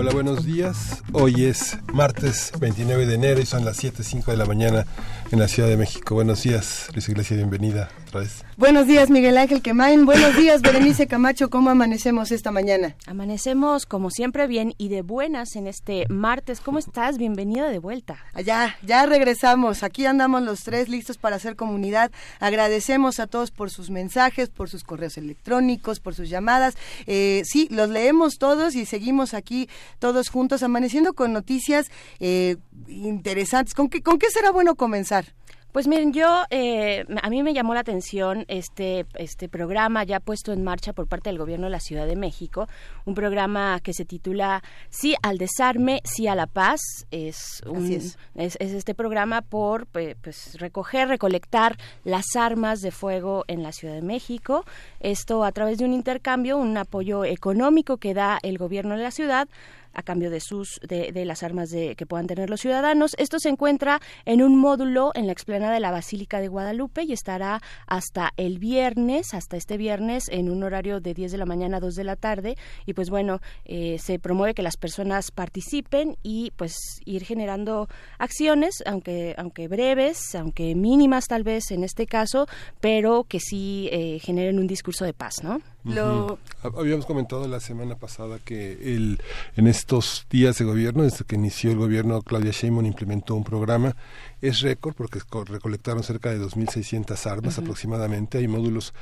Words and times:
Hola, 0.00 0.12
buenos 0.12 0.46
días. 0.46 1.02
Hoy 1.12 1.44
es 1.44 1.76
martes 1.92 2.52
29 2.58 3.04
de 3.04 3.16
enero 3.16 3.38
y 3.38 3.44
son 3.44 3.66
las 3.66 3.84
7.05 3.84 4.30
de 4.30 4.36
la 4.38 4.46
mañana 4.46 4.86
en 5.32 5.38
la 5.38 5.48
Ciudad 5.48 5.68
de 5.68 5.76
México. 5.76 6.14
Buenos 6.14 6.42
días, 6.42 6.88
Luis 6.92 7.08
Iglesia, 7.08 7.36
bienvenida 7.36 7.88
otra 8.08 8.20
vez. 8.20 8.44
Buenos 8.56 8.86
días, 8.86 9.10
Miguel 9.10 9.38
Ángel 9.38 9.62
Quemain. 9.62 10.04
Buenos 10.04 10.36
días, 10.36 10.60
Berenice 10.60 11.06
Camacho. 11.06 11.50
¿Cómo 11.50 11.70
amanecemos 11.70 12.32
esta 12.32 12.50
mañana? 12.50 12.96
Amanecemos, 13.06 13.86
como 13.86 14.10
siempre, 14.10 14.46
bien 14.46 14.74
y 14.76 14.88
de 14.88 15.02
buenas 15.02 15.54
en 15.56 15.66
este 15.66 16.06
martes. 16.08 16.60
¿Cómo 16.60 16.78
estás? 16.78 17.16
Bienvenida 17.16 17.70
de 17.70 17.78
vuelta. 17.78 18.18
Ya, 18.44 18.76
ya 18.82 19.06
regresamos. 19.06 19.82
Aquí 19.82 20.04
andamos 20.04 20.42
los 20.42 20.64
tres 20.64 20.88
listos 20.88 21.16
para 21.16 21.36
hacer 21.36 21.56
comunidad. 21.56 22.10
Agradecemos 22.40 23.20
a 23.20 23.26
todos 23.26 23.50
por 23.50 23.70
sus 23.70 23.88
mensajes, 23.90 24.48
por 24.48 24.68
sus 24.68 24.82
correos 24.82 25.16
electrónicos, 25.16 26.00
por 26.00 26.14
sus 26.14 26.28
llamadas. 26.28 26.76
Eh, 27.06 27.42
sí, 27.44 27.68
los 27.70 27.88
leemos 27.88 28.38
todos 28.38 28.74
y 28.74 28.84
seguimos 28.84 29.32
aquí 29.32 29.68
todos 30.00 30.28
juntos 30.28 30.62
amaneciendo 30.62 31.14
con 31.14 31.32
noticias 31.32 31.90
eh, 32.18 32.56
interesantes. 32.88 33.74
¿Con 33.74 33.88
qué, 33.88 34.02
¿Con 34.02 34.18
qué 34.18 34.30
será 34.30 34.50
bueno 34.50 34.74
comenzar? 34.74 35.26
Pues 35.72 35.86
miren, 35.86 36.12
yo 36.12 36.42
eh, 36.50 37.04
a 37.22 37.30
mí 37.30 37.44
me 37.44 37.54
llamó 37.54 37.74
la 37.74 37.80
atención 37.80 38.44
este 38.48 39.06
este 39.14 39.48
programa 39.48 40.02
ya 40.02 40.18
puesto 40.18 40.52
en 40.52 40.64
marcha 40.64 40.92
por 40.92 41.06
parte 41.06 41.30
del 41.30 41.38
gobierno 41.38 41.66
de 41.66 41.70
la 41.70 41.78
Ciudad 41.78 42.08
de 42.08 42.16
México, 42.16 42.66
un 43.04 43.14
programa 43.14 43.78
que 43.80 43.92
se 43.92 44.04
titula 44.04 44.64
Sí 44.88 45.14
al 45.22 45.38
desarme, 45.38 46.00
sí 46.02 46.26
a 46.26 46.34
la 46.34 46.48
paz. 46.48 46.80
Es 47.12 47.62
un 47.66 47.86
es. 47.86 48.16
este 48.34 48.96
programa 48.96 49.42
por 49.42 49.86
pues 49.86 50.58
recoger, 50.58 51.06
recolectar 51.06 51.76
las 52.02 52.34
armas 52.34 52.80
de 52.80 52.90
fuego 52.90 53.44
en 53.46 53.62
la 53.62 53.70
Ciudad 53.70 53.94
de 53.94 54.02
México. 54.02 54.64
Esto 54.98 55.44
a 55.44 55.52
través 55.52 55.78
de 55.78 55.84
un 55.84 55.92
intercambio, 55.92 56.56
un 56.56 56.76
apoyo 56.76 57.24
económico 57.24 57.98
que 57.98 58.12
da 58.12 58.40
el 58.42 58.58
gobierno 58.58 58.96
de 58.96 59.04
la 59.04 59.12
ciudad 59.12 59.48
a 59.92 60.02
cambio 60.02 60.30
de 60.30 60.40
sus 60.40 60.80
de, 60.86 61.24
las 61.24 61.42
armas 61.42 61.70
de, 61.70 61.96
que 61.96 62.06
puedan 62.06 62.26
tener 62.26 62.50
los 62.50 62.60
ciudadanos. 62.60 63.14
Esto 63.18 63.38
se 63.38 63.48
encuentra 63.48 64.00
en 64.24 64.42
un 64.42 64.56
módulo 64.56 65.10
en 65.14 65.26
la 65.26 65.32
explanada 65.32 65.74
de 65.74 65.80
la 65.80 65.90
Basílica 65.90 66.40
de 66.40 66.48
Guadalupe 66.48 67.02
y 67.02 67.12
estará 67.12 67.60
hasta 67.86 68.32
el 68.36 68.58
viernes, 68.58 69.34
hasta 69.34 69.56
este 69.56 69.76
viernes, 69.76 70.28
en 70.28 70.50
un 70.50 70.62
horario 70.62 71.00
de 71.00 71.14
10 71.14 71.32
de 71.32 71.38
la 71.38 71.46
mañana 71.46 71.78
a 71.78 71.80
2 71.80 71.94
de 71.94 72.04
la 72.04 72.16
tarde. 72.16 72.56
Y 72.86 72.94
pues 72.94 73.10
bueno, 73.10 73.40
eh, 73.64 73.98
se 73.98 74.18
promueve 74.18 74.54
que 74.54 74.62
las 74.62 74.76
personas 74.76 75.30
participen 75.30 76.16
y 76.22 76.52
pues 76.56 76.74
ir 77.04 77.24
generando 77.24 77.88
acciones, 78.18 78.82
aunque, 78.86 79.34
aunque 79.36 79.68
breves, 79.68 80.34
aunque 80.34 80.74
mínimas 80.74 81.26
tal 81.26 81.42
vez 81.42 81.70
en 81.70 81.84
este 81.84 82.06
caso, 82.06 82.46
pero 82.80 83.24
que 83.24 83.40
sí 83.40 83.88
eh, 83.92 84.18
generen 84.20 84.58
un 84.58 84.66
discurso 84.66 85.04
de 85.04 85.12
paz, 85.12 85.42
¿no? 85.42 85.60
Lo... 85.84 86.38
Habíamos 86.62 87.06
comentado 87.06 87.48
la 87.48 87.60
semana 87.60 87.94
pasada 87.96 88.38
que 88.38 88.94
el, 88.94 89.20
en 89.56 89.66
estos 89.66 90.26
días 90.28 90.58
de 90.58 90.64
gobierno, 90.66 91.04
desde 91.04 91.24
que 91.24 91.36
inició 91.36 91.70
el 91.70 91.78
gobierno, 91.78 92.20
Claudia 92.22 92.50
Sheinbaum 92.52 92.84
implementó 92.84 93.34
un 93.34 93.44
programa. 93.44 93.96
Es 94.42 94.60
récord 94.60 94.94
porque 94.94 95.20
recolectaron 95.46 96.02
cerca 96.02 96.30
de 96.30 96.38
2.600 96.38 97.26
armas 97.30 97.56
uh 97.56 97.60
-huh. 97.60 97.64
aproximadamente. 97.64 98.38
Hay 98.38 98.48
módulos 98.48 98.92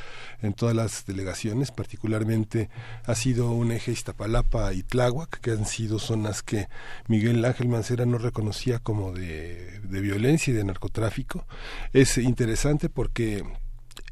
en 0.41 0.53
todas 0.53 0.75
las 0.75 1.05
delegaciones, 1.07 1.73
particularmente 1.73 2.71
ha 3.05 3.15
sido 3.15 3.51
un 3.51 3.73
eje 3.73 3.93
Iztapalapa 3.93 4.73
y 4.73 4.83
Tláhuac, 4.83 5.41
que 5.41 5.51
han 5.53 5.67
sido 5.67 5.99
zonas 5.99 6.43
que 6.43 6.69
Miguel 7.09 7.45
Ángel 7.45 7.69
Mancera 7.69 8.07
no 8.07 8.19
reconocía 8.19 8.79
como 8.79 9.13
de, 9.13 9.81
de 9.81 10.01
violencia 10.01 10.53
y 10.53 10.57
de 10.57 10.65
narcotráfico. 10.65 11.45
Es 11.93 12.19
interesante 12.19 12.89
porque 12.89 13.45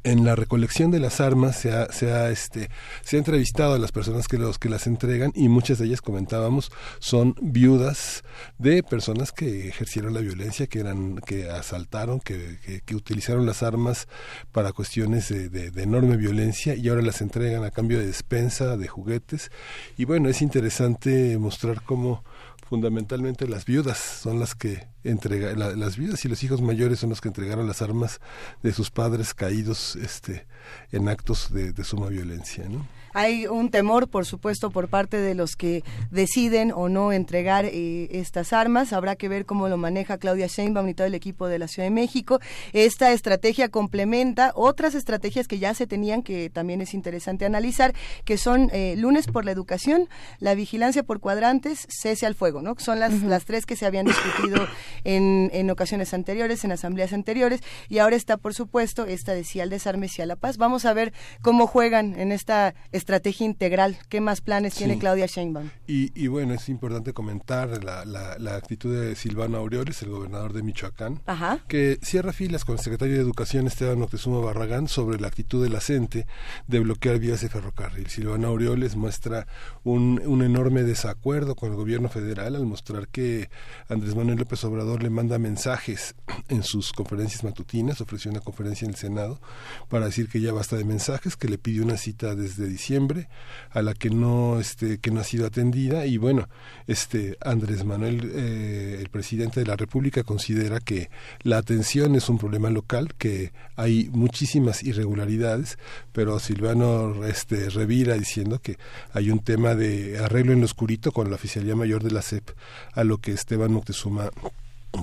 en 0.06 0.24
la 0.24 0.36
recolección 0.36 0.92
de 0.92 1.00
las 1.00 1.20
armas 1.20 1.56
se 1.56 1.72
ha, 1.72 1.90
se 1.90 2.12
ha, 2.12 2.30
este, 2.30 2.70
se 3.02 3.16
ha 3.16 3.18
entrevistado 3.18 3.74
a 3.74 3.78
las 3.78 3.90
personas 3.90 4.28
que, 4.28 4.38
los, 4.38 4.56
que 4.56 4.68
las 4.68 4.86
entregan 4.86 5.32
y 5.34 5.48
muchas 5.48 5.78
de 5.78 5.86
ellas 5.86 6.00
comentábamos 6.00 6.70
son 7.00 7.34
viudas 7.42 8.22
de 8.56 8.84
personas 8.84 9.32
que 9.32 9.68
ejercieron 9.68 10.14
la 10.14 10.20
violencia, 10.20 10.68
que 10.68 10.78
eran, 10.78 11.16
que 11.16 11.50
asaltaron, 11.50 12.20
que, 12.20 12.58
que, 12.64 12.82
que 12.82 12.94
utilizaron 12.94 13.46
las 13.46 13.64
armas 13.64 14.06
para 14.52 14.72
cuestiones 14.72 15.28
de, 15.28 15.48
de, 15.48 15.72
de, 15.72 15.82
enorme 15.82 16.16
violencia 16.16 16.76
y 16.76 16.88
ahora 16.88 17.02
las 17.02 17.20
entregan 17.20 17.64
a 17.64 17.72
cambio 17.72 17.98
de 17.98 18.06
despensa, 18.06 18.76
de 18.76 18.86
juguetes. 18.86 19.50
Y 19.98 20.04
bueno, 20.04 20.28
es 20.28 20.40
interesante 20.40 21.36
mostrar 21.36 21.82
cómo 21.82 22.22
fundamentalmente 22.68 23.48
las 23.48 23.64
viudas 23.64 23.98
son 23.98 24.38
las 24.38 24.54
que 24.54 24.86
entrega 25.10 25.54
la, 25.54 25.74
las 25.76 25.96
viudas 25.96 26.24
y 26.24 26.28
los 26.28 26.42
hijos 26.42 26.60
mayores 26.60 27.00
son 27.00 27.10
los 27.10 27.20
que 27.20 27.28
entregaron 27.28 27.66
las 27.66 27.82
armas 27.82 28.20
de 28.62 28.72
sus 28.72 28.90
padres 28.90 29.34
caídos 29.34 29.96
este 29.96 30.46
en 30.92 31.08
actos 31.08 31.52
de, 31.52 31.72
de 31.72 31.84
suma 31.84 32.08
violencia 32.08 32.68
¿no? 32.68 32.86
hay 33.16 33.46
un 33.46 33.70
temor, 33.70 34.08
por 34.08 34.26
supuesto, 34.26 34.70
por 34.70 34.88
parte 34.88 35.16
de 35.16 35.34
los 35.34 35.56
que 35.56 35.82
deciden 36.10 36.70
o 36.70 36.90
no 36.90 37.12
entregar 37.12 37.64
eh, 37.64 38.08
estas 38.10 38.52
armas. 38.52 38.92
Habrá 38.92 39.16
que 39.16 39.30
ver 39.30 39.46
cómo 39.46 39.70
lo 39.70 39.78
maneja 39.78 40.18
Claudia 40.18 40.48
Sheinbaum 40.48 40.86
y 40.90 40.92
todo 40.92 41.06
el 41.06 41.14
equipo 41.14 41.48
de 41.48 41.58
la 41.58 41.66
Ciudad 41.66 41.86
de 41.86 41.94
México. 41.94 42.40
Esta 42.74 43.12
estrategia 43.12 43.70
complementa 43.70 44.52
otras 44.54 44.94
estrategias 44.94 45.48
que 45.48 45.58
ya 45.58 45.72
se 45.72 45.86
tenían, 45.86 46.22
que 46.22 46.50
también 46.50 46.82
es 46.82 46.92
interesante 46.92 47.46
analizar, 47.46 47.94
que 48.26 48.36
son 48.36 48.68
eh, 48.74 48.96
lunes 48.98 49.28
por 49.28 49.46
la 49.46 49.50
educación, 49.50 50.10
la 50.38 50.54
vigilancia 50.54 51.02
por 51.02 51.18
cuadrantes, 51.18 51.86
cese 51.88 52.26
al 52.26 52.34
fuego, 52.34 52.60
¿no? 52.60 52.74
Son 52.76 53.00
las, 53.00 53.14
uh 53.14 53.16
-huh. 53.16 53.28
las 53.28 53.46
tres 53.46 53.64
que 53.64 53.76
se 53.76 53.86
habían 53.86 54.04
discutido 54.04 54.68
en, 55.04 55.50
en 55.52 55.70
ocasiones 55.70 56.14
anteriores, 56.14 56.64
en 56.64 56.72
asambleas 56.72 57.12
anteriores, 57.12 57.60
y 57.88 57.98
ahora 57.98 58.16
está, 58.16 58.36
por 58.36 58.54
supuesto, 58.54 59.04
esta 59.06 59.34
de 59.34 59.44
sí 59.44 59.60
al 59.60 59.70
desarme, 59.70 60.08
sí 60.08 60.22
a 60.22 60.26
la 60.26 60.36
paz. 60.36 60.56
Vamos 60.56 60.84
a 60.84 60.92
ver 60.92 61.12
cómo 61.42 61.66
juegan 61.66 62.18
en 62.18 62.32
esta 62.32 62.74
estrategia 62.92 63.46
integral. 63.46 63.98
¿Qué 64.08 64.20
más 64.20 64.40
planes 64.40 64.74
sí. 64.74 64.78
tiene 64.78 64.98
Claudia 64.98 65.26
Sheinbaum? 65.26 65.70
Y, 65.86 66.12
y, 66.20 66.28
bueno, 66.28 66.54
es 66.54 66.68
importante 66.68 67.12
comentar 67.12 67.82
la, 67.84 68.04
la, 68.04 68.36
la, 68.38 68.56
actitud 68.56 68.94
de 68.94 69.14
Silvano 69.16 69.58
Aureoles, 69.58 70.02
el 70.02 70.10
gobernador 70.10 70.52
de 70.52 70.62
Michoacán, 70.62 71.22
Ajá. 71.26 71.60
que 71.68 71.98
cierra 72.02 72.32
filas 72.32 72.64
con 72.64 72.76
el 72.76 72.82
secretario 72.82 73.14
de 73.14 73.20
Educación 73.20 73.66
Esteban 73.66 73.98
Moctezuma 73.98 74.40
Barragán 74.40 74.88
sobre 74.88 75.20
la 75.20 75.28
actitud 75.28 75.62
de 75.62 75.70
la 75.70 75.80
CENTE 75.80 76.26
de 76.66 76.80
bloquear 76.80 77.18
vías 77.18 77.40
de 77.40 77.48
ferrocarril. 77.48 78.08
Silvano 78.08 78.48
Aureoles 78.48 78.96
muestra 78.96 79.46
un, 79.84 80.20
un 80.24 80.42
enorme 80.42 80.82
desacuerdo 80.82 81.54
con 81.54 81.70
el 81.70 81.76
gobierno 81.76 82.08
federal 82.08 82.56
al 82.56 82.66
mostrar 82.66 83.08
que 83.08 83.50
Andrés 83.88 84.14
Manuel 84.14 84.38
López 84.38 84.62
Obrador 84.64 84.85
le 84.96 85.10
manda 85.10 85.38
mensajes 85.38 86.14
en 86.48 86.62
sus 86.62 86.92
conferencias 86.92 87.42
matutinas, 87.42 88.00
ofreció 88.00 88.30
una 88.30 88.40
conferencia 88.40 88.86
en 88.86 88.92
el 88.92 88.96
Senado 88.96 89.40
para 89.88 90.06
decir 90.06 90.28
que 90.28 90.40
ya 90.40 90.52
basta 90.52 90.76
de 90.76 90.84
mensajes, 90.84 91.36
que 91.36 91.48
le 91.48 91.58
pidió 91.58 91.82
una 91.82 91.96
cita 91.96 92.34
desde 92.34 92.66
diciembre 92.68 93.28
a 93.70 93.82
la 93.82 93.94
que 93.94 94.10
no 94.10 94.60
este 94.60 94.98
que 94.98 95.10
no 95.10 95.20
ha 95.20 95.24
sido 95.24 95.46
atendida. 95.46 96.06
Y 96.06 96.16
bueno 96.18 96.48
este 96.86 97.36
Andrés 97.40 97.84
Manuel 97.84 98.30
eh, 98.32 98.98
el 99.00 99.08
presidente 99.10 99.60
de 99.60 99.66
la 99.66 99.76
República 99.76 100.22
considera 100.22 100.78
que 100.78 101.10
la 101.42 101.58
atención 101.58 102.14
es 102.14 102.28
un 102.28 102.38
problema 102.38 102.70
local 102.70 103.14
que 103.14 103.52
hay 103.74 104.08
muchísimas 104.12 104.82
irregularidades 104.82 105.78
pero 106.12 106.38
Silvano 106.38 107.24
este 107.24 107.68
revira 107.70 108.14
diciendo 108.14 108.60
que 108.60 108.78
hay 109.12 109.30
un 109.30 109.40
tema 109.40 109.74
de 109.74 110.18
arreglo 110.18 110.52
en 110.52 110.60
lo 110.60 110.66
oscurito 110.66 111.12
con 111.12 111.28
la 111.30 111.36
oficialía 111.36 111.74
mayor 111.74 112.02
de 112.02 112.10
la 112.10 112.22
CEP 112.22 112.50
a 112.92 113.04
lo 113.04 113.18
que 113.18 113.32
Esteban 113.32 113.72
Moctezuma 113.72 114.30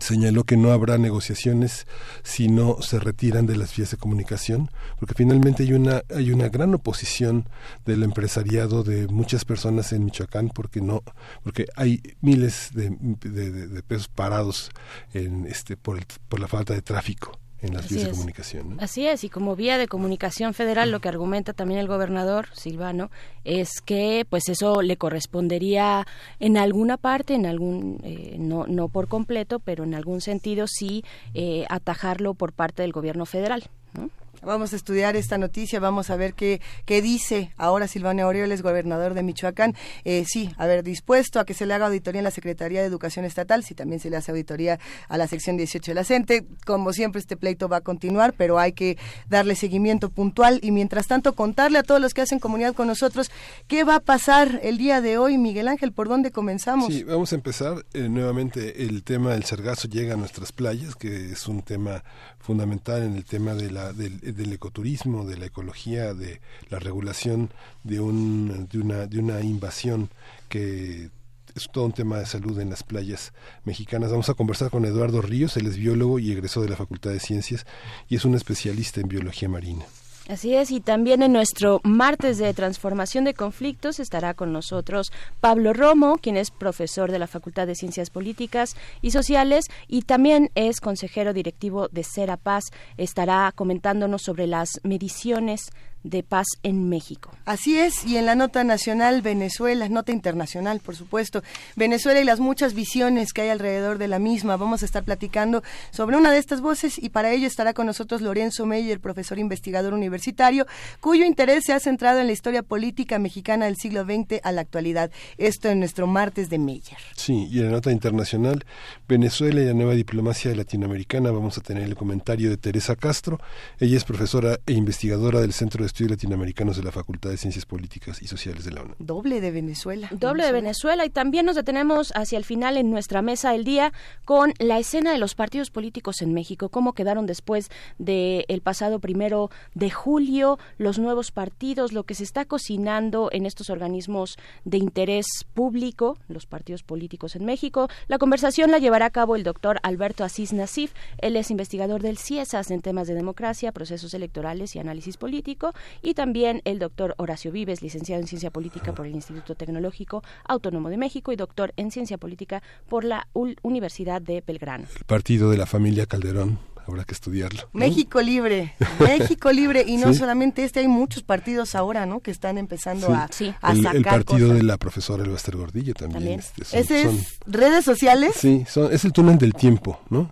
señaló 0.02 0.44
que 0.44 0.58
no 0.58 0.72
habrá 0.72 0.98
negociaciones 0.98 1.88
si 2.24 2.48
no 2.48 2.82
se 2.82 3.00
retiran 3.00 3.46
de 3.46 3.56
las 3.56 3.76
vías 3.76 3.92
de 3.92 3.98
comunicación, 3.98 4.70
porque 5.00 5.14
finalmente 5.16 5.64
hay 5.64 5.74
una 5.74 6.04
hay 6.14 6.32
una 6.32 6.50
gran 6.50 6.74
oposición 6.74 7.48
del 7.86 8.04
empresariado 8.04 8.84
de 8.84 9.08
muchas 9.08 9.46
personas 9.46 9.94
en 9.94 10.06
Michoacán 10.06 10.50
porque 10.50 10.82
no 10.82 11.04
porque 11.44 11.66
hay 11.76 12.02
miles 12.22 12.70
de, 12.74 12.90
de, 12.90 13.84
pesos 13.84 14.08
parados 14.08 14.72
en 15.14 15.46
este 15.46 15.78
por 15.78 15.98
el, 15.98 16.06
por 16.30 16.40
la 16.40 16.48
falta 16.48 16.74
de 16.74 16.82
tráfico 16.82 17.40
en 17.64 17.74
las 17.74 17.86
Así 17.86 17.96
vías 17.96 18.04
es. 18.06 18.12
de 18.12 18.18
comunicación. 18.18 18.70
¿no? 18.70 18.78
Así 18.80 19.08
es, 19.08 19.24
y 19.24 19.30
como 19.30 19.56
vía 19.56 19.78
de 19.78 19.88
comunicación 19.88 20.54
federal, 20.54 20.92
lo 20.92 21.00
que 21.00 21.10
argumenta 21.10 21.54
también 21.54 21.80
el 21.80 21.88
gobernador 21.88 22.48
Silvano 22.54 23.10
es 23.44 23.82
que, 23.82 24.26
pues, 24.30 24.50
eso 24.50 24.82
le 24.82 24.98
correspondería 24.98 26.06
en 26.40 26.58
alguna 26.58 26.98
parte, 26.98 27.34
en 27.34 27.46
algún, 27.46 28.00
eh, 28.04 28.36
no, 28.40 28.66
no 28.68 28.90
por 28.90 29.08
completo, 29.08 29.60
pero 29.60 29.84
en 29.84 29.96
algún 29.96 30.22
sentido 30.22 30.68
sí 30.68 31.04
eh, 31.34 31.66
atajarlo 31.70 32.34
por 32.34 32.54
parte 32.54 32.82
del 32.82 32.92
gobierno 32.92 33.26
federal. 33.26 33.64
¿no? 33.94 34.10
Vamos 34.46 34.74
a 34.74 34.76
estudiar 34.76 35.16
esta 35.16 35.38
noticia, 35.38 35.80
vamos 35.80 36.10
a 36.10 36.16
ver 36.16 36.34
qué, 36.34 36.62
qué 36.86 37.02
dice 37.02 37.52
ahora 37.58 37.88
Silvana 37.88 38.24
Aureoles, 38.24 38.62
gobernador 38.62 39.14
de 39.14 39.24
Michoacán. 39.24 39.76
Eh, 40.04 40.26
sí, 40.28 40.54
a 40.58 40.68
ver, 40.68 40.84
dispuesto 40.84 41.40
a 41.40 41.46
que 41.46 41.54
se 41.54 41.66
le 41.66 41.74
haga 41.74 41.88
auditoría 41.88 42.20
en 42.20 42.26
la 42.26 42.32
Secretaría 42.32 42.82
de 42.82 42.88
Educación 42.88 43.26
Estatal, 43.26 43.64
si 43.64 43.74
también 43.74 44.00
se 44.00 44.10
le 44.10 44.18
hace 44.18 44.32
auditoría 44.32 44.80
a 45.08 45.18
la 45.18 45.28
sección 45.28 45.58
18 45.58 45.92
de 45.92 45.96
la 45.96 46.04
CENTE. 46.04 46.46
Como 46.66 46.92
siempre, 46.94 47.20
este 47.20 47.38
pleito 47.38 47.70
va 47.70 47.78
a 47.78 47.82
continuar, 47.82 48.34
pero 48.38 48.60
hay 48.60 48.74
que 48.74 48.98
darle 49.30 49.56
seguimiento 49.56 50.10
puntual 50.10 50.60
y 50.62 50.72
mientras 50.72 51.08
tanto 51.08 51.34
contarle 51.34 51.80
a 51.80 51.84
todos 51.84 52.02
los 52.02 52.14
que 52.14 52.22
hacen 52.22 52.40
comunidad 52.40 52.74
con 52.74 52.88
nosotros 52.88 53.32
qué 53.68 53.84
va 53.84 53.96
a 53.96 54.00
pasar 54.00 54.60
el 54.64 54.78
día 54.78 55.02
de 55.02 55.18
hoy. 55.18 55.38
Miguel 55.38 55.68
Ángel, 55.68 55.92
¿por 55.92 56.10
dónde 56.10 56.32
comenzamos? 56.32 56.94
Sí, 56.94 57.04
vamos 57.04 57.32
a 57.32 57.36
empezar 57.36 57.86
eh, 57.94 58.10
nuevamente. 58.10 58.84
El 58.84 59.04
tema 59.04 59.32
del 59.32 59.44
sargazo 59.44 59.88
llega 59.88 60.16
a 60.16 60.18
nuestras 60.18 60.52
playas, 60.52 60.96
que 60.96 61.32
es 61.32 61.48
un 61.48 61.62
tema 61.62 62.04
fundamental 62.44 63.04
en 63.04 63.16
el 63.16 63.24
tema 63.24 63.54
de 63.54 63.72
la, 63.72 63.94
del, 63.94 64.20
del 64.20 64.52
ecoturismo, 64.52 65.26
de 65.26 65.38
la 65.38 65.46
ecología, 65.46 66.14
de 66.14 66.42
la 66.70 66.78
regulación 66.78 67.50
de, 67.84 68.02
un, 68.02 68.68
de, 68.70 68.80
una, 68.80 69.08
de 69.08 69.20
una 69.20 69.42
invasión 69.42 70.10
que 70.50 71.10
es 71.56 71.70
todo 71.72 71.86
un 71.86 71.94
tema 71.94 72.20
de 72.20 72.26
salud 72.26 72.60
en 72.60 72.70
las 72.70 72.84
playas 72.84 73.32
mexicanas. 73.64 74.12
Vamos 74.12 74.30
a 74.30 74.34
conversar 74.34 74.70
con 74.70 74.84
Eduardo 74.84 75.22
Ríos, 75.22 75.56
él 75.56 75.68
es 75.68 75.78
biólogo 75.78 76.20
y 76.20 76.32
egresó 76.32 76.62
de 76.62 76.70
la 76.70 76.76
Facultad 76.76 77.12
de 77.12 77.22
Ciencias 77.22 77.66
y 78.10 78.18
es 78.18 78.26
un 78.26 78.36
especialista 78.36 79.00
en 79.00 79.08
biología 79.08 79.48
marina. 79.48 79.86
Así 80.30 80.56
es, 80.56 80.72
y 80.72 80.80
también 80.80 81.22
en 81.22 81.34
nuestro 81.34 81.82
martes 81.84 82.38
de 82.38 82.54
transformación 82.54 83.26
de 83.26 83.34
conflictos 83.34 84.00
estará 84.00 84.34
con 84.34 84.54
nosotros 84.54 85.12
Pablo 85.42 85.74
Romo, 85.74 86.18
quien 86.18 86.38
es 86.38 86.50
profesor 86.50 87.12
de 87.12 87.20
la 87.20 87.28
Facultad 87.28 87.68
de 87.68 87.76
Ciencias 87.76 88.10
Políticas 88.10 88.78
y 89.02 89.12
Sociales 89.12 89.66
y 89.90 90.04
también 90.04 90.50
es 90.56 90.80
consejero 90.80 91.34
directivo 91.34 91.90
de 91.90 92.06
Cera 92.06 92.38
Paz. 92.38 92.64
Estará 92.96 93.52
comentándonos 93.54 94.22
sobre 94.22 94.48
las 94.48 94.80
mediciones 94.84 95.72
de 96.04 96.24
paz 96.24 96.48
en 96.64 96.90
México. 96.90 97.32
Así 97.46 97.78
es, 97.78 98.06
y 98.06 98.18
en 98.18 98.26
la 98.26 98.36
nota 98.36 98.64
nacional 98.64 99.22
Venezuela, 99.22 99.88
nota 99.90 100.12
internacional, 100.12 100.80
por 100.80 100.96
supuesto, 100.96 101.44
Venezuela 101.76 102.20
y 102.20 102.24
las 102.24 102.40
muchas 102.40 102.74
visiones 102.74 103.34
que 103.34 103.42
hay 103.42 103.50
alrededor 103.50 103.98
de 103.98 104.08
la 104.08 104.20
misma. 104.20 104.58
Vamos 104.58 104.84
a 104.84 104.86
estar 104.86 105.04
platicando 105.04 105.64
sobre 105.92 106.18
una 106.18 106.32
de 106.32 106.38
estas 106.38 106.62
voces 106.62 106.98
y 106.98 107.10
para 107.10 107.32
ello 107.32 107.48
estará 107.48 107.74
con 107.74 107.86
nosotros 107.86 108.22
Lorenzo 108.22 108.66
Meyer, 108.66 109.00
profesor 109.00 109.40
investigador 109.40 109.94
universitario, 109.94 110.66
cuyo 111.00 111.26
interés 111.26 111.64
se 111.66 111.74
ha 111.74 111.80
centrado 111.80 112.20
en 112.20 112.28
la 112.28 112.34
historia 112.34 112.64
política 112.64 113.20
mexicana 113.20 113.66
del 113.66 113.78
siglo 113.78 114.04
XX 114.04 114.40
a 114.44 114.52
la 114.52 114.62
actualidad. 114.62 115.12
Esto 115.38 115.70
en 115.70 115.80
nuestro 115.80 116.08
martes 116.08 116.50
de 116.50 116.60
Meyer. 116.60 116.98
Sí, 117.16 117.48
y 117.50 117.60
en 117.60 117.66
la 117.66 117.72
nota 117.72 117.92
internacional, 117.92 118.66
Venezuela 119.08 119.62
y 119.62 119.66
la 119.66 119.74
nueva 119.74 119.94
diplomacia 119.94 120.54
latinoamericana, 120.56 121.32
vamos 121.32 121.58
a 121.58 121.62
tener 121.62 121.84
el 121.84 121.96
comentario 121.96 122.50
de 122.50 122.58
Teresa 122.58 122.96
Castro. 122.96 123.40
Ella 123.80 123.98
es 123.98 124.04
profesora 124.04 124.60
e 124.66 124.74
investigadora 124.74 125.42
del 125.42 125.54
Centro 125.54 125.84
de 125.84 125.93
Estudios 125.94 126.10
Latinoamericanos 126.10 126.76
de 126.76 126.82
la 126.82 126.92
Facultad 126.92 127.30
de 127.30 127.38
Ciencias 127.38 127.68
Políticas 127.68 128.20
y 128.24 128.28
Sociales 128.28 128.66
de 128.66 128.72
la 128.72 128.82
UNAM. 128.82 128.96
Doble 128.98 129.42
de 129.42 129.52
Venezuela. 129.52 130.08
Doble 130.10 130.44
de 130.44 130.52
Venezuela 130.52 131.06
y 131.06 131.12
también 131.12 131.46
nos 131.46 131.56
detenemos 131.56 132.12
hacia 132.16 132.40
el 132.40 132.46
final 132.46 132.78
en 132.78 132.90
nuestra 132.90 133.22
mesa 133.22 133.52
del 133.52 133.64
día 133.64 133.94
con 134.26 134.56
la 134.58 134.80
escena 134.80 135.12
de 135.12 135.20
los 135.20 135.36
partidos 135.36 135.70
políticos 135.70 136.24
en 136.24 136.34
México, 136.34 136.70
cómo 136.70 136.94
quedaron 136.94 137.28
después 137.28 137.70
del 138.00 138.44
el 138.48 138.62
pasado 138.62 138.98
primero 138.98 139.52
de 139.76 139.92
julio, 139.92 140.58
los 140.80 140.98
nuevos 140.98 141.30
partidos, 141.30 141.94
lo 141.94 142.06
que 142.06 142.16
se 142.16 142.24
está 142.24 142.46
cocinando 142.46 143.30
en 143.32 143.46
estos 143.46 143.70
organismos 143.70 144.40
de 144.66 144.80
interés 144.80 145.28
público, 145.54 146.18
los 146.28 146.48
partidos 146.48 146.82
políticos 146.82 147.36
en 147.36 147.46
México. 147.46 147.88
La 148.08 148.18
conversación 148.18 148.72
la 148.72 148.80
llevará 148.80 149.06
a 149.06 149.12
cabo 149.12 149.36
el 149.36 149.44
doctor 149.44 149.80
Alberto 149.84 150.24
Asís 150.24 150.54
Nasif, 150.54 150.92
él 151.20 151.36
es 151.36 151.52
investigador 151.52 152.02
del 152.02 152.18
CIESAS 152.18 152.72
en 152.72 152.82
temas 152.82 153.08
de 153.08 153.14
democracia, 153.14 153.72
procesos 153.72 154.16
electorales 154.16 154.76
y 154.76 154.80
análisis 154.80 155.18
político 155.18 155.72
y 156.02 156.14
también 156.14 156.62
el 156.66 156.80
doctor 156.80 157.16
Horacio 157.18 157.52
Vives, 157.52 157.82
licenciado 157.82 158.22
en 158.22 158.28
Ciencia 158.28 158.52
Política 158.52 158.94
por 158.94 159.06
el 159.06 159.14
Instituto 159.14 159.56
Tecnológico 159.56 160.24
Autónomo 160.48 160.90
de 160.90 160.98
México 160.98 161.32
y 161.32 161.36
doctor 161.36 161.74
en 161.78 161.92
Ciencia 161.92 162.18
Política 162.18 162.62
por 162.90 163.04
la 163.04 163.28
Universidad 163.62 164.22
de 164.22 164.44
Belgrano. 164.46 164.86
El 164.98 165.06
partido 165.06 165.50
de 165.50 165.58
la 165.58 165.66
familia 165.66 166.06
Calderón 166.06 166.60
habrá 166.86 167.06
que 167.06 167.14
estudiarlo. 167.14 167.62
México 167.72 168.22
Libre, 168.22 168.74
México 169.00 169.52
Libre, 169.54 169.86
y 169.88 169.96
no 169.98 170.14
solamente 170.14 170.64
este, 170.66 170.82
hay 170.82 170.88
muchos 170.90 171.24
partidos 171.24 171.76
ahora, 171.76 172.06
¿no? 172.06 172.20
Que 172.20 172.30
están 172.32 172.58
empezando 172.58 173.08
a, 173.14 173.30
a 173.62 173.72
el, 173.72 173.78
sacar 173.84 173.96
el 173.96 174.04
partido 174.04 174.48
cosas. 174.48 174.58
de 174.58 174.64
la 174.64 174.78
profesora 174.78 175.24
Elbaster 175.24 175.56
Gordillo 175.56 175.94
también. 175.94 176.14
¿También? 176.20 176.40
este, 176.42 176.66
son- 176.66 176.80
¿Ese 176.80 177.04
son- 177.06 177.16
es 177.16 177.40
redes 177.48 177.86
sociales? 177.86 178.36
sí, 178.36 178.66
son- 178.68 178.92
es 178.92 179.06
el 179.06 179.14
túnel 179.14 179.38
del 179.38 179.54
tiempo, 179.54 180.00
¿no? 180.10 180.32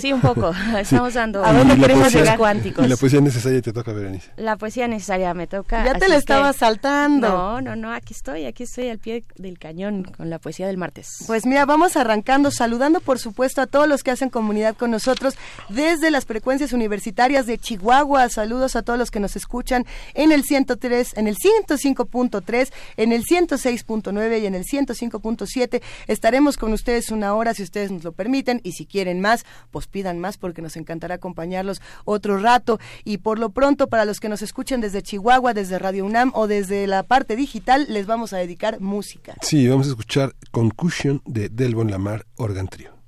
Sí, 0.00 0.12
un 0.12 0.20
poco. 0.20 0.52
Estamos 0.78 1.14
dando 1.14 1.44
¿A 1.44 1.52
dónde 1.52 1.76
queremos 1.76 2.12
llegar? 2.12 2.36
cuánticos. 2.38 2.84
Y 2.84 2.88
la 2.88 2.96
poesía 2.96 3.20
necesaria 3.20 3.62
te 3.62 3.72
toca, 3.72 3.92
Berenice. 3.92 4.30
La 4.36 4.56
poesía 4.56 4.88
necesaria 4.88 5.32
me 5.34 5.46
toca. 5.46 5.84
Ya 5.84 5.94
te 5.94 6.08
la 6.08 6.14
es 6.16 6.20
estaba 6.20 6.52
que- 6.52 6.58
saltando. 6.58 7.28
No, 7.28 7.60
no, 7.60 7.76
no, 7.76 7.92
aquí 7.92 8.12
estoy, 8.14 8.44
aquí 8.46 8.64
estoy 8.64 8.88
al 8.88 8.98
pie 8.98 9.24
del 9.36 9.58
cañón 9.58 10.02
con 10.04 10.30
la 10.30 10.38
poesía 10.38 10.66
del 10.66 10.76
martes. 10.78 11.08
Pues 11.26 11.46
mira, 11.46 11.64
vamos 11.66 11.96
arrancando, 11.96 12.50
saludando 12.50 13.00
por 13.00 13.18
supuesto 13.18 13.60
a 13.60 13.66
todos 13.66 13.88
los 13.88 14.02
que 14.02 14.10
hacen 14.10 14.30
comunidad 14.30 14.76
con 14.76 14.90
nosotros 14.90 15.34
desde 15.68 16.10
las 16.10 16.24
frecuencias 16.26 16.72
universitarias 16.72 17.46
de 17.46 17.58
Chihuahua. 17.58 18.28
Saludos 18.28 18.76
a 18.76 18.82
todos 18.82 18.98
los 18.98 19.10
que 19.10 19.20
nos 19.20 19.36
escuchan 19.36 19.84
en 20.14 20.32
el 20.32 20.44
103, 20.44 21.16
en 21.16 21.28
el 21.28 21.36
105.3, 21.36 22.72
en 22.96 23.12
el 23.12 23.24
106.9 23.24 24.42
y 24.42 24.46
en 24.46 24.54
el 24.54 24.64
105.7. 24.64 25.82
Estaremos 26.06 26.56
con 26.56 26.72
ustedes 26.72 27.10
una 27.10 27.34
hora 27.34 27.54
si 27.54 27.62
ustedes 27.62 27.90
nos 27.90 28.04
lo 28.04 28.12
permiten 28.12 28.60
y 28.64 28.72
si 28.72 28.86
quieren 28.86 29.20
más, 29.20 29.44
pues 29.70 29.83
pidan 29.86 30.18
más 30.18 30.36
porque 30.36 30.62
nos 30.62 30.76
encantará 30.76 31.16
acompañarlos 31.16 31.80
otro 32.04 32.38
rato. 32.38 32.78
Y 33.04 33.18
por 33.18 33.38
lo 33.38 33.50
pronto, 33.50 33.88
para 33.88 34.04
los 34.04 34.20
que 34.20 34.28
nos 34.28 34.42
escuchan 34.42 34.80
desde 34.80 35.02
Chihuahua, 35.02 35.54
desde 35.54 35.78
Radio 35.78 36.04
UNAM 36.04 36.32
o 36.34 36.46
desde 36.46 36.86
la 36.86 37.02
parte 37.02 37.36
digital, 37.36 37.86
les 37.88 38.06
vamos 38.06 38.32
a 38.32 38.38
dedicar 38.38 38.80
música. 38.80 39.34
Sí, 39.40 39.68
vamos 39.68 39.86
a 39.86 39.90
escuchar 39.90 40.34
Concussion 40.50 41.22
de 41.26 41.48
Delbon 41.48 41.90
Lamar 41.90 42.26
Organ 42.36 42.68
Trio. 42.68 43.03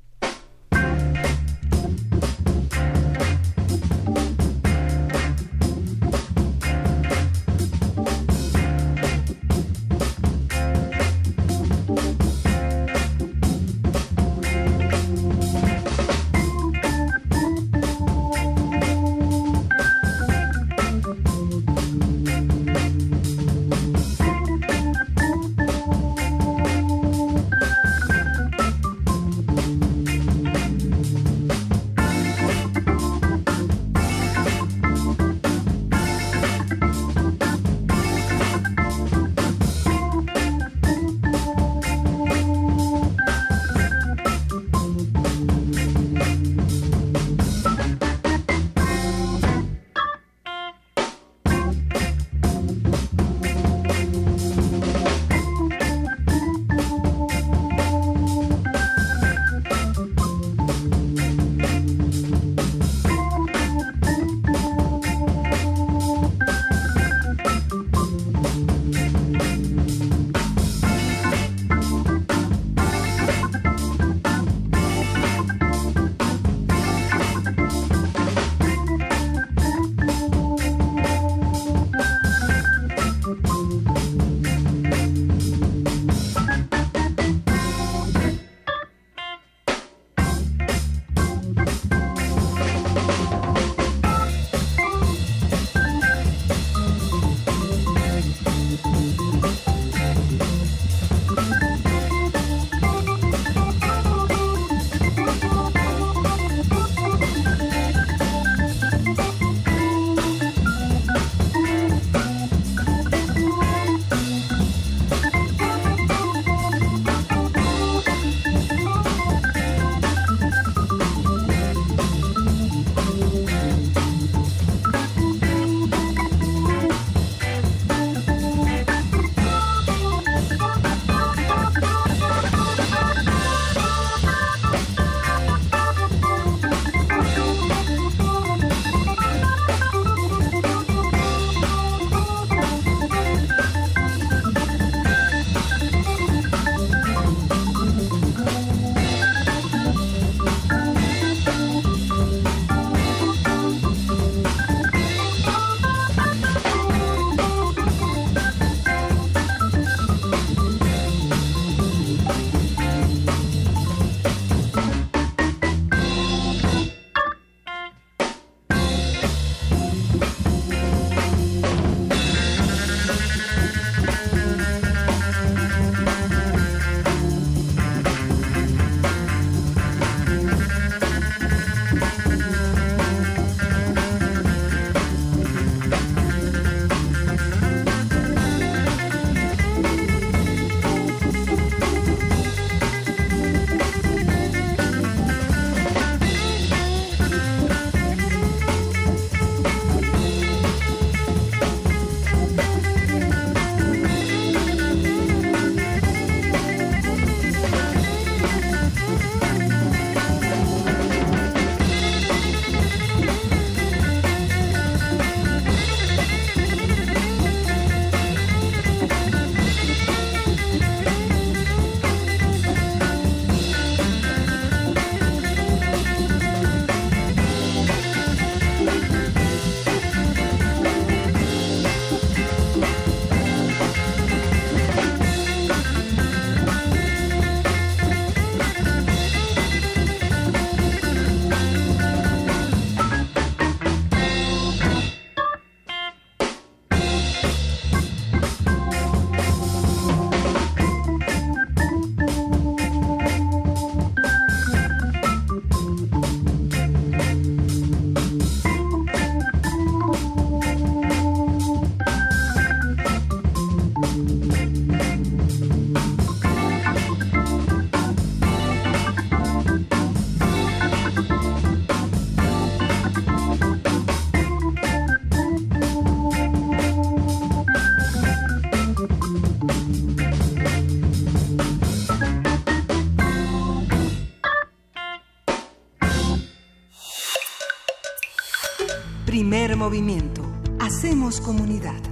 Movimiento. 289.86 290.42
Hacemos 290.80 291.40
comunidad. 291.40 292.02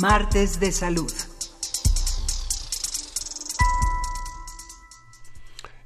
Martes 0.00 0.60
de 0.60 0.72
Salud. 0.72 1.12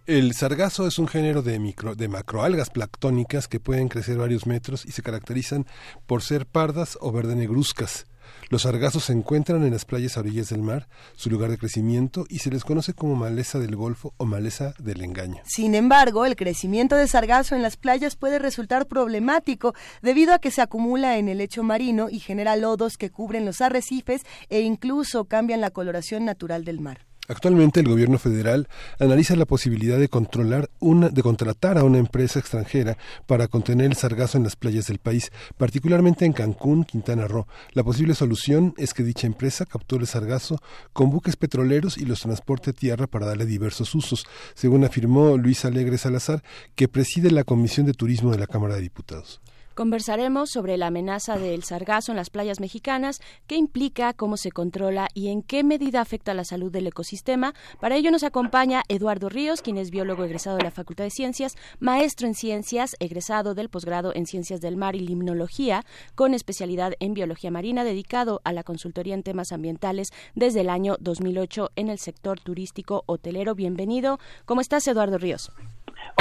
El 0.07 0.35
sargazo 0.35 0.87
es 0.87 1.00
un 1.00 1.09
género 1.09 1.43
de, 1.43 1.59
micro, 1.59 1.97
de 1.97 2.07
macroalgas 2.07 2.71
planctónicas 2.71 3.49
que 3.49 3.59
pueden 3.59 3.88
crecer 3.88 4.19
varios 4.19 4.47
metros 4.47 4.87
y 4.87 4.93
se 4.93 5.02
caracterizan 5.02 5.66
por 6.07 6.23
ser 6.23 6.47
pardas 6.47 6.97
o 7.00 7.11
verde 7.11 7.35
negruzcas. 7.35 8.07
Los 8.49 8.62
sargazos 8.62 9.04
se 9.04 9.12
encuentran 9.12 9.64
en 9.64 9.73
las 9.73 9.85
playas 9.85 10.16
a 10.16 10.21
orillas 10.21 10.49
del 10.50 10.62
mar, 10.62 10.88
su 11.14 11.30
lugar 11.30 11.50
de 11.50 11.59
crecimiento, 11.59 12.26
y 12.28 12.38
se 12.38 12.50
les 12.50 12.64
conoce 12.64 12.95
como 12.95 13.16
maleza 13.16 13.59
del 13.59 13.76
Golfo 13.76 14.14
o 14.16 14.25
maleza 14.25 14.75
del 14.78 15.02
engaño. 15.02 15.42
Sin 15.45 15.75
embargo, 15.75 16.26
el 16.26 16.37
crecimiento 16.37 16.97
de 16.97 17.09
sargazo 17.09 17.54
en 17.54 17.62
las 17.62 17.76
playas 17.76 18.16
puede 18.16 18.38
resultar 18.38 18.87
problemático 18.87 19.75
debido 20.02 20.35
a 20.35 20.38
que 20.38 20.50
se 20.50 20.62
acumula 20.62 21.18
en 21.18 21.28
el 21.28 21.38
lecho 21.38 21.62
marino 21.62 22.09
y 22.11 22.21
genera 22.21 22.56
lodos 22.56 22.97
que 22.97 23.11
cubren 23.11 23.45
los 23.45 23.61
arrecifes 23.61 24.23
e 24.49 24.61
incluso 24.61 25.25
cambian 25.25 25.61
la 25.61 25.71
coloración 25.71 26.25
natural 26.25 26.64
del 26.64 26.80
mar. 26.80 27.05
Actualmente 27.28 27.80
el 27.80 27.88
gobierno 27.88 28.18
federal 28.18 28.68
analiza 29.00 29.35
la 29.37 29.47
posibilidad 29.47 29.99
de 29.99 30.09
controlar 30.09 30.71
una, 30.78 31.09
de 31.09 31.23
contratar 31.23 31.78
a 31.78 31.85
una 31.85 31.99
empresa 31.99 32.38
extranjera 32.38 32.97
para 33.26 33.49
contener 33.49 33.87
el 33.87 33.97
sargazo 33.97 34.38
en 34.38 34.45
las 34.45 34.56
playas 34.56 34.87
del 34.87 34.99
país, 34.99 35.33
particularmente 35.56 36.25
en 36.25 36.33
Cancún, 36.33 36.85
Quintana 36.85 37.26
Roo. 37.26 37.47
La 37.73 37.83
posible 37.83 38.14
solución 38.14 38.75
es 38.76 38.95
que 38.95 39.02
dicha 39.02 39.26
empresa 39.26 39.66
capture 39.66 40.02
el 40.02 40.09
sargazo 40.09 40.61
con 40.92 41.11
buques 41.11 41.37
petroleros 41.37 41.99
y 41.99 42.04
los 42.04 42.21
transporte 42.21 42.71
a 42.71 42.73
tierra 42.73 43.06
para 43.06 43.26
darle 43.26 43.47
diversos 43.47 43.95
usos, 43.95 44.26
según 44.54 44.85
afirmó 44.85 45.37
Luis 45.37 45.64
Alegre 45.64 45.99
Salazar, 45.99 46.42
que 46.75 46.88
preside 46.88 47.30
la 47.30 47.45
Comisión 47.45 47.87
de 47.87 47.95
Turismo 47.95 48.30
de 48.30 48.38
la 48.38 48.47
Cámara 48.47 48.76
de 48.76 48.83
Diputados. 48.83 49.40
Conversaremos 49.76 50.49
sobre 50.49 50.78
la 50.78 50.87
amenaza 50.87 51.37
del 51.37 51.62
sargazo 51.62 52.11
en 52.11 52.16
las 52.16 52.30
playas 52.30 52.61
mexicanas, 52.61 53.21
qué 53.47 53.56
implica, 53.56 54.14
cómo 54.14 54.38
se 54.38 54.50
controla 54.50 55.09
y 55.12 55.28
en 55.28 55.42
qué 55.42 55.64
medida 55.64 56.00
afecta 56.00 56.33
la 56.33 56.45
salud 56.45 56.73
del 56.73 56.87
ecosistema. 56.87 57.52
Para 57.78 57.97
ello 57.97 58.11
nos 58.11 58.25
acompaña 58.25 58.85
Eduardo 58.88 59.28
Ríos, 59.28 59.61
quien 59.61 59.76
es 59.76 59.90
biólogo 59.90 60.25
egresado 60.25 60.56
de 60.56 60.64
la 60.64 60.71
Facultad 60.71 61.04
de 61.04 61.11
Ciencias, 61.11 61.59
maestro 61.78 62.26
en 62.26 62.33
ciencias, 62.33 62.97
egresado 63.00 63.54
del 63.54 63.68
posgrado 63.68 64.14
en 64.14 64.25
Ciencias 64.25 64.62
del 64.62 64.78
Mar 64.78 64.97
y 64.97 65.00
Limnología, 65.00 65.85
con 66.14 66.33
especialidad 66.33 66.95
en 66.99 67.12
biología 67.12 67.50
marina, 67.50 67.85
dedicado 67.85 68.40
a 68.45 68.54
la 68.54 68.64
consultoría 68.64 69.12
en 69.12 69.23
temas 69.23 69.52
ambientales 69.52 70.11
desde 70.35 70.62
el 70.62 70.71
año 70.71 70.97
2008 71.00 71.73
en 71.76 71.90
el 71.90 71.99
sector 71.99 72.40
turístico 72.40 73.02
hotelero. 73.04 73.54
Bienvenido. 73.54 74.21
¿Cómo 74.47 74.62
estás, 74.62 74.88
Eduardo 74.88 75.18
Ríos? 75.18 75.52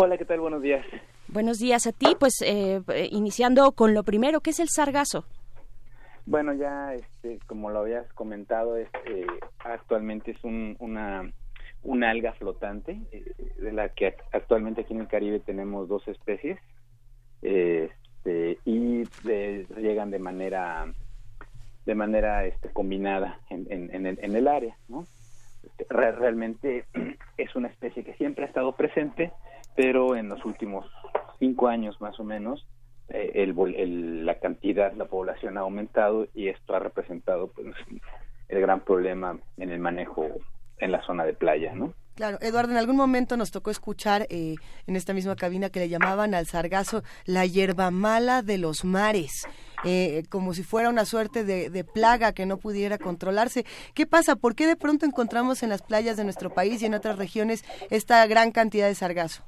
Hola, 0.01 0.17
¿qué 0.17 0.25
tal? 0.25 0.41
Buenos 0.41 0.61
días. 0.61 0.85
Buenos 1.27 1.59
días 1.59 1.87
a 1.87 1.91
ti. 1.91 2.15
Pues 2.19 2.41
eh, 2.45 2.81
iniciando 3.11 3.71
con 3.71 3.93
lo 3.93 4.03
primero, 4.03 4.41
¿qué 4.41 4.51
es 4.51 4.59
el 4.59 4.69
sargazo? 4.69 5.25
Bueno, 6.25 6.53
ya 6.53 6.93
este, 6.93 7.39
como 7.45 7.69
lo 7.69 7.79
habías 7.79 8.11
comentado, 8.13 8.77
este, 8.77 9.27
actualmente 9.59 10.31
es 10.31 10.43
una, 10.43 11.31
una 11.83 12.09
alga 12.09 12.33
flotante, 12.33 12.99
eh, 13.11 13.23
de 13.57 13.71
la 13.71 13.89
que 13.89 14.15
actualmente 14.31 14.81
aquí 14.81 14.93
en 14.93 15.01
el 15.01 15.07
Caribe 15.07 15.39
tenemos 15.39 15.87
dos 15.87 16.07
especies, 16.07 16.59
este, 17.43 18.57
y 18.65 19.03
llegan 19.77 20.09
de 20.09 20.19
manera 20.19 20.91
de 21.85 21.93
manera 21.93 22.43
este, 22.45 22.69
combinada 22.69 23.39
en, 23.51 23.67
en, 23.69 24.07
el, 24.07 24.17
en 24.19 24.35
el 24.35 24.47
área, 24.47 24.75
¿no? 24.87 25.05
Este, 25.63 25.85
realmente 25.89 26.85
es 27.37 27.55
una 27.55 27.67
especie 27.67 28.03
que 28.03 28.15
siempre 28.15 28.45
ha 28.45 28.47
estado 28.47 28.75
presente, 28.75 29.31
pero 29.75 30.15
en 30.15 30.29
los 30.29 30.43
últimos 30.45 30.89
cinco 31.39 31.67
años 31.67 31.99
más 32.01 32.19
o 32.19 32.23
menos 32.23 32.65
eh, 33.09 33.31
el, 33.35 34.25
la 34.25 34.39
cantidad, 34.39 34.93
la 34.93 35.05
población 35.05 35.57
ha 35.57 35.61
aumentado 35.61 36.27
y 36.33 36.47
esto 36.47 36.75
ha 36.75 36.79
representado 36.79 37.47
pues, 37.47 37.67
el 38.49 38.61
gran 38.61 38.81
problema 38.81 39.37
en 39.57 39.69
el 39.69 39.79
manejo 39.79 40.27
en 40.77 40.91
la 40.91 41.05
zona 41.05 41.23
de 41.23 41.33
playa, 41.33 41.73
¿no? 41.73 41.93
Claro, 42.15 42.37
Eduardo, 42.41 42.71
en 42.71 42.77
algún 42.77 42.95
momento 42.95 43.35
nos 43.35 43.51
tocó 43.51 43.71
escuchar 43.71 44.25
eh, 44.29 44.55
en 44.87 44.95
esta 44.95 45.13
misma 45.13 45.35
cabina 45.35 45.69
que 45.69 45.81
le 45.81 45.89
llamaban 45.89 46.33
al 46.33 46.45
sargazo 46.45 47.03
la 47.25 47.45
hierba 47.45 47.91
mala 47.91 48.41
de 48.41 48.57
los 48.57 48.85
mares, 48.85 49.45
eh, 49.83 50.23
como 50.29 50.53
si 50.53 50.63
fuera 50.63 50.89
una 50.89 51.03
suerte 51.03 51.43
de, 51.43 51.69
de, 51.69 51.83
plaga 51.83 52.31
que 52.31 52.45
no 52.45 52.57
pudiera 52.57 52.97
controlarse. 52.97 53.65
¿Qué 53.93 54.05
pasa? 54.05 54.37
¿Por 54.37 54.55
qué 54.55 54.65
de 54.65 54.77
pronto 54.77 55.05
encontramos 55.05 55.61
en 55.61 55.69
las 55.69 55.81
playas 55.81 56.15
de 56.15 56.23
nuestro 56.23 56.53
país 56.53 56.81
y 56.81 56.85
en 56.85 56.93
otras 56.93 57.17
regiones 57.17 57.65
esta 57.89 58.25
gran 58.27 58.51
cantidad 58.51 58.87
de 58.87 58.95
sargazo? 58.95 59.43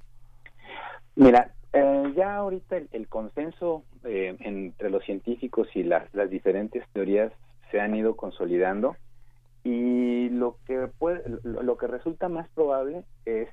Mira, 1.16 1.56
eh, 1.74 2.14
ya 2.16 2.38
ahorita 2.38 2.78
el, 2.92 3.08
consenso 3.08 3.84
eh, 4.04 4.36
entre 4.40 4.90
los 4.90 5.04
científicos 5.04 5.68
y 5.76 5.84
las, 5.84 6.10
diferentes 6.30 6.84
teorías 6.94 7.32
se 7.72 7.80
han 7.80 7.96
ido 7.96 8.16
consolidando 8.16 8.96
y 9.64 10.30
lo 10.30 10.58
que 10.66 10.88
puede, 10.98 11.24
lo, 11.44 11.78
que 11.78 11.88
resulta 11.88 12.30
más 12.30 12.48
probable 12.50 13.04
es 13.26 13.50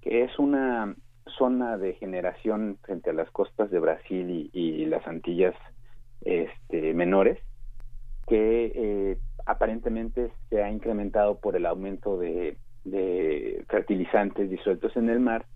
que 0.00 0.24
es 0.24 0.38
una 0.38 0.96
zona 1.38 1.78
de 1.78 1.94
generación 1.94 2.78
frente 2.82 3.10
a 3.10 3.12
las 3.12 3.30
costas 3.30 3.70
de 3.70 3.78
Brasil 3.78 4.50
y, 4.52 4.84
las 4.86 5.06
Antillas 5.06 5.54
este, 6.22 6.94
menores 6.94 7.38
que 8.26 8.72
eh, 8.74 9.18
aparentemente 9.44 10.32
se 10.50 10.62
ha 10.62 10.70
incrementado 10.70 11.38
por 11.38 11.54
el 11.54 11.66
aumento 11.66 12.18
de 12.18 12.56
fertilizantes 13.68 14.50
disueltos 14.50 14.96
en 14.96 15.10
el 15.10 15.20
mar. 15.20 15.46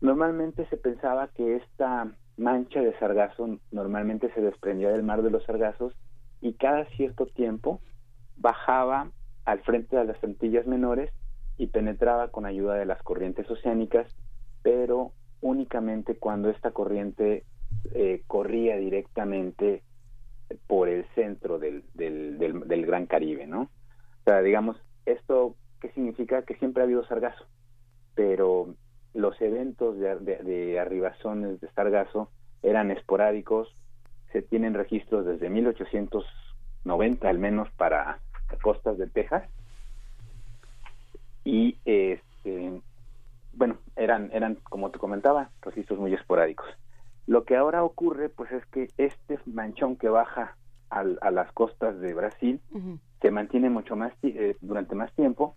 Normalmente 0.00 0.66
se 0.66 0.76
pensaba 0.76 1.28
que 1.28 1.56
esta 1.56 2.12
mancha 2.36 2.80
de 2.80 2.98
sargazo 2.98 3.58
normalmente 3.70 4.30
se 4.34 4.40
desprendía 4.40 4.90
del 4.90 5.02
mar 5.02 5.22
de 5.22 5.30
los 5.30 5.44
sargazos 5.44 5.94
y 6.40 6.54
cada 6.54 6.84
cierto 6.90 7.26
tiempo 7.26 7.80
bajaba 8.36 9.10
al 9.44 9.60
frente 9.60 9.96
de 9.96 10.04
las 10.04 10.22
Antillas 10.22 10.66
menores 10.66 11.10
y 11.56 11.68
penetraba 11.68 12.28
con 12.28 12.44
ayuda 12.44 12.74
de 12.74 12.84
las 12.84 13.02
corrientes 13.02 13.50
oceánicas, 13.50 14.06
pero 14.62 15.12
únicamente 15.40 16.16
cuando 16.16 16.50
esta 16.50 16.72
corriente 16.72 17.44
eh, 17.94 18.22
corría 18.26 18.76
directamente 18.76 19.82
por 20.66 20.88
el 20.88 21.06
centro 21.14 21.58
del, 21.58 21.84
del, 21.94 22.38
del, 22.38 22.86
Gran 22.86 23.06
Caribe, 23.06 23.46
¿no? 23.46 23.62
O 23.62 24.24
sea, 24.24 24.42
digamos, 24.42 24.76
esto, 25.06 25.56
¿qué 25.80 25.90
significa? 25.92 26.42
Que 26.42 26.56
siempre 26.56 26.82
ha 26.82 26.84
habido 26.84 27.04
sargazo, 27.06 27.46
pero 28.14 28.74
los 29.16 29.40
eventos 29.40 29.98
de, 29.98 30.16
de, 30.16 30.78
arribazones 30.78 31.60
de 31.60 31.68
sargazo 31.70 32.30
eran 32.62 32.90
esporádicos, 32.90 33.74
se 34.32 34.42
tienen 34.42 34.74
registros 34.74 35.24
desde 35.24 35.48
1890 35.48 37.28
al 37.28 37.38
menos 37.38 37.70
para 37.72 38.18
costas 38.62 38.98
de 38.98 39.06
Texas. 39.06 39.44
Y 41.44 41.78
este 41.84 42.80
bueno 43.52 43.78
eran 43.96 44.30
eran 44.32 44.56
como 44.56 44.90
te 44.90 44.98
comentaba 44.98 45.50
registros 45.62 45.98
muy 45.98 46.12
esporádicos. 46.12 46.68
Lo 47.26 47.44
que 47.44 47.56
ahora 47.56 47.82
ocurre 47.82 48.28
pues 48.28 48.52
es 48.52 48.66
que 48.66 48.90
este 48.98 49.38
manchón 49.46 49.96
que 49.96 50.08
baja 50.08 50.56
a 50.90 51.30
las 51.30 51.52
costas 51.52 51.98
de 52.00 52.14
Brasil 52.14 52.60
se 53.20 53.30
mantiene 53.30 53.70
mucho 53.70 53.96
más 53.96 54.12
eh, 54.22 54.56
durante 54.60 54.94
más 54.94 55.12
tiempo 55.14 55.56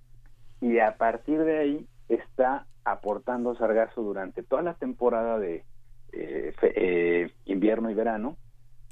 y 0.61 0.79
a 0.79 0.97
partir 0.97 1.43
de 1.43 1.57
ahí 1.59 1.87
está 2.09 2.65
aportando 2.83 3.55
sargazo 3.55 4.01
durante 4.01 4.43
toda 4.43 4.61
la 4.61 4.73
temporada 4.73 5.39
de 5.39 5.63
eh, 6.11 6.53
eh, 6.61 7.31
invierno 7.45 7.89
y 7.89 7.93
verano, 7.93 8.35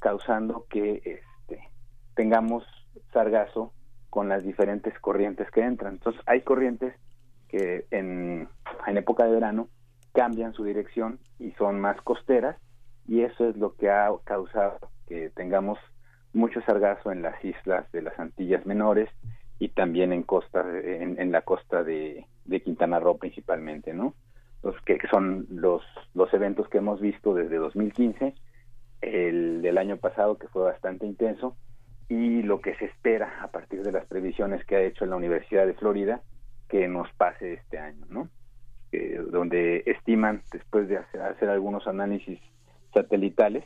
causando 0.00 0.66
que 0.70 1.02
este, 1.04 1.68
tengamos 2.14 2.64
sargazo 3.12 3.72
con 4.08 4.28
las 4.28 4.44
diferentes 4.44 4.98
corrientes 5.00 5.50
que 5.50 5.62
entran. 5.62 5.94
Entonces 5.94 6.22
hay 6.26 6.42
corrientes 6.42 6.94
que 7.48 7.86
en, 7.90 8.48
en 8.86 8.96
época 8.96 9.24
de 9.24 9.32
verano 9.32 9.68
cambian 10.12 10.52
su 10.54 10.64
dirección 10.64 11.18
y 11.38 11.52
son 11.52 11.80
más 11.80 12.00
costeras 12.02 12.56
y 13.06 13.22
eso 13.22 13.48
es 13.48 13.56
lo 13.56 13.74
que 13.74 13.90
ha 13.90 14.10
causado 14.24 14.78
que 15.06 15.30
tengamos 15.30 15.78
mucho 16.32 16.60
sargazo 16.62 17.10
en 17.10 17.22
las 17.22 17.42
islas 17.44 17.90
de 17.92 18.02
las 18.02 18.18
Antillas 18.18 18.66
Menores 18.66 19.08
y 19.58 19.68
también 19.68 20.12
en 20.12 20.22
costa 20.22 20.64
en, 20.82 21.32
la 21.32 21.42
costa 21.42 21.82
de, 21.82 22.26
Quintana 22.64 23.00
Roo 23.00 23.18
principalmente, 23.18 23.92
¿no? 23.92 24.14
Los 24.62 24.80
que, 24.82 24.98
son 25.10 25.46
los 25.50 25.82
los 26.14 26.32
eventos 26.32 26.68
que 26.68 26.78
hemos 26.78 27.00
visto 27.00 27.34
desde 27.34 27.56
2015, 27.56 28.34
el 29.00 29.62
del 29.62 29.78
año 29.78 29.96
pasado 29.96 30.38
que 30.38 30.48
fue 30.48 30.64
bastante 30.64 31.06
intenso 31.06 31.56
y 32.08 32.42
lo 32.42 32.60
que 32.60 32.74
se 32.76 32.86
espera 32.86 33.42
a 33.42 33.48
partir 33.48 33.82
de 33.82 33.92
las 33.92 34.06
previsiones 34.06 34.64
que 34.64 34.76
ha 34.76 34.82
hecho 34.82 35.06
la 35.06 35.16
Universidad 35.16 35.66
de 35.66 35.74
Florida 35.74 36.22
que 36.68 36.88
nos 36.88 37.10
pase 37.12 37.54
este 37.54 37.78
año, 37.78 38.06
¿no? 38.08 38.28
donde 39.30 39.82
estiman 39.84 40.40
después 40.50 40.88
de 40.88 40.96
hacer 40.96 41.50
algunos 41.50 41.86
análisis 41.86 42.40
satelitales 42.94 43.64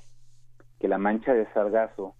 que 0.81 0.88
la 0.88 0.98
mancha 0.98 1.33
de 1.33 1.46
sargazo 1.52 2.16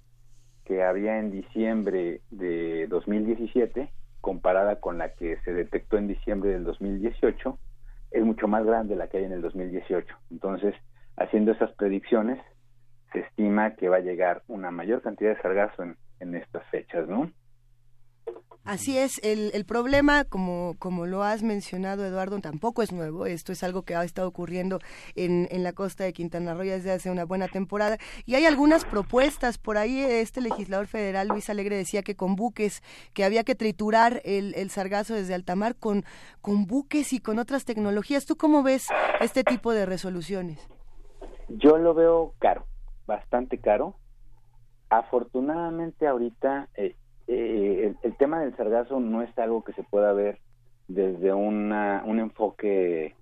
que 0.64 0.83
había 0.83 1.18
en 1.18 1.31
diciembre 1.31 2.20
de 2.31 2.87
2017 2.88 3.90
comparada 4.20 4.81
con 4.81 4.98
la 4.98 5.14
que 5.14 5.37
se 5.44 5.53
detectó 5.53 5.98
en 5.98 6.07
diciembre 6.07 6.51
del 6.51 6.64
2018 6.64 7.59
es 8.12 8.25
mucho 8.25 8.46
más 8.46 8.64
grande 8.64 8.94
la 8.94 9.09
que 9.09 9.18
hay 9.18 9.25
en 9.25 9.33
el 9.33 9.42
2018. 9.42 10.14
Entonces, 10.31 10.75
haciendo 11.16 11.53
esas 11.53 11.72
predicciones, 11.72 12.38
se 13.12 13.20
estima 13.20 13.75
que 13.75 13.88
va 13.88 13.96
a 13.96 14.01
llegar 14.01 14.42
una 14.48 14.70
mayor 14.70 15.03
cantidad 15.03 15.35
de 15.35 15.42
sargazo 15.42 15.83
en, 16.20 16.35
estas 16.35 16.64
fechas, 16.70 17.09
¿no? 17.09 17.31
Así 18.64 18.96
es, 18.96 19.18
el, 19.24 19.50
el 19.54 19.64
problema, 19.64 20.22
como, 20.22 20.76
como 20.78 21.04
lo 21.04 21.24
has 21.24 21.42
mencionado, 21.42 22.06
Eduardo, 22.06 22.38
tampoco 22.38 22.82
es 22.82 22.92
nuevo. 22.92 23.26
Esto 23.26 23.50
es 23.50 23.64
algo 23.64 23.82
que 23.82 23.96
ha 23.96 24.04
estado 24.04 24.28
ocurriendo 24.28 24.78
en, 25.16 25.48
en 25.50 25.64
la 25.64 25.72
costa 25.72 26.04
de 26.04 26.12
Quintana 26.12 26.54
Roo 26.54 26.62
desde 26.62 26.92
hace 26.92 27.11
una 27.11 27.24
buena 27.24 27.48
temporada. 27.48 27.98
Y 28.24 28.37
hay 28.37 28.46
algunas 28.46 28.85
propuestas. 28.85 29.58
Por 29.58 29.78
ahí 29.78 29.98
este 29.98 30.40
legislador 30.40 30.87
federal, 30.87 31.26
Luis 31.26 31.50
Alegre, 31.50 31.76
decía 31.76 32.02
que 32.02 32.14
con 32.14 32.37
buques, 32.37 32.85
que 33.14 33.24
había 33.24 33.42
que 33.42 33.56
triturar 33.56 34.22
el, 34.24 34.54
el 34.54 34.70
sargazo 34.70 35.14
desde 35.14 35.35
altamar 35.35 35.74
con, 35.74 36.04
con 36.40 36.66
buques 36.66 37.12
y 37.12 37.18
con 37.18 37.40
otras 37.40 37.64
tecnologías. 37.64 38.26
¿Tú 38.26 38.37
cómo 38.37 38.62
ves 38.62 38.87
este 39.20 39.42
tipo 39.42 39.72
de 39.72 39.87
resoluciones? 39.87 40.61
Yo 41.48 41.78
lo 41.78 41.94
veo 41.94 42.35
caro, 42.38 42.64
bastante 43.06 43.58
caro. 43.58 43.96
Afortunadamente 44.88 46.06
ahorita 46.06 46.68
eh, 46.76 46.94
eh, 47.28 47.94
el, 48.02 48.16
tema 48.16 48.40
del 48.40 48.56
sargazo 48.56 49.00
no 49.00 49.22
es 49.22 49.37
algo 49.38 49.62
que 49.64 49.72
se 49.72 49.82
pueda 49.82 50.12
ver 50.12 50.38
desde 50.88 51.32
una, 51.32 52.02
un 52.04 52.18
enfoque 52.18 53.14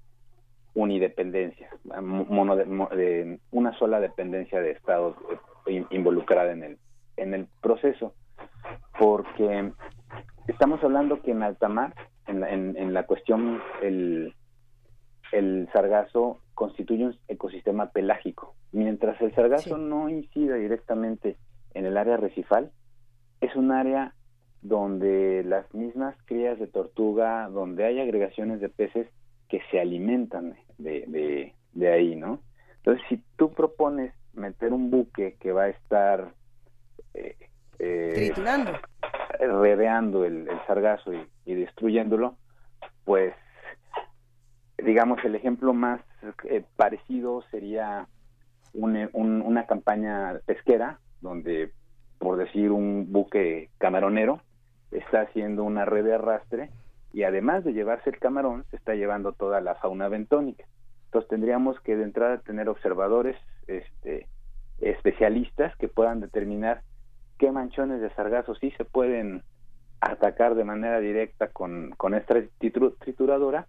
unidependencia, 0.74 1.68
mono 2.00 2.56
de, 2.56 3.38
una 3.50 3.78
sola 3.78 4.00
dependencia 4.00 4.60
de 4.60 4.72
estados 4.72 5.16
involucrada 5.90 6.52
en 6.52 6.62
el, 6.62 6.78
en 7.16 7.34
el 7.34 7.46
proceso, 7.60 8.14
porque 8.98 9.72
estamos 10.46 10.82
hablando 10.82 11.22
que 11.22 11.32
en 11.32 11.42
alta 11.42 11.68
mar, 11.68 11.94
en 12.26 12.40
la, 12.40 12.50
en, 12.50 12.94
la 12.94 13.04
cuestión, 13.06 13.60
el, 13.82 14.34
el 15.32 15.68
sargazo 15.72 16.40
constituye 16.54 17.06
un 17.06 17.16
ecosistema 17.28 17.90
pelágico. 17.90 18.54
Mientras 18.72 19.20
el 19.20 19.34
sargazo 19.34 19.76
no 19.78 20.08
incida 20.08 20.54
directamente 20.54 21.36
en 21.74 21.86
el 21.86 21.96
área 21.96 22.16
recifal, 22.16 22.70
es 23.40 23.54
un 23.56 23.72
área 23.72 24.14
donde 24.62 25.42
las 25.44 25.72
mismas 25.74 26.14
crías 26.26 26.58
de 26.58 26.66
tortuga, 26.66 27.48
donde 27.48 27.84
hay 27.84 28.00
agregaciones 28.00 28.60
de 28.60 28.68
peces 28.68 29.08
que 29.48 29.60
se 29.70 29.80
alimentan 29.80 30.56
de, 30.78 31.52
de, 31.72 31.88
ahí, 31.92 32.14
¿no? 32.14 32.40
Entonces, 32.76 33.04
si 33.08 33.22
tú 33.36 33.52
propones 33.52 34.12
meter 34.34 34.72
un 34.72 34.90
buque 34.90 35.36
que 35.40 35.52
va 35.52 35.64
a 35.64 35.68
estar 35.68 36.32
eh, 37.14 37.36
eh 37.78 38.12
triturando, 38.14 38.72
redeando 39.38 40.24
el, 40.24 40.48
sargazo 40.66 41.12
y, 41.44 41.54
destruyéndolo, 41.54 42.36
pues 43.04 43.34
digamos 44.78 45.22
el 45.24 45.34
ejemplo 45.34 45.74
más 45.74 46.00
eh, 46.44 46.64
parecido 46.76 47.42
sería 47.50 48.06
una 48.72 49.66
campaña 49.66 50.40
pesquera 50.46 51.00
donde 51.20 51.72
por 52.20 52.36
decir 52.36 52.70
un 52.70 53.10
buque 53.10 53.70
camaronero, 53.78 54.42
está 54.92 55.22
haciendo 55.22 55.64
una 55.64 55.86
red 55.86 56.04
de 56.04 56.14
arrastre 56.14 56.70
y 57.14 57.22
además 57.22 57.64
de 57.64 57.72
llevarse 57.72 58.10
el 58.10 58.18
camarón, 58.18 58.66
se 58.70 58.76
está 58.76 58.94
llevando 58.94 59.32
toda 59.32 59.62
la 59.62 59.74
fauna 59.76 60.08
bentónica. 60.08 60.66
Entonces 61.06 61.30
tendríamos 61.30 61.80
que 61.80 61.96
de 61.96 62.04
entrada 62.04 62.38
tener 62.38 62.68
observadores 62.68 63.36
este, 63.66 64.28
especialistas 64.80 65.74
que 65.78 65.88
puedan 65.88 66.20
determinar 66.20 66.82
qué 67.38 67.50
manchones 67.50 68.02
de 68.02 68.10
sargazo 68.10 68.54
sí 68.54 68.70
se 68.72 68.84
pueden 68.84 69.42
atacar 70.02 70.54
de 70.56 70.64
manera 70.64 71.00
directa 71.00 71.48
con, 71.48 71.92
con 71.96 72.14
esta 72.14 72.34
trituradora 72.98 73.66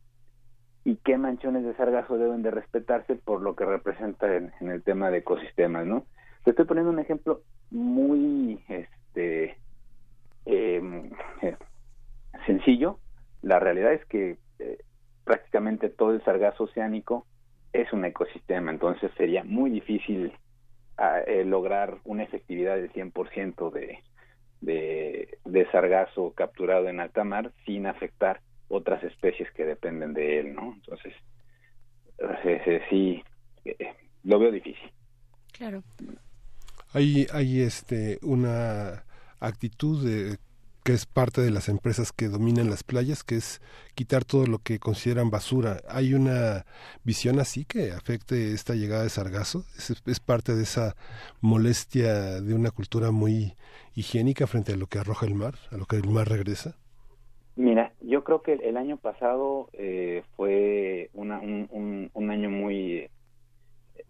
y 0.83 0.97
qué 0.97 1.17
manchones 1.17 1.63
de 1.63 1.73
sargazo 1.75 2.17
deben 2.17 2.41
de 2.41 2.51
respetarse 2.51 3.15
por 3.15 3.41
lo 3.41 3.55
que 3.55 3.63
representa 3.63 4.35
en, 4.35 4.51
en 4.59 4.71
el 4.71 4.83
tema 4.83 5.09
de 5.09 5.19
ecosistemas, 5.19 5.85
¿no? 5.85 6.05
Te 6.43 6.51
estoy 6.51 6.65
poniendo 6.65 6.91
un 6.91 6.99
ejemplo 6.99 7.41
muy 7.69 8.63
este 8.67 9.57
em, 10.45 11.11
eh, 11.41 11.55
sencillo. 12.45 12.99
La 13.41 13.59
realidad 13.59 13.93
es 13.93 14.05
que 14.05 14.37
eh, 14.59 14.79
prácticamente 15.23 15.89
todo 15.89 16.13
el 16.13 16.23
sargazo 16.23 16.63
oceánico 16.63 17.25
es 17.73 17.91
un 17.93 18.05
ecosistema, 18.05 18.71
entonces 18.71 19.11
sería 19.15 19.43
muy 19.43 19.69
difícil 19.69 20.33
ah, 20.97 21.19
eh, 21.25 21.45
lograr 21.45 21.99
una 22.03 22.23
efectividad 22.23 22.75
del 22.75 22.91
100% 22.91 23.71
de, 23.71 23.99
de, 24.59 25.37
de 25.45 25.71
sargazo 25.71 26.33
capturado 26.33 26.89
en 26.89 26.99
alta 26.99 27.23
mar 27.23 27.51
sin 27.65 27.87
afectar 27.87 28.41
otras 28.67 29.03
especies 29.03 29.49
que 29.51 29.65
dependen 29.65 30.13
de 30.13 30.39
él, 30.39 30.55
¿no? 30.55 30.73
Entonces, 30.73 31.13
sí, 32.89 33.23
lo 34.23 34.39
veo 34.39 34.51
difícil. 34.51 34.91
Claro. 35.51 35.83
Hay, 36.93 37.27
hay 37.33 37.61
este, 37.61 38.19
una 38.21 39.05
actitud 39.39 40.05
de 40.05 40.37
que 40.83 40.93
es 40.93 41.05
parte 41.05 41.41
de 41.41 41.51
las 41.51 41.69
empresas 41.69 42.11
que 42.11 42.27
dominan 42.27 42.69
las 42.69 42.83
playas, 42.83 43.23
que 43.23 43.35
es 43.35 43.61
quitar 43.93 44.25
todo 44.25 44.47
lo 44.47 44.59
que 44.59 44.79
consideran 44.79 45.29
basura. 45.29 45.81
¿Hay 45.87 46.13
una 46.13 46.65
visión 47.03 47.39
así 47.39 47.65
que 47.65 47.91
afecte 47.91 48.53
esta 48.53 48.73
llegada 48.73 49.03
de 49.03 49.09
sargazo? 49.09 49.63
¿Es, 49.77 50.19
parte 50.19 50.55
de 50.55 50.63
esa 50.63 50.95
molestia 51.39 52.41
de 52.41 52.53
una 52.55 52.71
cultura 52.71 53.11
muy 53.11 53.53
higiénica 53.95 54.47
frente 54.47 54.73
a 54.73 54.77
lo 54.77 54.87
que 54.87 54.99
arroja 54.99 55.27
el 55.27 55.35
mar, 55.35 55.55
a 55.71 55.77
lo 55.77 55.85
que 55.85 55.97
el 55.97 56.09
mar 56.09 56.27
regresa? 56.27 56.77
Mira, 57.55 57.93
yo 58.01 58.23
creo 58.23 58.41
que 58.41 58.53
el 58.53 58.77
año 58.77 58.97
pasado 58.97 59.69
eh, 59.73 60.23
fue 60.35 61.11
un, 61.13 61.31
año 61.31 62.49
muy 62.49 63.07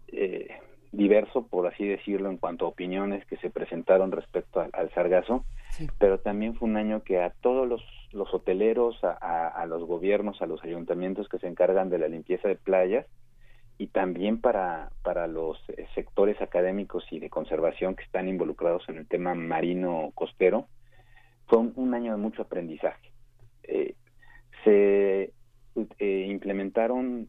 eh, 0.08 0.48
diverso, 0.92 1.46
por 1.46 1.66
así 1.66 1.86
decirlo, 1.86 2.30
en 2.30 2.36
cuanto 2.36 2.66
a 2.66 2.68
opiniones 2.68 3.24
que 3.26 3.38
se 3.38 3.50
presentaron 3.50 4.12
respecto 4.12 4.60
al, 4.60 4.90
sargazo, 4.94 5.44
pero 5.98 6.20
también 6.20 6.54
fue 6.54 6.68
un 6.68 6.76
año 6.76 7.02
que 7.02 7.20
a 7.20 7.30
todos 7.30 7.66
los, 7.66 7.82
los 8.12 8.32
hoteleros, 8.32 9.02
a, 9.02 9.48
a, 9.48 9.66
los 9.66 9.84
gobiernos, 9.84 10.42
a 10.42 10.46
los 10.46 10.62
ayuntamientos 10.62 11.28
que 11.28 11.38
se 11.38 11.48
encargan 11.48 11.88
de 11.88 11.98
la 11.98 12.08
limpieza 12.08 12.46
de 12.46 12.56
playas, 12.56 13.06
y 13.78 13.88
también 13.88 14.40
para, 14.40 14.92
para 15.02 15.26
los 15.26 15.58
eh, 15.70 15.86
sectores 15.94 16.40
académicos 16.40 17.04
y 17.10 17.18
de 17.18 17.30
conservación 17.30 17.96
que 17.96 18.04
están 18.04 18.28
involucrados 18.28 18.86
en 18.88 18.98
el 18.98 19.08
tema 19.08 19.34
marino 19.34 20.12
costero, 20.14 20.68
fue 21.46 21.58
un, 21.58 21.94
año 21.94 22.12
de 22.12 22.18
mucho 22.18 22.42
aprendizaje. 22.42 23.10
Eh, 23.64 23.94
se 24.62 25.32
eh, 25.98 26.26
implementaron 26.28 27.28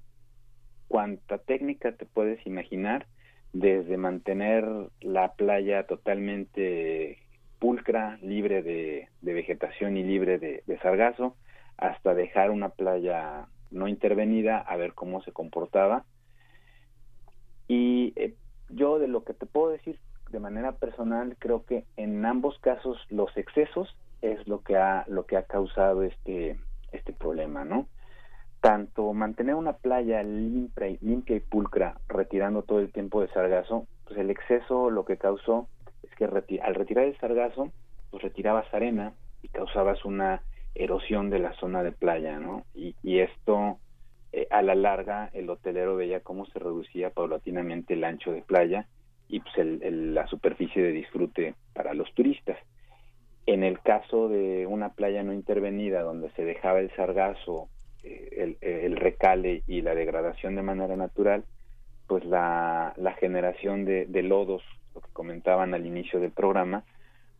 cuanta 0.88 1.40
técnica 1.40 1.94
te 1.94 2.06
puedes 2.06 2.46
imaginar 2.46 3.08
desde 3.54 3.98
mantener 3.98 4.66
la 5.00 5.34
playa 5.34 5.86
totalmente 5.86 7.20
pulcra, 7.60 8.18
libre 8.22 8.64
de, 8.64 9.08
vegetación 9.22 9.96
y 9.96 10.04
libre 10.04 10.40
de, 10.40 10.80
sargazo, 10.82 11.38
hasta 11.78 12.14
dejar 12.14 12.52
una 12.52 12.70
playa 12.70 13.48
no 13.72 13.88
intervenida 13.88 14.60
a 14.60 14.76
ver 14.76 14.94
cómo 14.94 15.22
se 15.22 15.32
comportaba. 15.32 16.04
Y 17.68 18.14
eh, 18.16 18.34
yo 18.70 19.00
de 19.00 19.08
lo 19.08 19.24
que 19.24 19.34
te 19.34 19.46
puedo 19.46 19.70
decir 19.70 20.00
de 20.32 20.40
manera 20.40 20.74
personal, 20.74 21.36
creo 21.40 21.64
que 21.64 21.86
en 21.96 22.26
ambos 22.26 22.58
casos 22.60 22.98
los 23.10 23.36
excesos 23.38 23.96
es 24.22 24.46
lo 24.48 24.62
que 24.64 24.78
ha, 24.78 25.06
lo 25.08 25.26
que 25.26 25.38
ha 25.38 25.44
causado 25.44 26.04
este, 26.04 26.58
este 26.92 27.14
problema, 27.14 27.64
¿no? 27.64 27.88
Tanto 28.64 29.12
mantener 29.12 29.56
una 29.56 29.74
playa 29.74 30.24
limpia 30.24 30.88
y, 30.88 30.98
limpia 31.02 31.36
y 31.36 31.42
pulcra 31.42 31.98
retirando 32.08 32.62
todo 32.62 32.80
el 32.80 32.94
tiempo 32.94 33.20
de 33.20 33.28
sargazo, 33.28 33.88
pues 34.06 34.18
el 34.18 34.30
exceso 34.30 34.90
lo 34.90 35.04
que 35.04 35.18
causó 35.18 35.68
es 36.02 36.10
que 36.16 36.24
al 36.24 36.74
retirar 36.74 37.04
el 37.04 37.18
sargazo, 37.18 37.74
pues 38.10 38.24
retirabas 38.24 38.74
arena 38.74 39.12
y 39.42 39.50
causabas 39.50 40.06
una 40.06 40.44
erosión 40.76 41.30
de 41.30 41.40
la 41.40 41.52
zona 41.56 41.84
de 41.84 41.92
playa, 41.92 42.40
¿no? 42.40 42.64
Y, 42.74 43.20
esto, 43.20 43.80
eh, 44.32 44.48
a 44.50 44.62
la 44.62 44.76
larga, 44.76 45.30
el 45.34 45.50
hotelero 45.50 45.98
veía 45.98 46.22
cómo 46.22 46.46
se 46.46 46.58
reducía 46.58 47.10
paulatinamente 47.10 47.96
el 47.96 48.06
ancho 48.06 48.32
de 48.32 48.44
playa 48.44 48.88
y 49.28 49.42
pues 49.42 49.54
la 49.58 50.26
superficie 50.28 50.82
de 50.82 50.94
disfrute 50.94 51.56
para 51.74 51.94
los 51.94 52.14
turistas. 52.14 52.58
En 53.46 53.66
el 53.66 53.82
caso 53.82 54.30
de 54.30 54.66
una 54.68 54.94
playa 54.94 55.22
no 55.22 55.34
intervenida 55.34 56.02
donde 56.02 56.32
se 56.32 56.46
dejaba 56.46 56.80
el 56.80 56.96
sargazo 56.96 57.68
el, 58.04 58.58
el, 58.62 58.96
recale 58.98 59.64
y 59.68 59.82
la 59.82 59.96
degradación 59.96 60.56
de 60.56 60.62
manera 60.62 60.96
natural, 60.96 61.44
pues 62.08 62.26
la, 62.26 62.94
la 62.98 63.14
generación 63.14 63.86
de, 63.86 64.06
de, 64.06 64.24
lodos, 64.24 64.64
lo 64.94 65.02
que 65.02 65.12
comentaban 65.14 65.74
al 65.74 65.86
inicio 65.86 66.20
del 66.20 66.32
programa, 66.32 66.84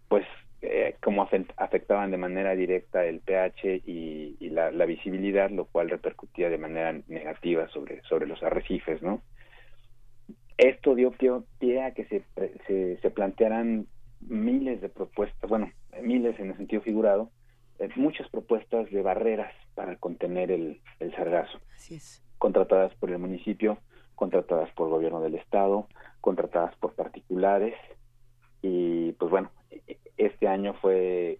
pues 0.08 0.26
eh, 0.62 0.96
como 1.02 1.28
afectaban 1.58 2.12
de 2.12 2.18
manera 2.18 2.56
directa 2.56 3.06
el 3.06 3.20
pH 3.20 3.82
y, 3.86 4.38
y 4.40 4.50
la, 4.50 4.72
la, 4.72 4.86
visibilidad, 4.86 5.50
lo 5.50 5.66
cual 5.66 5.90
repercutía 5.90 6.50
de 6.50 6.58
manera 6.58 6.94
negativa 7.08 7.68
sobre, 7.70 8.02
sobre 8.04 8.28
los 8.28 8.42
arrecifes, 8.42 9.02
¿no? 9.02 9.22
Esto 10.58 10.96
dio 10.96 11.12
pie, 11.12 11.82
a 11.82 11.94
que 11.94 12.06
se, 12.06 12.24
se, 12.68 12.98
se 12.98 13.10
plantearan 13.10 13.88
miles 14.22 14.80
de 14.82 14.90
propuestas, 14.90 15.50
bueno, 15.50 15.72
miles 16.02 16.40
en 16.40 16.52
el 16.52 16.58
sentido 16.58 16.82
figurado, 16.82 17.30
muchas 17.96 18.30
propuestas 18.30 18.90
de 18.92 19.02
barreras 19.02 19.54
para 19.76 19.96
contener 19.98 20.52
el, 20.52 20.82
sargazo. 21.16 21.60
Contratadas 22.38 22.94
por 22.96 23.12
el 23.12 23.20
municipio, 23.20 23.78
contratadas 24.16 24.72
por 24.72 24.88
el 24.88 24.94
gobierno 24.94 25.22
del 25.22 25.36
estado, 25.36 25.88
contratadas 26.22 26.76
por 26.78 26.94
particulares 26.94 27.76
y 28.62 29.12
pues 29.14 29.32
bueno, 29.32 29.52
este 30.18 30.48
año 30.48 30.74
fue 30.76 31.40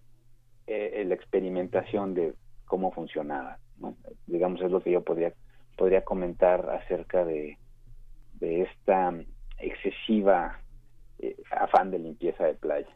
eh, 0.66 1.04
la 1.06 1.14
experimentación 1.14 2.14
de 2.14 2.34
cómo 2.66 2.92
funcionaba. 2.92 3.58
Digamos 4.26 4.60
es 4.60 4.70
lo 4.70 4.82
que 4.82 4.90
yo 4.90 5.02
podría 5.02 5.32
podría 5.76 6.04
comentar 6.04 6.70
acerca 6.70 7.24
de, 7.24 7.58
de 8.34 8.62
esta 8.62 9.12
excesiva 9.58 10.60
eh, 11.18 11.36
afán 11.50 11.90
de 11.90 11.98
limpieza 11.98 12.44
de 12.44 12.54
playa. 12.54 12.88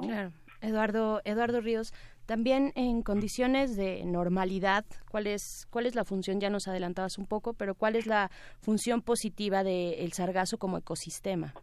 Claro. 0.00 0.32
Eduardo, 0.60 1.20
Eduardo 1.24 1.60
Ríos, 1.60 1.92
también 2.26 2.72
en 2.74 3.02
condiciones 3.02 3.76
de 3.76 4.04
normalidad, 4.04 4.84
¿cuál 5.10 5.26
es, 5.26 5.66
cuál 5.70 5.86
es 5.86 5.94
la 5.94 6.04
función? 6.04 6.40
Ya 6.40 6.50
nos 6.50 6.68
adelantabas 6.68 7.18
un 7.18 7.26
poco, 7.26 7.52
pero 7.52 7.74
¿cuál 7.74 7.96
es 7.96 8.06
la 8.06 8.30
función 8.60 9.02
positiva 9.02 9.62
del 9.62 10.12
sargazo 10.12 10.58
como 10.58 10.78
ecosistema? 10.78 11.54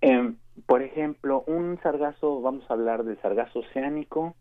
Em, 0.00 0.36
por 0.66 0.82
ejemplo, 0.82 1.44
un 1.46 1.78
sargazo, 1.82 2.40
vamos 2.40 2.64
a 2.68 2.74
hablar 2.74 3.04
del 3.04 3.20
sargazo 3.20 3.60
oceánico, 3.60 4.34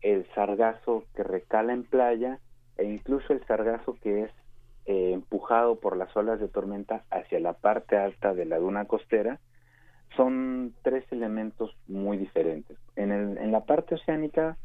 el 0.00 0.26
sargazo 0.34 1.04
que 1.14 1.24
recala 1.24 1.72
en 1.72 1.84
playa 1.84 2.38
e 2.76 2.84
incluso 2.84 3.32
el 3.32 3.44
sargazo 3.46 3.96
que 4.00 4.22
es 4.22 4.30
eh, 4.86 5.12
empujado 5.12 5.80
por 5.80 5.96
las 5.96 6.16
olas 6.16 6.40
de 6.40 6.48
tormenta 6.48 7.04
hacia 7.10 7.40
la 7.40 7.52
parte 7.52 7.96
alta 7.96 8.32
de 8.32 8.44
la 8.44 8.58
duna 8.58 8.86
costera 8.86 9.40
son 10.16 10.74
tres 10.82 11.04
elementos 11.10 11.76
muy 11.86 12.16
diferentes. 12.16 12.76
En, 12.96 13.12
el, 13.12 13.38
en 13.38 13.52
la 13.52 13.64
parte 13.64 13.94
oceánica 13.94 14.56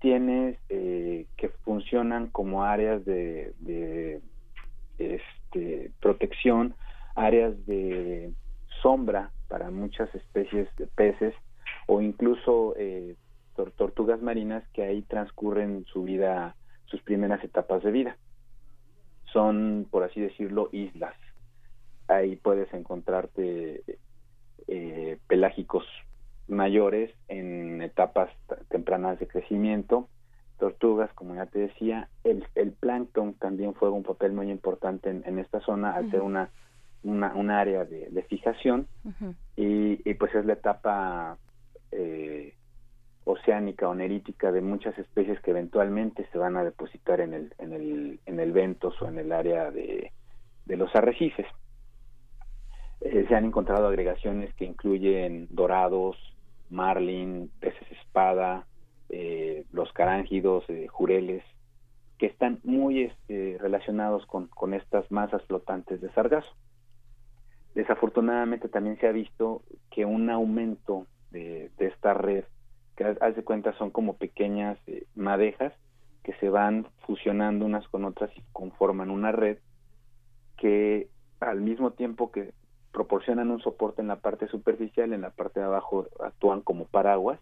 tienes 0.00 0.58
eh, 0.68 1.26
que 1.36 1.48
funcionan 1.48 2.28
como 2.28 2.64
áreas 2.64 3.04
de, 3.04 3.54
de 3.60 4.20
este, 4.98 5.90
protección, 6.00 6.74
áreas 7.14 7.66
de 7.66 8.32
sombra 8.82 9.30
para 9.48 9.70
muchas 9.70 10.14
especies 10.14 10.68
de 10.76 10.86
peces 10.86 11.34
o 11.86 12.00
incluso 12.00 12.74
eh, 12.76 13.16
tortugas 13.76 14.20
marinas 14.20 14.64
que 14.72 14.82
ahí 14.82 15.02
transcurren 15.02 15.84
su 15.86 16.02
vida, 16.04 16.56
sus 16.86 17.00
primeras 17.02 17.42
etapas 17.42 17.82
de 17.82 17.90
vida. 17.90 18.16
Son, 19.32 19.86
por 19.90 20.02
así 20.02 20.20
decirlo, 20.20 20.68
islas. 20.72 21.14
Ahí 22.08 22.36
puedes 22.36 22.72
encontrarte 22.72 23.82
eh, 24.68 25.18
pelágicos 25.26 25.84
mayores 26.48 27.12
en 27.28 27.82
etapas 27.82 28.30
tempranas 28.68 29.18
de 29.18 29.26
crecimiento, 29.26 30.08
tortugas, 30.58 31.12
como 31.14 31.34
ya 31.34 31.46
te 31.46 31.58
decía, 31.58 32.08
el, 32.24 32.46
el 32.54 32.72
plancton 32.72 33.34
también 33.34 33.74
juega 33.74 33.94
un 33.94 34.02
papel 34.02 34.32
muy 34.32 34.50
importante 34.50 35.10
en, 35.10 35.38
esta 35.38 35.60
zona 35.60 35.94
al 35.94 36.10
ser 36.10 36.22
una, 36.22 36.50
una, 37.02 37.60
área 37.60 37.84
de, 37.84 38.26
fijación. 38.28 38.86
Y, 39.56 40.14
pues 40.14 40.34
es 40.34 40.44
la 40.46 40.54
etapa 40.54 41.36
eh, 41.92 42.54
oceánica 43.24 43.88
o 43.88 43.94
nerítica 43.94 44.52
de 44.52 44.60
muchas 44.60 44.96
especies 44.98 45.40
que 45.40 45.50
eventualmente 45.50 46.26
se 46.30 46.38
van 46.38 46.56
a 46.56 46.64
depositar 46.64 47.20
en 47.20 47.34
el, 47.34 47.54
en 47.58 47.72
el, 47.72 48.20
en 48.24 48.40
el 48.40 48.52
ventos 48.52 49.00
o 49.02 49.08
en 49.08 49.18
el 49.18 49.32
área 49.32 49.70
de, 49.70 50.12
de 50.64 50.76
los 50.76 50.94
arrecifes. 50.94 51.46
Eh, 53.00 53.26
se 53.28 53.34
han 53.34 53.44
encontrado 53.44 53.88
agregaciones 53.88 54.52
que 54.54 54.64
incluyen 54.64 55.48
dorados, 55.50 56.16
marlin, 56.70 57.50
peces 57.60 57.90
espada, 57.92 58.66
eh, 59.08 59.64
los 59.72 59.92
carángidos, 59.92 60.64
eh, 60.68 60.86
jureles, 60.88 61.44
que 62.18 62.26
están 62.26 62.60
muy 62.64 63.02
este, 63.02 63.58
relacionados 63.60 64.24
con, 64.26 64.48
con 64.48 64.72
estas 64.72 65.10
masas 65.10 65.42
flotantes 65.44 66.00
de 66.00 66.10
sargazo. 66.12 66.50
Desafortunadamente 67.74 68.68
también 68.68 68.98
se 68.98 69.06
ha 69.06 69.12
visto 69.12 69.62
que 69.90 70.06
un 70.06 70.30
aumento 70.30 71.06
de, 71.30 71.70
de 71.76 71.86
esta 71.86 72.14
red, 72.14 72.44
que 72.96 73.04
haz 73.04 73.36
de 73.36 73.44
cuenta 73.44 73.74
son 73.74 73.90
como 73.90 74.16
pequeñas 74.16 74.78
madejas 75.14 75.74
que 76.22 76.32
se 76.40 76.48
van 76.48 76.88
fusionando 77.06 77.66
unas 77.66 77.86
con 77.88 78.06
otras 78.06 78.30
y 78.36 78.42
conforman 78.52 79.10
una 79.10 79.30
red 79.30 79.58
que 80.56 81.08
al 81.38 81.60
mismo 81.60 81.92
tiempo 81.92 82.32
que 82.32 82.54
proporcionan 82.96 83.50
un 83.50 83.60
soporte 83.60 84.00
en 84.00 84.08
la 84.08 84.16
parte 84.16 84.48
superficial, 84.48 85.12
en 85.12 85.20
la 85.20 85.28
parte 85.28 85.60
de 85.60 85.66
abajo 85.66 86.06
actúan 86.18 86.62
como 86.62 86.86
paraguas, 86.86 87.38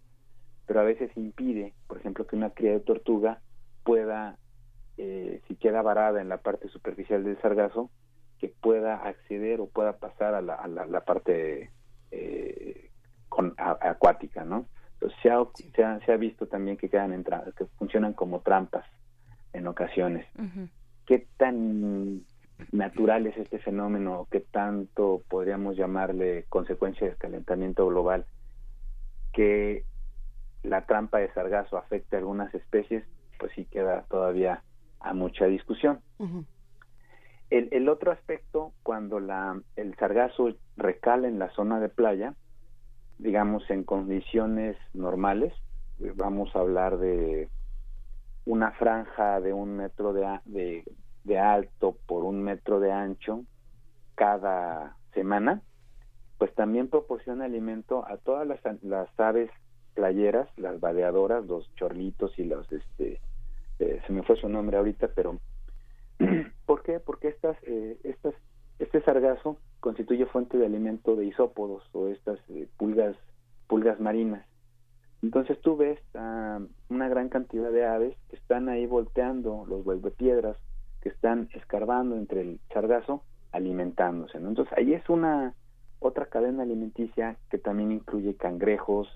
pero 0.66 0.80
a 0.80 0.82
veces 0.82 1.16
impide, 1.16 1.74
por 1.86 1.96
ejemplo, 1.96 2.26
que 2.26 2.34
una 2.34 2.50
cría 2.50 2.72
de 2.72 2.80
tortuga 2.80 3.38
pueda, 3.84 4.36
eh, 4.96 5.40
si 5.46 5.54
queda 5.54 5.80
varada 5.80 6.20
en 6.20 6.28
la 6.28 6.38
parte 6.38 6.68
superficial 6.70 7.22
del 7.22 7.40
sargazo, 7.40 7.88
que 8.40 8.48
pueda 8.48 8.96
acceder 9.06 9.60
o 9.60 9.68
pueda 9.68 9.98
pasar 9.98 10.34
a 10.34 10.42
la, 10.42 10.56
a 10.56 10.66
la, 10.66 11.04
parte 11.04 11.70
eh, 12.10 12.90
con, 13.28 13.54
acuática, 13.56 14.44
¿no? 14.44 14.66
se 15.22 15.30
ha, 15.30 15.38
se 15.76 15.84
ha, 15.84 16.00
se 16.00 16.12
ha 16.12 16.16
visto 16.16 16.48
también 16.48 16.76
que 16.76 16.88
quedan 16.88 17.12
en 17.12 17.22
que 17.22 17.66
funcionan 17.78 18.12
como 18.12 18.40
trampas 18.40 18.86
en 19.52 19.68
ocasiones. 19.68 20.26
¿Qué 21.06 21.28
tan 21.36 22.24
natural 22.72 23.26
es 23.26 23.36
este 23.36 23.58
fenómeno? 23.58 24.26
¿Qué 24.30 24.40
tanto 24.40 25.22
podríamos 25.28 25.76
llamarle 25.76 26.44
consecuencia 26.48 27.06
del 27.06 27.16
calentamiento 27.16 27.86
global? 27.86 28.26
Que 29.32 29.84
la 30.62 30.86
trampa 30.86 31.18
de 31.18 31.32
sargazo 31.32 31.76
afecte 31.76 32.16
a 32.16 32.18
algunas 32.20 32.54
especies, 32.54 33.04
pues 33.38 33.52
sí 33.54 33.66
queda 33.66 34.04
todavía 34.08 34.62
a 35.00 35.12
mucha 35.12 35.46
discusión. 35.46 36.00
el, 37.50 37.68
el, 37.72 37.88
otro 37.88 38.10
aspecto, 38.10 38.72
cuando 38.82 39.20
la, 39.20 39.60
el 39.76 39.94
sargazo 39.96 40.54
recala 40.76 41.28
en 41.28 41.38
la 41.38 41.50
zona 41.50 41.80
de 41.80 41.88
playa, 41.88 42.34
digamos 43.18 43.68
en 43.70 43.84
condiciones 43.84 44.76
normales, 44.94 45.52
vamos 46.16 46.54
a 46.54 46.60
hablar 46.60 46.98
de 46.98 47.48
una 48.46 48.72
franja 48.72 49.40
de 49.40 49.52
un 49.52 49.76
metro 49.76 50.12
de, 50.12 50.40
de, 50.44 50.84
alto 51.38 51.96
por 52.06 52.24
un 52.24 52.42
metro 52.42 52.80
de 52.80 52.92
ancho 52.92 53.44
cada 54.14 54.96
semana, 55.12 55.62
pues 56.38 56.54
también 56.54 56.88
proporciona 56.88 57.46
alimento 57.46 58.06
a 58.06 58.16
todas 58.18 58.46
las, 58.46 58.60
las 58.82 59.08
aves 59.18 59.50
playeras, 59.94 60.48
las 60.58 60.80
vadeadoras, 60.80 61.46
los 61.46 61.72
chorlitos 61.76 62.38
y 62.38 62.44
los, 62.44 62.70
este, 62.70 63.20
eh, 63.78 64.00
se 64.06 64.12
me 64.12 64.22
fue 64.22 64.36
su 64.36 64.48
nombre 64.48 64.76
ahorita, 64.76 65.08
pero 65.14 65.38
¿por 66.66 66.82
qué? 66.82 67.00
Porque 67.00 67.28
estas, 67.28 67.56
eh, 67.62 67.98
estas, 68.04 68.34
este 68.78 69.00
sargazo 69.02 69.56
constituye 69.80 70.26
fuente 70.26 70.58
de 70.58 70.66
alimento 70.66 71.16
de 71.16 71.26
isópodos 71.26 71.82
o 71.92 72.08
estas 72.08 72.38
eh, 72.50 72.68
pulgas, 72.76 73.16
pulgas 73.68 74.00
marinas. 74.00 74.44
Entonces 75.22 75.58
tú 75.62 75.76
ves 75.76 75.98
una 76.90 77.08
gran 77.08 77.30
cantidad 77.30 77.70
de 77.70 77.86
aves 77.86 78.14
que 78.28 78.36
están 78.36 78.68
ahí 78.68 78.84
volteando 78.84 79.64
los 79.66 80.12
piedras, 80.12 80.58
que 81.04 81.10
están 81.10 81.50
escarbando 81.52 82.16
entre 82.16 82.40
el 82.40 82.60
sargazo, 82.72 83.22
alimentándose. 83.52 84.38
Entonces 84.38 84.76
ahí 84.76 84.94
es 84.94 85.08
una 85.10 85.54
otra 86.00 86.26
cadena 86.26 86.62
alimenticia 86.62 87.36
que 87.50 87.58
también 87.58 87.92
incluye 87.92 88.34
cangrejos, 88.36 89.08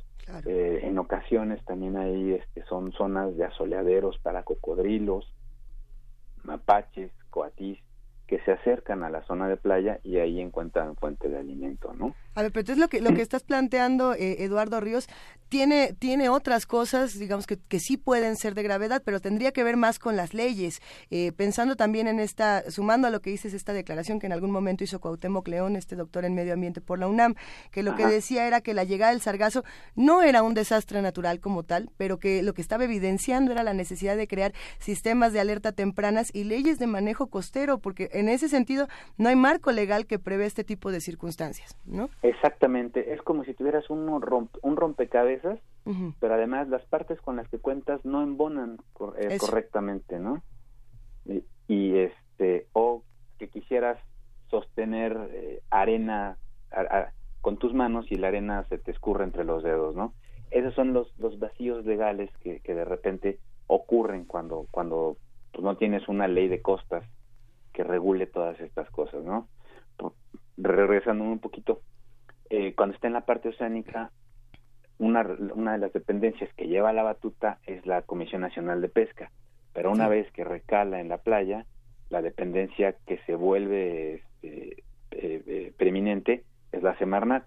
eh, 0.44 0.80
en 0.82 0.98
ocasiones 0.98 1.64
también 1.64 1.96
ahí 1.96 2.34
este, 2.34 2.62
son 2.66 2.92
zonas 2.92 3.34
de 3.38 3.46
asoleaderos 3.46 4.18
para 4.18 4.42
cocodrilos, 4.42 5.34
mapaches, 6.44 7.10
coatís, 7.30 7.78
que 8.26 8.38
se 8.40 8.52
acercan 8.52 9.02
a 9.02 9.08
la 9.08 9.22
zona 9.22 9.48
de 9.48 9.56
playa 9.56 10.00
y 10.04 10.18
ahí 10.18 10.40
encuentran 10.40 10.96
fuente 10.96 11.30
de 11.30 11.38
alimento, 11.38 11.94
¿no? 11.94 12.14
A 12.38 12.42
ver, 12.42 12.52
pero 12.52 12.60
entonces 12.60 12.80
lo 12.80 12.86
que, 12.86 13.00
lo 13.00 13.14
que 13.14 13.22
estás 13.22 13.42
planteando, 13.42 14.14
eh, 14.14 14.44
Eduardo 14.44 14.78
Ríos, 14.78 15.08
tiene, 15.48 15.94
tiene 15.98 16.28
otras 16.28 16.66
cosas, 16.66 17.18
digamos, 17.18 17.48
que, 17.48 17.58
que 17.58 17.80
sí 17.80 17.96
pueden 17.96 18.36
ser 18.36 18.54
de 18.54 18.62
gravedad, 18.62 19.02
pero 19.04 19.18
tendría 19.18 19.50
que 19.50 19.64
ver 19.64 19.76
más 19.76 19.98
con 19.98 20.14
las 20.14 20.34
leyes. 20.34 20.80
Eh, 21.10 21.32
pensando 21.32 21.74
también 21.74 22.06
en 22.06 22.20
esta, 22.20 22.70
sumando 22.70 23.08
a 23.08 23.10
lo 23.10 23.20
que 23.20 23.30
dices, 23.30 23.54
esta 23.54 23.72
declaración 23.72 24.20
que 24.20 24.26
en 24.26 24.32
algún 24.32 24.52
momento 24.52 24.84
hizo 24.84 25.00
Cuauhtémoc 25.00 25.48
León, 25.48 25.74
este 25.74 25.96
doctor 25.96 26.24
en 26.24 26.34
medio 26.34 26.52
ambiente 26.52 26.80
por 26.80 27.00
la 27.00 27.08
UNAM, 27.08 27.34
que 27.72 27.82
lo 27.82 27.96
que 27.96 28.06
decía 28.06 28.46
era 28.46 28.60
que 28.60 28.72
la 28.72 28.84
llegada 28.84 29.10
del 29.10 29.20
sargazo 29.20 29.64
no 29.96 30.22
era 30.22 30.44
un 30.44 30.54
desastre 30.54 31.02
natural 31.02 31.40
como 31.40 31.64
tal, 31.64 31.90
pero 31.96 32.18
que 32.18 32.44
lo 32.44 32.54
que 32.54 32.62
estaba 32.62 32.84
evidenciando 32.84 33.50
era 33.50 33.64
la 33.64 33.74
necesidad 33.74 34.16
de 34.16 34.28
crear 34.28 34.52
sistemas 34.78 35.32
de 35.32 35.40
alerta 35.40 35.72
tempranas 35.72 36.30
y 36.32 36.44
leyes 36.44 36.78
de 36.78 36.86
manejo 36.86 37.28
costero, 37.28 37.78
porque 37.78 38.10
en 38.12 38.28
ese 38.28 38.48
sentido 38.48 38.86
no 39.16 39.28
hay 39.28 39.36
marco 39.36 39.72
legal 39.72 40.06
que 40.06 40.20
prevé 40.20 40.46
este 40.46 40.62
tipo 40.62 40.92
de 40.92 41.00
circunstancias, 41.00 41.76
¿no? 41.84 42.10
Exactamente, 42.28 43.14
es 43.14 43.22
como 43.22 43.42
si 43.44 43.54
tuvieras 43.54 43.88
un, 43.88 44.06
un 44.06 44.76
rompecabezas, 44.76 45.58
pero 46.20 46.34
además 46.34 46.68
las 46.68 46.84
partes 46.84 47.18
con 47.22 47.36
las 47.36 47.48
que 47.48 47.58
cuentas 47.58 48.04
no 48.04 48.22
embonan 48.22 48.76
eh, 49.16 49.38
correctamente, 49.38 50.18
¿no? 50.18 50.42
Y, 51.68 51.96
este, 51.96 52.66
o 52.74 53.02
que 53.38 53.48
quisieras 53.48 53.98
sostener 54.50 55.16
eh, 55.32 55.62
arena 55.70 56.36
con 57.40 57.56
tus 57.56 57.72
manos 57.72 58.04
y 58.12 58.16
la 58.16 58.28
arena 58.28 58.66
se 58.68 58.76
te 58.76 58.90
escurre 58.90 59.24
entre 59.24 59.44
los 59.44 59.62
dedos, 59.62 59.96
¿no? 59.96 60.12
Esos 60.50 60.74
son 60.74 60.92
los, 60.92 61.18
los 61.18 61.38
vacíos 61.38 61.86
legales 61.86 62.30
que, 62.40 62.60
que 62.60 62.74
de 62.74 62.84
repente 62.84 63.38
ocurren 63.68 64.26
cuando, 64.26 64.66
cuando 64.70 65.16
pues, 65.52 65.64
no 65.64 65.78
tienes 65.78 66.06
una 66.08 66.28
ley 66.28 66.48
de 66.48 66.60
costas 66.60 67.04
que 67.72 67.84
regule 67.84 68.26
todas 68.26 68.60
estas 68.60 68.90
cosas, 68.90 69.24
¿no? 69.24 69.48
Regresando 70.58 71.24
un 71.24 71.38
poquito, 71.38 71.80
eh, 72.50 72.74
cuando 72.74 72.94
está 72.94 73.06
en 73.06 73.12
la 73.14 73.26
parte 73.26 73.48
oceánica, 73.48 74.10
una, 74.98 75.26
una 75.54 75.72
de 75.72 75.78
las 75.78 75.92
dependencias 75.92 76.52
que 76.54 76.66
lleva 76.66 76.92
la 76.92 77.02
batuta 77.02 77.58
es 77.66 77.86
la 77.86 78.02
Comisión 78.02 78.40
Nacional 78.40 78.80
de 78.80 78.88
Pesca, 78.88 79.30
pero 79.72 79.92
una 79.92 80.08
vez 80.08 80.30
que 80.32 80.44
recala 80.44 81.00
en 81.00 81.08
la 81.08 81.18
playa, 81.18 81.66
la 82.10 82.22
dependencia 82.22 82.96
que 83.06 83.18
se 83.26 83.34
vuelve 83.34 84.14
este, 84.14 84.84
eh, 85.10 85.42
eh, 85.46 85.72
preeminente 85.76 86.44
es 86.72 86.82
la 86.82 86.96
Semarnat. 86.98 87.44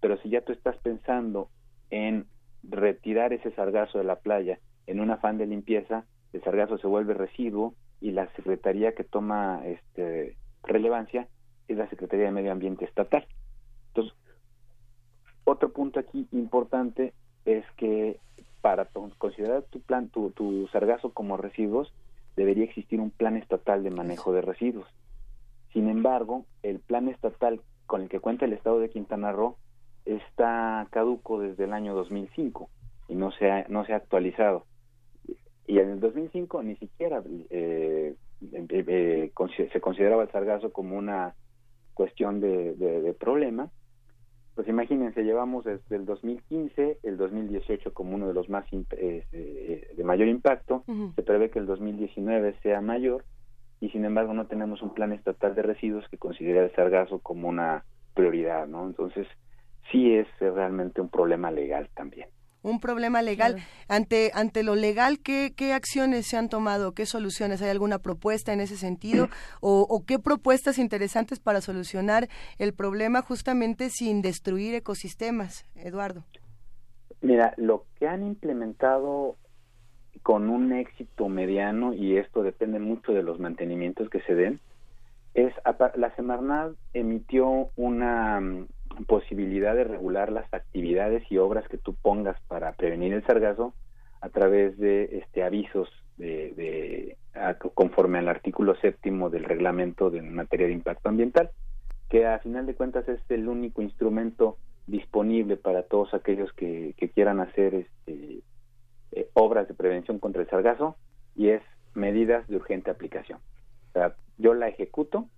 Pero 0.00 0.16
si 0.18 0.30
ya 0.30 0.40
tú 0.40 0.52
estás 0.52 0.76
pensando 0.78 1.48
en 1.90 2.26
retirar 2.62 3.32
ese 3.32 3.50
sargazo 3.52 3.98
de 3.98 4.04
la 4.04 4.16
playa 4.16 4.58
en 4.86 5.00
un 5.00 5.10
afán 5.10 5.38
de 5.38 5.46
limpieza, 5.46 6.04
el 6.32 6.42
sargazo 6.42 6.78
se 6.78 6.86
vuelve 6.86 7.14
residuo 7.14 7.74
y 8.00 8.12
la 8.12 8.32
secretaría 8.34 8.94
que 8.94 9.04
toma 9.04 9.62
este, 9.64 10.36
relevancia 10.62 11.28
es 11.68 11.76
la 11.76 11.88
Secretaría 11.88 12.26
de 12.26 12.32
Medio 12.32 12.52
Ambiente 12.52 12.84
Estatal. 12.84 13.26
Otro 15.50 15.70
punto 15.70 15.98
aquí 15.98 16.28
importante 16.30 17.12
es 17.44 17.64
que 17.76 18.20
para 18.60 18.84
considerar 19.18 19.64
tu 19.64 19.80
plan, 19.80 20.08
tu, 20.08 20.30
tu 20.30 20.68
sargazo 20.68 21.10
como 21.12 21.36
residuos, 21.36 21.92
debería 22.36 22.62
existir 22.62 23.00
un 23.00 23.10
plan 23.10 23.36
estatal 23.36 23.82
de 23.82 23.90
manejo 23.90 24.32
de 24.32 24.42
residuos. 24.42 24.86
Sin 25.72 25.88
embargo, 25.88 26.44
el 26.62 26.78
plan 26.78 27.08
estatal 27.08 27.60
con 27.86 28.02
el 28.02 28.08
que 28.08 28.20
cuenta 28.20 28.44
el 28.44 28.52
estado 28.52 28.78
de 28.78 28.90
Quintana 28.90 29.32
Roo 29.32 29.56
está 30.04 30.86
caduco 30.90 31.40
desde 31.40 31.64
el 31.64 31.72
año 31.72 31.96
2005 31.96 32.70
y 33.08 33.16
no 33.16 33.32
se 33.32 33.50
ha, 33.50 33.66
no 33.68 33.84
se 33.84 33.92
ha 33.92 33.96
actualizado. 33.96 34.66
Y 35.66 35.80
en 35.80 35.90
el 35.90 35.98
2005 35.98 36.62
ni 36.62 36.76
siquiera 36.76 37.24
eh, 37.50 38.14
eh, 38.52 39.32
se 39.72 39.80
consideraba 39.80 40.22
el 40.22 40.30
sargazo 40.30 40.72
como 40.72 40.96
una 40.96 41.34
cuestión 41.94 42.40
de 42.40 43.16
problema 43.18 43.68
pues 44.54 44.68
imagínense, 44.68 45.22
llevamos 45.22 45.64
desde 45.64 45.96
el 45.96 46.04
2015, 46.04 46.98
el 47.02 47.16
2018 47.16 47.92
como 47.92 48.14
uno 48.14 48.28
de 48.28 48.34
los 48.34 48.48
más 48.48 48.64
eh, 48.72 49.24
eh, 49.32 49.94
de 49.96 50.04
mayor 50.04 50.28
impacto, 50.28 50.84
se 51.14 51.22
prevé 51.22 51.50
que 51.50 51.58
el 51.58 51.66
2019 51.66 52.56
sea 52.62 52.80
mayor 52.80 53.24
y 53.80 53.90
sin 53.90 54.04
embargo 54.04 54.34
no 54.34 54.46
tenemos 54.46 54.82
un 54.82 54.92
plan 54.92 55.12
estatal 55.12 55.54
de 55.54 55.62
residuos 55.62 56.06
que 56.08 56.18
considere 56.18 56.64
el 56.64 56.74
sargazo 56.74 57.20
como 57.20 57.48
una 57.48 57.84
prioridad, 58.14 58.66
¿no? 58.66 58.86
Entonces 58.86 59.26
sí 59.90 60.14
es 60.14 60.26
realmente 60.38 61.00
un 61.00 61.08
problema 61.08 61.50
legal 61.50 61.88
también 61.94 62.28
un 62.62 62.80
problema 62.80 63.22
legal. 63.22 63.56
Ante, 63.88 64.30
ante 64.34 64.62
lo 64.62 64.74
legal, 64.74 65.18
¿qué, 65.20 65.52
¿qué 65.56 65.72
acciones 65.72 66.26
se 66.26 66.36
han 66.36 66.48
tomado? 66.48 66.92
¿Qué 66.92 67.06
soluciones? 67.06 67.62
¿Hay 67.62 67.70
alguna 67.70 67.98
propuesta 67.98 68.52
en 68.52 68.60
ese 68.60 68.76
sentido? 68.76 69.28
¿O, 69.60 69.86
¿O 69.88 70.04
qué 70.04 70.18
propuestas 70.18 70.78
interesantes 70.78 71.40
para 71.40 71.60
solucionar 71.60 72.28
el 72.58 72.74
problema 72.74 73.22
justamente 73.22 73.90
sin 73.90 74.22
destruir 74.22 74.74
ecosistemas, 74.74 75.64
Eduardo? 75.74 76.24
Mira, 77.22 77.54
lo 77.56 77.84
que 77.98 78.08
han 78.08 78.22
implementado 78.22 79.36
con 80.22 80.50
un 80.50 80.72
éxito 80.72 81.28
mediano, 81.28 81.92
y 81.94 82.16
esto 82.16 82.42
depende 82.42 82.78
mucho 82.78 83.12
de 83.12 83.22
los 83.22 83.38
mantenimientos 83.38 84.08
que 84.10 84.20
se 84.22 84.34
den, 84.34 84.60
es 85.34 85.52
la 85.94 86.14
Semarnat 86.16 86.72
emitió 86.92 87.70
una 87.76 88.40
posibilidad 89.06 89.74
de 89.74 89.84
regular 89.84 90.32
las 90.32 90.52
actividades 90.52 91.22
y 91.30 91.38
obras 91.38 91.66
que 91.68 91.78
tú 91.78 91.94
pongas 91.94 92.40
para 92.48 92.72
prevenir 92.72 93.12
el 93.12 93.24
sargazo 93.24 93.74
a 94.20 94.28
través 94.28 94.78
de 94.78 95.18
este 95.18 95.42
avisos 95.42 95.88
de, 96.18 96.52
de 96.54 97.16
conforme 97.74 98.18
al 98.18 98.28
artículo 98.28 98.74
séptimo 98.76 99.30
del 99.30 99.44
reglamento 99.44 100.10
de 100.10 100.20
materia 100.22 100.66
de 100.66 100.74
impacto 100.74 101.08
ambiental 101.08 101.50
que 102.10 102.26
a 102.26 102.40
final 102.40 102.66
de 102.66 102.74
cuentas 102.74 103.08
es 103.08 103.20
el 103.30 103.48
único 103.48 103.80
instrumento 103.82 104.58
disponible 104.86 105.56
para 105.56 105.84
todos 105.84 106.12
aquellos 106.12 106.52
que, 106.52 106.94
quieran 107.14 107.40
hacer 107.40 107.74
este, 107.74 108.40
eh, 109.12 109.30
obras 109.34 109.68
de 109.68 109.74
prevención 109.74 110.18
contra 110.18 110.42
el 110.42 110.50
sargazo 110.50 110.96
y 111.36 111.50
es 111.50 111.62
medidas 111.94 112.46
de 112.48 112.56
urgente 112.56 112.90
aplicación. 112.90 113.38
O 113.90 113.92
sea, 113.92 114.16
yo 114.38 114.54
la 114.54 114.68
ejecuto 114.68 115.28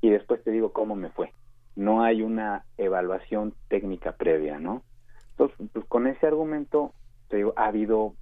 y 0.00 0.10
después 0.10 0.42
te 0.42 0.50
digo 0.50 0.72
cómo 0.72 0.96
me 0.96 1.10
fue 1.10 1.32
no 1.78 2.02
hay 2.02 2.22
una 2.22 2.64
evaluación 2.76 3.54
técnica 3.68 4.16
previa, 4.16 4.58
¿no? 4.58 4.82
Entonces, 5.30 5.68
pues 5.72 5.84
con 5.86 6.08
ese 6.08 6.26
argumento, 6.26 6.92
te 7.28 7.36
digo, 7.36 7.52
ha 7.56 7.66
habido 7.66 8.14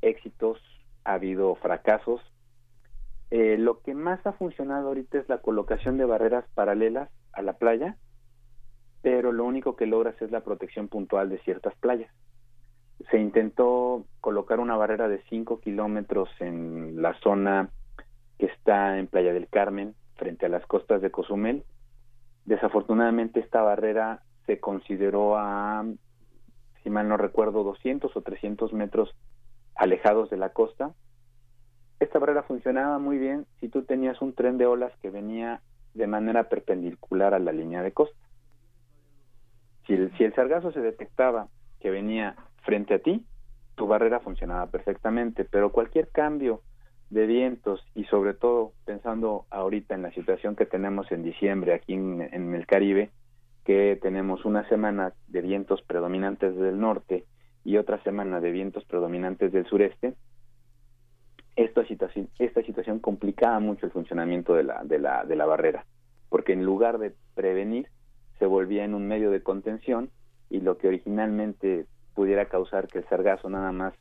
éxitos, 0.00 0.58
ha 1.04 1.12
habido 1.12 1.54
fracasos. 1.56 2.22
Eh, 3.30 3.58
lo 3.58 3.82
que 3.82 3.92
más 3.92 4.26
ha 4.26 4.32
funcionado 4.32 4.88
ahorita 4.88 5.18
es 5.18 5.28
la 5.28 5.42
colocación 5.42 5.98
de 5.98 6.06
barreras 6.06 6.46
paralelas 6.54 7.10
a 7.34 7.42
la 7.42 7.58
playa, 7.58 7.98
pero 9.02 9.32
lo 9.32 9.44
único 9.44 9.76
que 9.76 9.84
logras 9.84 10.20
es 10.22 10.30
la 10.30 10.40
protección 10.40 10.88
puntual 10.88 11.28
de 11.28 11.40
ciertas 11.40 11.74
playas. 11.76 12.10
se 13.10 13.18
intentó 13.18 14.06
colocar 14.22 14.60
una 14.60 14.76
barrera 14.76 15.08
de 15.08 15.22
5 15.28 15.60
kilómetros 15.60 16.30
en 16.40 17.02
la 17.02 17.12
zona 17.20 17.68
que 18.38 18.46
está 18.46 18.98
en 18.98 19.08
Playa 19.08 19.34
del 19.34 19.46
Carmen, 19.48 19.94
frente 20.16 20.46
a 20.46 20.48
las 20.48 20.66
costas 20.66 21.02
de 21.02 21.10
Cozumel. 21.10 21.64
Desafortunadamente 22.48 23.40
esta 23.40 23.60
barrera 23.60 24.22
se 24.46 24.58
consideró 24.58 25.36
a, 25.36 25.84
si 26.82 26.88
mal 26.88 27.06
no 27.06 27.18
recuerdo, 27.18 27.62
200 27.62 28.16
o 28.16 28.22
300 28.22 28.72
metros 28.72 29.14
alejados 29.74 30.30
de 30.30 30.38
la 30.38 30.48
costa. 30.54 30.94
Esta 32.00 32.18
barrera 32.18 32.44
funcionaba 32.44 32.98
muy 32.98 33.18
bien 33.18 33.44
si 33.60 33.68
tú 33.68 33.82
tenías 33.82 34.22
un 34.22 34.32
tren 34.32 34.56
de 34.56 34.64
olas 34.64 34.94
que 35.02 35.10
venía 35.10 35.60
de 35.92 36.06
manera 36.06 36.48
perpendicular 36.48 37.34
a 37.34 37.38
la 37.38 37.52
línea 37.52 37.82
de 37.82 37.92
costa. 37.92 38.16
Si 39.86 39.92
el, 39.92 40.16
si 40.16 40.24
el 40.24 40.34
sargazo 40.34 40.72
se 40.72 40.80
detectaba 40.80 41.48
que 41.80 41.90
venía 41.90 42.34
frente 42.62 42.94
a 42.94 42.98
ti, 43.00 43.26
tu 43.74 43.86
barrera 43.86 44.20
funcionaba 44.20 44.68
perfectamente, 44.68 45.44
pero 45.44 45.70
cualquier 45.70 46.08
cambio 46.08 46.62
de 47.10 47.26
vientos 47.26 47.84
y 47.94 48.04
sobre 48.04 48.34
todo 48.34 48.72
pensando 48.84 49.46
ahorita 49.50 49.94
en 49.94 50.02
la 50.02 50.12
situación 50.12 50.56
que 50.56 50.66
tenemos 50.66 51.10
en 51.10 51.22
diciembre 51.22 51.74
aquí 51.74 51.94
en, 51.94 52.54
el 52.54 52.66
Caribe, 52.66 53.10
que 53.64 53.98
tenemos 54.00 54.44
una 54.44 54.68
semana 54.68 55.14
de 55.26 55.40
vientos 55.40 55.82
predominantes 55.82 56.56
del 56.56 56.78
norte 56.78 57.24
y 57.64 57.76
otra 57.76 58.02
semana 58.02 58.40
de 58.40 58.50
vientos 58.50 58.84
predominantes 58.84 59.52
del 59.52 59.66
sureste, 59.66 60.14
esta 61.56 61.84
situación, 61.86 62.28
esta 62.38 62.62
situación 62.62 63.00
complicaba 63.00 63.58
mucho 63.58 63.86
el 63.86 63.92
funcionamiento 63.92 64.54
de 64.54 64.62
la, 64.64 64.84
de, 64.84 64.98
la, 64.98 65.24
de 65.24 65.36
la 65.36 65.46
barrera, 65.46 65.86
porque 66.28 66.52
en 66.52 66.64
lugar 66.64 66.98
de 66.98 67.14
prevenir, 67.34 67.88
se 68.38 68.46
volvía 68.46 68.84
en 68.84 68.94
un 68.94 69.08
medio 69.08 69.30
de 69.30 69.42
contención 69.42 70.10
y 70.48 70.60
lo 70.60 70.78
que 70.78 70.88
originalmente 70.88 71.86
pudiera 72.14 72.46
causar 72.46 72.86
que 72.86 72.98
el 72.98 73.08
sargazo 73.08 73.50
nada 73.50 73.72
más 73.72 73.94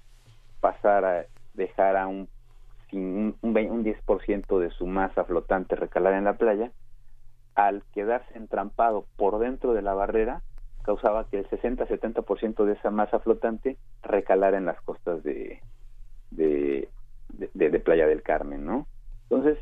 pasara, 0.60 1.26
dejara 1.56 2.08
un 2.08 2.30
sin 2.89 3.36
un, 3.41 3.58
un 3.58 3.84
10% 3.84 4.60
de 4.60 4.69
su 4.71 4.88
masa 4.88 5.23
flotante 5.26 5.76
recalar 5.76 6.13
en 6.13 6.26
la 6.26 6.38
playa, 6.38 6.71
al 7.56 7.84
quedarse 7.93 8.38
entrampado 8.38 9.06
por 9.15 9.39
dentro 9.39 9.73
de 9.73 9.82
la 9.82 9.93
barrera, 9.93 10.41
causaba 10.84 11.28
que 11.30 11.39
el 11.39 11.50
60-70% 11.50 12.63
de 12.63 12.73
esa 12.73 12.91
masa 12.91 13.19
flotante 13.19 13.78
recalara 14.04 14.58
en 14.58 14.65
las 14.65 14.80
costas 14.82 15.21
de, 15.23 15.60
de, 16.32 16.88
Playa 17.84 18.08
del 18.08 18.21
Carmen, 18.21 18.65
¿no? 18.65 18.88
Entonces, 19.23 19.58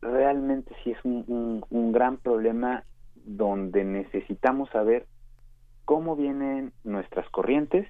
realmente 0.00 0.74
sí 0.82 0.92
es 0.92 1.04
un, 1.04 1.64
un, 1.68 1.92
gran 1.92 2.16
problema 2.16 2.84
donde 3.26 3.84
necesitamos 3.84 4.70
saber 4.70 5.06
cómo 5.84 6.16
vienen 6.16 6.72
nuestras 6.84 7.28
corrientes, 7.30 7.86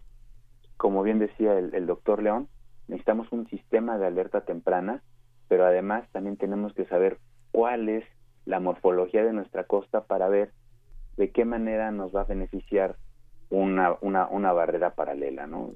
como 0.77 1.03
bien 1.03 1.19
decía 1.19 1.59
el, 1.59 1.75
el 1.75 1.87
doctor 1.87 2.23
León, 2.23 2.49
necesitamos 2.89 3.31
un 3.33 3.47
sistema 3.49 3.99
de 3.99 4.07
alerta 4.07 4.43
temprana, 4.43 5.03
pero 5.49 5.67
además 5.67 6.09
también 6.13 6.37
tenemos 6.37 6.73
que 6.75 6.85
saber 6.87 7.19
cuál 7.51 7.89
es 7.89 8.05
la 8.45 8.61
morfología 8.61 9.25
de 9.25 9.33
nuestra 9.33 9.65
costa 9.65 10.05
para 10.05 10.29
ver 10.29 10.51
de 11.17 11.31
qué 11.31 11.45
manera 11.45 11.91
nos 11.91 12.15
va 12.15 12.23
a 12.23 12.25
beneficiar 12.25 12.97
una, 13.51 13.97
una, 14.01 14.27
una 14.29 14.53
barrera 14.53 14.95
paralela, 14.95 15.47
¿no? 15.47 15.71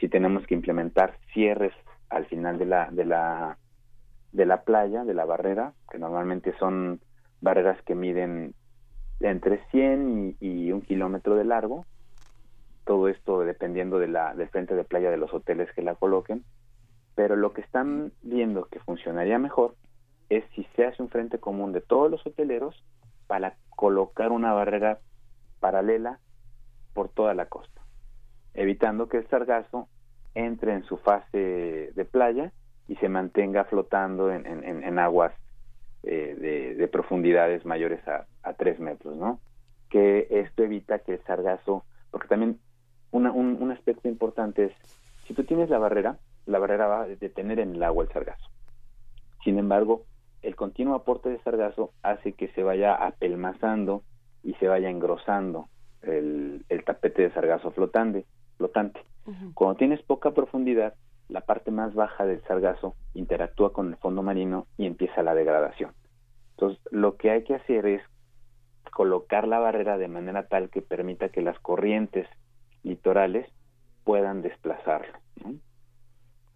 si 0.00 0.08
tenemos 0.08 0.44
que 0.46 0.54
implementar 0.54 1.16
cierres 1.32 1.72
al 2.10 2.26
final 2.26 2.58
de 2.58 2.66
la, 2.66 2.90
de 2.90 3.04
la, 3.04 3.58
de 4.32 4.46
la 4.46 4.62
playa, 4.62 5.04
de 5.04 5.14
la 5.14 5.24
barrera, 5.24 5.72
que 5.90 5.98
normalmente 5.98 6.52
son 6.58 7.00
barreras 7.40 7.80
que 7.82 7.94
miden 7.94 8.54
entre 9.20 9.64
100 9.70 10.36
y, 10.40 10.46
y 10.66 10.72
un 10.72 10.82
kilómetro 10.82 11.36
de 11.36 11.44
largo, 11.44 11.86
todo 12.84 13.08
esto 13.08 13.40
dependiendo 13.40 13.98
de 13.98 14.08
la, 14.08 14.34
del 14.34 14.48
frente 14.48 14.74
de 14.74 14.84
playa 14.84 15.10
de 15.10 15.16
los 15.16 15.32
hoteles 15.32 15.72
que 15.72 15.82
la 15.82 15.94
coloquen, 15.94 16.44
pero 17.14 17.36
lo 17.36 17.52
que 17.52 17.60
están 17.60 18.12
viendo 18.22 18.66
que 18.66 18.80
funcionaría 18.80 19.38
mejor 19.38 19.74
es 20.28 20.44
si 20.54 20.66
se 20.76 20.86
hace 20.86 21.02
un 21.02 21.10
frente 21.10 21.38
común 21.38 21.72
de 21.72 21.80
todos 21.80 22.10
los 22.10 22.26
hoteleros 22.26 22.82
para 23.26 23.56
colocar 23.70 24.32
una 24.32 24.52
barrera 24.52 24.98
paralela 25.60 26.18
por 26.92 27.08
toda 27.08 27.34
la 27.34 27.46
costa, 27.46 27.80
evitando 28.54 29.08
que 29.08 29.18
el 29.18 29.28
sargazo 29.28 29.88
entre 30.34 30.74
en 30.74 30.84
su 30.84 30.96
fase 30.98 31.92
de 31.94 32.04
playa 32.04 32.52
y 32.88 32.96
se 32.96 33.08
mantenga 33.08 33.64
flotando 33.64 34.30
en, 34.30 34.98
aguas 34.98 35.32
eh, 36.02 36.74
de, 36.76 36.88
profundidades 36.88 37.64
mayores 37.64 38.06
a, 38.06 38.26
a 38.42 38.54
3 38.54 38.78
metros, 38.80 39.16
¿no? 39.16 39.40
Que 39.88 40.26
esto 40.30 40.64
evita 40.64 40.98
que 40.98 41.14
el 41.14 41.24
sargazo, 41.24 41.84
porque 42.10 42.28
también 42.28 42.58
un, 43.22 43.70
aspecto 43.70 44.08
importante 44.08 44.66
es, 44.66 44.72
si 45.26 45.34
tú 45.34 45.44
tienes 45.44 45.70
la 45.70 45.78
barrera, 45.78 46.18
la 46.46 46.58
barrera 46.58 46.86
va 46.86 47.02
a 47.02 47.06
detener 47.06 47.60
en 47.60 47.74
el 47.74 47.82
agua 47.82 48.04
el 48.04 48.12
sargazo. 48.12 48.50
Sin 49.44 49.58
embargo, 49.58 50.04
el 50.42 50.56
continuo 50.56 50.94
aporte 50.94 51.28
de 51.28 51.40
sargazo 51.40 51.92
hace 52.02 52.32
que 52.32 52.48
se 52.48 52.62
vaya 52.62 52.94
apelmazando 52.94 54.02
y 54.42 54.54
se 54.54 54.68
vaya 54.68 54.90
engrosando 54.90 55.68
el, 56.02 56.64
tapete 56.84 57.22
de 57.22 57.32
sargazo 57.32 57.70
flotante. 57.70 58.26
flotante. 58.56 59.00
Cuando 59.54 59.76
tienes 59.76 60.02
poca 60.02 60.32
profundidad, 60.32 60.94
la 61.28 61.40
parte 61.40 61.70
más 61.70 61.94
baja 61.94 62.26
del 62.26 62.42
sargazo 62.42 62.94
interactúa 63.14 63.72
con 63.72 63.88
el 63.88 63.96
fondo 63.96 64.22
marino 64.22 64.66
y 64.76 64.86
empieza 64.86 65.22
la 65.22 65.34
degradación. 65.34 65.92
Entonces, 66.50 66.80
lo 66.90 67.16
que 67.16 67.30
hay 67.30 67.44
que 67.44 67.54
hacer 67.54 67.86
es 67.86 68.02
colocar 68.90 69.48
la 69.48 69.58
barrera 69.58 69.96
de 69.96 70.08
manera 70.08 70.46
tal 70.46 70.68
que 70.68 70.82
permita 70.82 71.30
que 71.30 71.40
las 71.40 71.58
corrientes 71.60 72.28
litorales 72.84 73.48
puedan 74.04 74.42
desplazarlo. 74.42 75.18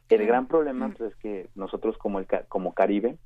El 0.09 0.27
gran 0.27 0.47
problema 0.47 0.89
pues, 0.97 1.13
es 1.13 1.17
que 1.19 1.49
nosotros 1.55 1.99
como, 1.99 2.19
el, 2.19 2.27
como 2.49 2.73
Caribe 2.73 3.19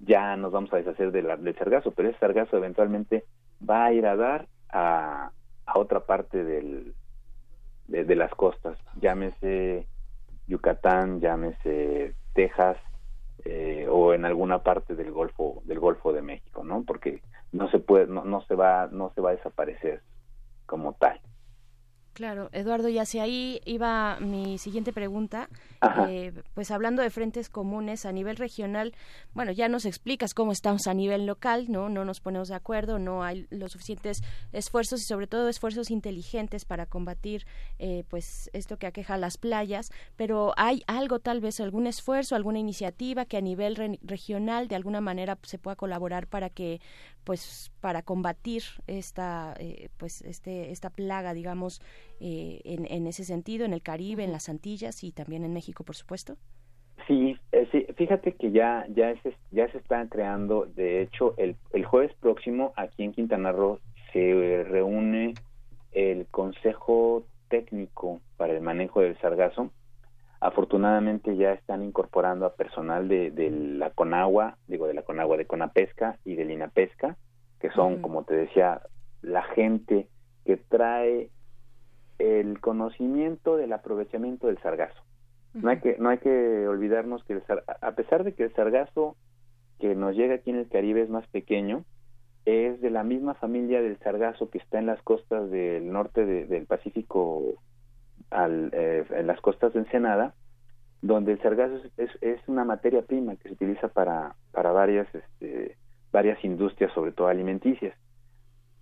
ya 0.00 0.36
nos 0.36 0.52
vamos 0.52 0.72
a 0.72 0.76
deshacer 0.76 1.10
de 1.10 1.22
la, 1.22 1.36
del 1.36 1.56
sargazo, 1.56 1.92
pero 1.92 2.08
ese 2.08 2.18
sargazo 2.18 2.56
eventualmente 2.56 3.24
va 3.68 3.86
a 3.86 3.92
ir 3.92 4.06
a 4.06 4.16
dar 4.16 4.46
a, 4.68 5.32
a 5.66 5.78
otra 5.78 6.00
parte 6.00 6.44
del, 6.44 6.94
de, 7.88 8.14
las 8.14 8.30
costas, 8.32 8.78
llámese 9.00 9.86
Yucatán, 10.46 11.20
llámese 11.20 12.14
Texas 12.34 12.76
eh, 13.44 13.86
o 13.90 14.14
en 14.14 14.24
alguna 14.24 14.62
parte 14.62 14.94
del 14.94 15.10
Golfo 15.10 15.62
del 15.64 15.80
Golfo 15.80 16.12
de 16.12 16.22
México, 16.22 16.62
¿no? 16.64 16.84
Porque 16.84 17.22
no 17.50 17.68
se 17.70 17.78
puede, 17.78 18.06
no, 18.06 18.24
no 18.24 18.42
se 18.42 18.54
va, 18.54 18.88
no 18.92 19.10
se 19.14 19.20
va 19.20 19.30
a 19.30 19.36
desaparecer 19.36 20.02
como 20.66 20.92
tal. 20.92 21.20
Claro, 22.18 22.48
Eduardo, 22.50 22.88
y 22.88 22.98
hacia 22.98 23.22
ahí 23.22 23.60
iba 23.64 24.18
mi 24.18 24.58
siguiente 24.58 24.92
pregunta. 24.92 25.48
Eh, 26.08 26.32
pues 26.52 26.72
hablando 26.72 27.00
de 27.00 27.10
frentes 27.10 27.48
comunes 27.48 28.04
a 28.04 28.10
nivel 28.10 28.34
regional, 28.34 28.92
bueno, 29.34 29.52
ya 29.52 29.68
nos 29.68 29.84
explicas 29.84 30.34
cómo 30.34 30.50
estamos 30.50 30.88
a 30.88 30.94
nivel 30.94 31.26
local, 31.26 31.66
¿no? 31.68 31.88
No 31.88 32.04
nos 32.04 32.18
ponemos 32.18 32.48
de 32.48 32.56
acuerdo, 32.56 32.98
no 32.98 33.22
hay 33.22 33.46
los 33.50 33.70
suficientes 33.70 34.22
esfuerzos 34.52 35.00
y 35.00 35.04
sobre 35.04 35.28
todo 35.28 35.48
esfuerzos 35.48 35.92
inteligentes 35.92 36.64
para 36.64 36.86
combatir 36.86 37.46
eh, 37.78 38.02
pues 38.08 38.50
esto 38.52 38.78
que 38.78 38.88
aqueja 38.88 39.16
las 39.16 39.38
playas, 39.38 39.92
pero 40.16 40.54
hay 40.56 40.82
algo 40.88 41.20
tal 41.20 41.40
vez, 41.40 41.60
algún 41.60 41.86
esfuerzo, 41.86 42.34
alguna 42.34 42.58
iniciativa 42.58 43.26
que 43.26 43.36
a 43.36 43.40
nivel 43.40 43.76
regional 44.02 44.66
de 44.66 44.74
alguna 44.74 45.00
manera 45.00 45.38
se 45.44 45.58
pueda 45.58 45.76
colaborar 45.76 46.26
para 46.26 46.50
que 46.50 46.80
pues 47.24 47.70
para 47.80 48.02
combatir 48.02 48.62
esta 48.86 49.54
eh, 49.58 49.88
pues 49.96 50.22
este 50.22 50.70
esta 50.70 50.90
plaga 50.90 51.34
digamos 51.34 51.80
eh, 52.20 52.60
en, 52.64 52.86
en, 52.90 53.06
ese 53.06 53.24
sentido 53.24 53.64
en 53.64 53.72
el 53.72 53.82
Caribe 53.82 54.24
en 54.24 54.32
las 54.32 54.48
Antillas 54.48 55.04
y 55.04 55.12
también 55.12 55.44
en 55.44 55.52
México 55.52 55.84
por 55.84 55.96
supuesto. 55.96 56.36
Sí, 57.06 57.38
eh, 57.52 57.68
sí 57.72 57.86
fíjate 57.96 58.32
que 58.32 58.50
ya 58.50 58.86
ya 58.88 59.14
se 59.22 59.34
ya 59.50 59.70
se 59.70 59.78
está 59.78 60.06
creando 60.08 60.66
de 60.66 61.02
hecho 61.02 61.34
el, 61.36 61.56
el 61.72 61.84
jueves 61.84 62.12
próximo 62.20 62.72
aquí 62.76 63.04
en 63.04 63.12
Quintana 63.12 63.52
Roo 63.52 63.80
se 64.12 64.64
reúne 64.64 65.34
el 65.92 66.26
Consejo 66.26 67.24
Técnico 67.48 68.20
para 68.36 68.52
el 68.52 68.60
Manejo 68.60 69.00
del 69.00 69.18
Sargazo 69.20 69.70
Afortunadamente 70.40 71.36
ya 71.36 71.52
están 71.52 71.82
incorporando 71.82 72.46
a 72.46 72.54
personal 72.54 73.08
de, 73.08 73.30
de 73.30 73.50
la 73.50 73.90
Conagua, 73.90 74.56
digo 74.68 74.86
de 74.86 74.94
la 74.94 75.02
Conagua 75.02 75.36
de 75.36 75.46
Conapesca 75.46 76.18
y 76.24 76.36
del 76.36 76.50
INAPesca, 76.50 77.16
que 77.60 77.70
son, 77.70 78.00
como 78.00 78.24
te 78.24 78.34
decía, 78.34 78.82
la 79.20 79.42
gente 79.42 80.08
que 80.44 80.56
trae 80.56 81.30
el 82.18 82.60
conocimiento 82.60 83.56
del 83.56 83.72
aprovechamiento 83.72 84.46
del 84.46 84.58
sargazo. 84.58 85.02
No 85.54 85.70
hay 85.70 85.80
que 85.80 85.96
no 85.98 86.08
hay 86.10 86.18
que 86.18 86.68
olvidarnos 86.68 87.24
que 87.24 87.34
el, 87.34 87.42
a 87.80 87.92
pesar 87.92 88.22
de 88.22 88.34
que 88.34 88.44
el 88.44 88.54
sargazo 88.54 89.16
que 89.78 89.94
nos 89.94 90.14
llega 90.14 90.36
aquí 90.36 90.50
en 90.50 90.56
el 90.56 90.68
Caribe 90.68 91.02
es 91.02 91.08
más 91.08 91.26
pequeño, 91.28 91.84
es 92.44 92.80
de 92.80 92.90
la 92.90 93.04
misma 93.04 93.34
familia 93.34 93.82
del 93.82 93.98
sargazo 93.98 94.50
que 94.50 94.58
está 94.58 94.78
en 94.78 94.86
las 94.86 95.00
costas 95.02 95.50
del 95.50 95.90
norte 95.90 96.24
del 96.24 96.66
Pacífico 96.66 97.54
al, 98.30 98.70
eh, 98.72 99.04
en 99.10 99.26
las 99.26 99.40
costas 99.40 99.72
de 99.72 99.80
Ensenada, 99.80 100.34
donde 101.00 101.32
el 101.32 101.42
sargazo 101.42 101.76
es, 101.96 102.10
es, 102.20 102.40
una 102.48 102.64
materia 102.64 103.02
prima 103.02 103.36
que 103.36 103.48
se 103.48 103.54
utiliza 103.54 103.88
para, 103.88 104.34
para 104.52 104.72
varias, 104.72 105.06
este, 105.14 105.76
varias 106.10 106.42
industrias, 106.44 106.92
sobre 106.92 107.12
todo 107.12 107.28
alimenticias. 107.28 107.96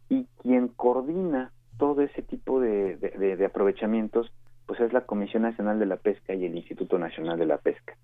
Y 0.09 0.27
quien 0.43 0.69
coordina 0.69 1.53
todo 1.79 2.03
ese 2.03 2.23
tipo 2.23 2.61
de, 2.61 3.45
aprovechamientos 3.47 4.33
pues 4.67 4.81
es 4.81 4.93
la 4.93 5.03
Comisión 5.03 5.43
Nacional 5.43 5.79
de 5.79 5.87
la 5.87 5.97
Pesca 5.97 6.35
y 6.35 6.45
el 6.45 6.57
Instituto 6.57 6.99
Nacional 6.99 7.39
de 7.39 7.47
la 7.47 7.59
Pesca. 7.59 7.97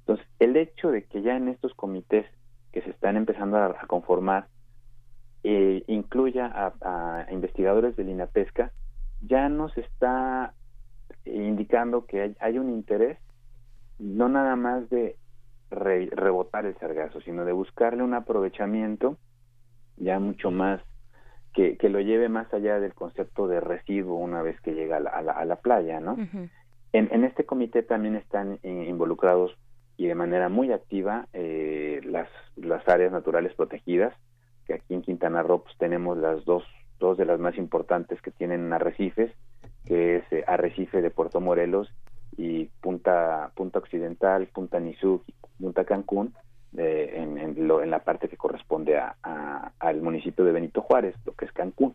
Entonces, 0.00 0.26
el 0.38 0.56
hecho 0.56 0.90
de 0.90 1.04
que 1.04 1.22
ya 1.22 1.36
en 1.36 1.48
estos 1.48 1.72
comités 1.74 2.26
que 2.72 2.82
se 2.82 2.90
están 2.90 3.16
empezando 3.16 3.56
a, 3.56 3.74
conformar 3.86 4.48
eh, 5.42 5.82
incluya 5.86 6.50
a, 6.54 7.26
investigadores 7.30 7.96
de 7.96 8.04
línea 8.04 8.26
pesca, 8.26 8.72
ya 9.22 9.48
nos 9.48 9.76
está 9.78 10.52
indicando 11.24 12.06
que 12.06 12.34
hay, 12.38 12.58
un 12.58 12.70
interés 12.70 13.18
no 13.98 14.28
nada 14.28 14.56
más 14.56 14.88
de 14.90 15.16
rebotar 15.70 16.66
el 16.66 16.76
sargazo, 16.78 17.20
sino 17.20 17.44
de 17.44 17.52
buscarle 17.52 18.02
un 18.02 18.14
aprovechamiento 18.14 19.16
ya 19.96 20.18
mucho 20.18 20.50
más 20.50 20.80
que, 21.52 21.76
que, 21.76 21.88
lo 21.88 22.00
lleve 22.00 22.28
más 22.28 22.52
allá 22.54 22.80
del 22.80 22.94
concepto 22.94 23.46
de 23.46 23.60
residuo 23.60 24.16
una 24.16 24.42
vez 24.42 24.60
que 24.62 24.72
llega 24.72 24.96
a 24.96 25.00
la, 25.00 25.10
a 25.10 25.44
la, 25.44 25.56
playa, 25.56 26.00
¿no? 26.00 26.16
en, 26.92 27.08
en, 27.12 27.24
este 27.24 27.44
comité 27.44 27.82
también 27.82 28.16
están 28.16 28.58
involucrados 28.62 29.56
y 30.00 30.06
de 30.06 30.14
manera 30.14 30.48
muy 30.48 30.72
activa 30.72 31.28
eh, 31.34 32.00
las, 32.04 32.26
las 32.56 32.88
áreas 32.88 33.12
naturales 33.12 33.52
protegidas, 33.54 34.14
que 34.66 34.72
aquí 34.72 34.94
en 34.94 35.02
Quintana 35.02 35.42
Roo 35.42 35.62
pues, 35.62 35.76
tenemos 35.76 36.16
las 36.16 36.42
dos, 36.46 36.64
dos 36.98 37.18
de 37.18 37.26
las 37.26 37.38
más 37.38 37.58
importantes 37.58 38.22
que 38.22 38.30
tienen 38.30 38.72
arrecifes, 38.72 39.30
que 39.84 40.16
es 40.16 40.24
eh, 40.32 40.44
Arrecife 40.46 41.02
de 41.02 41.10
Puerto 41.10 41.40
Morelos 41.40 41.92
y 42.36 42.66
Punta, 42.80 43.50
Punta 43.54 43.78
Occidental, 43.78 44.46
Punta 44.46 44.80
Nizuc, 44.80 45.24
Punta 45.58 45.84
Cancún, 45.84 46.34
en, 46.76 47.36
en, 47.38 47.66
lo, 47.66 47.82
en, 47.82 47.90
la 47.90 47.98
parte 48.00 48.28
que 48.28 48.36
corresponde 48.36 48.96
a, 48.96 49.72
al 49.78 50.02
municipio 50.02 50.44
de 50.44 50.52
Benito 50.52 50.82
Juárez, 50.82 51.16
lo 51.24 51.32
que 51.32 51.46
es 51.46 51.52
Cancún, 51.52 51.94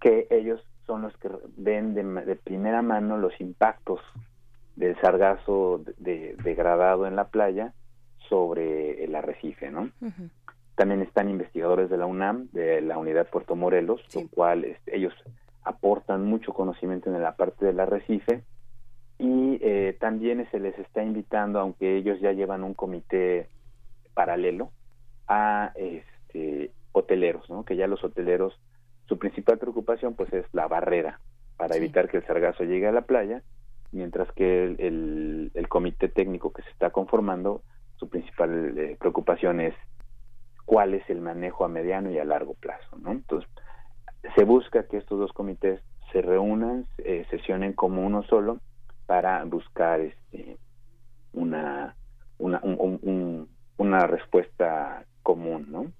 que 0.00 0.26
ellos 0.30 0.64
son 0.86 1.02
los 1.02 1.16
que 1.18 1.30
ven 1.56 1.94
de, 1.94 2.36
primera 2.36 2.82
mano 2.82 3.16
los 3.16 3.40
impactos 3.40 4.00
del 4.76 4.98
sargazo 5.00 5.82
degradado 5.98 7.06
en 7.06 7.16
la 7.16 7.28
playa 7.28 7.72
sobre 8.28 9.04
el 9.04 9.14
arrecife, 9.14 9.70
¿no? 9.70 9.90
También 10.74 11.02
están 11.02 11.28
investigadores 11.28 11.90
de 11.90 11.98
la 11.98 12.06
UNAM, 12.06 12.48
de 12.52 12.80
la 12.80 12.98
unidad 12.98 13.28
Puerto 13.28 13.54
Morelos, 13.54 14.00
lo 14.14 14.26
cual 14.28 14.64
este, 14.64 14.96
ellos 14.96 15.12
aportan 15.64 16.24
mucho 16.24 16.52
conocimiento 16.52 17.08
en 17.14 17.22
la 17.22 17.36
parte 17.36 17.66
del 17.66 17.80
arrecife 17.80 18.42
y 19.18 19.58
eh, 19.62 19.96
también 20.00 20.46
se 20.50 20.58
les 20.58 20.76
está 20.78 21.02
invitando, 21.02 21.60
aunque 21.60 21.96
ellos 21.96 22.20
ya 22.20 22.32
llevan 22.32 22.64
un 22.64 22.74
comité 22.74 23.48
paralelo 24.14 24.70
a 25.28 25.72
este, 25.76 26.72
hoteleros, 26.92 27.48
¿no? 27.48 27.64
que 27.64 27.76
ya 27.76 27.86
los 27.86 28.02
hoteleros, 28.02 28.58
su 29.06 29.18
principal 29.18 29.58
preocupación 29.58 30.14
pues 30.14 30.32
es 30.32 30.44
la 30.52 30.66
barrera 30.66 31.20
para 31.56 31.76
evitar 31.76 32.08
que 32.08 32.16
el 32.16 32.26
sargazo 32.26 32.64
llegue 32.64 32.88
a 32.88 32.92
la 32.92 33.02
playa, 33.02 33.42
mientras 33.92 34.30
que 34.32 34.64
el, 34.64 35.52
el, 35.54 35.68
comité 35.68 36.08
técnico 36.08 36.52
que 36.52 36.62
se 36.62 36.70
está 36.70 36.90
conformando, 36.90 37.62
su 37.96 38.08
principal 38.08 38.76
eh, 38.76 38.96
preocupación 38.98 39.60
es 39.60 39.74
cuál 40.64 40.94
es 40.94 41.08
el 41.08 41.20
manejo 41.20 41.64
a 41.64 41.68
mediano 41.68 42.10
y 42.10 42.18
a 42.18 42.24
largo 42.24 42.54
plazo. 42.54 42.96
¿no? 42.98 43.12
Entonces, 43.12 43.48
se 44.34 44.44
busca 44.44 44.84
que 44.84 44.98
estos 44.98 45.18
dos 45.18 45.32
comités 45.32 45.80
se 46.12 46.22
reúnan, 46.22 46.86
eh, 46.98 47.26
sesionen 47.30 47.72
como 47.72 48.04
uno 48.06 48.22
solo 48.24 48.60
para 49.06 49.44
buscar 49.44 50.00
este, 50.00 50.58
una, 51.32 51.96
una 52.38 52.60
un, 52.62 53.48
una 53.76 54.06
respuesta 54.06 55.04
común, 55.22 55.66
¿no? 55.70 55.92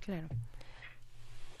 Claro. 0.00 0.28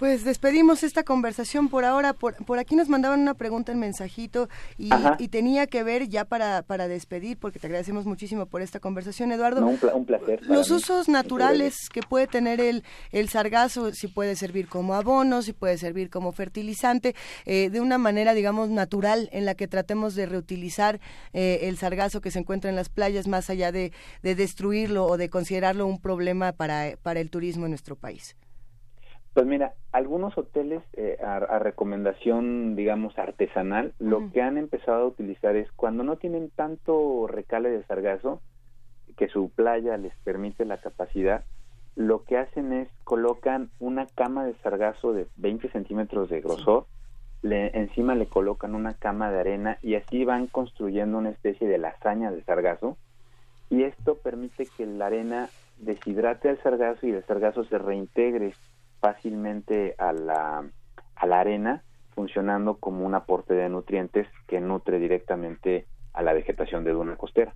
Pues 0.02 0.24
despedimos 0.24 0.82
esta 0.82 1.04
conversación 1.04 1.68
por 1.68 1.84
ahora. 1.84 2.12
Por, 2.12 2.34
por 2.44 2.58
aquí 2.58 2.74
nos 2.74 2.88
mandaban 2.88 3.20
una 3.20 3.34
pregunta 3.34 3.70
en 3.70 3.78
mensajito 3.78 4.48
y, 4.76 4.90
tenía 5.28 5.68
que 5.68 5.84
ver 5.84 6.08
ya 6.08 6.24
para, 6.24 6.62
para 6.62 6.88
despedir, 6.88 7.38
porque 7.38 7.60
te 7.60 7.68
agradecemos 7.68 8.04
muchísimo 8.04 8.46
por 8.46 8.62
esta 8.62 8.80
conversación, 8.80 9.30
Eduardo. 9.30 9.64
un, 9.64 10.04
placer. 10.04 10.44
Los 10.44 10.72
usos 10.72 11.08
naturales 11.08 11.88
que 11.88 12.00
puede 12.02 12.26
tener 12.26 12.60
el, 12.60 12.82
el 13.12 13.28
sargazo, 13.28 13.92
si 13.92 14.08
puede 14.08 14.34
servir 14.34 14.66
como 14.66 14.94
abono, 14.94 15.40
si 15.40 15.52
puede 15.52 15.78
servir 15.78 16.10
como 16.10 16.32
fertilizante, 16.32 17.14
eh, 17.46 17.70
de 17.70 17.80
una 17.80 17.96
manera, 17.96 18.34
digamos, 18.34 18.70
natural 18.70 19.28
en 19.30 19.44
la 19.44 19.54
que 19.54 19.68
tratemos 19.68 20.16
de 20.16 20.26
reutilizar 20.26 20.98
eh, 21.32 21.60
el 21.62 21.78
sargazo 21.78 22.20
que 22.20 22.32
se 22.32 22.40
encuentra 22.40 22.70
en 22.70 22.74
las 22.74 22.88
playas, 22.88 23.28
más 23.28 23.50
allá 23.50 23.70
de, 23.70 23.92
de 24.24 24.34
destruirlo 24.34 25.06
o 25.06 25.16
de 25.16 25.28
considerarlo 25.28 25.86
un 25.86 26.00
problema 26.00 26.50
para, 26.50 26.96
para 27.04 27.20
el 27.20 27.30
turismo 27.30 27.66
en 27.66 27.70
nuestro 27.70 27.94
país. 27.94 28.34
Pues 29.34 29.46
mira, 29.46 29.72
algunos 29.92 30.36
hoteles 30.36 30.82
eh, 30.92 31.16
a, 31.24 31.58
recomendación, 31.58 32.76
digamos, 32.76 33.18
artesanal, 33.18 33.94
lo 33.98 34.30
que 34.30 34.42
han 34.42 34.58
empezado 34.58 35.04
a 35.04 35.06
utilizar 35.06 35.56
es 35.56 35.72
cuando 35.72 36.04
no 36.04 36.16
tienen 36.16 36.50
tanto 36.50 37.26
recale 37.26 37.70
de 37.70 37.82
sargazo, 37.84 38.42
que 39.16 39.28
su 39.28 39.50
playa 39.50 39.96
les 39.96 40.14
permite 40.24 40.66
la 40.66 40.78
capacidad, 40.78 41.44
lo 41.94 42.24
que 42.24 42.36
hacen 42.36 42.72
es 42.72 42.88
colocan 43.04 43.70
una 43.78 44.06
cama 44.06 44.44
de 44.44 44.54
sargazo 44.62 45.12
de 45.12 45.26
20 45.36 45.70
centímetros 45.70 46.28
de 46.28 46.40
grosor, 46.40 46.86
le, 47.42 47.76
encima 47.78 48.14
le 48.14 48.26
colocan 48.26 48.74
una 48.74 48.94
cama 48.94 49.30
de 49.30 49.40
arena 49.40 49.78
y 49.82 49.94
así 49.94 50.24
van 50.24 50.46
construyendo 50.46 51.18
una 51.18 51.30
especie 51.30 51.66
de 51.66 51.78
lasaña 51.78 52.30
de 52.30 52.42
sargazo 52.44 52.96
y 53.68 53.82
esto 53.82 54.16
permite 54.18 54.66
que 54.76 54.86
la 54.86 55.06
arena 55.06 55.48
deshidrate 55.78 56.48
al 56.48 56.62
sargazo 56.62 57.06
y 57.06 57.10
el 57.10 57.24
sargazo 57.24 57.64
se 57.64 57.78
reintegre 57.78 58.54
fácilmente 59.02 59.96
a 59.98 60.12
la, 60.12 60.64
a 61.16 61.26
la 61.26 61.40
arena, 61.40 61.82
funcionando 62.14 62.76
como 62.76 63.04
un 63.04 63.16
aporte 63.16 63.52
de 63.52 63.68
nutrientes 63.68 64.28
que 64.46 64.60
nutre 64.60 65.00
directamente 65.00 65.86
a 66.12 66.22
la 66.22 66.32
vegetación 66.32 66.84
de 66.84 66.92
duna 66.92 67.16
costera, 67.16 67.52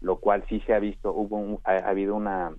lo 0.00 0.20
cual 0.20 0.44
sí 0.48 0.60
se 0.66 0.74
ha 0.74 0.78
visto, 0.78 1.12
hubo 1.12 1.60
ha, 1.64 1.76
habido 1.76 2.14
una, 2.14 2.52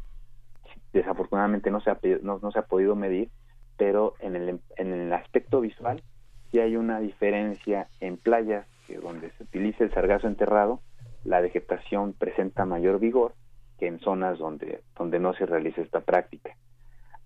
desafortunadamente 0.91 1.69
no 1.69 1.81
se 1.81 1.91
ha, 1.91 1.99
no 2.23 2.51
se 2.51 2.59
ha 2.59 2.63
podido 2.63 2.95
medir, 2.95 3.29
pero 3.77 4.15
en 4.19 4.35
el, 4.35 4.59
en 4.75 4.91
el 4.91 5.13
aspecto 5.13 5.61
visual 5.61 6.01
sí 6.49 6.59
hay 6.59 6.75
una 6.75 6.99
diferencia 6.99 7.89
en 7.99 8.17
playas 8.17 8.65
que 8.87 8.97
donde 8.97 9.31
se 9.31 9.43
utiliza 9.43 9.83
el 9.83 9.93
sargazo 9.93 10.27
enterrado, 10.27 10.81
la 11.23 11.41
vegetación 11.41 12.13
presenta 12.13 12.65
mayor 12.65 12.99
vigor 12.99 13.35
que 13.77 13.85
en 13.87 13.99
zonas 13.99 14.39
donde, 14.39 14.81
donde 14.97 15.19
no 15.19 15.33
se 15.33 15.45
realiza 15.45 15.81
esta 15.81 16.01
práctica. 16.01 16.55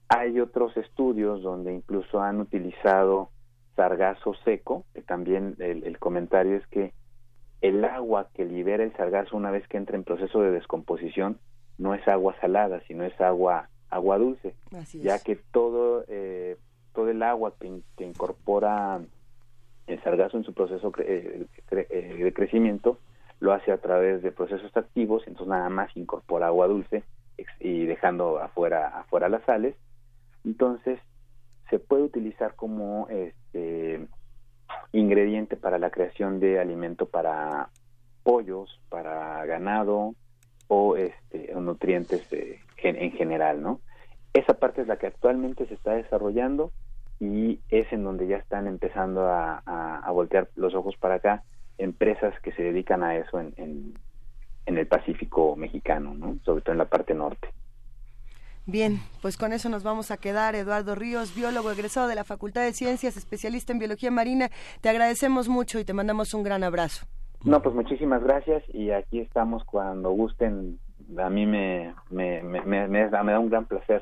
Hay 0.08 0.40
otros 0.40 0.76
estudios 0.78 1.42
donde 1.42 1.74
incluso 1.74 2.22
han 2.22 2.40
utilizado 2.40 3.30
sargazo 3.76 4.34
seco, 4.46 4.86
que 4.94 5.02
también 5.02 5.56
el, 5.60 5.98
comentario 6.00 6.58
es 6.58 6.68
que 6.68 6.94
el 7.62 7.84
agua 7.84 8.30
que 8.34 8.46
libera 8.46 8.84
el 8.84 8.96
sargazo 8.96 9.36
una 9.36 9.52
vez 9.52 9.68
que 9.68 9.78
entra 9.78 9.96
en 9.96 10.04
proceso 10.04 10.42
de 10.42 10.52
descomposición 10.52 11.40
no 11.78 11.94
es 11.94 12.08
agua 12.08 12.36
salada, 12.40 12.82
sino 12.88 13.04
es 13.04 13.20
agua 13.20 13.70
agua 13.90 14.18
dulce, 14.18 14.56
ya 14.94 15.20
que 15.20 15.36
todo 15.36 16.06
eh, 16.08 16.58
todo 16.94 17.10
el 17.10 17.22
agua 17.24 17.54
que, 17.60 18.04
incorpora 18.04 19.02
el 19.88 20.04
sargazo 20.04 20.38
en 20.38 20.44
su 20.44 20.54
proceso 20.54 20.92
eh, 21.00 21.46
eh, 21.72 22.24
de 22.24 22.34
crecimiento 22.34 23.00
lo 23.40 23.54
hace 23.54 23.72
a 23.72 23.78
través 23.78 24.24
de 24.24 24.32
procesos 24.32 24.76
activos, 24.76 25.24
entonces 25.28 25.50
nada 25.50 25.70
más 25.70 25.96
incorpora 25.96 26.48
agua 26.48 26.68
dulce 26.68 27.04
y 27.60 27.86
dejando 27.86 28.40
afuera 28.40 28.88
afuera 29.00 29.28
las 29.28 29.44
sales 29.44 29.76
entonces, 30.46 31.00
se 31.70 31.80
puede 31.80 32.04
utilizar 32.04 32.56
como 32.56 33.08
este 33.10 34.08
ingrediente 34.92 35.58
para 35.58 35.80
la 35.80 35.90
creación 35.90 36.40
de 36.40 36.60
alimento 36.60 37.08
para 37.08 37.70
pollos, 38.24 38.80
para 38.90 39.46
ganado 39.46 40.16
o 40.68 40.96
este 40.96 41.54
nutrientes 41.56 42.28
en 42.78 43.12
general, 43.14 43.62
¿no? 43.62 43.80
Esa 44.34 44.54
parte 44.56 44.82
es 44.82 44.88
la 44.88 44.98
que 44.98 45.08
actualmente 45.08 45.66
se 45.66 45.74
está 45.74 45.94
desarrollando 45.94 46.72
y 47.20 47.60
es 47.70 47.92
en 47.92 48.04
donde 48.04 48.28
ya 48.28 48.38
están 48.38 48.68
empezando 48.68 49.28
a, 49.28 50.04
voltear 50.12 50.50
los 50.56 50.76
ojos 50.76 50.96
para 50.98 51.16
acá 51.16 51.44
empresas 51.78 52.40
que 52.42 52.52
se 52.54 52.64
dedican 52.64 53.04
a 53.04 53.18
eso 53.18 53.40
en, 53.40 53.54
en 54.66 54.78
el 54.78 54.88
Pacífico 54.88 55.56
mexicano, 55.56 56.14
¿no? 56.14 56.38
Sobre 56.44 56.62
todo 56.62 56.72
en 56.74 56.78
la 56.80 56.86
parte 56.86 57.14
norte. 57.14 57.50
Bien, 58.68 59.00
pues 59.22 59.38
con 59.38 59.54
eso 59.54 59.70
nos 59.70 59.84
vamos 59.84 60.10
a 60.10 60.18
quedar. 60.18 60.56
Eduardo 60.56 60.96
Ríos, 60.96 61.36
biólogo 61.36 61.72
egresado 61.72 62.08
de 62.08 62.16
la 62.16 62.24
Facultad 62.24 62.64
de 62.64 62.74
Ciencias, 62.74 63.16
especialista 63.16 63.72
en 63.72 63.80
biología 63.80 64.10
marina. 64.10 64.50
Te 64.82 64.90
agradecemos 64.90 65.48
mucho 65.48 65.80
y 65.80 65.86
te 65.86 65.94
mandamos 65.94 66.34
un 66.34 66.42
gran 66.42 66.64
abrazo. 66.64 67.06
No, 67.44 67.62
pues 67.62 67.76
muchísimas 67.76 68.24
gracias 68.24 68.64
y 68.74 68.90
aquí 68.90 69.20
estamos 69.20 69.64
cuando 69.66 70.10
gusten. 70.12 70.80
A 71.18 71.30
mí 71.30 71.46
me, 71.46 71.94
me, 72.10 72.42
me, 72.42 72.88
me, 72.88 73.10
da, 73.10 73.40
un 73.40 73.50
gran 73.52 73.66
placer 73.66 74.02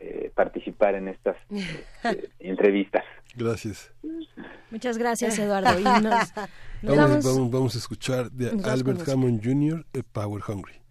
eh, 0.00 0.32
participar 0.34 0.94
en 0.94 1.08
estas 1.08 1.36
eh, 1.50 2.30
entrevistas. 2.38 3.04
Gracias. 3.36 3.92
Muchas 4.70 4.96
gracias, 4.96 5.38
Eduardo. 5.38 5.68
vamos, 7.50 7.74
a 7.74 7.78
escuchar 7.78 8.30
de 8.30 8.58
Albert 8.64 9.06
Hammond 9.06 9.44
Jr., 9.44 9.84
Power 10.12 10.42
Hungry. 10.48 10.81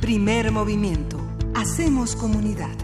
Primer 0.00 0.52
movimiento. 0.52 1.18
Hacemos 1.54 2.14
comunidad. 2.14 2.76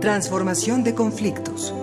Transformación 0.00 0.84
de 0.84 0.94
conflictos. 0.94 1.74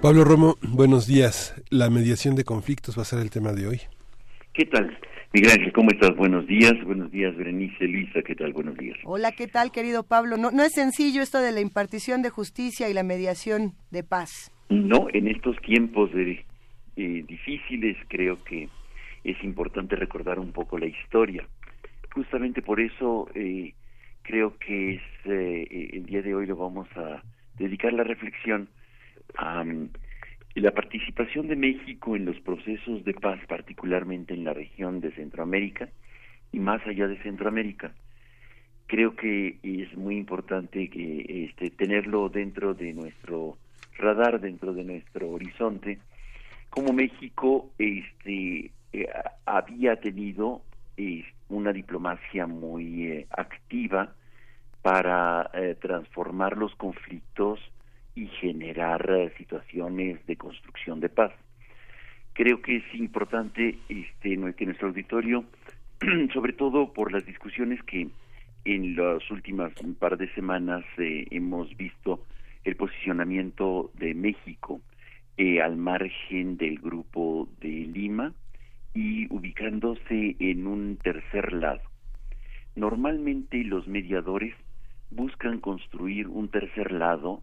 Pablo 0.00 0.24
Romo, 0.24 0.56
buenos 0.62 1.06
días. 1.06 1.54
La 1.70 1.88
mediación 1.88 2.34
de 2.34 2.44
conflictos 2.44 2.98
va 2.98 3.02
a 3.02 3.04
ser 3.04 3.20
el 3.20 3.30
tema 3.30 3.52
de 3.52 3.68
hoy. 3.68 3.80
¿Qué 4.52 4.64
tal? 4.64 4.98
Miguel 5.32 5.52
Ángel, 5.52 5.72
¿cómo 5.72 5.90
estás? 5.92 6.16
Buenos 6.16 6.46
días. 6.46 6.72
Buenos 6.84 7.10
días, 7.10 7.36
Berenice, 7.36 7.84
Luisa, 7.84 8.20
¿qué 8.26 8.34
tal? 8.34 8.52
Buenos 8.52 8.76
días. 8.76 8.98
Hola, 9.04 9.32
¿qué 9.32 9.46
tal, 9.46 9.70
querido 9.70 10.02
Pablo? 10.02 10.36
No, 10.36 10.50
no 10.50 10.62
es 10.62 10.72
sencillo 10.72 11.22
esto 11.22 11.38
de 11.38 11.52
la 11.52 11.60
impartición 11.60 12.20
de 12.20 12.30
justicia 12.30 12.88
y 12.88 12.94
la 12.94 13.02
mediación 13.02 13.74
de 13.90 14.02
paz. 14.02 14.51
No, 14.72 15.08
en 15.12 15.28
estos 15.28 15.56
tiempos 15.58 16.10
de 16.12 16.44
eh, 16.96 17.24
difíciles, 17.28 17.96
creo 18.08 18.42
que 18.42 18.70
es 19.22 19.44
importante 19.44 19.96
recordar 19.96 20.38
un 20.38 20.52
poco 20.52 20.78
la 20.78 20.86
historia. 20.86 21.46
Justamente 22.14 22.62
por 22.62 22.80
eso 22.80 23.28
eh, 23.34 23.74
creo 24.22 24.56
que 24.56 24.94
es 24.94 25.02
eh, 25.26 25.90
el 25.92 26.06
día 26.06 26.22
de 26.22 26.34
hoy 26.34 26.46
lo 26.46 26.56
vamos 26.56 26.88
a 26.96 27.22
dedicar 27.58 27.92
la 27.92 28.04
reflexión 28.04 28.68
a 29.36 29.62
mm, 29.62 29.90
la 30.54 30.70
participación 30.70 31.48
de 31.48 31.56
México 31.56 32.16
en 32.16 32.24
los 32.24 32.40
procesos 32.40 33.04
de 33.04 33.12
paz, 33.12 33.40
particularmente 33.46 34.32
en 34.32 34.44
la 34.44 34.54
región 34.54 35.00
de 35.00 35.12
Centroamérica 35.12 35.90
y 36.50 36.60
más 36.60 36.86
allá 36.86 37.08
de 37.08 37.22
Centroamérica. 37.22 37.92
Creo 38.86 39.16
que 39.16 39.58
es 39.62 39.94
muy 39.98 40.16
importante 40.16 40.88
que 40.88 41.46
este, 41.46 41.70
tenerlo 41.70 42.30
dentro 42.30 42.72
de 42.72 42.94
nuestro 42.94 43.58
radar, 43.98 44.40
dentro 44.40 44.72
de 44.72 44.84
nuestro 44.84 45.30
horizonte, 45.30 45.98
como 46.70 46.92
México 46.92 47.70
este, 47.78 48.70
eh, 48.92 49.08
había 49.46 49.96
tenido 49.96 50.62
una 51.48 51.72
diplomacia 51.72 52.46
muy 52.46 53.06
eh, 53.06 53.26
activa 53.30 54.14
para 54.80 55.50
eh, 55.52 55.76
transformar 55.80 56.56
los 56.56 56.74
conflictos 56.76 57.60
y 58.14 58.26
generar 58.26 59.32
situaciones 59.36 60.24
de 60.26 60.36
construcción 60.36 61.00
de 61.00 61.08
paz. 61.08 61.32
Creo 62.32 62.62
que 62.62 62.76
es 62.76 62.94
importante 62.94 63.78
este, 63.88 64.38
que 64.54 64.66
nuestro 64.66 64.88
auditorio, 64.88 65.44
sobre 66.32 66.52
todo 66.52 66.92
por 66.92 67.12
las 67.12 67.26
discusiones 67.26 67.82
que 67.82 68.08
en 68.64 68.96
las 68.96 69.28
últimas 69.30 69.72
un 69.82 69.94
par 69.94 70.16
de 70.16 70.32
semanas 70.34 70.84
hemos 70.96 71.76
visto 71.76 72.20
el 72.64 72.76
posicionamiento 72.76 73.90
de 73.94 74.14
México 74.14 74.80
eh, 75.36 75.60
al 75.60 75.76
margen 75.76 76.56
del 76.56 76.78
grupo 76.78 77.48
de 77.60 77.68
Lima 77.68 78.32
y 78.94 79.32
ubicándose 79.32 80.36
en 80.38 80.66
un 80.66 80.98
tercer 81.02 81.52
lado. 81.52 81.80
Normalmente 82.76 83.64
los 83.64 83.86
mediadores 83.88 84.54
buscan 85.10 85.60
construir 85.60 86.28
un 86.28 86.48
tercer 86.48 86.92
lado 86.92 87.42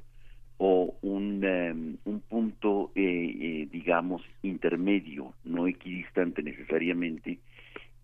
o 0.57 0.95
un, 1.01 1.43
em, 1.43 1.97
un 2.05 2.19
punto, 2.21 2.91
eh, 2.95 3.01
eh, 3.01 3.67
digamos, 3.71 4.21
intermedio, 4.43 5.33
no 5.43 5.67
equidistante 5.67 6.43
necesariamente, 6.43 7.39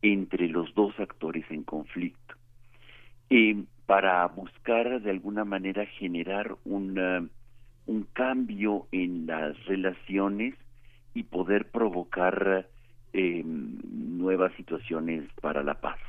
entre 0.01 0.47
los 0.47 0.73
dos 0.73 0.97
actores 0.99 1.45
en 1.49 1.63
conflicto, 1.63 2.35
para 3.85 4.25
buscar 4.27 5.01
de 5.01 5.11
alguna 5.11 5.45
manera 5.45 5.85
generar 5.85 6.55
una 6.65 7.27
un 7.87 8.03
cambio 8.13 8.87
en 8.91 9.27
las 9.27 9.63
relaciones 9.65 10.55
y 11.13 11.23
poder 11.23 11.69
provocar 11.69 12.67
eh, 13.13 13.43
nuevas 13.45 14.53
situaciones 14.55 15.23
para 15.41 15.63
la 15.63 15.75
paz. 15.75 15.99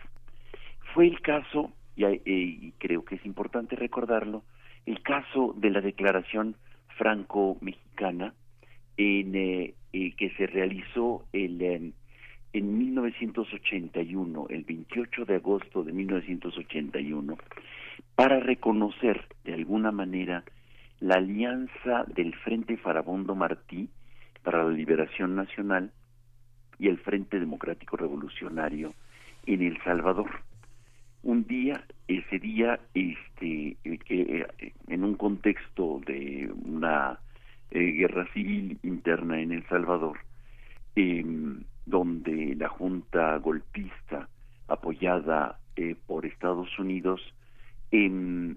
Fue 0.94 1.06
el 1.06 1.20
caso, 1.20 1.72
eh, 1.96 2.20
y, 2.24 2.72
creo 2.78 3.04
que 3.04 3.16
es 3.16 3.26
importante 3.26 3.76
recordarlo, 3.76 4.42
el 4.86 5.02
caso 5.02 5.54
de 5.56 5.70
la 5.70 5.80
declaración 5.80 6.56
franco-mexicana 6.96 8.34
en, 8.96 9.34
eh, 9.34 9.74
que 9.92 10.30
se 10.36 10.46
realizó 10.46 11.24
el, 11.32 11.92
en 12.52 12.78
1981, 12.78 14.46
el 14.50 14.64
28 14.64 15.24
de 15.24 15.36
agosto 15.36 15.82
de 15.82 15.92
1981, 15.92 17.36
para 18.14 18.40
reconocer 18.40 19.26
de 19.44 19.54
alguna 19.54 19.92
manera 19.92 20.44
la 21.00 21.16
alianza 21.16 22.04
del 22.14 22.34
Frente 22.36 22.76
Farabundo 22.76 23.34
Martí 23.34 23.88
para 24.42 24.64
la 24.64 24.70
Liberación 24.70 25.34
Nacional 25.34 25.90
y 26.78 26.88
el 26.88 26.98
Frente 26.98 27.38
Democrático 27.38 27.96
Revolucionario 27.96 28.94
en 29.46 29.62
El 29.62 29.82
Salvador. 29.82 30.30
Un 31.22 31.46
día, 31.46 31.84
ese 32.06 32.38
día, 32.38 32.78
este, 32.94 33.76
eh, 33.84 34.46
en 34.88 35.04
un 35.04 35.14
contexto 35.16 36.00
de 36.06 36.50
una 36.64 37.18
eh, 37.70 37.80
guerra 37.80 38.26
civil 38.32 38.78
interna 38.82 39.40
en 39.40 39.52
El 39.52 39.66
Salvador, 39.66 40.18
em, 40.96 41.62
donde 41.84 42.56
la 42.56 42.68
junta 42.68 43.36
golpista 43.38 44.28
apoyada 44.68 45.60
por 46.06 46.26
Estados 46.26 46.78
Unidos 46.78 47.20
em, 47.90 48.56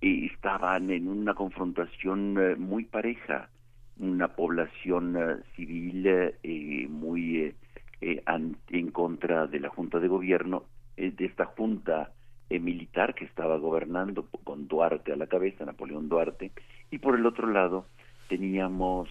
estaban 0.00 0.90
en 0.90 1.06
una 1.08 1.34
confrontación 1.34 2.58
muy 2.58 2.84
pareja 2.84 3.50
una 3.98 4.28
población 4.28 5.16
eh, 5.16 5.36
civil 5.54 6.06
eh, 6.06 6.86
muy 6.88 7.54
eh, 8.00 8.22
en 8.70 8.90
contra 8.90 9.46
de 9.46 9.60
la 9.60 9.70
Junta 9.70 9.98
de 9.98 10.08
Gobierno, 10.08 10.64
de 10.96 11.24
esta 11.24 11.46
Junta 11.46 12.12
militar 12.48 13.14
que 13.14 13.24
estaba 13.24 13.56
gobernando 13.58 14.28
con 14.44 14.68
Duarte 14.68 15.12
a 15.12 15.16
la 15.16 15.26
cabeza, 15.26 15.64
Napoleón 15.64 16.08
Duarte, 16.08 16.52
y 16.90 16.98
por 16.98 17.16
el 17.16 17.26
otro 17.26 17.48
lado 17.48 17.86
teníamos 18.28 19.08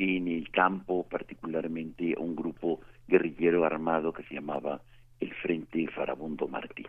en 0.00 0.28
el 0.28 0.50
campo 0.50 1.06
particularmente 1.08 2.14
un 2.16 2.34
grupo 2.34 2.80
guerrillero 3.06 3.64
armado 3.64 4.12
que 4.12 4.22
se 4.24 4.34
llamaba 4.34 4.80
el 5.20 5.32
Frente 5.34 5.86
Farabundo 5.88 6.48
Martí. 6.48 6.86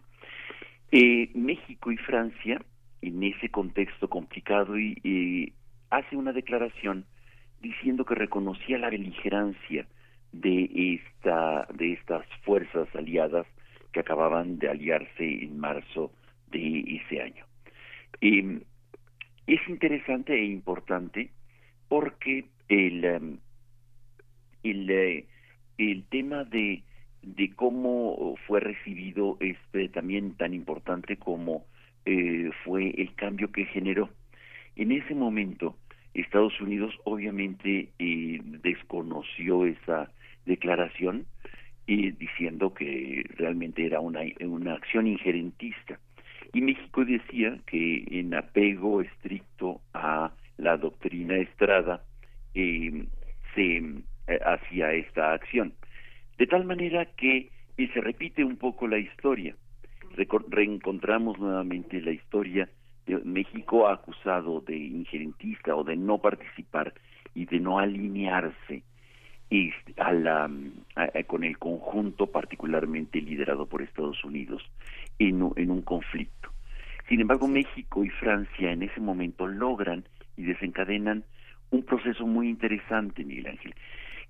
México 1.33 1.91
y 1.91 1.97
Francia, 1.97 2.61
en 3.01 3.23
ese 3.23 3.49
contexto 3.49 4.09
complicado, 4.09 4.77
y, 4.79 5.53
hace 5.89 6.15
una 6.15 6.31
declaración 6.31 7.05
diciendo 7.61 8.05
que 8.05 8.15
reconocía 8.15 8.77
la 8.77 8.89
beligerancia 8.89 9.85
de 10.31 10.69
esta 10.95 11.67
de 11.73 11.93
estas 11.93 12.25
fuerzas 12.43 12.87
aliadas 12.95 13.45
que 13.91 13.99
acababan 13.99 14.57
de 14.57 14.69
aliarse 14.69 15.43
en 15.43 15.59
marzo 15.59 16.13
de 16.49 16.79
ese 16.79 17.21
año. 17.21 17.45
Em, 18.21 18.61
es 19.47 19.59
interesante 19.67 20.33
e 20.33 20.45
importante 20.45 21.31
porque 21.89 22.45
el 22.71 23.03
em, 23.03 23.37
el, 24.63 24.89
eh, 24.89 25.25
el 25.77 26.03
tema 26.05 26.43
de 26.45 26.83
de 27.21 27.53
cómo 27.53 28.35
fue 28.47 28.59
recibido 28.59 29.37
este 29.39 29.89
también 29.89 30.35
tan 30.35 30.53
importante 30.53 31.17
como 31.17 31.65
eh, 32.05 32.49
fue 32.63 32.89
el 32.97 33.13
cambio 33.13 33.51
que 33.51 33.65
generó. 33.65 34.09
En 34.75 34.91
ese 34.91 35.13
momento 35.13 35.77
Estados 36.13 36.59
Unidos 36.59 36.93
obviamente 37.03 37.89
eh, 37.99 38.39
desconoció 38.63 39.65
esa 39.65 40.11
declaración 40.45 41.25
eh, 41.87 42.13
diciendo 42.17 42.73
que 42.73 43.23
realmente 43.37 43.85
era 43.85 43.99
una, 43.99 44.21
una 44.41 44.73
acción 44.73 45.07
injerentista. 45.07 45.99
Y 46.53 46.61
México 46.61 47.05
decía 47.05 47.59
que 47.67 48.03
en 48.19 48.33
apego 48.33 49.01
estricto 49.01 49.81
a 49.93 50.31
la 50.57 50.77
doctrina 50.77 51.37
Estrada 51.37 52.03
eh, 52.53 53.05
se 53.55 53.77
eh, 53.77 54.39
hacía 54.45 54.93
esta 54.93 55.33
acción. 55.33 55.73
De 56.37 56.47
tal 56.47 56.65
manera 56.65 57.05
que 57.05 57.51
se 57.77 58.01
repite 58.01 58.43
un 58.43 58.57
poco 58.57 58.87
la 58.87 58.99
historia. 58.99 59.55
reencontramos 60.49 61.39
nuevamente 61.39 61.99
la 62.01 62.11
historia 62.11 62.69
México 63.23 63.87
ha 63.87 63.93
acusado 63.93 64.61
de 64.61 64.77
injerentista 64.77 65.75
o 65.75 65.83
de 65.83 65.95
no 65.95 66.19
participar 66.19 66.93
y 67.33 67.45
de 67.45 67.59
no 67.59 67.79
alinearse 67.79 68.83
a 69.97 70.13
la, 70.13 70.49
con 71.27 71.43
el 71.43 71.57
conjunto 71.57 72.27
particularmente 72.27 73.19
liderado 73.19 73.65
por 73.65 73.81
Estados 73.81 74.23
Unidos 74.23 74.63
en, 75.19 75.51
en 75.57 75.71
un 75.71 75.81
conflicto. 75.81 76.49
Sin 77.09 77.19
embargo, 77.19 77.47
México 77.49 78.05
y 78.05 78.09
Francia 78.09 78.71
en 78.71 78.83
ese 78.83 79.01
momento 79.01 79.47
logran 79.47 80.05
y 80.37 80.43
desencadenan 80.43 81.25
un 81.71 81.83
proceso 81.83 82.27
muy 82.27 82.49
interesante, 82.49 83.23
Miguel 83.23 83.47
Ángel, 83.47 83.73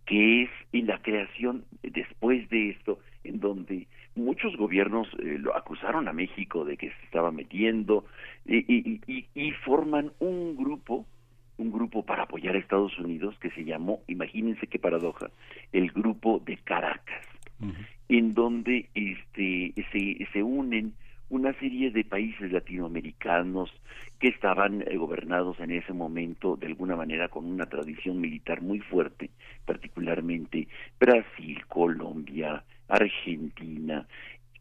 que 0.06 0.44
es 0.44 0.50
en 0.72 0.88
la 0.88 1.02
creación, 1.02 1.66
después 1.84 2.50
de 2.50 2.70
esto, 2.70 3.00
en 3.24 3.40
donde 3.40 3.88
muchos 4.16 4.56
gobiernos 4.58 5.08
eh, 5.20 5.38
lo 5.40 5.56
acusaron 5.56 6.08
a 6.08 6.14
México 6.14 6.66
de 6.66 6.78
que 6.78 6.90
se 6.90 7.06
estaba 7.06 7.32
metiendo 7.32 8.06
y, 8.46 9.02
y, 9.08 9.52
forman 9.64 10.12
un 10.20 10.56
grupo 10.56 11.06
un 11.58 11.72
grupo 11.72 12.04
para 12.04 12.24
apoyar 12.24 12.56
a 12.56 12.60
Estados 12.60 12.98
Unidos 12.98 13.38
que 13.40 13.52
se 13.52 13.64
llamó, 13.64 14.02
imagínense 14.08 14.66
qué 14.66 14.80
paradoja, 14.80 15.30
el 15.72 15.92
grupo 15.92 16.42
de 16.44 16.58
Caracas, 16.58 17.28
en 18.10 18.34
donde 18.34 18.90
este 18.96 19.74
se, 19.92 20.28
se 20.34 20.42
unen 20.42 20.94
una 21.32 21.54
serie 21.54 21.92
de 21.92 22.04
países 22.04 22.52
latinoamericanos 22.52 23.72
que 24.20 24.28
estaban 24.28 24.82
eh, 24.82 24.98
gobernados 24.98 25.60
en 25.62 25.72
ese 25.72 25.94
momento 25.94 26.58
de 26.58 26.68
alguna 26.68 26.98
manera 26.98 27.30
con 27.30 27.46
una 27.46 27.68
tradición 27.68 28.20
militar 28.20 28.62
muy 28.62 28.80
fuerte, 28.80 29.30
particularmente 29.66 30.68
Brasil, 31.00 31.66
Colombia, 31.68 32.64
Argentina, 32.90 34.06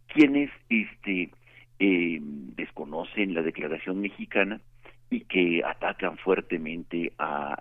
quienes 0.06 0.50
este, 0.68 1.30
eh, 1.80 2.20
desconocen 2.22 3.34
la 3.34 3.42
declaración 3.42 4.00
mexicana 4.00 4.60
y 5.10 5.22
que 5.22 5.62
atacan 5.66 6.18
fuertemente 6.18 7.12
a 7.18 7.56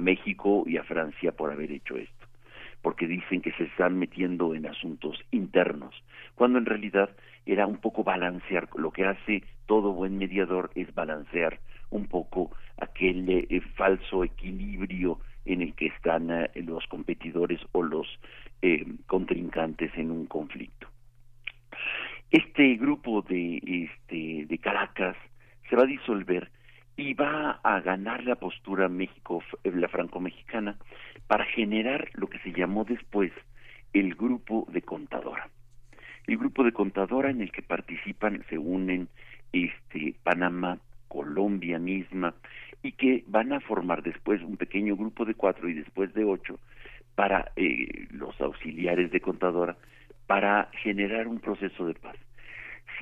México 0.00 0.64
y 0.66 0.78
a 0.78 0.84
Francia 0.84 1.32
por 1.32 1.52
haber 1.52 1.70
hecho 1.70 1.96
esto, 1.96 2.26
porque 2.80 3.06
dicen 3.06 3.42
que 3.42 3.52
se 3.52 3.64
están 3.64 3.98
metiendo 3.98 4.54
en 4.54 4.64
asuntos 4.64 5.22
internos, 5.32 5.94
cuando 6.34 6.58
en 6.58 6.64
realidad 6.64 7.10
era 7.48 7.66
un 7.66 7.78
poco 7.78 8.04
balancear, 8.04 8.68
lo 8.76 8.92
que 8.92 9.06
hace 9.06 9.42
todo 9.64 9.94
buen 9.94 10.18
mediador 10.18 10.70
es 10.74 10.94
balancear 10.94 11.58
un 11.90 12.06
poco 12.06 12.50
aquel 12.76 13.28
eh, 13.30 13.60
falso 13.74 14.22
equilibrio 14.22 15.18
en 15.46 15.62
el 15.62 15.74
que 15.74 15.86
están 15.86 16.30
eh, 16.30 16.50
los 16.56 16.86
competidores 16.88 17.58
o 17.72 17.82
los 17.82 18.06
eh, 18.60 18.84
contrincantes 19.06 19.90
en 19.96 20.10
un 20.10 20.26
conflicto. 20.26 20.88
Este 22.30 22.74
grupo 22.76 23.22
de, 23.22 23.62
este, 23.64 24.44
de 24.44 24.58
Caracas 24.58 25.16
se 25.70 25.76
va 25.76 25.84
a 25.84 25.86
disolver 25.86 26.50
y 26.98 27.14
va 27.14 27.60
a 27.62 27.80
ganar 27.80 28.24
la 28.24 28.34
postura 28.34 28.90
México, 28.90 29.42
la 29.64 29.88
franco-mexicana, 29.88 30.76
para 31.26 31.46
generar 31.46 32.10
lo 32.12 32.26
que 32.26 32.40
se 32.40 32.52
llamó 32.52 32.84
después 32.84 33.32
el 33.94 34.14
grupo 34.14 34.66
de 34.70 34.82
contadora. 34.82 35.48
El 36.28 36.36
grupo 36.36 36.62
de 36.62 36.72
contadora 36.72 37.30
en 37.30 37.40
el 37.40 37.50
que 37.50 37.62
participan, 37.62 38.44
se 38.50 38.58
unen 38.58 39.08
este, 39.50 40.14
Panamá, 40.22 40.78
Colombia 41.08 41.78
misma, 41.78 42.34
y 42.82 42.92
que 42.92 43.24
van 43.26 43.54
a 43.54 43.60
formar 43.60 44.02
después 44.02 44.42
un 44.42 44.58
pequeño 44.58 44.94
grupo 44.94 45.24
de 45.24 45.32
cuatro 45.32 45.70
y 45.70 45.72
después 45.72 46.12
de 46.12 46.24
ocho 46.24 46.60
para 47.14 47.50
eh, 47.56 48.08
los 48.10 48.38
auxiliares 48.42 49.10
de 49.10 49.22
contadora 49.22 49.78
para 50.26 50.68
generar 50.82 51.28
un 51.28 51.40
proceso 51.40 51.86
de 51.86 51.94
paz. 51.94 52.16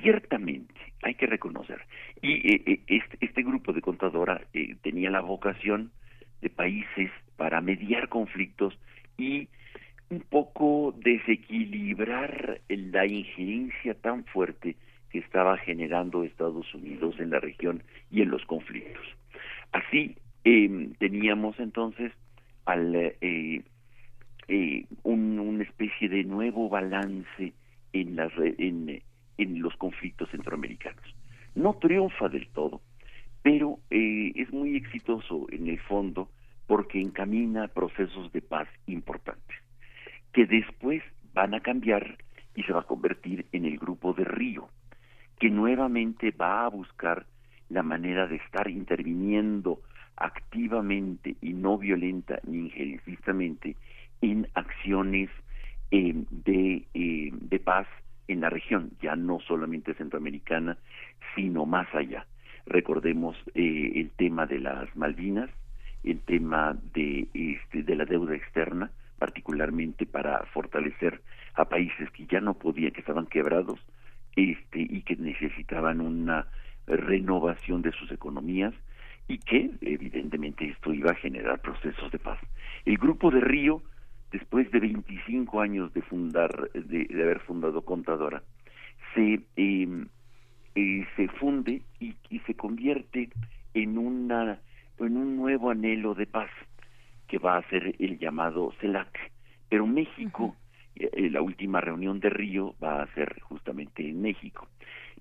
Ciertamente, 0.01 0.73
hay 1.03 1.15
que 1.15 1.27
reconocer, 1.27 1.81
y 2.21 2.31
eh, 2.31 2.63
eh, 2.65 2.79
este, 2.87 3.17
este, 3.19 3.43
grupo 3.43 3.73
de 3.73 3.81
contadora 3.81 4.41
tenía 4.83 5.09
la 5.09 5.19
vocación 5.19 5.91
de 6.41 6.49
países 6.49 7.11
para 7.35 7.59
mediar 7.59 8.07
conflictos 8.07 8.79
y 9.17 9.49
un 10.09 10.21
poco 10.21 10.95
desequilibrar 10.97 12.61
la 12.69 13.05
injerencia 13.05 13.93
tan 13.95 14.23
fuerte 14.25 14.75
que 15.09 15.19
estaba 15.19 15.57
generando 15.57 16.23
Estados 16.23 16.73
Unidos 16.73 17.15
en 17.19 17.29
la 17.31 17.39
región 17.39 17.83
y 18.11 18.21
en 18.21 18.29
los 18.29 18.45
conflictos. 18.45 19.05
Así 19.71 20.15
em, 20.43 20.93
teníamos 20.95 21.59
entonces 21.59 22.11
al, 22.65 22.95
eh, 22.95 23.63
eh, 24.47 24.85
un, 25.03 25.39
una 25.39 25.63
especie 25.63 26.09
de 26.09 26.23
nuevo 26.23 26.69
balance 26.69 27.53
en, 27.93 29.01
en 29.37 29.61
los 29.61 29.75
conflictos 29.77 30.29
centroamericanos. 30.29 31.03
No 31.55 31.73
triunfa 31.75 32.29
del 32.29 32.47
todo, 32.49 32.81
pero 33.41 33.79
eh, 33.89 34.33
es 34.35 34.51
muy 34.51 34.75
exitoso 34.75 35.47
en 35.51 35.67
el 35.67 35.79
fondo 35.79 36.29
porque 36.67 36.99
encamina 36.99 37.67
procesos 37.67 38.31
de 38.33 38.41
paz 38.41 38.67
importantes, 38.87 39.57
que 40.37 40.45
después 40.45 41.01
van 41.33 41.55
a 41.55 41.61
cambiar 41.61 42.15
y 42.53 42.61
se 42.61 42.71
va 42.71 42.81
a 42.81 42.83
convertir 42.83 43.47
en 43.53 43.65
el 43.65 43.79
grupo 43.79 44.13
de 44.13 44.23
Río, 44.23 44.69
que 45.39 45.49
nuevamente 45.49 46.29
va 46.29 46.63
a 46.63 46.69
buscar 46.69 47.25
la 47.69 47.81
manera 47.81 48.27
de 48.27 48.35
estar 48.35 48.69
interviniendo 48.69 49.81
activamente 50.15 51.37
y 51.41 51.53
no 51.53 51.79
violenta 51.79 52.37
ni 52.43 52.59
injerencistamente 52.59 53.77
en 54.21 54.47
acciones 54.53 55.31
eh, 55.89 56.13
de, 56.29 56.85
eh, 56.93 57.31
de 57.33 57.59
paz 57.59 57.87
en 58.27 58.41
la 58.41 58.51
región, 58.51 58.91
ya 59.01 59.15
no 59.15 59.39
solamente 59.39 59.95
centroamericana, 59.95 60.77
sino 61.33 61.65
más 61.65 61.87
allá. 61.95 62.27
Recordemos 62.67 63.35
eh, 63.55 63.93
el 63.95 64.11
tema 64.11 64.45
de 64.45 64.59
las 64.59 64.95
Malvinas, 64.95 65.49
el 66.03 66.19
tema 66.19 66.77
de, 66.93 67.27
este, 67.33 67.81
de 67.81 67.95
la 67.95 68.05
deuda 68.05 68.35
externa, 68.35 68.91
particularmente 69.17 70.05
para 70.05 70.45
fortalecer 70.53 71.21
a 71.55 71.65
países 71.65 72.09
que 72.11 72.25
ya 72.27 72.39
no 72.39 72.53
podían, 72.53 72.91
que 72.91 73.01
estaban 73.01 73.25
quebrados, 73.27 73.79
este, 74.35 74.79
y 74.81 75.01
que 75.01 75.15
necesitaban 75.15 75.99
una 75.99 76.47
renovación 76.85 77.81
de 77.81 77.91
sus 77.91 78.11
economías 78.11 78.73
y 79.27 79.39
que 79.39 79.71
evidentemente 79.81 80.65
esto 80.65 80.93
iba 80.93 81.11
a 81.11 81.15
generar 81.15 81.59
procesos 81.59 82.11
de 82.11 82.19
paz. 82.19 82.39
El 82.85 82.97
grupo 82.97 83.29
de 83.31 83.41
Río, 83.41 83.81
después 84.31 84.69
de 84.71 84.79
25 84.79 85.59
años 85.59 85.93
de 85.93 86.01
fundar, 86.01 86.69
de, 86.71 87.07
haber 87.11 87.39
fundado 87.41 87.81
Contadora, 87.81 88.43
se 89.13 89.41
em, 89.55 90.07
eh, 90.75 91.05
se 91.15 91.27
funde 91.27 91.81
y, 91.99 92.15
y, 92.29 92.39
se 92.41 92.53
convierte 92.53 93.29
en 93.73 93.97
una 93.97 94.59
en 94.99 95.17
un 95.17 95.35
nuevo 95.35 95.71
anhelo 95.71 96.13
de 96.13 96.27
paz 96.27 96.49
que 97.27 97.37
va 97.37 97.57
a 97.57 97.69
ser 97.69 97.95
el 97.99 98.17
llamado 98.17 98.73
CELAC. 98.79 99.31
Pero 99.69 99.85
México, 99.85 100.55
eh, 100.95 101.09
eh, 101.11 101.29
la 101.29 101.41
última 101.41 101.81
reunión 101.81 102.19
de 102.19 102.29
Río 102.29 102.75
va 102.83 103.01
a 103.01 103.13
ser 103.13 103.39
justamente 103.41 104.07
en 104.07 104.21
México. 104.21 104.67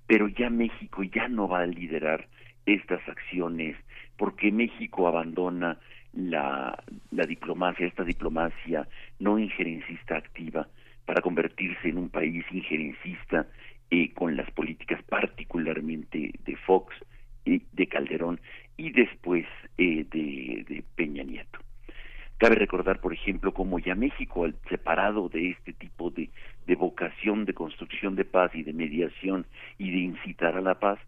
Pero 0.07 0.29
ya 0.29 0.51
México 0.51 1.03
ya 1.03 1.29
no 1.29 1.49
va 1.49 1.61
a 1.61 1.67
liderar 1.67 2.29
estas 2.65 3.07
acciones 3.09 3.77
porque 4.17 4.51
México 4.51 5.09
abandona 5.09 5.79
la, 6.13 6.83
la 7.11 7.25
diplomacia, 7.25 7.87
esta 7.87 8.05
diplomacia 8.05 8.89
no 9.19 9.39
injerencista 9.39 10.17
activa 10.17 10.67
para 11.05 11.23
convertirse 11.23 11.89
en 11.89 11.99
un 11.99 12.09
país 12.09 12.45
injerencista 12.51 13.47
eh, 13.91 14.13
con 14.15 14.37
las 14.37 14.51
políticas 14.51 15.03
particularmente 15.05 16.33
de 16.45 16.57
Fox 16.57 16.95
y 17.45 17.63
de 17.73 17.87
Calderón 17.87 18.41
y 18.77 18.91
después 18.91 19.47
eh, 19.79 20.05
de, 20.11 20.65
de, 20.69 20.85
Peña 20.97 21.23
Nieto. 21.23 21.61
Cabe 22.39 22.57
recordar, 22.57 23.01
por 23.01 23.15
ejemplo, 23.15 23.55
cómo 23.55 23.79
ya 23.79 23.95
México, 23.95 24.45
al 24.45 24.55
separado 24.69 25.31
de 25.31 25.51
este 25.51 25.73
tipo 25.73 26.11
de, 26.11 26.29
de 26.67 26.75
vocación 26.75 27.47
de 27.47 27.55
construcción 27.55 28.15
de 28.15 28.27
paz 28.27 28.55
y 28.55 28.63
de 28.63 28.75
mediación 28.75 29.47
y 29.79 29.91
de 29.91 29.99
incitar 29.99 30.55
a 30.57 30.61
la 30.61 30.79
paz, 30.79 30.99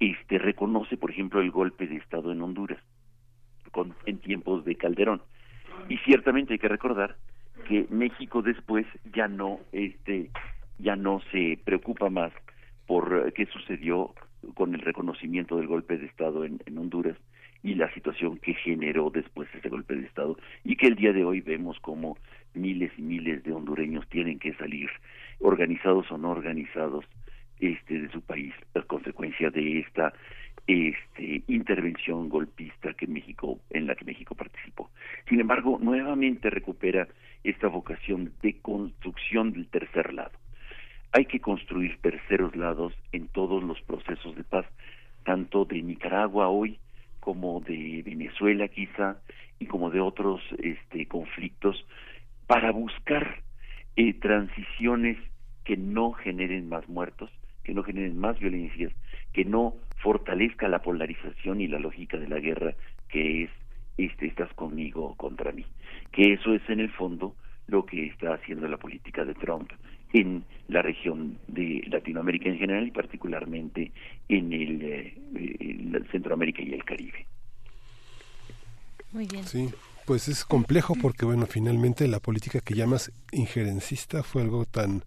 este 0.00 0.38
reconoce, 0.38 0.98
por 0.98 1.10
ejemplo, 1.10 1.40
el 1.40 1.50
golpe 1.50 1.86
de 1.86 1.96
Estado 1.96 2.30
en 2.30 2.42
Honduras 2.42 2.78
en 4.06 4.18
tiempos 4.18 4.64
de 4.64 4.76
Calderón. 4.76 5.22
Y 5.88 5.98
ciertamente 5.98 6.54
hay 6.54 6.58
que 6.58 6.68
recordar 6.68 7.16
que 7.68 7.86
México 7.90 8.40
después 8.42 8.86
ya 9.14 9.28
no 9.28 9.60
este 9.72 10.30
ya 10.78 10.96
no 10.96 11.20
se 11.30 11.58
preocupa 11.64 12.08
más 12.08 12.32
por 12.86 13.32
qué 13.34 13.46
sucedió 13.46 14.14
con 14.54 14.74
el 14.74 14.80
reconocimiento 14.80 15.56
del 15.56 15.66
golpe 15.66 15.98
de 15.98 16.06
Estado 16.06 16.44
en 16.44 16.78
Honduras 16.78 17.16
y 17.66 17.74
la 17.74 17.92
situación 17.94 18.38
que 18.38 18.54
generó 18.54 19.10
después 19.10 19.48
ese 19.52 19.68
golpe 19.68 19.96
de 19.96 20.06
Estado 20.06 20.36
y 20.62 20.76
que 20.76 20.86
el 20.86 20.94
día 20.94 21.12
de 21.12 21.24
hoy 21.24 21.40
vemos 21.40 21.80
como 21.80 22.16
miles 22.54 22.92
y 22.96 23.02
miles 23.02 23.42
de 23.42 23.52
hondureños 23.52 24.08
tienen 24.08 24.38
que 24.38 24.54
salir 24.54 24.88
organizados 25.40 26.08
o 26.12 26.16
no 26.16 26.30
organizados 26.30 27.04
este 27.58 27.98
de 27.98 28.08
su 28.12 28.20
país 28.20 28.54
a 28.76 28.82
consecuencia 28.82 29.50
de 29.50 29.80
esta 29.80 30.12
este 30.68 31.42
intervención 31.48 32.28
golpista 32.28 32.94
que 32.94 33.08
México 33.08 33.58
en 33.70 33.88
la 33.88 33.96
que 33.96 34.04
México 34.04 34.36
participó. 34.36 34.88
Sin 35.28 35.40
embargo, 35.40 35.80
nuevamente 35.82 36.50
recupera 36.50 37.08
esta 37.42 37.66
vocación 37.66 38.32
de 38.42 38.60
construcción 38.60 39.52
del 39.52 39.66
tercer 39.66 40.14
lado. 40.14 40.38
Hay 41.10 41.24
que 41.24 41.40
construir 41.40 41.98
terceros 42.00 42.54
lados 42.54 42.92
en 43.10 43.26
todos 43.26 43.64
los 43.64 43.80
procesos 43.82 44.36
de 44.36 44.44
paz, 44.44 44.66
tanto 45.24 45.64
de 45.64 45.82
Nicaragua 45.82 46.46
hoy 46.46 46.78
como 47.26 47.58
de 47.58 48.04
Venezuela 48.04 48.68
quizá 48.68 49.16
y 49.58 49.66
como 49.66 49.90
de 49.90 49.98
otros 49.98 50.40
este 50.62 51.08
conflictos 51.08 51.84
para 52.46 52.70
buscar 52.70 53.42
eh, 53.96 54.14
transiciones 54.14 55.18
que 55.64 55.76
no 55.76 56.12
generen 56.12 56.68
más 56.68 56.88
muertos, 56.88 57.28
que 57.64 57.74
no 57.74 57.82
generen 57.82 58.16
más 58.16 58.38
violencias, 58.38 58.92
que 59.32 59.44
no 59.44 59.74
fortalezca 59.96 60.68
la 60.68 60.82
polarización 60.82 61.60
y 61.60 61.66
la 61.66 61.80
lógica 61.80 62.16
de 62.16 62.28
la 62.28 62.38
guerra 62.38 62.74
que 63.08 63.42
es 63.42 63.50
este 63.98 64.26
estás 64.26 64.52
conmigo 64.52 65.06
o 65.06 65.16
contra 65.16 65.50
mí. 65.50 65.66
Que 66.12 66.34
eso 66.34 66.54
es 66.54 66.62
en 66.68 66.78
el 66.78 66.92
fondo 66.92 67.34
lo 67.66 67.86
que 67.86 68.06
está 68.06 68.34
haciendo 68.34 68.68
la 68.68 68.76
política 68.76 69.24
de 69.24 69.34
Trump 69.34 69.68
en 70.12 70.44
la 70.68 70.82
región 70.82 71.38
de 71.46 71.84
Latinoamérica 71.88 72.48
en 72.48 72.58
general 72.58 72.86
y 72.86 72.90
particularmente 72.90 73.92
en 74.28 74.52
el, 74.52 74.82
eh, 74.82 76.02
Centroamérica 76.10 76.62
y 76.62 76.72
el 76.72 76.84
Caribe. 76.84 77.26
Muy 79.12 79.26
bien. 79.26 79.44
Sí. 79.44 79.70
Pues 80.04 80.28
es 80.28 80.44
complejo 80.44 80.94
porque 81.00 81.24
bueno, 81.24 81.46
finalmente 81.46 82.06
la 82.06 82.20
política 82.20 82.60
que 82.60 82.74
llamas 82.74 83.10
injerencista 83.32 84.22
fue 84.22 84.42
algo 84.42 84.64
tan 84.64 85.02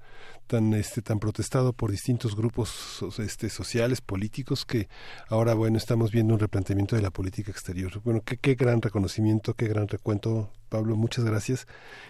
tan 0.50 0.74
este 0.74 1.04
tan 1.04 1.20
protestado 1.20 1.74
por 1.74 1.92
distintos 1.92 2.36
grupos 2.36 3.06
este 3.20 3.50
sociales 3.50 4.02
políticos 4.02 4.66
que 4.66 4.88
ahora 5.30 5.54
bueno 5.54 5.78
estamos 5.78 6.12
viendo 6.12 6.34
un 6.34 6.40
replanteamiento 6.40 6.96
de 6.96 7.04
la 7.04 7.12
política 7.12 7.52
exterior. 7.52 8.02
Bueno 8.04 8.22
qué, 8.26 8.38
qué 8.38 8.56
gran 8.56 8.82
reconocimiento 8.82 9.54
qué 9.54 9.68
gran 9.68 9.88
recuento 9.88 10.50
Pablo 10.68 10.96
muchas 10.96 11.24
gracias. 11.24 11.68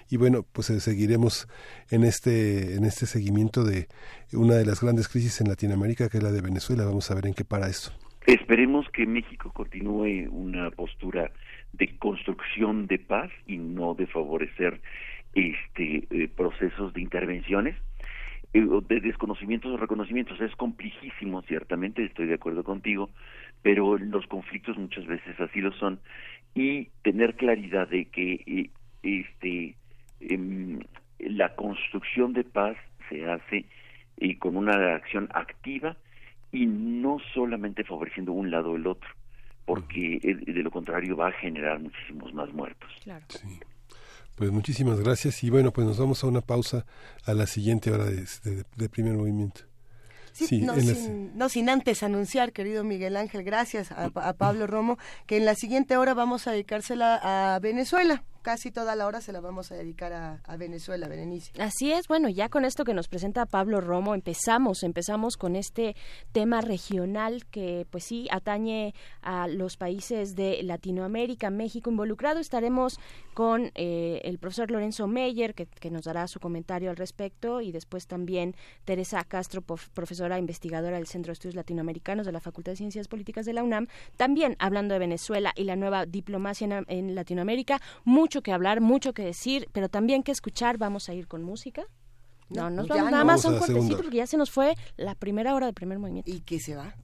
Y 0.10 0.16
bueno 0.16 0.46
pues 0.54 0.70
eh, 0.70 0.80
seguiremos 0.80 1.50
en 1.92 2.06
este 2.06 2.76
en 2.76 2.86
este 2.86 3.08
seguimiento 3.08 3.66
de 3.66 3.90
una 4.32 4.56
de 4.56 4.66
las 4.66 4.82
grandes 4.82 5.10
crisis 5.10 5.42
en 5.42 5.50
Latinoamérica 5.50 6.08
que 6.08 6.20
es 6.20 6.24
la 6.24 6.32
de 6.32 6.42
Venezuela. 6.42 6.86
Vamos 6.86 7.12
a 7.12 7.16
ver 7.16 7.28
en 7.28 7.34
qué 7.34 7.44
para 7.44 7.68
esto 7.68 7.92
esperemos 8.26 8.88
que 8.92 9.06
México 9.06 9.52
continúe 9.52 10.30
una 10.30 10.70
postura 10.72 11.32
de 11.74 11.98
construcción 11.98 12.88
de 12.88 13.00
paz 13.00 13.32
y 13.48 13.58
no 13.58 13.96
de 13.96 14.08
favorecer 14.08 14.80
este 15.34 16.08
eh, 16.10 16.30
procesos 16.36 16.94
de 16.94 17.02
intervenciones 17.02 17.76
de 18.54 19.00
desconocimientos 19.02 19.72
o 19.72 19.78
reconocimientos. 19.78 20.40
Es 20.42 20.56
complejísimo, 20.56 21.42
ciertamente, 21.44 22.04
estoy 22.04 22.28
de 22.28 22.36
acuerdo 22.36 22.64
contigo, 22.64 23.10
pero 23.62 23.98
los 23.98 24.26
conflictos 24.28 24.78
muchas 24.78 25.06
veces 25.06 25.40
así 25.40 25.62
lo 25.62 25.72
son 25.74 26.00
y 26.56 26.86
tener 27.04 27.36
claridad 27.36 27.88
de 27.88 28.06
que 28.06 28.44
eh, 28.46 28.70
este 29.04 29.76
em, 30.20 30.80
la 31.20 31.56
construcción 31.56 32.34
de 32.34 32.44
paz 32.44 32.78
se 33.10 33.30
hace 33.30 33.66
y 34.18 34.36
con 34.36 34.58
una 34.58 34.96
acción 34.96 35.30
activa 35.34 35.98
y 36.52 36.66
no 36.66 37.18
solamente 37.34 37.84
favoreciendo 37.84 38.32
un 38.32 38.50
lado 38.50 38.72
o 38.72 38.76
el 38.76 38.88
otro, 38.88 39.10
porque 39.66 40.20
de 40.24 40.64
lo 40.64 40.72
contrario 40.72 41.16
va 41.16 41.28
a 41.28 41.34
generar 41.34 41.80
muchísimos 41.80 42.34
más 42.34 42.52
muertos. 42.54 42.90
Claro. 43.04 43.26
Sí. 43.30 43.60
Pues 44.40 44.52
muchísimas 44.52 45.02
gracias 45.02 45.44
y 45.44 45.50
bueno, 45.50 45.74
pues 45.74 45.86
nos 45.86 45.98
vamos 45.98 46.24
a 46.24 46.28
una 46.28 46.40
pausa 46.40 46.86
a 47.26 47.34
la 47.34 47.46
siguiente 47.46 47.92
hora 47.92 48.06
de, 48.06 48.90
primer 48.90 49.16
movimiento. 49.16 49.64
Sí, 50.32 50.62
no, 50.62 51.50
sin, 51.50 51.70
antes 51.70 52.04
anunciar, 52.04 52.54
querido 52.54 52.86
Miguel 52.86 53.18
Ángel, 53.18 53.44
gracias 53.44 53.92
a, 53.92 54.06
a 54.06 54.34
Pablo 54.38 54.66
Romo, 54.66 54.98
que 55.26 55.36
en 55.36 55.44
la 55.44 55.56
siguiente 55.56 55.98
hora 55.98 56.14
vamos 56.14 56.48
a 56.48 56.52
dedicársela 56.52 57.20
a 57.22 57.60
Venezuela 57.60 58.24
casi 58.50 58.72
toda 58.72 58.96
la 58.96 59.06
hora 59.06 59.22
se 59.22 59.32
la 59.32 59.42
vamos 59.42 59.72
a 59.72 59.76
dedicar 59.76 60.12
a, 60.12 60.58
Venezuela, 60.58 61.08
Berenice. 61.08 61.52
Así 61.62 61.92
es, 61.92 62.08
bueno, 62.08 62.30
ya 62.30 62.50
con 62.50 62.66
esto 62.66 62.84
que 62.84 62.96
nos 62.96 63.08
presenta 63.08 63.46
Pablo 63.46 63.80
Romo 63.80 64.16
empezamos, 64.16 64.82
empezamos 64.82 65.38
con 65.38 65.56
este 65.56 65.96
tema 66.32 66.60
regional 66.60 67.46
que 67.46 67.86
pues 67.92 68.06
sí 68.06 68.28
atañe 68.32 68.96
a 69.22 69.48
los 69.48 69.78
países 69.78 70.36
de 70.36 70.64
Latinoamérica, 70.64 71.52
México 71.52 71.92
involucrado. 71.92 72.40
Estaremos 72.40 73.00
con 73.36 73.72
eh, 73.76 74.20
el 74.24 74.40
profesor 74.40 74.72
Lorenzo 74.72 75.06
Meyer, 75.06 75.54
que, 75.54 75.92
nos 75.92 76.06
dará 76.06 76.28
su 76.28 76.40
comentario 76.40 76.90
al 76.90 76.98
respecto, 76.98 77.62
y 77.62 77.72
después 77.72 78.08
también 78.08 78.56
Teresa 78.84 79.24
Castro, 79.26 79.62
profesora 79.62 80.40
investigadora 80.40 80.98
del 80.98 81.06
Centro 81.06 81.30
de 81.30 81.34
Estudios 81.34 81.56
Latinoamericanos 81.56 82.26
de 82.26 82.32
la 82.32 82.40
Facultad 82.40 82.72
de 82.72 82.78
Ciencias 82.78 83.08
Políticas 83.08 83.46
de 83.46 83.54
la 83.54 83.62
UNAM, 83.62 83.86
también 84.18 84.56
hablando 84.58 84.94
de 84.94 85.00
Venezuela 85.00 85.54
y 85.56 85.66
la 85.66 85.76
nueva 85.76 86.08
diplomacia 86.08 86.66
en, 86.66 86.86
en 86.88 87.14
Latinoamérica 87.14 87.80
mucho 88.04 88.39
que 88.42 88.52
hablar, 88.52 88.82
mucho 88.82 89.14
que 89.14 89.24
decir, 89.24 89.68
pero 89.72 89.90
también 89.90 90.24
que 90.24 90.32
escuchar. 90.32 90.78
Vamos 90.78 91.10
a 91.10 91.14
ir 91.14 91.28
con 91.28 91.44
música. 91.44 91.84
No, 92.50 92.70
nos 92.70 92.88
vamos, 92.88 93.12
nada 93.12 93.24
más 93.24 93.46
a 93.46 93.50
un 93.50 93.60
cortecito 93.60 93.98
porque 93.98 94.18
ya 94.18 94.28
se 94.28 94.38
nos 94.38 94.50
fue 94.50 94.76
la 94.98 95.14
primera 95.14 95.54
hora 95.54 95.68
del 95.68 95.76
primer 95.76 96.00
movimiento. 96.00 96.32
¿Y 96.32 96.42
qué 96.42 96.60
se 96.60 96.76
va? 96.76 96.96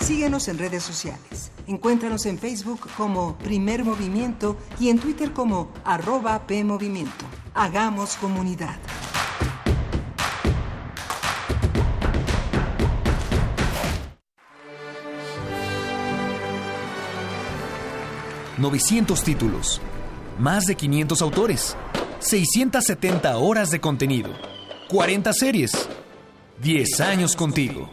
Síguenos 0.00 0.48
en 0.48 0.58
redes 0.58 0.82
sociales. 0.82 1.50
Encuéntranos 1.66 2.24
en 2.24 2.38
Facebook 2.38 2.80
como 2.96 3.36
Primer 3.36 3.84
Movimiento 3.84 4.56
y 4.80 4.88
en 4.88 4.98
Twitter 4.98 5.32
como 5.32 5.70
arroba 5.84 6.46
PMovimiento. 6.46 7.26
Hagamos 7.52 8.16
comunidad. 8.16 8.76
900 18.58 19.22
títulos, 19.22 19.80
más 20.36 20.64
de 20.64 20.74
500 20.74 21.22
autores, 21.22 21.76
670 22.18 23.36
horas 23.38 23.70
de 23.70 23.80
contenido, 23.80 24.30
40 24.88 25.32
series, 25.32 25.88
10 26.60 27.00
años 27.00 27.36
contigo. 27.36 27.88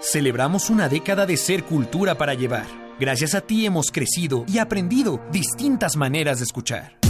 Celebramos 0.00 0.70
una 0.70 0.88
década 0.88 1.26
de 1.26 1.36
ser 1.36 1.64
cultura 1.64 2.16
para 2.16 2.34
llevar. 2.34 2.66
Gracias 3.00 3.34
a 3.34 3.40
ti 3.40 3.66
hemos 3.66 3.90
crecido 3.90 4.44
y 4.46 4.58
aprendido 4.58 5.20
distintas 5.32 5.96
maneras 5.96 6.38
de 6.38 6.44
escuchar. 6.44 7.00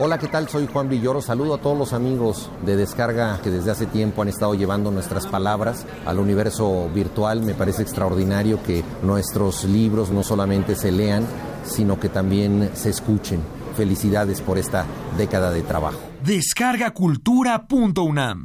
Hola, 0.00 0.16
¿qué 0.16 0.28
tal? 0.28 0.48
Soy 0.48 0.68
Juan 0.72 0.88
Villoro. 0.88 1.20
Saludo 1.20 1.54
a 1.54 1.58
todos 1.58 1.76
los 1.76 1.92
amigos 1.92 2.52
de 2.64 2.76
Descarga 2.76 3.40
que 3.42 3.50
desde 3.50 3.72
hace 3.72 3.86
tiempo 3.86 4.22
han 4.22 4.28
estado 4.28 4.54
llevando 4.54 4.92
nuestras 4.92 5.26
palabras 5.26 5.86
al 6.06 6.20
universo 6.20 6.88
virtual. 6.94 7.42
Me 7.42 7.54
parece 7.54 7.82
extraordinario 7.82 8.62
que 8.62 8.84
nuestros 9.02 9.64
libros 9.64 10.10
no 10.10 10.22
solamente 10.22 10.76
se 10.76 10.92
lean, 10.92 11.26
sino 11.68 12.00
que 12.00 12.08
también 12.08 12.70
se 12.74 12.90
escuchen. 12.90 13.40
Felicidades 13.76 14.40
por 14.40 14.58
esta 14.58 14.86
década 15.16 15.52
de 15.52 15.62
trabajo. 15.62 16.00
Descargacultura.unam 16.24 18.42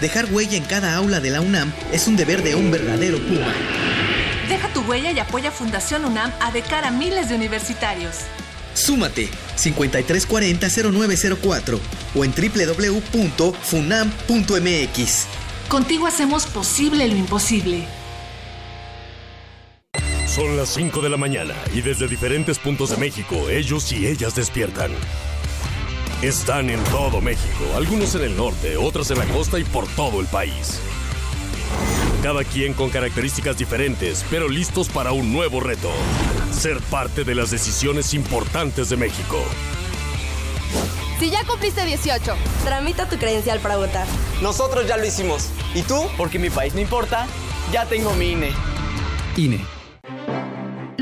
Dejar 0.00 0.32
huella 0.32 0.56
en 0.56 0.64
cada 0.64 0.94
aula 0.94 1.18
de 1.18 1.30
la 1.30 1.40
UNAM 1.40 1.72
es 1.92 2.06
un 2.06 2.14
deber 2.16 2.44
de 2.44 2.54
un 2.54 2.70
verdadero 2.70 3.18
Puma. 3.18 3.52
Deja 4.48 4.72
tu 4.72 4.82
huella 4.82 5.10
y 5.10 5.18
apoya 5.18 5.50
Fundación 5.50 6.04
UNAM 6.04 6.30
a 6.40 6.52
de 6.52 6.62
cara 6.62 6.86
a 6.88 6.92
miles 6.92 7.28
de 7.28 7.34
universitarios. 7.34 8.14
Súmate 8.74 9.28
5340-0904 9.56 11.80
o 12.14 12.24
en 12.24 12.32
www.funam.mx. 12.32 15.26
Contigo 15.68 16.06
hacemos 16.06 16.46
posible 16.46 17.08
lo 17.08 17.16
imposible. 17.16 17.88
Son 20.38 20.56
las 20.56 20.68
5 20.68 21.00
de 21.00 21.08
la 21.08 21.16
mañana 21.16 21.54
y 21.74 21.80
desde 21.80 22.06
diferentes 22.06 22.60
puntos 22.60 22.90
de 22.90 22.96
México 22.96 23.48
ellos 23.50 23.90
y 23.90 24.06
ellas 24.06 24.36
despiertan. 24.36 24.92
Están 26.22 26.70
en 26.70 26.78
todo 26.84 27.20
México, 27.20 27.64
algunos 27.74 28.14
en 28.14 28.22
el 28.22 28.36
norte, 28.36 28.76
otros 28.76 29.10
en 29.10 29.18
la 29.18 29.24
costa 29.24 29.58
y 29.58 29.64
por 29.64 29.88
todo 29.88 30.20
el 30.20 30.28
país. 30.28 30.78
Cada 32.22 32.44
quien 32.44 32.72
con 32.72 32.88
características 32.88 33.58
diferentes, 33.58 34.24
pero 34.30 34.48
listos 34.48 34.88
para 34.88 35.10
un 35.10 35.32
nuevo 35.32 35.58
reto. 35.58 35.90
Ser 36.52 36.78
parte 36.82 37.24
de 37.24 37.34
las 37.34 37.50
decisiones 37.50 38.14
importantes 38.14 38.90
de 38.90 38.96
México. 38.96 39.38
Si 41.18 41.30
ya 41.30 41.44
cumpliste 41.46 41.84
18, 41.84 42.36
tramita 42.64 43.08
tu 43.08 43.16
credencial 43.16 43.58
para 43.58 43.76
votar. 43.76 44.06
Nosotros 44.40 44.86
ya 44.86 44.98
lo 44.98 45.04
hicimos. 45.04 45.48
¿Y 45.74 45.82
tú? 45.82 46.00
Porque 46.16 46.38
mi 46.38 46.48
país 46.48 46.74
no 46.74 46.80
importa, 46.80 47.26
ya 47.72 47.86
tengo 47.86 48.14
mi 48.14 48.30
INE. 48.30 48.52
INE. 49.36 49.77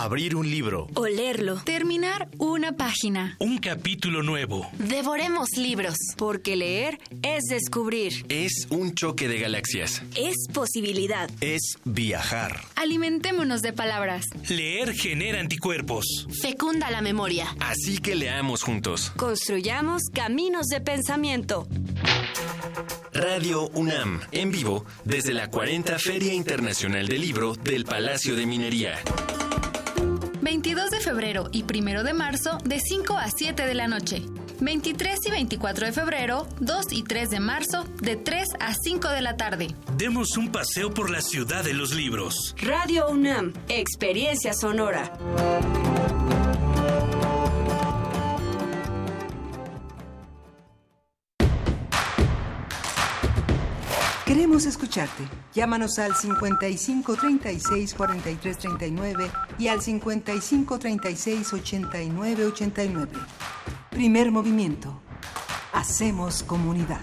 Abrir 0.00 0.34
un 0.34 0.50
libro. 0.50 0.88
Olerlo. 0.94 1.60
Terminar 1.62 2.30
una 2.38 2.72
página. 2.72 3.36
Un 3.38 3.58
capítulo 3.58 4.22
nuevo. 4.22 4.66
Devoremos 4.78 5.50
libros. 5.58 5.94
Porque 6.16 6.56
leer 6.56 6.98
es 7.22 7.44
descubrir. 7.50 8.24
Es 8.30 8.66
un 8.70 8.94
choque 8.94 9.28
de 9.28 9.38
galaxias. 9.38 10.02
Es 10.16 10.36
posibilidad. 10.54 11.28
Es 11.42 11.76
viajar. 11.84 12.62
Alimentémonos 12.76 13.60
de 13.60 13.74
palabras. 13.74 14.24
Leer 14.48 14.94
genera 14.94 15.38
anticuerpos. 15.38 16.26
Fecunda 16.40 16.90
la 16.90 17.02
memoria. 17.02 17.54
Así 17.60 17.98
que 17.98 18.14
leamos 18.14 18.62
juntos. 18.62 19.12
Construyamos 19.16 20.04
caminos 20.14 20.68
de 20.68 20.80
pensamiento. 20.80 21.68
Radio 23.12 23.68
UNAM, 23.74 24.22
en 24.32 24.50
vivo, 24.50 24.86
desde 25.04 25.34
la 25.34 25.50
40 25.50 25.98
Feria 25.98 26.32
Internacional 26.32 27.06
del 27.06 27.20
Libro 27.20 27.54
del 27.54 27.84
Palacio 27.84 28.34
de 28.34 28.46
Minería. 28.46 28.98
22 30.50 30.90
de 30.90 30.98
febrero 30.98 31.48
y 31.52 31.62
1 31.62 32.02
de 32.02 32.12
marzo 32.12 32.58
de 32.64 32.80
5 32.80 33.16
a 33.16 33.30
7 33.30 33.66
de 33.66 33.74
la 33.74 33.86
noche. 33.86 34.20
23 34.58 35.16
y 35.24 35.30
24 35.30 35.86
de 35.86 35.92
febrero, 35.92 36.48
2 36.58 36.86
y 36.90 37.04
3 37.04 37.30
de 37.30 37.38
marzo 37.38 37.86
de 38.00 38.16
3 38.16 38.48
a 38.58 38.74
5 38.74 39.10
de 39.10 39.22
la 39.22 39.36
tarde. 39.36 39.68
Demos 39.96 40.36
un 40.36 40.50
paseo 40.50 40.92
por 40.92 41.08
la 41.08 41.20
ciudad 41.20 41.62
de 41.62 41.72
los 41.72 41.94
libros. 41.94 42.56
Radio 42.60 43.08
UNAM, 43.10 43.52
experiencia 43.68 44.52
sonora. 44.52 45.12
Queremos 54.40 54.64
escucharte. 54.64 55.24
Llámanos 55.52 55.98
al 55.98 56.14
55 56.14 57.14
36 57.14 57.92
43 57.92 58.56
39 58.56 59.30
y 59.58 59.68
al 59.68 59.82
55 59.82 60.78
36 60.78 61.52
89 61.52 62.46
89. 62.46 63.12
Primer 63.90 64.30
movimiento. 64.32 64.98
Hacemos 65.74 66.42
comunidad. 66.42 67.00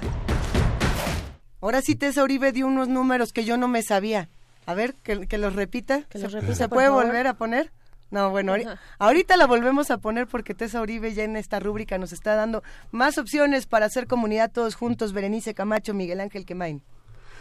Ahora 1.61 1.83
sí, 1.83 1.93
Tessa 1.93 2.23
Uribe 2.23 2.51
dio 2.53 2.65
unos 2.65 2.87
números 2.87 3.31
que 3.33 3.45
yo 3.45 3.55
no 3.55 3.67
me 3.67 3.83
sabía. 3.83 4.29
A 4.65 4.73
ver, 4.73 4.95
que, 5.03 5.27
que 5.27 5.37
los 5.37 5.53
repita. 5.53 6.01
Que 6.09 6.17
los 6.17 6.31
repita, 6.33 6.55
¿Se 6.55 6.67
por 6.67 6.77
puede 6.77 6.87
favor. 6.87 7.05
volver 7.05 7.27
a 7.27 7.35
poner? 7.35 7.71
No, 8.09 8.31
bueno, 8.31 8.55
ahori- 8.55 8.79
ahorita 8.97 9.37
la 9.37 9.45
volvemos 9.45 9.91
a 9.91 9.99
poner 9.99 10.25
porque 10.25 10.55
Tessa 10.55 10.81
Uribe 10.81 11.13
ya 11.13 11.23
en 11.23 11.35
esta 11.37 11.59
rúbrica 11.59 11.99
nos 11.99 12.13
está 12.13 12.33
dando 12.33 12.63
más 12.89 13.19
opciones 13.19 13.67
para 13.67 13.85
hacer 13.85 14.07
comunidad 14.07 14.49
todos 14.51 14.73
juntos. 14.73 15.13
Berenice 15.13 15.53
Camacho, 15.53 15.93
Miguel 15.93 16.19
Ángel 16.21 16.43
Quemain. 16.43 16.81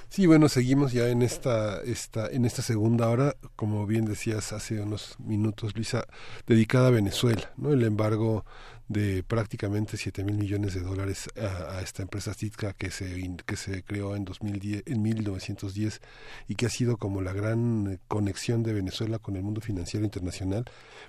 Sí, 0.09 0.27
bueno, 0.27 0.49
seguimos 0.49 0.93
ya 0.93 1.09
en 1.09 1.21
esta, 1.23 1.83
esta, 1.83 2.29
en 2.29 2.45
esta 2.45 2.63
segunda 2.63 3.09
hora, 3.11 3.37
como 3.55 3.87
bien 3.87 4.07
decías 4.07 4.53
hace 4.53 4.81
unos 4.81 5.17
minutos, 5.19 5.75
Luisa, 5.75 6.07
dedicada 6.47 6.89
a 6.89 6.91
Venezuela, 6.91 7.53
¿no? 7.57 7.73
El 7.73 7.83
embargo 7.83 8.45
de 8.89 9.23
prácticamente 9.25 9.97
7 9.97 10.25
mil 10.25 10.37
millones 10.37 10.75
de 10.75 10.81
dólares 10.81 11.29
a, 11.37 11.81
esta 11.83 12.03
empresa 12.03 12.35
Sitka 12.35 12.73
que 12.73 12.91
se, 12.91 13.37
que 13.45 13.57
se 13.57 13.83
creó 13.83 14.15
en, 14.17 14.25
2010, 14.25 14.85
en 14.87 15.03
1910 15.03 16.01
y 16.49 16.55
que 16.55 16.67
ha 16.67 16.71
sido 16.71 16.97
como 16.97 17.21
la 17.21 17.33
gran 17.33 18.01
conexión 18.09 18.63
de 18.63 18.73
Venezuela 18.73 19.19
con 19.19 19.37
el 19.37 19.43
mundo 19.43 19.61
financiero 19.61 20.05
internacional, 20.07 20.65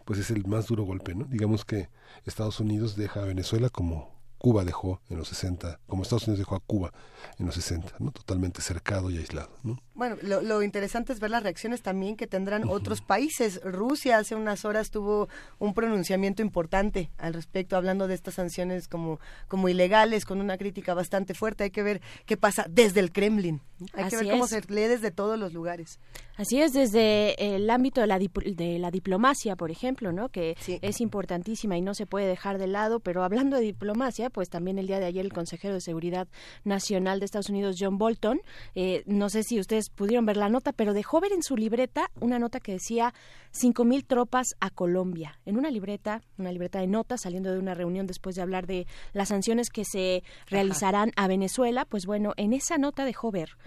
pues 0.05 0.19
es 0.19 0.31
el 0.31 0.45
más 0.47 0.67
duro 0.67 0.83
golpe, 0.83 1.13
¿no? 1.15 1.25
Digamos 1.25 1.65
que 1.65 1.89
Estados 2.25 2.59
Unidos 2.59 2.95
deja 2.95 3.21
a 3.21 3.25
Venezuela 3.25 3.69
como 3.69 4.16
Cuba 4.37 4.63
dejó 4.63 5.01
en 5.09 5.17
los 5.17 5.29
60, 5.29 5.79
como 5.87 6.03
Estados 6.03 6.27
Unidos 6.27 6.39
dejó 6.39 6.55
a 6.55 6.59
Cuba 6.59 6.93
en 7.37 7.45
los 7.45 7.55
60, 7.55 7.95
¿no? 7.99 8.11
Totalmente 8.11 8.61
cercado 8.61 9.09
y 9.09 9.17
aislado, 9.17 9.49
¿no? 9.63 9.79
Bueno, 9.97 10.15
lo, 10.21 10.61
interesante 10.61 11.11
es 11.11 11.19
ver 11.19 11.31
las 11.31 11.41
reacciones 11.41 11.81
también 11.81 12.15
que 12.15 12.27
tendrán 12.27 12.69
otros 12.69 13.01
países. 13.01 13.59
Rusia 13.63 14.19
hace 14.19 14.35
unas 14.35 14.63
horas 14.63 14.91
tuvo 14.91 15.27
un 15.57 15.73
pronunciamiento 15.73 16.43
importante 16.43 17.09
al 17.17 17.33
respecto, 17.33 17.75
hablando 17.75 18.07
de 18.07 18.13
estas 18.13 18.35
sanciones 18.35 18.87
como, 18.87 19.19
como 19.47 19.69
ilegales, 19.69 20.23
con 20.23 20.39
una 20.39 20.59
crítica 20.59 20.93
bastante 20.93 21.33
fuerte. 21.33 21.63
Hay 21.63 21.71
que 21.71 21.81
ver 21.81 22.01
qué 22.27 22.37
pasa 22.37 22.67
desde 22.69 22.99
el 22.99 23.11
Kremlin. 23.11 23.59
Hay 23.93 24.09
que 24.09 24.17
ver 24.17 24.29
cómo 24.29 24.45
se 24.45 24.61
lee 24.67 24.87
desde 24.87 25.09
todos 25.09 25.37
los 25.39 25.53
lugares. 25.53 25.99
Así 26.35 26.61
es, 26.61 26.73
desde 26.73 27.55
el 27.55 27.67
ámbito 27.67 28.01
de 28.01 28.07
la, 28.07 28.19
de 28.19 28.77
la 28.77 28.91
diplomacia, 28.91 29.55
por 29.55 29.71
ejemplo, 29.71 30.11
¿no? 30.11 30.29
que 30.29 30.55
es 30.67 31.01
importantísima 31.01 31.77
y 31.77 31.81
no 31.81 31.95
se 31.95 32.05
puede 32.05 32.27
dejar 32.27 32.59
de 32.59 32.67
lado, 32.67 32.99
pero 32.99 33.23
hablando 33.23 33.57
de 33.57 33.63
diplomacia, 33.63 34.29
pues 34.29 34.49
también 34.49 34.77
el 34.77 34.85
día 34.85 34.99
de 34.99 35.05
ayer 35.05 35.25
el 35.25 35.33
consejero 35.33 35.73
de 35.73 35.81
Seguridad 35.81 36.27
Nacional 36.63 37.19
de 37.19 37.25
Estados 37.25 37.49
Unidos, 37.49 37.77
John 37.79 37.97
Bolton, 37.97 38.41
eh, 38.75 39.01
no 39.07 39.29
sé 39.29 39.41
si 39.41 39.59
ustedes 39.59 39.86
pudieron 39.89 40.25
ver 40.25 40.37
la 40.37 40.49
nota, 40.49 40.73
pero 40.73 40.93
dejó 40.93 41.19
ver 41.19 41.31
en 41.33 41.43
su 41.43 41.55
libreta 41.55 42.09
una 42.19 42.39
nota 42.39 42.59
que 42.59 42.73
decía 42.73 43.13
cinco 43.51 43.85
mil 43.85 44.05
tropas 44.05 44.55
a 44.59 44.69
Colombia. 44.69 45.39
En 45.45 45.57
una 45.57 45.69
libreta, 45.69 46.21
una 46.37 46.51
libreta 46.51 46.79
de 46.79 46.87
notas, 46.87 47.21
saliendo 47.21 47.51
de 47.51 47.59
una 47.59 47.73
reunión 47.73 48.07
después 48.07 48.35
de 48.35 48.41
hablar 48.41 48.67
de 48.67 48.87
las 49.13 49.29
sanciones 49.29 49.69
que 49.69 49.85
se 49.85 50.23
realizarán 50.47 51.11
a 51.15 51.27
Venezuela, 51.27 51.85
pues 51.85 52.05
bueno, 52.05 52.33
en 52.37 52.53
esa 52.53 52.77
nota 52.77 53.05
dejó 53.05 53.31
ver 53.31 53.57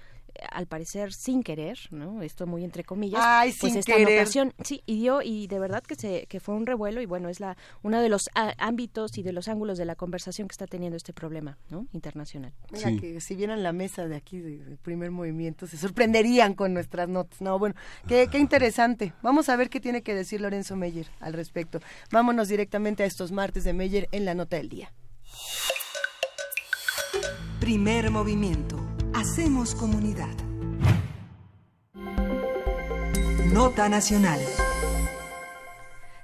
al 0.50 0.66
parecer 0.66 1.12
sin 1.12 1.42
querer, 1.42 1.78
¿no? 1.90 2.22
Esto 2.22 2.46
muy 2.46 2.64
entre 2.64 2.84
comillas, 2.84 3.22
pues 3.60 3.74
esta 3.74 3.94
anotación, 3.94 4.52
sí, 4.64 4.82
y 4.86 4.96
dio 4.96 5.22
y 5.22 5.46
de 5.46 5.58
verdad 5.58 5.82
que 5.82 5.94
se 5.94 6.26
que 6.26 6.40
fue 6.40 6.54
un 6.54 6.66
revuelo 6.66 7.00
y 7.00 7.06
bueno, 7.06 7.28
es 7.28 7.40
la 7.40 7.56
uno 7.82 8.00
de 8.00 8.08
los 8.08 8.30
ámbitos 8.58 9.18
y 9.18 9.22
de 9.22 9.32
los 9.32 9.48
ángulos 9.48 9.78
de 9.78 9.84
la 9.84 9.94
conversación 9.94 10.48
que 10.48 10.52
está 10.52 10.66
teniendo 10.66 10.96
este 10.96 11.12
problema, 11.12 11.58
¿no? 11.68 11.86
internacional. 11.92 12.52
Mira 12.70 12.92
que 13.00 13.20
si 13.20 13.34
vieran 13.34 13.62
la 13.62 13.72
mesa 13.72 14.06
de 14.06 14.16
aquí 14.16 14.40
del 14.40 14.78
primer 14.78 15.10
movimiento 15.10 15.66
se 15.66 15.76
sorprenderían 15.76 16.54
con 16.54 16.72
nuestras 16.74 17.08
notas. 17.08 17.40
No, 17.40 17.58
bueno, 17.58 17.74
qué, 18.08 18.28
qué 18.30 18.38
interesante. 18.38 19.12
Vamos 19.22 19.48
a 19.48 19.56
ver 19.56 19.70
qué 19.70 19.80
tiene 19.80 20.02
que 20.02 20.14
decir 20.14 20.40
Lorenzo 20.40 20.76
Meyer 20.76 21.06
al 21.20 21.32
respecto. 21.32 21.80
Vámonos 22.10 22.48
directamente 22.48 23.02
a 23.02 23.06
estos 23.06 23.32
martes 23.32 23.64
de 23.64 23.72
Meyer 23.72 24.08
en 24.12 24.24
la 24.24 24.34
nota 24.34 24.56
del 24.56 24.68
día. 24.68 24.92
Primer 27.60 28.10
movimiento 28.10 28.78
Hacemos 29.14 29.74
comunidad. 29.74 30.28
Nota 33.52 33.88
Nacional. 33.88 34.38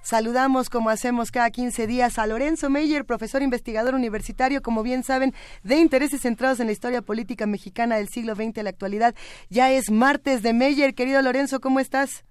Saludamos 0.02 0.70
como 0.70 0.90
hacemos 0.90 1.32
cada 1.32 1.50
15 1.50 1.88
días 1.88 2.18
a 2.18 2.26
Lorenzo 2.28 2.70
Meyer, 2.70 3.04
profesor 3.04 3.42
investigador 3.42 3.94
universitario, 3.94 4.62
como 4.62 4.84
bien 4.84 5.02
saben, 5.02 5.34
de 5.64 5.76
intereses 5.78 6.20
centrados 6.22 6.60
en 6.60 6.66
la 6.66 6.72
historia 6.72 7.02
política 7.02 7.46
mexicana 7.46 7.96
del 7.96 8.08
siglo 8.08 8.36
XX 8.36 8.58
a 8.58 8.62
la 8.62 8.70
actualidad. 8.70 9.16
Ya 9.50 9.72
es 9.72 9.90
martes 9.90 10.42
de 10.42 10.52
Meyer. 10.52 10.94
Querido 10.94 11.20
Lorenzo, 11.22 11.60
¿cómo 11.60 11.80
estás? 11.80 12.24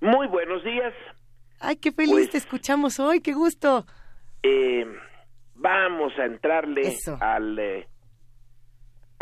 Muy 0.00 0.26
buenos 0.26 0.64
días. 0.64 0.94
Ay, 1.60 1.76
qué 1.76 1.92
feliz 1.92 2.12
pues 2.12 2.30
te 2.30 2.38
escuchamos 2.38 2.98
hoy, 2.98 3.20
qué 3.20 3.34
gusto. 3.34 3.86
Eh, 4.42 4.86
vamos 5.54 6.12
a 6.18 6.24
entrarle 6.24 6.96
al 7.20 7.58
eh, 7.58 7.88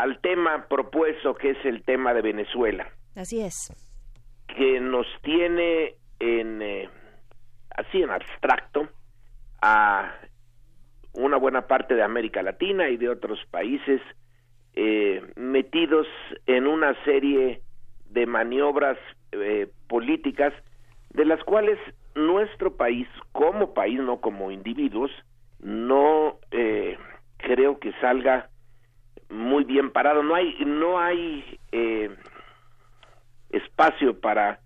al 0.01 0.19
tema 0.19 0.65
propuesto 0.67 1.35
que 1.35 1.51
es 1.51 1.63
el 1.63 1.83
tema 1.83 2.11
de 2.15 2.23
Venezuela. 2.23 2.89
Así 3.15 3.39
es. 3.39 3.71
Que 4.47 4.79
nos 4.79 5.05
tiene 5.21 5.93
en 6.19 6.59
eh, 6.63 6.89
así 7.75 8.01
en 8.01 8.09
abstracto 8.09 8.89
a 9.61 10.11
una 11.13 11.37
buena 11.37 11.67
parte 11.67 11.93
de 11.93 12.01
América 12.01 12.41
Latina 12.41 12.89
y 12.89 12.97
de 12.97 13.09
otros 13.09 13.39
países 13.51 14.01
eh, 14.73 15.21
metidos 15.35 16.07
en 16.47 16.65
una 16.65 16.95
serie 17.03 17.61
de 18.09 18.25
maniobras 18.25 18.97
eh, 19.33 19.67
políticas 19.87 20.51
de 21.11 21.25
las 21.25 21.43
cuales 21.43 21.77
nuestro 22.15 22.75
país 22.75 23.07
como 23.33 23.75
país 23.75 23.99
no 23.99 24.19
como 24.19 24.49
individuos 24.49 25.11
no 25.59 26.39
creo 27.37 27.79
que 27.79 27.91
salga 28.01 28.50
muy 29.31 29.63
bien 29.63 29.91
parado. 29.91 30.23
No 30.23 30.35
hay, 30.35 30.55
no 30.65 30.99
hay 30.99 31.59
eh, 31.71 32.15
espacio 33.49 34.19
para 34.19 34.59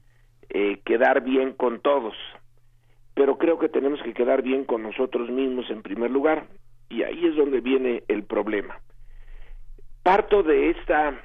eh, 0.49 0.79
quedar 0.85 1.21
bien 1.23 1.53
con 1.53 1.79
todos, 1.79 2.15
pero 3.13 3.37
creo 3.37 3.59
que 3.59 3.69
tenemos 3.69 4.01
que 4.01 4.13
quedar 4.13 4.41
bien 4.41 4.65
con 4.65 4.83
nosotros 4.83 5.29
mismos 5.29 5.69
en 5.69 5.81
primer 5.81 6.11
lugar 6.11 6.47
y 6.89 7.03
ahí 7.03 7.25
es 7.25 7.35
donde 7.35 7.61
viene 7.61 8.03
el 8.07 8.23
problema. 8.23 8.79
Parto 10.03 10.43
de 10.43 10.69
esta 10.69 11.19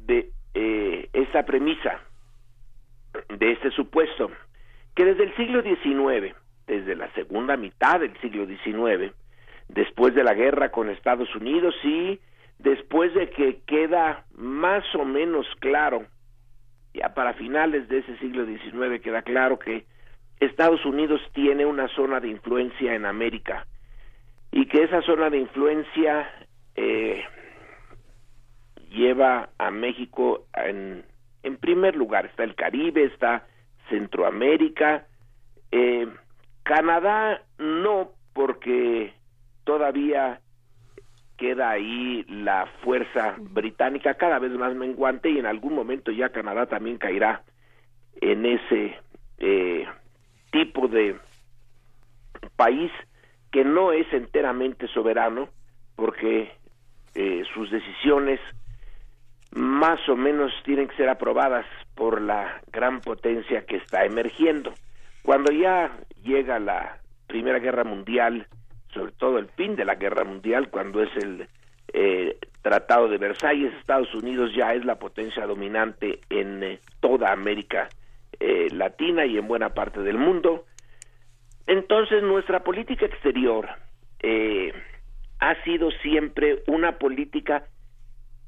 de 0.00 0.30
eh, 0.54 1.08
esta 1.12 1.44
premisa, 1.44 2.00
de 3.28 3.52
este 3.52 3.70
supuesto, 3.70 4.30
que 4.94 5.04
desde 5.04 5.24
el 5.24 5.36
siglo 5.36 5.62
XIX, 5.62 6.34
desde 6.66 6.96
la 6.96 7.12
segunda 7.12 7.56
mitad 7.56 8.00
del 8.00 8.18
siglo 8.20 8.46
XIX, 8.46 9.12
después 9.68 10.14
de 10.14 10.24
la 10.24 10.34
guerra 10.34 10.70
con 10.70 10.88
Estados 10.88 11.34
Unidos 11.34 11.74
y 11.84 12.20
después 12.58 13.14
de 13.14 13.30
que 13.30 13.60
queda 13.66 14.24
más 14.34 14.84
o 14.94 15.04
menos 15.04 15.46
claro, 15.60 16.06
ya 16.94 17.14
para 17.14 17.34
finales 17.34 17.88
de 17.88 17.98
ese 17.98 18.16
siglo 18.18 18.46
XIX 18.46 19.00
queda 19.02 19.22
claro 19.22 19.58
que 19.58 19.84
Estados 20.40 20.84
Unidos 20.84 21.20
tiene 21.32 21.66
una 21.66 21.88
zona 21.88 22.20
de 22.20 22.28
influencia 22.28 22.94
en 22.94 23.06
América 23.06 23.66
y 24.50 24.66
que 24.66 24.84
esa 24.84 25.02
zona 25.02 25.30
de 25.30 25.38
influencia 25.38 26.28
eh, 26.74 27.24
lleva 28.90 29.50
a 29.58 29.70
México 29.70 30.46
en, 30.54 31.04
en 31.42 31.56
primer 31.56 31.96
lugar. 31.96 32.26
Está 32.26 32.44
el 32.44 32.54
Caribe, 32.54 33.04
está 33.04 33.46
Centroamérica, 33.88 35.06
eh, 35.70 36.08
Canadá 36.62 37.42
no, 37.58 38.12
porque 38.32 39.12
todavía 39.64 40.40
queda 41.38 41.70
ahí 41.70 42.24
la 42.28 42.66
fuerza 42.82 43.36
británica 43.38 44.14
cada 44.14 44.38
vez 44.38 44.52
más 44.52 44.74
menguante 44.74 45.30
y 45.30 45.38
en 45.38 45.46
algún 45.46 45.74
momento 45.74 46.10
ya 46.10 46.28
Canadá 46.30 46.66
también 46.66 46.98
caerá 46.98 47.42
en 48.20 48.44
ese 48.44 48.98
eh, 49.38 49.86
tipo 50.50 50.88
de 50.88 51.16
país 52.56 52.90
que 53.52 53.64
no 53.64 53.92
es 53.92 54.12
enteramente 54.12 54.88
soberano 54.88 55.48
porque 55.94 56.52
eh, 57.14 57.44
sus 57.54 57.70
decisiones 57.70 58.40
más 59.52 60.06
o 60.08 60.16
menos 60.16 60.52
tienen 60.64 60.88
que 60.88 60.96
ser 60.96 61.08
aprobadas 61.08 61.64
por 61.94 62.20
la 62.20 62.60
gran 62.70 63.00
potencia 63.00 63.64
que 63.64 63.76
está 63.76 64.04
emergiendo. 64.04 64.74
Cuando 65.22 65.52
ya 65.52 65.96
llega 66.22 66.58
la 66.58 66.98
Primera 67.26 67.58
Guerra 67.58 67.84
Mundial 67.84 68.46
sobre 68.98 69.12
todo 69.12 69.38
el 69.38 69.46
fin 69.50 69.76
de 69.76 69.84
la 69.84 69.94
guerra 69.94 70.24
mundial, 70.24 70.70
cuando 70.70 71.02
es 71.02 71.16
el 71.16 71.46
eh, 71.92 72.36
Tratado 72.62 73.08
de 73.08 73.18
Versalles, 73.18 73.72
Estados 73.74 74.12
Unidos 74.14 74.50
ya 74.54 74.74
es 74.74 74.84
la 74.84 74.98
potencia 74.98 75.46
dominante 75.46 76.20
en 76.28 76.62
eh, 76.62 76.80
toda 77.00 77.32
América 77.32 77.88
eh, 78.40 78.68
Latina 78.72 79.24
y 79.24 79.38
en 79.38 79.46
buena 79.46 79.72
parte 79.72 80.00
del 80.00 80.18
mundo. 80.18 80.64
Entonces 81.66 82.22
nuestra 82.22 82.64
política 82.64 83.06
exterior 83.06 83.68
ha 85.38 85.62
sido 85.62 85.92
siempre 86.02 86.64
una 86.66 86.98
política 86.98 87.64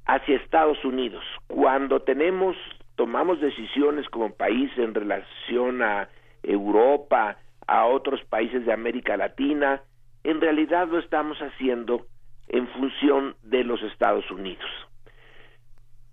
hacia 0.07 0.37
Estados 0.37 0.85
Unidos. 0.85 1.23
Cuando 1.47 2.03
tenemos, 2.03 2.57
tomamos 2.97 3.41
decisiones 3.41 4.09
como 4.09 4.35
país 4.35 4.71
en 4.77 4.95
relación 4.95 5.83
a 5.83 6.09
Europa, 6.43 7.37
a 7.69 7.87
otros 7.87 8.21
países 8.25 8.67
de 8.67 8.73
América 8.73 9.17
Latina, 9.17 9.83
en 10.25 10.41
realidad 10.41 10.89
lo 10.89 10.99
estamos 10.99 11.39
haciendo 11.39 12.07
en 12.49 12.67
función 12.69 13.37
de 13.43 13.65
los 13.65 13.83
Estados 13.83 14.31
Unidos. 14.31 14.69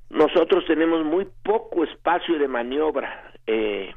Nosotros 0.09 0.65
tenemos 0.65 1.03
muy 1.03 1.27
poco 1.43 1.83
espacio 1.83 2.39
de 2.39 2.47
maniobra 2.47 3.33
eh, 3.45 3.93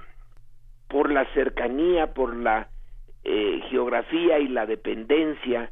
por 0.88 1.10
la 1.12 1.24
cercanía, 1.34 2.12
por 2.12 2.34
la 2.34 2.68
eh, 3.22 3.62
geografía 3.70 4.38
y 4.38 4.48
la 4.48 4.66
dependencia, 4.66 5.70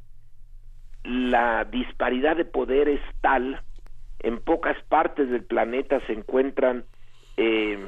la 1.03 1.65
disparidad 1.65 2.37
de 2.37 2.45
poder 2.45 2.89
es 2.89 3.01
tal, 3.21 3.63
en 4.21 4.39
pocas 4.39 4.77
partes 4.89 5.31
del 5.31 5.45
planeta 5.45 6.01
se 6.07 6.13
encuentran 6.13 6.85
eh, 7.37 7.79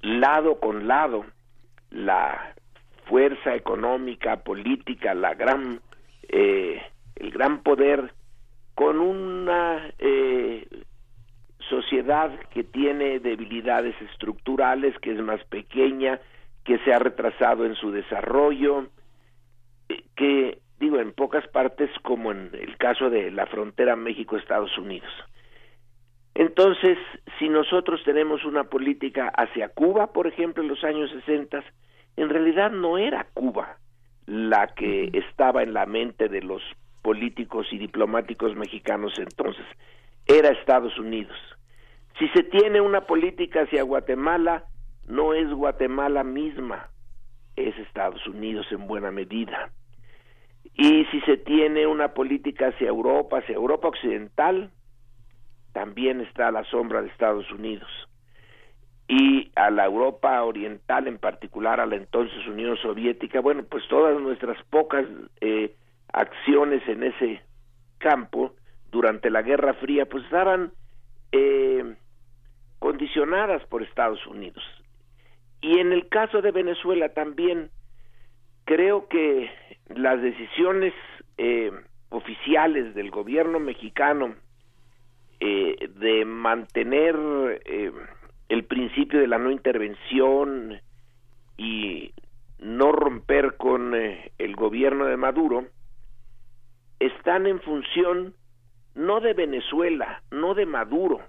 lado 0.00 0.60
con 0.60 0.88
lado 0.88 1.24
la 1.90 2.54
fuerza 3.06 3.54
económica, 3.54 4.42
política, 4.42 5.14
la 5.14 5.34
gran, 5.34 5.80
eh, 6.28 6.82
el 7.16 7.30
gran 7.30 7.62
poder, 7.62 8.12
con 8.74 8.98
una 8.98 9.90
eh, 9.98 10.66
sociedad 11.68 12.32
que 12.50 12.64
tiene 12.64 13.20
debilidades 13.20 13.94
estructurales, 14.10 14.98
que 14.98 15.12
es 15.12 15.20
más 15.20 15.42
pequeña, 15.44 16.20
que 16.64 16.78
se 16.78 16.92
ha 16.92 16.98
retrasado 16.98 17.64
en 17.66 17.74
su 17.74 17.90
desarrollo, 17.90 18.88
eh, 19.88 20.04
que 20.16 20.58
digo 20.80 20.98
en 20.98 21.12
pocas 21.12 21.46
partes 21.48 21.90
como 22.02 22.32
en 22.32 22.50
el 22.52 22.76
caso 22.76 23.10
de 23.10 23.30
la 23.30 23.46
frontera 23.46 23.96
México-Estados 23.96 24.76
Unidos. 24.76 25.12
Entonces, 26.34 26.98
si 27.38 27.48
nosotros 27.48 28.02
tenemos 28.04 28.44
una 28.44 28.64
política 28.64 29.28
hacia 29.28 29.68
Cuba, 29.68 30.12
por 30.12 30.26
ejemplo, 30.26 30.62
en 30.62 30.68
los 30.68 30.82
años 30.82 31.10
60, 31.10 31.62
en 32.16 32.28
realidad 32.28 32.70
no 32.70 32.98
era 32.98 33.26
Cuba 33.34 33.78
la 34.26 34.68
que 34.68 35.10
estaba 35.12 35.62
en 35.62 35.74
la 35.74 35.86
mente 35.86 36.28
de 36.28 36.42
los 36.42 36.62
políticos 37.02 37.66
y 37.70 37.78
diplomáticos 37.78 38.56
mexicanos 38.56 39.12
entonces, 39.18 39.66
era 40.26 40.48
Estados 40.48 40.98
Unidos. 40.98 41.36
Si 42.18 42.28
se 42.28 42.42
tiene 42.44 42.80
una 42.80 43.02
política 43.02 43.62
hacia 43.62 43.82
Guatemala, 43.82 44.64
no 45.06 45.34
es 45.34 45.50
Guatemala 45.52 46.24
misma, 46.24 46.88
es 47.56 47.76
Estados 47.78 48.26
Unidos 48.26 48.66
en 48.70 48.86
buena 48.86 49.10
medida. 49.10 49.70
Y 50.72 51.04
si 51.06 51.20
se 51.22 51.36
tiene 51.36 51.86
una 51.86 52.14
política 52.14 52.68
hacia 52.68 52.88
Europa, 52.88 53.38
hacia 53.38 53.54
Europa 53.54 53.88
Occidental, 53.88 54.70
también 55.72 56.20
está 56.22 56.48
a 56.48 56.52
la 56.52 56.64
sombra 56.64 57.02
de 57.02 57.08
Estados 57.08 57.50
Unidos. 57.52 57.90
Y 59.06 59.50
a 59.54 59.70
la 59.70 59.84
Europa 59.84 60.42
Oriental, 60.42 61.06
en 61.06 61.18
particular 61.18 61.80
a 61.80 61.86
la 61.86 61.96
entonces 61.96 62.46
Unión 62.46 62.76
Soviética, 62.78 63.40
bueno, 63.40 63.64
pues 63.64 63.86
todas 63.88 64.18
nuestras 64.20 64.62
pocas 64.64 65.04
eh, 65.40 65.74
acciones 66.12 66.86
en 66.88 67.02
ese 67.02 67.42
campo 67.98 68.54
durante 68.90 69.30
la 69.30 69.42
Guerra 69.42 69.74
Fría, 69.74 70.06
pues 70.06 70.24
estaban 70.24 70.72
eh, 71.32 71.96
condicionadas 72.78 73.64
por 73.66 73.82
Estados 73.82 74.26
Unidos. 74.26 74.64
Y 75.60 75.78
en 75.78 75.92
el 75.92 76.08
caso 76.08 76.42
de 76.42 76.50
Venezuela 76.50 77.08
también, 77.10 77.70
creo 78.64 79.08
que 79.08 79.50
las 79.88 80.20
decisiones 80.20 80.94
eh, 81.38 81.72
oficiales 82.10 82.94
del 82.94 83.10
gobierno 83.10 83.58
mexicano 83.58 84.34
eh, 85.40 85.88
de 85.96 86.24
mantener 86.24 87.16
eh, 87.64 87.92
el 88.54 88.64
principio 88.64 89.20
de 89.20 89.26
la 89.26 89.38
no 89.38 89.50
intervención 89.50 90.80
y 91.58 92.12
no 92.58 92.92
romper 92.92 93.56
con 93.56 93.94
el 93.94 94.56
gobierno 94.56 95.04
de 95.06 95.16
Maduro 95.16 95.66
están 96.98 97.46
en 97.46 97.60
función 97.60 98.34
no 98.94 99.20
de 99.20 99.34
Venezuela, 99.34 100.22
no 100.30 100.54
de 100.54 100.66
Maduro, 100.66 101.20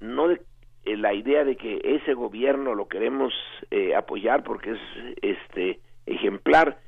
no 0.00 0.28
de 0.28 0.40
la 0.84 1.12
idea 1.12 1.44
de 1.44 1.56
que 1.56 1.80
ese 1.84 2.14
gobierno 2.14 2.74
lo 2.74 2.88
queremos 2.88 3.32
apoyar 3.94 4.42
porque 4.42 4.72
es 4.72 4.80
este 5.22 5.80
ejemplar. 6.06 6.78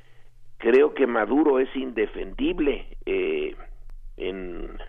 Creo 0.59 0.95
que 0.95 1.07
Maduro 1.07 1.59
es 1.59 1.75
indefendible 1.75 2.97
eh, 3.07 3.55
en, 4.17 4.79
eh, 4.79 4.85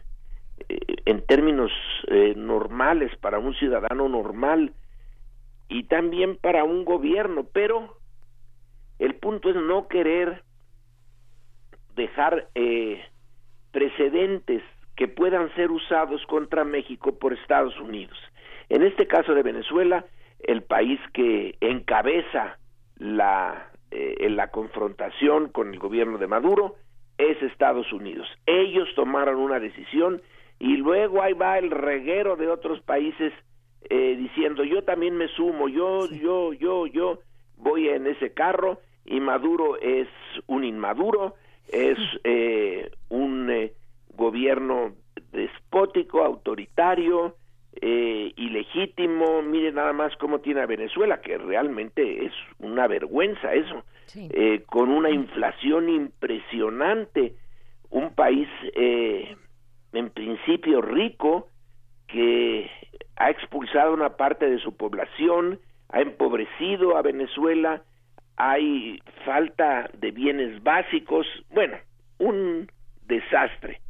en 0.68 1.26
términos 1.26 1.72
eh, 2.08 2.34
normales 2.36 3.16
para 3.18 3.40
un 3.40 3.54
ciudadano 3.56 4.10
normal 4.10 4.74
y 5.70 5.84
también 5.84 6.38
para 6.38 6.64
un 6.64 6.86
gobierno, 6.86 7.46
pero 7.52 7.98
el 9.00 9.16
punto 9.16 9.50
es 9.50 9.56
no 9.56 9.88
querer 9.88 10.44
dejar 11.96 12.48
precedentes 13.72 14.64
que 14.96 15.08
puedan 15.08 15.54
ser 15.56 15.72
usados 15.72 16.26
contra 16.26 16.64
México 16.64 17.18
por 17.18 17.34
Estados 17.34 17.80
Unidos. 17.80 18.18
En 18.70 18.84
este 18.84 19.08
caso 19.08 19.34
de 19.34 19.44
Venezuela, 19.44 20.06
el 20.40 20.64
país 20.64 21.00
que 21.14 21.56
encabeza 21.62 22.58
la 22.98 23.72
eh, 23.92 24.30
la 24.30 24.48
confrontación 24.52 25.50
con 25.50 25.74
el 25.74 25.80
gobierno 25.80 26.18
de 26.18 26.26
Maduro 26.26 26.76
es 27.18 27.42
Estados 27.44 27.92
Unidos. 27.92 28.26
Ellos 28.46 28.88
tomaron 28.96 29.36
una 29.36 29.60
decisión 29.60 30.22
y 30.62 30.78
luego 30.78 31.24
ahí 31.24 31.34
va 31.34 31.58
el 31.58 31.72
reguero 31.72 32.36
de 32.36 32.48
otros 32.48 32.80
países 32.82 33.34
eh, 33.90 34.16
diciendo 34.16 34.64
yo 34.64 34.84
también 34.84 35.18
me 35.18 35.28
sumo, 35.30 35.68
yo, 35.68 36.08
yo, 36.12 36.54
yo, 36.54 36.86
yo 36.86 37.20
voy 37.58 37.90
en 37.90 38.06
ese 38.06 38.32
carro 38.32 38.80
y 39.04 39.20
Maduro 39.20 39.78
es 39.82 40.08
un 40.46 40.64
inmaduro, 40.64 41.34
es 41.68 41.98
eh, 42.24 42.92
un 43.10 43.72
gobierno 44.16 44.94
despótico, 45.32 46.24
autoritario, 46.24 47.36
eh, 47.82 48.32
ilegítimo, 48.36 49.42
mire 49.42 49.72
nada 49.72 49.94
más 49.94 50.16
cómo 50.18 50.42
tiene 50.42 50.62
a 50.62 50.68
Venezuela, 50.68 51.22
que 51.22 51.40
realmente 51.40 52.26
es 52.26 52.34
una 52.60 52.86
vergüenza 52.86 53.56
eso, 53.56 53.84
eh, 54.16 54.62
con 54.68 54.90
una 54.90 55.10
inflación 55.10 55.90
impresionante, 55.90 57.34
un 57.90 58.14
país 58.14 58.48
eh, 58.76 59.36
en 59.94 60.10
principio 60.10 60.82
rico 60.82 61.48
que 62.08 62.70
ha 63.16 63.30
expulsado 63.30 63.94
una 63.94 64.18
parte 64.18 64.50
de 64.50 64.60
su 64.60 64.76
población, 64.76 65.60
ha 65.90 66.02
empobrecido 66.02 66.98
a 66.98 67.02
Venezuela, 67.02 67.84
hay 68.38 69.00
falta 69.26 69.90
de 69.98 70.12
bienes 70.12 70.62
básicos, 70.64 71.26
bueno, 71.50 71.78
un 72.18 72.70
desastre 73.06 73.82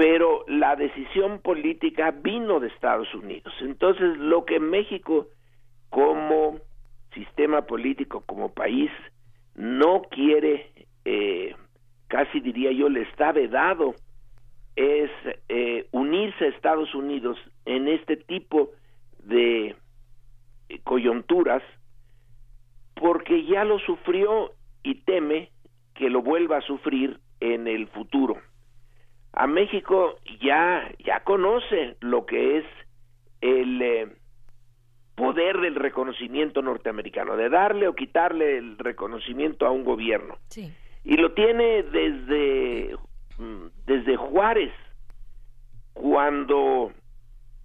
pero 0.00 0.46
la 0.48 0.76
decisión 0.76 1.40
política 1.40 2.10
vino 2.10 2.58
de 2.58 2.68
Estados 2.68 3.14
Unidos. 3.14 3.52
Entonces, 3.60 4.16
lo 4.16 4.46
que 4.46 4.58
México 4.58 5.26
como 5.90 6.58
sistema 7.12 7.66
político, 7.66 8.22
como 8.24 8.54
país, 8.54 8.90
no 9.54 10.00
quiere, 10.10 10.70
eh, 11.04 11.54
casi 12.08 12.40
diría 12.40 12.72
yo, 12.72 12.88
le 12.88 13.02
está 13.02 13.32
vedado, 13.32 13.94
es 14.80 15.10
eh, 15.48 15.86
unirse 15.92 16.44
a 16.44 16.48
Estados 16.48 16.94
Unidos 16.94 17.38
en 17.64 17.88
este 17.88 18.16
tipo 18.16 18.70
de 19.24 19.76
coyunturas, 20.84 21.62
porque 22.94 23.44
ya 23.44 23.64
lo 23.64 23.78
sufrió 23.80 24.52
y 24.82 25.02
teme 25.02 25.50
que 25.94 26.08
lo 26.08 26.22
vuelva 26.22 26.58
a 26.58 26.62
sufrir 26.62 27.18
en 27.40 27.66
el 27.66 27.88
futuro 27.88 28.38
a 29.32 29.46
México 29.46 30.16
ya 30.42 30.90
ya 31.04 31.20
conoce 31.20 31.96
lo 32.00 32.26
que 32.26 32.58
es 32.58 32.64
el 33.40 33.82
eh, 33.82 34.08
poder 35.14 35.60
del 35.60 35.74
reconocimiento 35.76 36.62
norteamericano, 36.62 37.36
de 37.36 37.48
darle 37.48 37.88
o 37.88 37.94
quitarle 37.94 38.58
el 38.58 38.78
reconocimiento 38.78 39.66
a 39.66 39.70
un 39.70 39.84
gobierno. 39.84 40.38
Y 41.04 41.16
lo 41.16 41.32
tiene 41.32 41.82
desde 41.84 42.96
desde 43.86 44.16
Juárez 44.16 44.72
cuando 45.94 46.92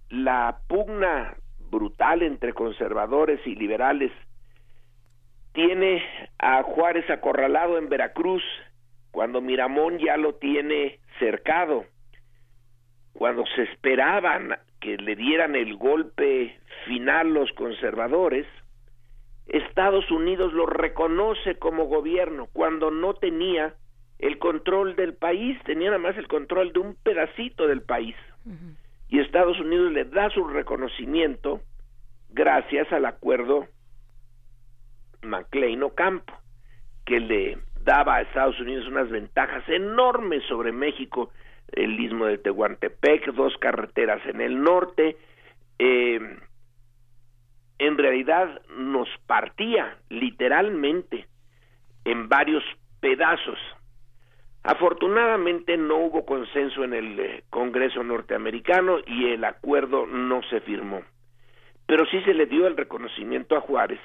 la 0.08 0.60
pugna 0.68 1.36
brutal 1.70 2.22
entre 2.22 2.54
conservadores 2.54 3.40
y 3.46 3.54
liberales 3.54 4.12
tiene 5.52 6.02
a 6.38 6.62
Juárez 6.62 7.08
acorralado 7.10 7.78
en 7.78 7.88
Veracruz 7.88 8.42
cuando 9.10 9.40
Miramón 9.40 9.98
ya 9.98 10.16
lo 10.16 10.34
tiene 10.34 10.98
cercado, 11.18 11.86
cuando 13.14 13.44
se 13.54 13.62
esperaban 13.62 14.58
que 14.80 14.98
le 14.98 15.16
dieran 15.16 15.56
el 15.56 15.76
golpe 15.76 16.58
final 16.84 17.32
los 17.32 17.50
conservadores, 17.52 18.46
Estados 19.46 20.10
Unidos 20.10 20.52
lo 20.52 20.66
reconoce 20.66 21.58
como 21.58 21.84
gobierno 21.84 22.48
cuando 22.52 22.90
no 22.90 23.14
tenía 23.14 23.74
el 24.18 24.38
control 24.38 24.96
del 24.96 25.14
país, 25.14 25.58
tenía 25.64 25.90
nada 25.90 25.98
más 25.98 26.16
el 26.16 26.28
control 26.28 26.72
de 26.72 26.80
un 26.80 26.94
pedacito 26.94 27.66
del 27.66 27.82
país. 27.82 28.16
Y 29.08 29.20
Estados 29.20 29.58
Unidos 29.60 29.92
le 29.92 30.04
da 30.04 30.30
su 30.30 30.44
reconocimiento 30.44 31.60
gracias 32.30 32.92
al 32.92 33.06
acuerdo 33.06 33.66
McLean-Ocampo, 35.22 36.32
que 37.04 37.20
le 37.20 37.58
daba 37.82 38.16
a 38.16 38.20
Estados 38.22 38.58
Unidos 38.60 38.86
unas 38.88 39.10
ventajas 39.10 39.68
enormes 39.68 40.42
sobre 40.48 40.72
México, 40.72 41.30
el 41.72 41.98
istmo 42.00 42.26
de 42.26 42.38
Tehuantepec, 42.38 43.32
dos 43.32 43.56
carreteras 43.58 44.24
en 44.26 44.40
el 44.40 44.62
norte, 44.62 45.16
eh, 45.78 46.20
en 47.78 47.98
realidad 47.98 48.60
nos 48.76 49.08
partía 49.26 49.98
literalmente 50.08 51.26
en 52.04 52.28
varios 52.28 52.64
pedazos. 53.00 53.58
Afortunadamente 54.66 55.76
no 55.76 55.98
hubo 55.98 56.26
consenso 56.26 56.82
en 56.82 56.92
el 56.92 57.20
eh, 57.20 57.44
Congreso 57.50 58.02
norteamericano 58.02 58.98
y 59.06 59.26
el 59.26 59.44
acuerdo 59.44 60.06
no 60.06 60.42
se 60.50 60.60
firmó. 60.60 61.02
Pero 61.86 62.04
sí 62.06 62.20
se 62.22 62.34
le 62.34 62.46
dio 62.46 62.66
el 62.66 62.76
reconocimiento 62.76 63.56
a 63.56 63.60
Juárez 63.60 64.00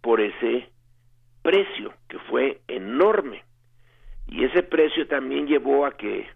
por 0.00 0.20
ese 0.20 0.68
precio, 1.42 1.94
que 2.08 2.18
fue 2.18 2.62
enorme. 2.66 3.44
Y 4.26 4.42
ese 4.42 4.64
precio 4.64 5.06
también 5.06 5.46
llevó 5.46 5.86
a 5.86 5.96
que 5.96 6.26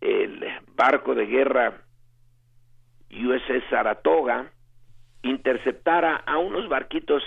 el 0.00 0.42
barco 0.74 1.14
de 1.14 1.26
guerra 1.26 1.82
USS 3.10 3.68
Saratoga 3.68 4.50
interceptara 5.20 6.22
a 6.24 6.38
unos 6.38 6.70
barquitos 6.70 7.22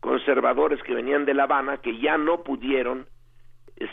conservadores 0.00 0.82
que 0.82 0.92
venían 0.92 1.24
de 1.24 1.32
La 1.32 1.44
Habana 1.44 1.78
que 1.78 1.98
ya 1.98 2.18
no 2.18 2.42
pudieron 2.42 3.06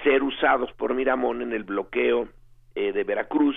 ser 0.04 0.24
usados 0.24 0.72
por 0.74 0.94
Miramón 0.94 1.42
en 1.42 1.54
el 1.54 1.64
bloqueo 1.64 2.28
eh, 2.76 2.92
de 2.92 3.04
Veracruz 3.04 3.56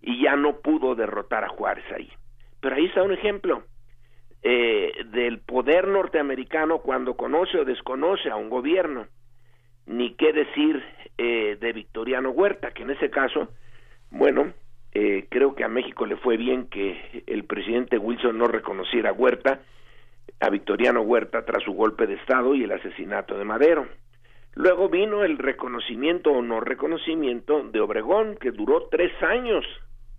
y 0.00 0.22
ya 0.22 0.36
no 0.36 0.60
pudo 0.60 0.94
derrotar 0.94 1.44
a 1.44 1.48
Juárez 1.48 1.84
ahí. 1.94 2.10
Pero 2.60 2.76
ahí 2.76 2.86
está 2.86 3.02
un 3.02 3.12
ejemplo 3.12 3.64
eh, 4.42 4.92
del 5.06 5.40
poder 5.40 5.88
norteamericano 5.88 6.78
cuando 6.78 7.16
conoce 7.16 7.58
o 7.58 7.64
desconoce 7.64 8.30
a 8.30 8.36
un 8.36 8.48
gobierno. 8.48 9.06
Ni 9.86 10.14
qué 10.14 10.32
decir 10.32 10.84
eh, 11.16 11.56
de 11.60 11.72
Victoriano 11.72 12.30
Huerta, 12.30 12.72
que 12.72 12.82
en 12.82 12.90
ese 12.90 13.10
caso, 13.10 13.48
bueno, 14.10 14.52
eh, 14.92 15.26
creo 15.28 15.54
que 15.54 15.64
a 15.64 15.68
México 15.68 16.06
le 16.06 16.16
fue 16.16 16.36
bien 16.36 16.66
que 16.68 17.24
el 17.26 17.44
presidente 17.44 17.98
Wilson 17.98 18.38
no 18.38 18.46
reconociera 18.46 19.10
a 19.10 19.14
Huerta, 19.14 19.60
a 20.40 20.50
Victoriano 20.50 21.00
Huerta 21.02 21.44
tras 21.44 21.62
su 21.64 21.72
golpe 21.72 22.06
de 22.06 22.14
Estado 22.14 22.54
y 22.54 22.64
el 22.64 22.72
asesinato 22.72 23.36
de 23.36 23.44
Madero. 23.44 23.88
Luego 24.58 24.88
vino 24.88 25.22
el 25.22 25.38
reconocimiento 25.38 26.32
o 26.32 26.42
no 26.42 26.58
reconocimiento 26.58 27.62
de 27.62 27.78
Obregón, 27.78 28.36
que 28.40 28.50
duró 28.50 28.88
tres 28.90 29.12
años 29.22 29.64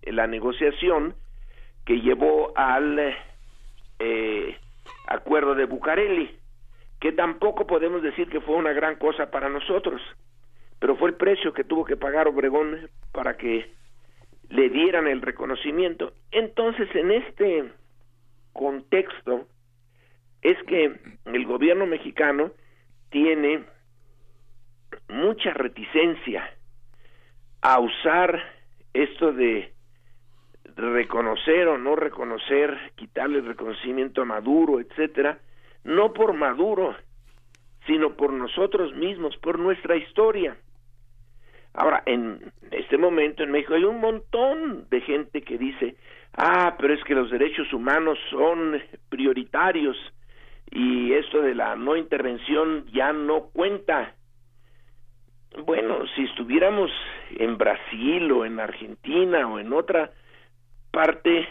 en 0.02 0.16
la 0.16 0.28
negociación 0.28 1.14
que 1.86 2.00
llevó 2.00 2.58
al 2.58 3.18
eh, 4.00 4.58
acuerdo 5.08 5.56
de 5.56 5.66
Bucareli, 5.66 6.40
que 7.02 7.12
tampoco 7.12 7.68
podemos 7.68 8.02
decir 8.02 8.30
que 8.30 8.40
fue 8.40 8.56
una 8.56 8.72
gran 8.72 8.96
cosa 8.96 9.30
para 9.30 9.50
nosotros, 9.50 10.02
pero 10.80 10.96
fue 10.96 11.10
el 11.10 11.16
precio 11.16 11.52
que 11.52 11.66
tuvo 11.66 11.84
que 11.84 11.98
pagar 11.98 12.30
Obregón 12.30 12.90
para 13.12 13.36
que 13.36 13.70
le 14.48 14.70
dieran 14.70 15.08
el 15.08 15.22
reconocimiento. 15.22 16.14
Entonces, 16.32 16.88
en 16.96 17.12
este 17.12 17.74
contexto, 18.54 19.50
es 20.42 20.58
que 20.64 20.98
el 21.26 21.46
gobierno 21.46 21.86
mexicano 21.86 22.52
tiene 23.10 23.66
mucha 25.10 25.54
reticencia 25.54 26.50
a 27.62 27.80
usar 27.80 28.42
esto 28.94 29.32
de 29.34 29.74
reconocer 30.76 31.68
o 31.68 31.78
no 31.78 31.96
reconocer, 31.96 32.78
quitarle 32.96 33.40
el 33.40 33.46
reconocimiento 33.46 34.22
a 34.22 34.26
Maduro, 34.26 34.80
etcétera, 34.80 35.40
no 35.84 36.14
por 36.14 36.34
Maduro, 36.34 36.96
sino 37.86 38.16
por 38.16 38.32
nosotros 38.32 38.94
mismos, 38.96 39.36
por 39.38 39.60
nuestra 39.60 39.96
historia. 39.96 40.58
Ahora, 41.74 42.04
en 42.06 42.52
este 42.72 42.98
momento 42.98 43.44
en 43.44 43.52
México 43.52 43.74
hay 43.74 43.84
un 43.84 44.00
montón 44.00 44.88
de 44.90 45.02
gente 45.02 45.42
que 45.42 45.58
dice, 45.58 45.96
ah, 46.34 46.76
pero 46.80 46.94
es 46.94 47.04
que 47.04 47.16
los 47.16 47.30
derechos 47.30 47.72
humanos 47.74 48.18
son 48.30 48.82
prioritarios 49.10 49.98
y 50.72 51.14
esto 51.14 51.42
de 51.42 51.56
la 51.56 51.76
no 51.76 51.96
intervención 51.96 52.86
ya 52.92 53.14
no 53.14 53.50
cuenta. 53.54 54.16
Bueno, 55.58 56.06
si 56.16 56.24
estuviéramos 56.24 56.92
en 57.38 57.58
Brasil 57.58 58.32
o 58.32 58.46
en 58.46 58.60
Argentina 58.60 59.48
o 59.48 59.60
en 59.60 59.74
otra 59.74 60.12
parte, 60.92 61.48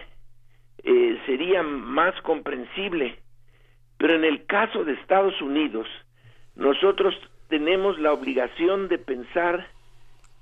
eh, 0.84 1.18
sería 1.26 1.62
más 1.62 2.20
comprensible. 2.22 3.18
Pero 3.98 4.14
en 4.14 4.24
el 4.24 4.46
caso 4.46 4.84
de 4.84 4.92
Estados 4.92 5.40
Unidos, 5.42 5.88
nosotros 6.54 7.14
tenemos 7.48 7.98
la 7.98 8.12
obligación 8.12 8.88
de 8.88 8.98
pensar 8.98 9.66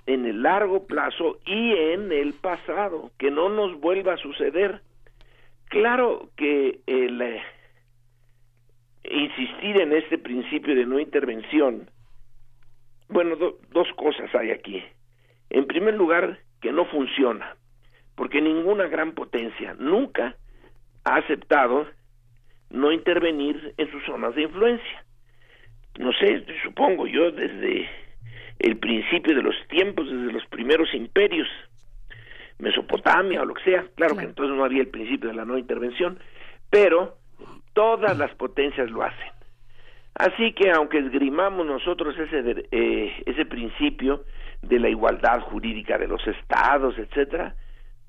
en 0.06 0.26
el 0.26 0.42
largo 0.42 0.86
plazo 0.86 1.38
y 1.46 1.72
en 1.72 2.12
el 2.12 2.34
pasado, 2.34 3.10
que 3.18 3.30
no 3.30 3.48
nos 3.48 3.80
vuelva 3.80 4.14
a 4.14 4.18
suceder. 4.18 4.82
Claro 5.68 6.28
que 6.36 6.80
el 6.86 7.20
eh, 7.22 7.42
insistir 9.10 9.80
en 9.80 9.92
este 9.92 10.18
principio 10.18 10.74
de 10.74 10.84
no 10.84 11.00
intervención 11.00 11.90
bueno, 13.08 13.36
dos 13.36 13.88
cosas 13.96 14.34
hay 14.34 14.50
aquí. 14.50 14.82
En 15.50 15.66
primer 15.66 15.94
lugar, 15.94 16.38
que 16.60 16.72
no 16.72 16.84
funciona, 16.86 17.56
porque 18.14 18.40
ninguna 18.40 18.86
gran 18.88 19.12
potencia 19.12 19.74
nunca 19.78 20.36
ha 21.04 21.16
aceptado 21.16 21.86
no 22.70 22.90
intervenir 22.90 23.74
en 23.76 23.90
sus 23.90 24.04
zonas 24.04 24.34
de 24.34 24.42
influencia. 24.42 25.04
No 25.98 26.12
sé, 26.12 26.44
supongo 26.62 27.06
yo 27.06 27.30
desde 27.30 27.88
el 28.58 28.76
principio 28.78 29.34
de 29.34 29.42
los 29.42 29.54
tiempos, 29.68 30.10
desde 30.10 30.32
los 30.32 30.44
primeros 30.46 30.92
imperios, 30.94 31.48
Mesopotamia 32.58 33.42
o 33.42 33.44
lo 33.44 33.54
que 33.54 33.64
sea, 33.64 33.86
claro, 33.94 34.16
que 34.16 34.24
entonces 34.24 34.56
no 34.56 34.64
había 34.64 34.80
el 34.80 34.88
principio 34.88 35.28
de 35.28 35.36
la 35.36 35.44
no 35.44 35.58
intervención, 35.58 36.18
pero 36.70 37.18
todas 37.74 38.16
las 38.16 38.34
potencias 38.34 38.90
lo 38.90 39.02
hacen. 39.02 39.35
Así 40.18 40.52
que 40.52 40.70
aunque 40.70 40.98
esgrimamos 40.98 41.66
nosotros 41.66 42.16
ese, 42.18 42.66
eh, 42.70 43.22
ese 43.26 43.44
principio 43.44 44.24
de 44.62 44.80
la 44.80 44.88
igualdad 44.88 45.42
jurídica 45.42 45.98
de 45.98 46.08
los 46.08 46.26
estados, 46.26 46.96
etcétera, 46.96 47.54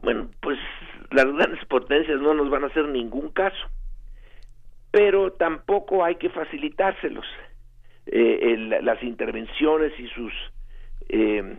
bueno, 0.01 0.29
pues 0.39 0.57
las 1.11 1.25
grandes 1.25 1.65
potencias 1.65 2.21
no 2.21 2.33
nos 2.33 2.49
van 2.49 2.63
a 2.63 2.67
hacer 2.67 2.87
ningún 2.87 3.29
caso. 3.31 3.67
Pero 4.89 5.33
tampoco 5.33 6.05
hay 6.05 6.15
que 6.15 6.29
facilitárselos. 6.29 7.25
Eh, 8.05 8.79
las 8.83 9.03
intervenciones 9.03 9.91
y 9.99 10.07
sus 10.07 10.31
eh, 11.09 11.57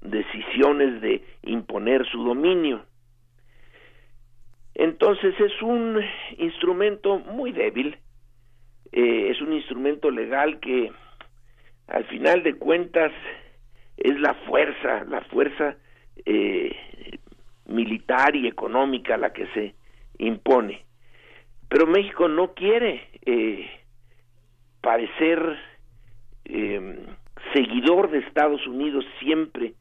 decisiones 0.00 1.00
de 1.00 1.24
imponer 1.42 2.04
su 2.06 2.24
dominio. 2.24 2.84
Entonces 4.74 5.38
es 5.38 5.62
un 5.62 6.02
instrumento 6.38 7.20
muy 7.20 7.52
débil 7.52 7.96
eh, 8.92 9.30
es 9.30 9.40
un 9.40 9.52
instrumento 9.52 10.10
legal 10.10 10.60
que 10.60 10.92
al 11.88 12.04
final 12.06 12.42
de 12.42 12.54
cuentas 12.54 13.12
es 13.96 14.18
la 14.20 14.34
fuerza, 14.46 15.04
la 15.04 15.22
fuerza 15.22 15.76
eh, 16.24 16.74
militar 17.66 18.36
y 18.36 18.46
económica 18.46 19.16
la 19.16 19.32
que 19.32 19.46
se 19.48 19.74
impone. 20.18 20.84
Pero 21.68 21.86
México 21.86 22.28
no 22.28 22.54
quiere 22.54 23.08
eh, 23.24 23.68
parecer 24.80 25.58
seguidor 27.52 28.10
de 28.10 28.18
Estados 28.18 28.64
Unidos 28.66 29.04
siempre. 29.18 29.74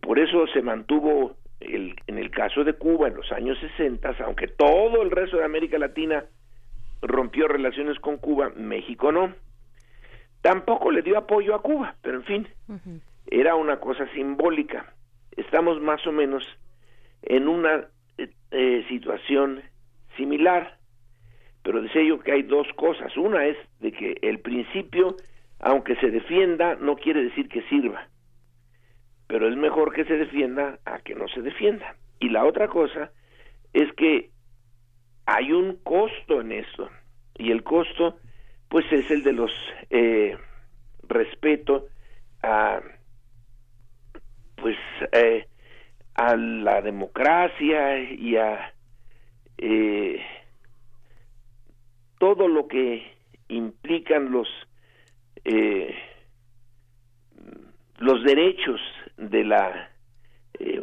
por 0.00 0.18
eso 0.18 0.46
se 0.48 0.62
mantuvo 0.62 1.36
el, 1.60 1.94
en 2.08 2.18
el 2.18 2.30
caso 2.30 2.64
de 2.64 2.74
Cuba 2.74 3.06
en 3.08 3.14
los 3.14 3.30
años 3.30 3.56
60, 3.60 4.16
aunque 4.24 4.48
todo 4.48 5.02
el 5.02 5.10
resto 5.12 5.36
de 5.36 5.44
América 5.44 5.78
Latina 5.78 6.24
rompió 7.02 7.48
relaciones 7.48 7.98
con 7.98 8.18
Cuba, 8.18 8.50
México 8.56 9.12
no. 9.12 9.34
Tampoco 10.42 10.90
le 10.90 11.02
dio 11.02 11.18
apoyo 11.18 11.54
a 11.54 11.62
Cuba, 11.62 11.96
pero 12.02 12.18
en 12.18 12.24
fin, 12.24 12.48
era 13.26 13.54
una 13.54 13.78
cosa 13.80 14.06
simbólica. 14.12 14.94
Estamos 15.36 15.80
más 15.80 16.06
o 16.06 16.12
menos 16.12 16.44
en 17.22 17.48
una 17.48 17.88
eh, 18.18 18.30
eh, 18.50 18.84
situación 18.88 19.62
similar, 20.16 20.78
pero 21.62 21.82
decía 21.82 22.02
yo 22.02 22.20
que 22.20 22.32
hay 22.32 22.42
dos 22.42 22.66
cosas. 22.76 23.16
Una 23.16 23.44
es 23.46 23.56
de 23.80 23.92
que 23.92 24.18
el 24.22 24.38
principio, 24.38 25.16
aunque 25.58 25.96
se 25.96 26.10
defienda, 26.10 26.76
no 26.76 26.96
quiere 26.96 27.24
decir 27.24 27.48
que 27.48 27.62
sirva, 27.62 28.08
pero 29.26 29.48
es 29.48 29.56
mejor 29.56 29.92
que 29.92 30.04
se 30.04 30.16
defienda 30.16 30.78
a 30.84 31.00
que 31.00 31.14
no 31.14 31.26
se 31.28 31.42
defienda. 31.42 31.96
Y 32.20 32.28
la 32.28 32.44
otra 32.44 32.68
cosa 32.68 33.10
es 33.72 33.92
que 33.94 34.30
hay 35.26 35.52
un 35.52 35.76
costo 35.82 36.40
en 36.40 36.52
esto 36.52 36.88
y 37.36 37.50
el 37.50 37.62
costo 37.62 38.18
pues 38.68 38.90
es 38.92 39.10
el 39.10 39.22
de 39.22 39.32
los 39.32 39.52
eh, 39.90 40.36
respeto 41.08 41.86
a 42.42 42.80
pues 44.56 44.76
eh, 45.12 45.46
a 46.14 46.36
la 46.36 46.80
democracia 46.80 48.00
y 48.00 48.36
a 48.36 48.72
eh, 49.58 50.20
todo 52.18 52.48
lo 52.48 52.68
que 52.68 53.04
implican 53.48 54.30
los 54.30 54.48
eh, 55.44 55.94
los 57.98 58.22
derechos 58.24 58.80
de 59.16 59.44
la 59.44 59.90
eh, 60.58 60.82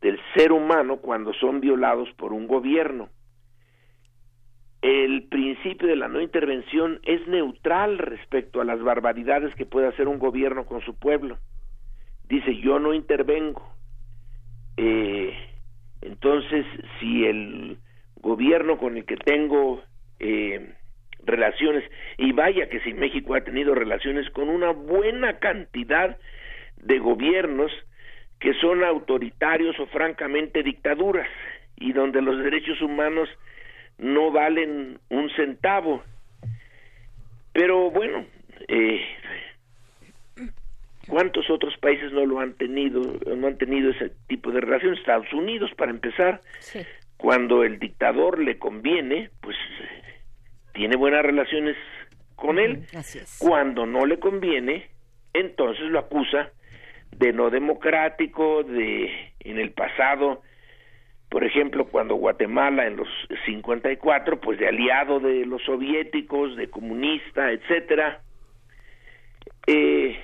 del 0.00 0.20
ser 0.36 0.52
humano 0.52 0.98
cuando 0.98 1.32
son 1.34 1.60
violados 1.60 2.10
por 2.16 2.32
un 2.32 2.46
gobierno. 2.46 3.08
El 4.84 5.22
principio 5.28 5.88
de 5.88 5.96
la 5.96 6.08
no 6.08 6.20
intervención 6.20 7.00
es 7.04 7.26
neutral 7.26 7.96
respecto 7.96 8.60
a 8.60 8.66
las 8.66 8.82
barbaridades 8.82 9.54
que 9.54 9.64
puede 9.64 9.88
hacer 9.88 10.08
un 10.08 10.18
gobierno 10.18 10.66
con 10.66 10.82
su 10.82 10.98
pueblo. 10.98 11.38
Dice, 12.28 12.54
yo 12.58 12.78
no 12.78 12.92
intervengo. 12.92 13.66
Eh, 14.76 15.32
entonces, 16.02 16.66
si 17.00 17.24
el 17.24 17.78
gobierno 18.16 18.76
con 18.76 18.98
el 18.98 19.06
que 19.06 19.16
tengo 19.16 19.82
eh, 20.20 20.74
relaciones, 21.24 21.90
y 22.18 22.32
vaya 22.32 22.68
que 22.68 22.80
si 22.80 22.92
México 22.92 23.34
ha 23.34 23.40
tenido 23.40 23.74
relaciones 23.74 24.28
con 24.32 24.50
una 24.50 24.72
buena 24.72 25.38
cantidad 25.38 26.18
de 26.76 26.98
gobiernos, 26.98 27.72
que 28.38 28.52
son 28.60 28.84
autoritarios 28.84 29.80
o 29.80 29.86
francamente 29.86 30.62
dictaduras 30.62 31.30
y 31.74 31.94
donde 31.94 32.20
los 32.20 32.38
derechos 32.38 32.82
humanos 32.82 33.30
no 33.98 34.30
valen 34.30 34.98
un 35.08 35.30
centavo. 35.30 36.02
Pero 37.52 37.90
bueno, 37.90 38.26
eh, 38.68 39.00
¿Cuántos 41.08 41.50
otros 41.50 41.76
países 41.78 42.12
no 42.12 42.24
lo 42.24 42.40
han 42.40 42.54
tenido, 42.54 43.00
no 43.36 43.46
han 43.46 43.58
tenido 43.58 43.90
ese 43.90 44.10
tipo 44.26 44.50
de 44.50 44.60
relación? 44.60 44.94
Estados 44.94 45.30
Unidos, 45.32 45.70
para 45.76 45.90
empezar, 45.90 46.40
cuando 47.16 47.62
el 47.62 47.78
dictador 47.78 48.38
le 48.38 48.58
conviene, 48.58 49.30
pues 49.40 49.56
tiene 50.72 50.96
buenas 50.96 51.22
relaciones 51.22 51.76
con 52.36 52.58
él. 52.58 52.86
Cuando 53.38 53.86
no 53.86 54.06
le 54.06 54.18
conviene, 54.18 54.88
entonces 55.32 55.84
lo 55.90 55.98
acusa 55.98 56.50
de 57.12 57.32
no 57.32 57.50
democrático, 57.50 58.62
de 58.62 59.10
en 59.40 59.58
el 59.58 59.72
pasado, 59.72 60.42
por 61.34 61.42
ejemplo, 61.42 61.86
cuando 61.86 62.14
Guatemala 62.14 62.86
en 62.86 62.96
los 62.96 63.08
54, 63.44 64.40
pues 64.40 64.56
de 64.60 64.68
aliado 64.68 65.18
de 65.18 65.44
los 65.44 65.60
soviéticos, 65.64 66.54
de 66.54 66.70
comunista, 66.70 67.50
etcétera. 67.50 68.22
Eh, 69.66 70.16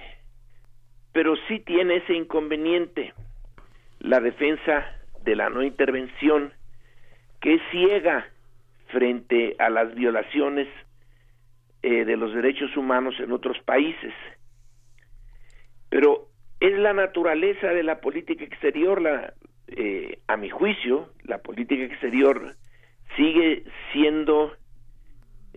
pero 1.11 1.35
sí 1.49 1.59
tiene 1.59 1.97
ese 1.97 2.15
inconveniente, 2.15 3.13
la 3.99 4.21
defensa 4.21 4.87
de 5.25 5.35
la 5.35 5.51
no 5.51 5.65
intervención, 5.65 6.53
que 7.41 7.55
es 7.55 7.63
ciega 7.73 8.29
frente 8.87 9.57
a 9.59 9.69
las 9.69 9.93
violaciones 9.97 10.69
eh, 11.83 12.05
de 12.05 12.17
los 12.17 12.33
derechos 12.33 12.77
humanos 12.77 13.17
en 13.19 13.33
otros 13.33 13.59
países. 13.65 14.15
Pero 15.89 16.29
es 16.61 16.79
la 16.79 16.93
naturaleza 16.93 17.67
de 17.67 17.83
la 17.83 18.01
política 18.01 18.45
exterior, 18.45 19.03
la, 19.03 19.35
eh, 19.77 20.19
a 20.27 20.37
mi 20.37 20.51
juicio, 20.51 21.11
la 21.25 21.39
política 21.39 21.85
exterior 21.85 22.55
sigue 23.17 23.65
siendo 23.93 24.53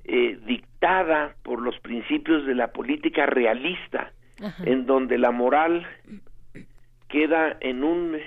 eh, 0.03 0.37
dictada 0.45 1.35
por 1.43 1.61
los 1.61 1.79
principios 1.79 2.45
de 2.45 2.55
la 2.55 2.71
política 2.71 3.25
realista, 3.25 4.11
en 4.65 4.85
donde 4.85 5.17
la 5.17 5.31
moral 5.31 5.87
queda 7.07 7.55
en 7.61 7.83
un 7.83 8.17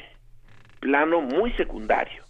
plano 0.81 1.21
muy 1.21 1.53
secundario. 1.53 2.23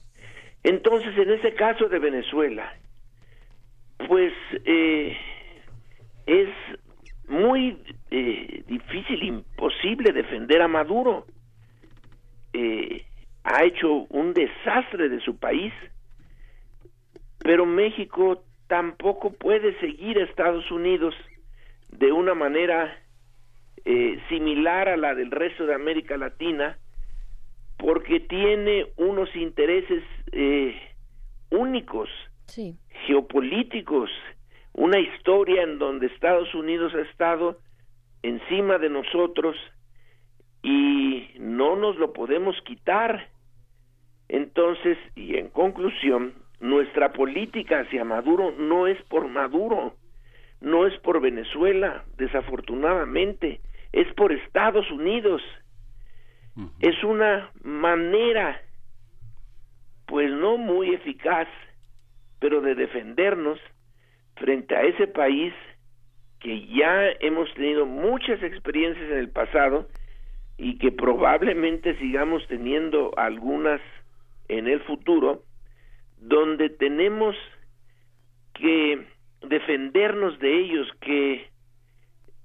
Entonces, 0.62 1.16
en 1.16 1.30
ese 1.30 1.54
caso 1.54 1.88
de 1.88 1.98
Venezuela, 1.98 2.74
pues 4.08 4.32
eh, 4.64 5.16
es 6.26 6.48
muy 7.28 7.78
eh, 8.10 8.64
difícil, 8.66 9.22
imposible 9.22 10.12
defender 10.12 10.62
a 10.62 10.68
Maduro. 10.68 11.26
Eh, 12.52 13.04
ha 13.48 13.64
hecho 13.64 14.06
un 14.10 14.34
desastre 14.34 15.08
de 15.08 15.20
su 15.20 15.38
país, 15.38 15.72
pero 17.38 17.64
México 17.64 18.42
tampoco 18.66 19.32
puede 19.34 19.78
seguir 19.78 20.18
a 20.18 20.24
Estados 20.24 20.68
Unidos 20.72 21.14
de 21.88 22.10
una 22.10 22.34
manera 22.34 22.92
eh, 23.84 24.20
similar 24.28 24.88
a 24.88 24.96
la 24.96 25.14
del 25.14 25.30
resto 25.30 25.64
de 25.64 25.74
América 25.74 26.16
Latina, 26.16 26.76
porque 27.78 28.18
tiene 28.18 28.86
unos 28.96 29.34
intereses 29.36 30.02
únicos, 31.50 32.08
geopolíticos, 33.06 34.10
una 34.72 34.98
historia 34.98 35.62
en 35.62 35.78
donde 35.78 36.06
Estados 36.06 36.52
Unidos 36.52 36.92
ha 36.94 37.02
estado 37.02 37.60
encima 38.22 38.78
de 38.78 38.90
nosotros 38.90 39.56
y 40.64 41.28
no 41.38 41.76
nos 41.76 41.96
lo 41.96 42.12
podemos 42.12 42.56
quitar. 42.64 43.35
Entonces, 44.28 44.98
y 45.14 45.36
en 45.36 45.48
conclusión, 45.48 46.34
nuestra 46.60 47.12
política 47.12 47.80
hacia 47.80 48.04
Maduro 48.04 48.52
no 48.58 48.86
es 48.86 49.00
por 49.04 49.28
Maduro, 49.28 49.94
no 50.60 50.86
es 50.86 50.98
por 51.00 51.20
Venezuela, 51.20 52.04
desafortunadamente, 52.16 53.60
es 53.92 54.12
por 54.14 54.32
Estados 54.32 54.90
Unidos. 54.90 55.42
Es 56.80 57.04
una 57.04 57.50
manera, 57.62 58.62
pues 60.06 60.30
no 60.30 60.56
muy 60.56 60.94
eficaz, 60.94 61.48
pero 62.40 62.62
de 62.62 62.74
defendernos 62.74 63.58
frente 64.36 64.74
a 64.74 64.82
ese 64.82 65.06
país 65.06 65.52
que 66.40 66.66
ya 66.66 67.10
hemos 67.20 67.52
tenido 67.54 67.84
muchas 67.84 68.42
experiencias 68.42 69.10
en 69.10 69.18
el 69.18 69.30
pasado 69.30 69.88
y 70.58 70.78
que 70.78 70.92
probablemente 70.92 71.98
sigamos 71.98 72.46
teniendo 72.48 73.12
algunas 73.18 73.80
en 74.48 74.68
el 74.68 74.80
futuro, 74.80 75.42
donde 76.18 76.70
tenemos 76.70 77.36
que 78.54 79.06
defendernos 79.42 80.38
de 80.38 80.58
ellos, 80.60 80.88
que 81.00 81.50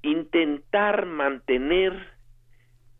intentar 0.03 1.05
mantener 1.05 1.93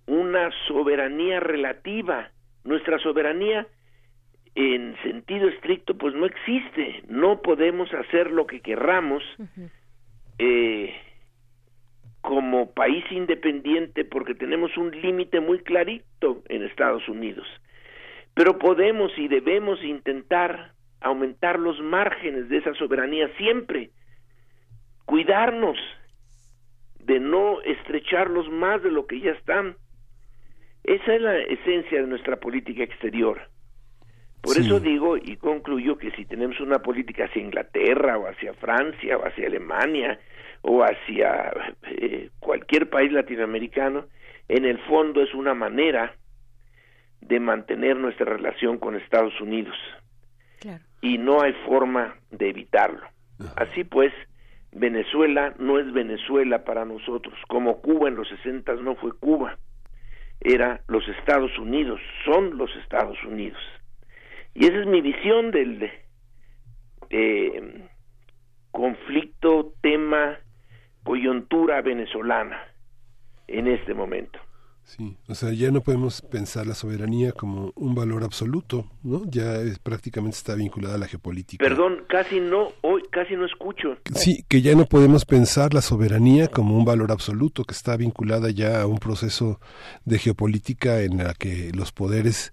una 0.08 0.52
soberanía 0.68 1.40
relativa. 1.40 2.32
Nuestra 2.64 3.00
soberanía 3.00 3.68
en 4.56 4.96
sentido 5.04 5.48
estricto 5.50 5.98
pues 5.98 6.14
no 6.14 6.26
existe. 6.26 7.04
No 7.08 7.42
podemos 7.42 7.92
hacer 7.94 8.32
lo 8.32 8.46
que 8.48 8.62
querramos 8.62 9.24
eh, 10.38 10.94
como 12.22 12.72
país 12.74 13.04
independiente 13.12 14.06
porque 14.06 14.36
tenemos 14.36 14.76
un 14.78 14.92
límite 14.92 15.40
muy 15.40 15.60
clarito 15.60 16.44
en 16.50 16.64
Estados 16.64 17.08
Unidos 17.10 17.48
pero 18.42 18.58
podemos 18.58 19.16
y 19.20 19.28
debemos 19.28 19.84
intentar 19.84 20.72
aumentar 21.00 21.60
los 21.60 21.80
márgenes 21.80 22.50
de 22.50 22.58
esa 22.58 22.74
soberanía 22.74 23.30
siempre. 23.38 23.92
Cuidarnos 25.06 25.78
de 27.02 27.20
no 27.20 27.62
estrecharlos 27.62 28.50
más 28.50 28.82
de 28.82 28.90
lo 28.90 29.06
que 29.06 29.20
ya 29.20 29.34
están. 29.34 29.76
Esa 30.84 31.14
es 31.14 31.22
la 31.22 31.38
esencia 31.38 32.02
de 32.02 32.08
nuestra 32.08 32.38
política 32.38 32.82
exterior. 32.82 33.42
Por 34.42 34.58
eso 34.58 34.80
digo 34.80 35.18
y 35.18 35.36
concluyo 35.36 36.00
que 36.00 36.10
si 36.14 36.26
tenemos 36.26 36.60
una 36.62 36.80
política 36.80 37.26
hacia 37.26 37.44
Inglaterra 37.44 38.18
o 38.18 38.26
hacia 38.26 38.56
Francia 38.56 39.20
o 39.20 39.24
hacia 39.24 39.46
Alemania 39.46 40.20
o 40.64 40.82
hacia 40.82 41.54
eh, 41.92 42.32
cualquier 42.40 42.90
país 42.90 43.12
latinoamericano, 43.12 44.08
en 44.48 44.66
el 44.66 44.80
fondo 44.80 45.22
es 45.22 45.32
una 45.36 45.54
manera 45.54 46.16
de 47.22 47.40
mantener 47.40 47.98
nuestra 47.98 48.26
relación 48.26 48.78
con 48.78 48.96
Estados 48.96 49.40
Unidos. 49.42 49.76
Y 51.02 51.18
no 51.18 51.42
hay 51.42 51.54
forma 51.66 52.16
de 52.30 52.50
evitarlo. 52.50 53.02
Así 53.56 53.84
pues, 53.84 54.14
Venezuela 54.72 55.56
no 55.58 55.80
es 55.80 55.92
Venezuela 55.92 56.64
para 56.64 56.86
nosotros, 56.86 57.34
como 57.48 57.82
Cuba 57.82 58.08
en 58.08 58.16
los 58.16 58.30
60 58.30 58.76
no 58.76 58.96
fue 58.96 59.12
Cuba, 59.18 59.58
era 60.40 60.82
los 60.88 61.08
Estados 61.08 61.58
Unidos, 61.58 62.00
son 62.26 62.58
los 62.58 62.70
Estados 62.78 63.18
Unidos. 63.24 63.60
Y 64.54 64.66
esa 64.66 64.80
es 64.80 64.88
mi 64.88 65.02
visión 65.02 65.52
del 65.52 65.90
eh, 67.10 67.90
conflicto, 68.72 69.74
tema, 69.82 70.40
coyuntura 71.04 71.82
venezolana 71.82 72.62
en 73.48 73.68
este 73.68 73.94
momento. 73.94 74.40
Sí, 74.84 75.16
o 75.28 75.36
sea, 75.36 75.54
ya 75.54 75.72
no 75.72 75.82
podemos 75.82 76.22
pensar 76.22 76.68
la 76.68 76.74
soberanía 76.74 77.32
como 77.32 77.72
un 77.76 77.96
valor 77.96 78.24
absoluto, 78.24 78.86
¿no? 79.04 79.24
Ya 79.26 79.56
es, 79.56 79.80
prácticamente 79.80 80.36
está 80.38 80.56
vinculada 80.56 80.96
a 80.96 80.98
la 80.98 81.08
geopolítica. 81.08 81.64
Perdón, 81.64 82.04
casi 82.10 82.40
no, 82.42 82.70
hoy 82.82 83.02
casi 83.10 83.36
no 83.36 83.46
escucho. 83.46 83.98
Sí, 84.14 84.44
que 84.50 84.62
ya 84.62 84.76
no 84.76 84.86
podemos 84.86 85.26
pensar 85.26 85.74
la 85.74 85.82
soberanía 85.82 86.50
como 86.50 86.78
un 86.78 86.84
valor 86.84 87.12
absoluto, 87.12 87.64
que 87.64 87.74
está 87.74 87.96
vinculada 87.96 88.50
ya 88.50 88.82
a 88.82 88.88
un 88.88 88.98
proceso 88.98 89.62
de 90.04 90.20
geopolítica 90.20 91.02
en 91.02 91.20
la 91.20 91.34
que 91.34 91.72
los 91.74 91.92
poderes 91.94 92.52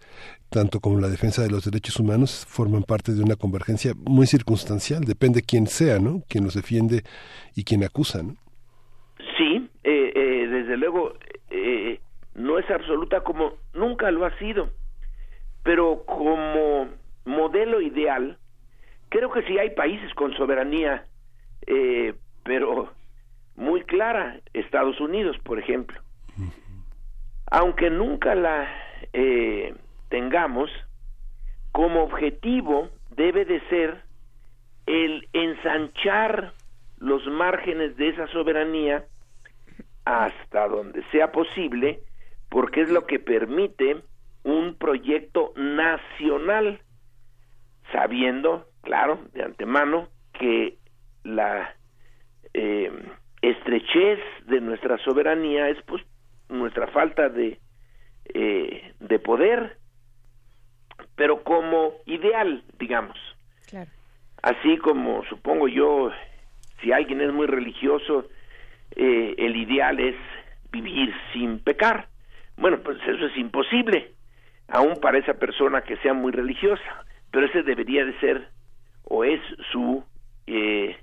tanto 0.51 0.81
como 0.81 1.01
la 1.01 1.09
defensa 1.09 1.43
de 1.43 1.51
los 1.51 1.65
derechos 1.65 2.01
humanos, 2.01 2.47
forman 2.49 2.83
parte 2.83 3.13
de 3.13 3.23
una 3.23 3.37
convergencia 3.37 3.93
muy 3.97 4.27
circunstancial, 4.27 5.05
depende 5.05 5.43
quién 5.43 5.67
sea, 5.67 5.99
¿no? 5.99 6.23
Quien 6.29 6.45
los 6.45 6.55
defiende 6.55 7.03
y 7.55 7.65
quien 7.65 7.85
acusa, 7.85 8.23
¿no? 8.23 8.37
Sí, 9.37 9.69
eh, 9.85 10.13
eh, 10.15 10.47
desde 10.49 10.77
luego 10.77 11.13
eh, 11.51 12.01
no 12.39 12.59
es 12.59 12.71
absoluta 12.71 13.21
como 13.21 13.55
nunca 13.75 14.11
lo 14.11 14.25
ha 14.25 14.37
sido, 14.39 14.71
pero 15.65 16.05
como 16.07 16.89
modelo 17.25 17.81
ideal, 17.81 18.39
creo 19.09 19.31
que 19.31 19.43
sí 19.43 19.59
hay 19.59 19.71
países 19.71 20.15
con 20.15 20.33
soberanía, 20.35 21.05
pero 22.45 22.93
muy 23.57 23.83
clara, 23.83 24.41
Estados 24.55 25.01
Unidos, 25.01 25.37
por 25.45 25.59
ejemplo. 25.59 26.01
Aunque 27.51 27.91
nunca 27.91 28.35
la 28.35 28.69
tengamos, 30.09 30.71
como 31.73 32.03
objetivo 32.03 32.89
debe 33.11 33.45
de 33.45 33.61
ser 33.69 34.03
el 34.87 35.29
ensanchar 35.33 36.53
los 36.99 37.27
márgenes 37.27 37.97
de 37.97 38.09
esa 38.09 38.27
soberanía 38.29 39.05
hasta 40.05 40.69
donde 40.69 41.05
sea 41.11 41.31
posible, 41.33 42.01
porque 42.49 42.83
es 42.83 42.91
lo 42.91 43.07
que 43.07 43.19
permite 43.19 44.03
un 44.45 44.77
proyecto 44.77 45.53
nacional, 45.57 46.81
sabiendo, 47.93 48.67
claro, 48.83 49.21
de 49.33 49.43
antemano, 49.43 50.09
que 50.33 50.79
la 51.25 51.75
eh, 52.55 52.91
estrechez 53.43 54.19
de 54.47 54.61
nuestra 54.61 54.99
soberanía 54.99 55.69
es 55.69 55.83
pues 55.83 56.03
nuestra 56.49 56.87
falta 56.89 57.29
de, 57.29 57.61
eh, 58.35 58.95
de 59.01 59.19
poder, 59.19 59.79
pero 61.15 61.43
como 61.43 61.95
ideal, 62.07 62.63
digamos. 62.79 63.19
Así 64.43 64.79
como 64.79 65.25
supongo 65.25 65.69
yo, 65.69 66.11
si 66.81 66.93
alguien 66.93 67.21
es 67.21 67.33
muy 67.33 67.47
religioso, 67.47 68.29
eh, 68.95 69.35
el 69.37 69.57
ideal 69.57 69.99
es 70.01 70.17
vivir 70.71 71.13
sin 71.33 71.59
pecar. 71.59 72.09
Bueno, 72.59 72.79
pues 72.83 72.99
eso 73.07 73.27
es 73.27 73.37
imposible, 73.37 74.11
aún 74.67 74.97
para 75.01 75.19
esa 75.19 75.35
persona 75.35 75.83
que 75.83 75.97
sea 75.99 76.13
muy 76.13 76.33
religiosa, 76.33 77.05
pero 77.31 77.47
ese 77.47 77.63
debería 77.63 78.05
de 78.05 78.19
ser 78.19 78.49
o 79.05 79.23
es 79.23 79.41
su 79.71 80.05
eh, 80.49 80.97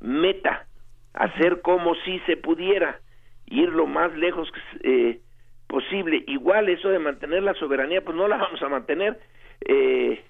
meta, 0.00 0.66
hacer 1.12 1.60
como 1.60 1.96
si 2.04 2.20
se 2.20 2.36
pudiera 2.36 3.00
ir 3.46 3.68
lo 3.70 3.86
más 3.86 4.16
lejos 4.16 4.48
eh, 4.84 5.20
posible. 5.66 6.22
Igual 6.28 6.68
eso 6.68 6.88
de 6.88 7.00
mantener 7.00 7.42
la 7.42 7.54
soberanía, 7.54 8.02
pues 8.02 8.16
no 8.16 8.28
la 8.28 8.36
vamos 8.38 8.62
a 8.62 8.68
mantener, 8.68 9.18
eh, 9.60 10.22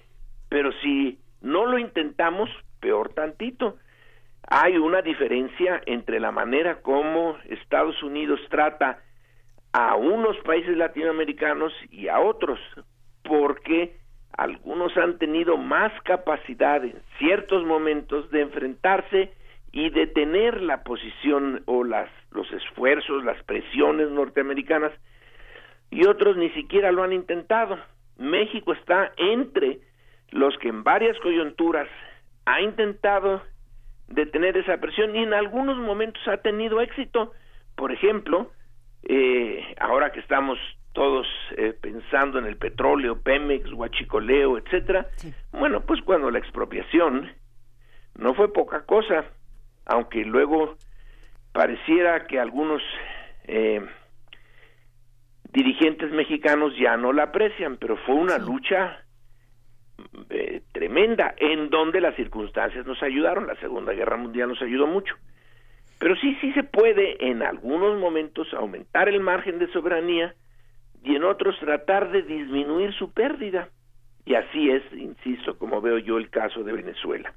pero 0.49 0.71
si 0.81 1.19
no 1.41 1.67
lo 1.67 1.77
intentamos, 1.77 2.49
peor 2.79 3.13
tantito. 3.13 3.77
Hay 4.47 4.77
una 4.77 5.03
diferencia 5.03 5.81
entre 5.85 6.19
la 6.19 6.31
manera 6.31 6.81
como 6.81 7.37
Estados 7.45 8.01
Unidos 8.01 8.39
trata 8.49 8.99
a 9.73 9.95
unos 9.95 10.37
países 10.39 10.77
latinoamericanos 10.77 11.73
y 11.89 12.07
a 12.07 12.19
otros, 12.19 12.59
porque 13.23 13.97
algunos 14.37 14.95
han 14.97 15.17
tenido 15.17 15.57
más 15.57 15.91
capacidad 16.03 16.83
en 16.83 17.01
ciertos 17.17 17.65
momentos 17.65 18.29
de 18.29 18.41
enfrentarse 18.41 19.33
y 19.71 19.89
detener 19.89 20.61
la 20.61 20.83
posición 20.83 21.63
o 21.65 21.83
las, 21.83 22.09
los 22.31 22.51
esfuerzos, 22.51 23.23
las 23.23 23.41
presiones 23.43 24.09
norteamericanas, 24.11 24.91
y 25.89 26.05
otros 26.05 26.37
ni 26.37 26.49
siquiera 26.51 26.91
lo 26.91 27.03
han 27.03 27.13
intentado. 27.13 27.77
México 28.17 28.73
está 28.73 29.11
entre 29.17 29.79
los 30.29 30.55
que 30.57 30.69
en 30.69 30.83
varias 30.83 31.17
coyunturas 31.19 31.87
ha 32.45 32.61
intentado 32.61 33.41
detener 34.07 34.57
esa 34.57 34.77
presión 34.77 35.15
y 35.15 35.23
en 35.23 35.33
algunos 35.33 35.77
momentos 35.77 36.21
ha 36.27 36.37
tenido 36.37 36.81
éxito. 36.81 37.33
Por 37.75 37.91
ejemplo, 37.91 38.51
eh, 39.03 39.75
ahora 39.79 40.11
que 40.11 40.19
estamos 40.19 40.57
todos 40.93 41.27
eh, 41.57 41.73
pensando 41.79 42.39
en 42.39 42.45
el 42.45 42.57
petróleo, 42.57 43.21
Pemex, 43.21 43.71
Huachicoleo, 43.73 44.57
etcétera, 44.57 45.07
bueno, 45.51 45.81
pues 45.81 46.01
cuando 46.01 46.29
la 46.29 46.39
expropiación 46.39 47.31
no 48.15 48.33
fue 48.35 48.53
poca 48.53 48.85
cosa, 48.85 49.25
aunque 49.85 50.23
luego 50.23 50.77
pareciera 51.51 52.25
que 52.27 52.39
algunos 52.39 52.81
eh, 53.45 53.81
dirigentes 55.51 56.11
mexicanos 56.11 56.73
ya 56.77 56.95
no 56.97 57.11
la 57.11 57.23
aprecian, 57.23 57.77
pero 57.77 57.97
fue 57.97 58.15
una 58.15 58.37
lucha 58.37 59.03
eh, 60.29 60.61
tremenda 60.71 61.33
en 61.37 61.69
donde 61.69 62.01
las 62.01 62.15
circunstancias 62.15 62.85
nos 62.85 63.01
ayudaron, 63.03 63.47
la 63.47 63.55
Segunda 63.55 63.93
Guerra 63.93 64.17
Mundial 64.17 64.49
nos 64.49 64.61
ayudó 64.61 64.87
mucho. 64.87 65.15
Pero 66.03 66.17
sí, 66.17 66.35
sí 66.41 66.51
se 66.51 66.63
puede 66.63 67.29
en 67.29 67.41
algunos 67.41 67.97
momentos 67.97 68.53
aumentar 68.53 69.07
el 69.07 69.21
margen 69.21 69.57
de 69.57 69.71
soberanía 69.71 70.35
y 71.01 71.15
en 71.15 71.23
otros 71.23 71.57
tratar 71.61 72.11
de 72.11 72.23
disminuir 72.23 72.93
su 72.95 73.13
pérdida. 73.13 73.69
Y 74.25 74.35
así 74.35 74.69
es, 74.69 74.83
insisto, 74.91 75.57
como 75.57 75.79
veo 75.79 75.97
yo 75.99 76.17
el 76.17 76.29
caso 76.29 76.61
de 76.65 76.73
Venezuela. 76.73 77.33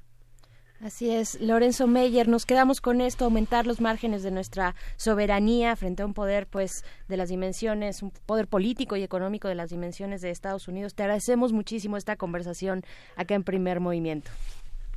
Así 0.83 1.09
es, 1.09 1.39
Lorenzo 1.39 1.87
Meyer, 1.87 2.27
nos 2.27 2.45
quedamos 2.45 2.81
con 2.81 2.99
esto, 2.99 3.23
aumentar 3.23 3.65
los 3.65 3.79
márgenes 3.79 4.21
de 4.21 4.31
nuestra 4.31 4.75
soberanía 4.97 5.77
frente 5.77 6.03
a 6.03 6.05
un 6.05 6.13
poder, 6.13 6.45
pues, 6.45 6.83
de 7.07 7.15
las 7.15 7.29
dimensiones, 7.29 8.03
un 8.03 8.11
poder 8.25 8.47
político 8.47 8.97
y 8.97 9.03
económico 9.03 9.47
de 9.47 9.55
las 9.55 9.69
dimensiones 9.69 10.19
de 10.19 10.29
Estados 10.29 10.67
Unidos. 10.67 10.93
Te 10.93 11.03
agradecemos 11.03 11.53
muchísimo 11.53 11.95
esta 11.95 12.17
conversación 12.17 12.81
acá 13.15 13.33
en 13.33 13.45
Primer 13.45 13.79
Movimiento. 13.79 14.29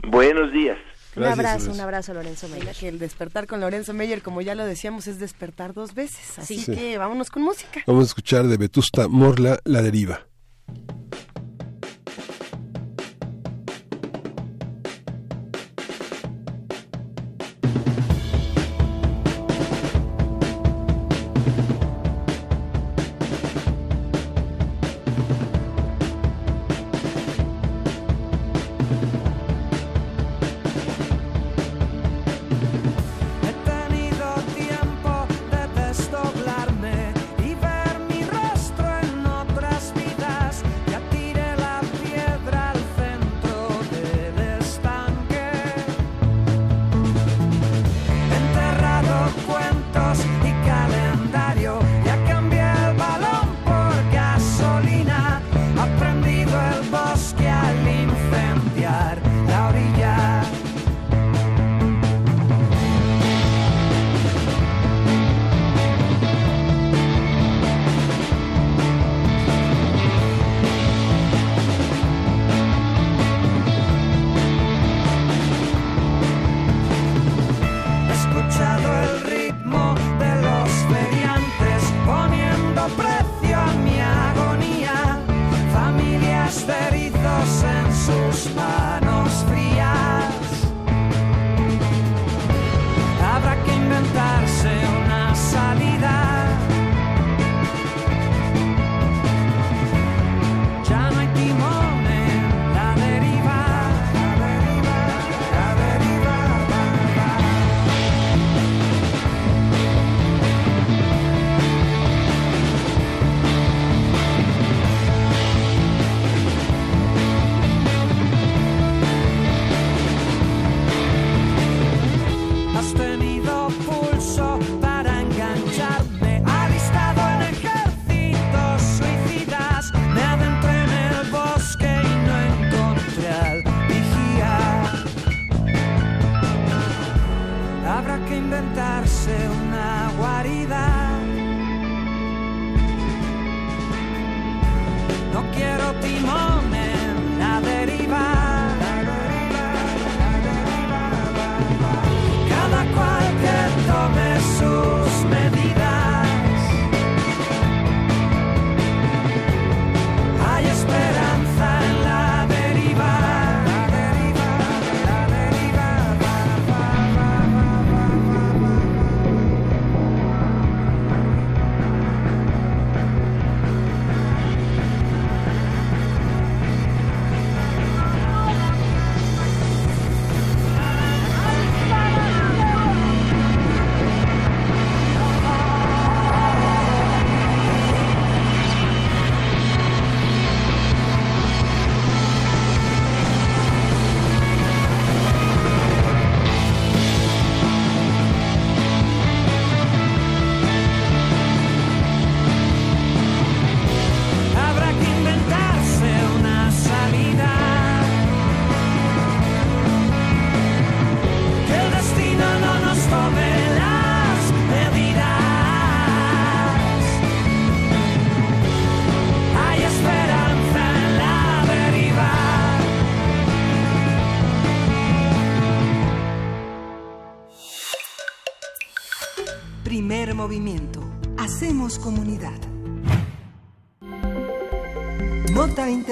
Buenos 0.08 0.52
días. 0.52 0.76
Un 1.16 1.24
abrazo, 1.24 1.72
un 1.72 1.80
abrazo, 1.80 2.14
Lorenzo 2.14 2.48
Meyer. 2.48 2.74
Que 2.74 2.88
el 2.88 2.98
despertar 2.98 3.46
con 3.46 3.60
Lorenzo 3.60 3.92
Meyer, 3.92 4.22
como 4.22 4.40
ya 4.40 4.54
lo 4.54 4.64
decíamos, 4.64 5.06
es 5.06 5.18
despertar 5.18 5.74
dos 5.74 5.94
veces. 5.94 6.38
Así 6.38 6.64
que 6.64 6.98
vámonos 6.98 7.30
con 7.30 7.42
música. 7.42 7.82
Vamos 7.86 8.04
a 8.04 8.06
escuchar 8.06 8.46
de 8.46 8.56
Vetusta 8.56 9.08
Morla, 9.08 9.58
La 9.64 9.82
Deriva. 9.82 10.26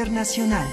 Internacional. 0.09 0.67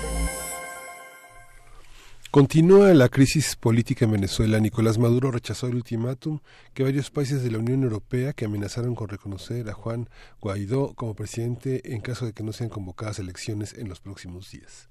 Continúa 2.31 2.93
la 2.93 3.09
crisis 3.09 3.57
política 3.57 4.05
en 4.05 4.11
Venezuela. 4.11 4.61
Nicolás 4.61 4.97
Maduro 4.97 5.29
rechazó 5.29 5.67
el 5.67 5.75
ultimátum 5.75 6.39
que 6.73 6.83
varios 6.83 7.11
países 7.11 7.43
de 7.43 7.51
la 7.51 7.57
Unión 7.57 7.83
Europea 7.83 8.31
que 8.31 8.45
amenazaron 8.45 8.95
con 8.95 9.09
reconocer 9.09 9.69
a 9.69 9.73
Juan 9.73 10.07
Guaidó 10.39 10.93
como 10.93 11.15
presidente 11.15 11.93
en 11.93 11.99
caso 11.99 12.25
de 12.25 12.31
que 12.31 12.43
no 12.43 12.53
sean 12.53 12.69
convocadas 12.69 13.19
elecciones 13.19 13.73
en 13.73 13.89
los 13.89 13.99
próximos 13.99 14.51
días. 14.51 14.87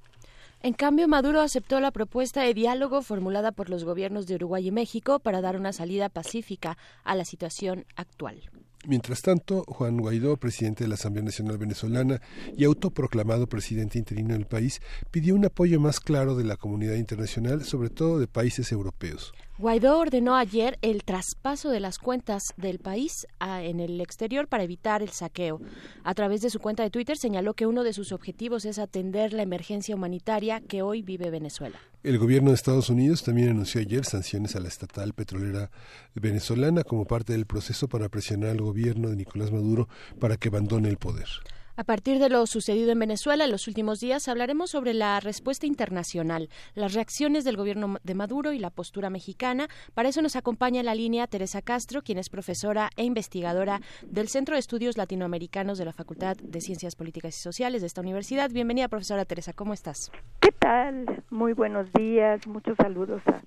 En 0.60 0.74
cambio, 0.74 1.08
Maduro 1.08 1.40
aceptó 1.40 1.80
la 1.80 1.90
propuesta 1.90 2.42
de 2.42 2.52
diálogo 2.52 3.00
formulada 3.00 3.50
por 3.50 3.70
los 3.70 3.84
gobiernos 3.84 4.26
de 4.26 4.34
Uruguay 4.34 4.68
y 4.68 4.72
México 4.72 5.20
para 5.20 5.40
dar 5.40 5.56
una 5.56 5.72
salida 5.72 6.10
pacífica 6.10 6.76
a 7.02 7.14
la 7.14 7.24
situación 7.24 7.86
actual. 7.96 8.42
Mientras 8.86 9.22
tanto, 9.22 9.64
Juan 9.66 9.96
Guaidó, 9.96 10.36
presidente 10.36 10.84
de 10.84 10.88
la 10.88 10.94
Asamblea 10.96 11.24
Nacional 11.24 11.56
Venezolana 11.56 12.20
y 12.56 12.64
autoproclamado 12.64 13.46
presidente 13.46 13.98
interino 13.98 14.34
del 14.34 14.46
país, 14.46 14.82
pidió 15.10 15.34
un 15.34 15.46
apoyo 15.46 15.80
más 15.80 16.00
claro 16.00 16.36
de 16.36 16.44
la 16.44 16.56
comunidad 16.56 16.96
internacional, 16.96 17.64
sobre 17.64 17.88
todo 17.88 18.18
de 18.18 18.26
países 18.26 18.72
europeos. 18.72 19.32
Guaidó 19.56 20.00
ordenó 20.00 20.34
ayer 20.34 20.78
el 20.82 21.04
traspaso 21.04 21.70
de 21.70 21.78
las 21.78 21.98
cuentas 21.98 22.42
del 22.56 22.80
país 22.80 23.24
en 23.40 23.78
el 23.78 24.00
exterior 24.00 24.48
para 24.48 24.64
evitar 24.64 25.00
el 25.00 25.10
saqueo. 25.10 25.60
A 26.02 26.12
través 26.14 26.40
de 26.40 26.50
su 26.50 26.58
cuenta 26.58 26.82
de 26.82 26.90
Twitter 26.90 27.16
señaló 27.16 27.54
que 27.54 27.66
uno 27.66 27.84
de 27.84 27.92
sus 27.92 28.10
objetivos 28.10 28.64
es 28.64 28.80
atender 28.80 29.32
la 29.32 29.42
emergencia 29.42 29.94
humanitaria 29.94 30.60
que 30.60 30.82
hoy 30.82 31.02
vive 31.02 31.30
Venezuela. 31.30 31.78
El 32.02 32.18
gobierno 32.18 32.50
de 32.50 32.56
Estados 32.56 32.90
Unidos 32.90 33.22
también 33.22 33.50
anunció 33.50 33.80
ayer 33.80 34.04
sanciones 34.04 34.56
a 34.56 34.60
la 34.60 34.66
estatal 34.66 35.12
petrolera 35.12 35.70
venezolana 36.16 36.82
como 36.82 37.04
parte 37.04 37.32
del 37.32 37.46
proceso 37.46 37.86
para 37.86 38.08
presionar 38.08 38.50
al 38.50 38.60
gobierno 38.60 39.08
de 39.08 39.14
Nicolás 39.14 39.52
Maduro 39.52 39.88
para 40.18 40.36
que 40.36 40.48
abandone 40.48 40.88
el 40.88 40.96
poder. 40.96 41.28
A 41.76 41.82
partir 41.82 42.20
de 42.20 42.28
lo 42.28 42.46
sucedido 42.46 42.92
en 42.92 43.00
Venezuela 43.00 43.44
en 43.44 43.50
los 43.50 43.66
últimos 43.66 43.98
días, 43.98 44.28
hablaremos 44.28 44.70
sobre 44.70 44.94
la 44.94 45.18
respuesta 45.18 45.66
internacional, 45.66 46.48
las 46.76 46.94
reacciones 46.94 47.42
del 47.42 47.56
gobierno 47.56 47.96
de 48.04 48.14
Maduro 48.14 48.52
y 48.52 48.60
la 48.60 48.70
postura 48.70 49.10
mexicana. 49.10 49.66
Para 49.92 50.08
eso 50.08 50.22
nos 50.22 50.36
acompaña 50.36 50.78
en 50.78 50.86
la 50.86 50.94
línea 50.94 51.26
Teresa 51.26 51.62
Castro, 51.62 52.02
quien 52.02 52.18
es 52.18 52.30
profesora 52.30 52.90
e 52.96 53.02
investigadora 53.02 53.80
del 54.06 54.28
Centro 54.28 54.54
de 54.54 54.60
Estudios 54.60 54.96
Latinoamericanos 54.96 55.76
de 55.76 55.84
la 55.84 55.92
Facultad 55.92 56.36
de 56.36 56.60
Ciencias 56.60 56.94
Políticas 56.94 57.36
y 57.36 57.40
Sociales 57.40 57.80
de 57.80 57.88
esta 57.88 58.02
universidad. 58.02 58.52
Bienvenida, 58.52 58.86
profesora 58.86 59.24
Teresa, 59.24 59.52
¿cómo 59.52 59.72
estás? 59.72 60.12
¿Qué 60.40 60.52
tal? 60.52 61.24
Muy 61.30 61.54
buenos 61.54 61.92
días, 61.92 62.46
muchos 62.46 62.76
saludos 62.76 63.20
a 63.26 63.42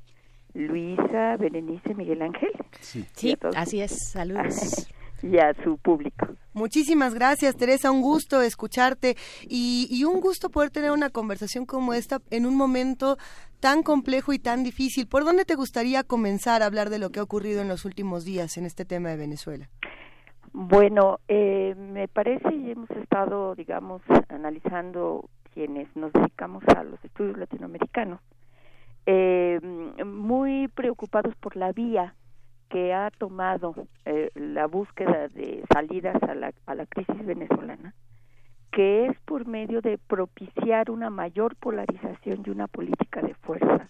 Luisa, 0.53 1.37
Berenice, 1.37 1.95
Miguel 1.95 2.21
Ángel. 2.21 2.51
Sí, 2.81 3.37
así 3.55 3.79
es, 3.79 4.09
saludos. 4.09 4.89
y 5.21 5.37
a 5.37 5.53
su 5.63 5.77
público. 5.77 6.27
Muchísimas 6.53 7.13
gracias, 7.13 7.55
Teresa. 7.55 7.91
Un 7.91 8.01
gusto 8.01 8.41
escucharte 8.41 9.15
y, 9.43 9.87
y, 9.89 10.03
un 10.05 10.19
gusto 10.21 10.49
poder 10.49 10.71
tener 10.71 10.91
una 10.91 11.09
conversación 11.09 11.65
como 11.65 11.93
esta 11.93 12.19
en 12.31 12.45
un 12.45 12.55
momento 12.55 13.17
tan 13.59 13.83
complejo 13.83 14.33
y 14.33 14.39
tan 14.39 14.63
difícil. 14.63 15.07
¿Por 15.07 15.23
dónde 15.23 15.45
te 15.45 15.55
gustaría 15.55 16.03
comenzar 16.03 16.61
a 16.61 16.65
hablar 16.65 16.89
de 16.89 16.99
lo 16.99 17.11
que 17.11 17.19
ha 17.19 17.23
ocurrido 17.23 17.61
en 17.61 17.67
los 17.67 17.85
últimos 17.85 18.25
días 18.25 18.57
en 18.57 18.65
este 18.65 18.85
tema 18.85 19.09
de 19.09 19.17
Venezuela? 19.17 19.69
Bueno, 20.53 21.19
eh, 21.27 21.75
me 21.77 22.07
parece 22.07 22.53
y 22.55 22.71
hemos 22.71 22.89
estado, 22.91 23.53
digamos, 23.53 24.01
analizando 24.29 25.29
quienes 25.53 25.87
nos 25.95 26.13
dedicamos 26.13 26.63
a 26.75 26.83
los 26.83 27.03
estudios 27.03 27.37
latinoamericanos, 27.37 28.19
eh, 29.05 29.59
muy 30.05 30.67
preocupados 30.69 31.35
por 31.35 31.55
la 31.55 31.71
vía 31.71 32.15
que 32.69 32.93
ha 32.93 33.11
tomado 33.11 33.75
eh, 34.05 34.29
la 34.35 34.67
búsqueda 34.67 35.27
de 35.29 35.63
salidas 35.71 36.21
a 36.23 36.35
la, 36.35 36.53
a 36.65 36.75
la 36.75 36.85
crisis 36.85 37.25
venezolana, 37.25 37.93
que 38.71 39.07
es 39.07 39.19
por 39.21 39.47
medio 39.47 39.81
de 39.81 39.97
propiciar 39.97 40.91
una 40.91 41.09
mayor 41.09 41.55
polarización 41.55 42.43
y 42.45 42.49
una 42.49 42.67
política 42.67 43.21
de 43.21 43.33
fuerza 43.35 43.89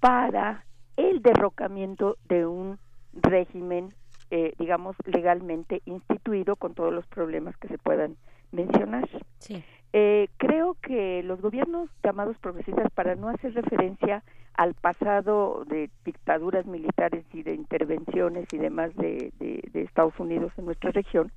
para 0.00 0.64
el 0.96 1.22
derrocamiento 1.22 2.16
de 2.28 2.46
un 2.46 2.78
régimen, 3.12 3.94
eh, 4.30 4.52
digamos, 4.58 4.96
legalmente 5.04 5.82
instituido 5.84 6.56
con 6.56 6.74
todos 6.74 6.92
los 6.92 7.06
problemas 7.06 7.56
que 7.56 7.68
se 7.68 7.78
puedan 7.78 8.16
mencionar. 8.52 9.08
Sí. 9.38 9.62
Eh, 9.92 10.28
creo 10.36 10.76
que 10.82 11.22
los 11.22 11.40
gobiernos 11.40 11.88
llamados 12.02 12.36
progresistas, 12.38 12.90
para 12.92 13.14
no 13.14 13.28
hacer 13.28 13.54
referencia 13.54 14.22
al 14.58 14.74
pasado 14.74 15.64
de 15.66 15.88
dictaduras 16.04 16.66
militares 16.66 17.24
y 17.32 17.44
de 17.44 17.54
intervenciones 17.54 18.52
y 18.52 18.58
demás 18.58 18.94
de, 18.96 19.32
Estados 19.72 20.18
Unidos 20.18 20.52
en 20.56 20.64
nuestra 20.64 20.90
región, 20.90 21.30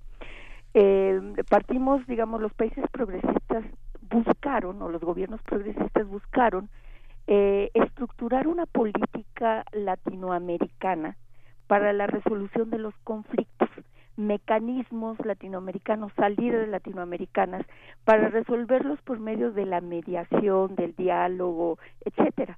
eh, 0.73 1.21
partimos, 1.47 2.05
digamos, 2.07 2.41
los 2.41 2.51
países 2.53 2.83
progresistas 2.91 3.63
buscaron, 4.09 4.81
o 4.81 4.89
los 4.89 5.01
gobiernos 5.01 5.39
progresistas 5.43 6.07
buscaron, 6.07 6.67
eh, 7.27 7.69
estructurar 7.75 8.47
una 8.47 8.65
política 8.65 9.65
latinoamericana 9.71 11.15
para 11.67 11.93
la 11.93 12.07
resolución 12.07 12.71
de 12.71 12.79
los 12.79 12.95
conflictos 13.03 13.69
mecanismos 14.17 15.23
latinoamericanos, 15.23 16.11
salidas 16.15 16.67
latinoamericanas, 16.67 17.67
para 18.03 18.29
resolverlos 18.29 18.99
por 19.03 19.19
medio 19.19 19.51
de 19.51 19.67
la 19.67 19.79
mediación, 19.79 20.75
del 20.75 20.95
diálogo, 20.95 21.77
etcétera. 22.03 22.57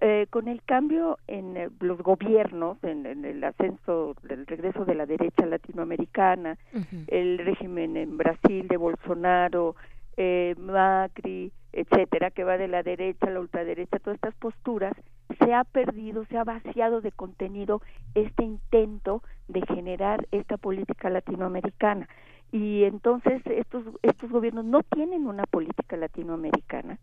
Eh, 0.00 0.26
con 0.30 0.48
el 0.48 0.62
cambio 0.62 1.18
en 1.26 1.56
eh, 1.56 1.68
los 1.80 1.98
gobiernos, 1.98 2.82
en, 2.84 3.06
en, 3.06 3.24
el 3.24 3.42
ascenso, 3.42 4.14
el 4.28 4.46
regreso 4.46 4.84
de 4.84 4.94
la 4.94 5.06
derecha 5.06 5.46
latinoamericana, 5.46 6.56
uh 6.72 6.78
-huh. 6.78 7.04
el 7.08 7.38
régimen 7.38 7.96
en 7.96 8.16
Brasil 8.16 8.68
de 8.68 8.76
Bolsonaro, 8.76 9.74
eh, 10.16 10.54
Macri, 10.58 11.52
etcétera, 11.72 12.30
que 12.30 12.44
va 12.44 12.58
de 12.58 12.68
la 12.68 12.82
derecha 12.82 13.26
a 13.26 13.30
la 13.30 13.40
ultraderecha, 13.40 13.98
todas 13.98 14.16
estas 14.16 14.34
posturas, 14.34 14.94
se 15.38 15.54
ha 15.54 15.64
perdido, 15.64 16.24
se 16.26 16.36
ha 16.36 16.44
vaciado 16.44 17.00
de 17.00 17.12
contenido 17.12 17.80
este 18.14 18.44
intento 18.44 19.22
de 19.48 19.62
generar 19.62 20.26
esta 20.32 20.56
política 20.56 21.08
latinoamericana. 21.10 22.08
Y 22.52 22.84
entonces 22.84 23.40
estos, 23.46 23.84
estos 24.02 24.30
gobiernos 24.30 24.64
no 24.64 24.82
tienen 24.82 25.26
una 25.26 25.44
política 25.44 25.96
latinoamericana, 25.96 26.98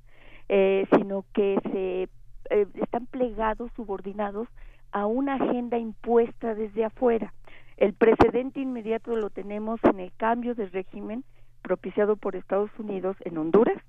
eh, 0.50 0.86
sino 0.96 1.24
que 1.34 1.58
se 1.72 2.10
eh, 2.50 2.68
están 2.76 3.06
plegados, 3.06 3.72
subordinados 3.76 4.48
a 4.92 5.06
una 5.06 5.36
agenda 5.36 5.78
impuesta 5.78 6.56
desde 6.56 6.86
afuera. 6.86 7.34
El 7.78 7.94
precedente 7.94 8.60
inmediato 8.60 9.16
lo 9.16 9.30
tenemos 9.30 9.80
en 9.84 10.00
el 10.00 10.12
cambio 10.18 10.56
de 10.56 10.68
régimen 10.68 11.24
propiciado 11.62 12.16
por 12.16 12.36
Estados 12.36 12.72
Unidos 12.80 13.18
en 13.22 13.38
Honduras 13.38 13.82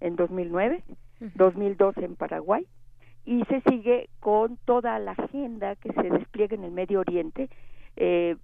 en 0.00 0.16
2009, 0.16 0.82
uh 0.88 0.94
-huh. 1.24 1.32
2012 1.34 2.04
en 2.04 2.16
Paraguay 2.16 2.66
y 3.24 3.44
se 3.44 3.60
sigue 3.62 4.08
con 4.20 4.56
toda 4.64 4.98
la 4.98 5.12
agenda 5.12 5.76
que 5.76 5.92
se 5.92 6.10
despliega 6.10 6.56
en 6.56 6.64
el 6.64 6.72
Medio 6.72 7.00
Oriente, 7.00 7.48
eh, 7.96 8.36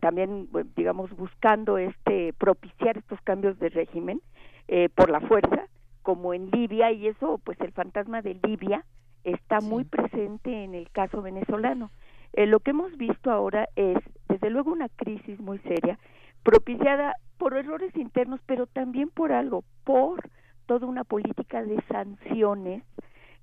también 0.00 0.48
digamos 0.76 1.10
buscando 1.16 1.78
este 1.78 2.32
propiciar 2.34 2.98
estos 2.98 3.20
cambios 3.22 3.58
de 3.58 3.70
régimen 3.70 4.20
eh, 4.68 4.88
por 4.94 5.10
la 5.10 5.20
fuerza, 5.20 5.66
como 6.02 6.34
en 6.34 6.50
Libia 6.50 6.92
y 6.92 7.08
eso 7.08 7.40
pues 7.42 7.58
el 7.60 7.72
fantasma 7.72 8.22
de 8.22 8.38
Libia 8.46 8.84
está 9.24 9.60
sí. 9.60 9.68
muy 9.68 9.84
presente 9.84 10.64
en 10.64 10.74
el 10.74 10.90
caso 10.90 11.22
venezolano. 11.22 11.90
Eh, 12.32 12.46
lo 12.46 12.60
que 12.60 12.70
hemos 12.70 12.96
visto 12.96 13.30
ahora 13.30 13.68
es 13.76 13.98
desde 14.28 14.50
luego 14.50 14.72
una 14.72 14.88
crisis 14.88 15.40
muy 15.40 15.58
seria 15.60 15.98
propiciada 16.42 17.14
por 17.38 17.56
errores 17.56 17.94
internos, 17.96 18.40
pero 18.46 18.66
también 18.66 19.10
por 19.10 19.32
algo, 19.32 19.64
por 19.84 20.22
toda 20.66 20.86
una 20.86 21.04
política 21.04 21.62
de 21.62 21.82
sanciones 21.88 22.82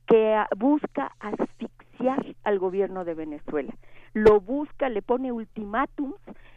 que 0.07 0.41
busca 0.57 1.11
asfixiar 1.19 2.25
al 2.43 2.59
gobierno 2.59 3.03
de 3.03 3.13
Venezuela. 3.13 3.73
Lo 4.13 4.39
busca, 4.39 4.89
le 4.89 5.01
pone 5.01 5.31
ultimátums 5.31 6.15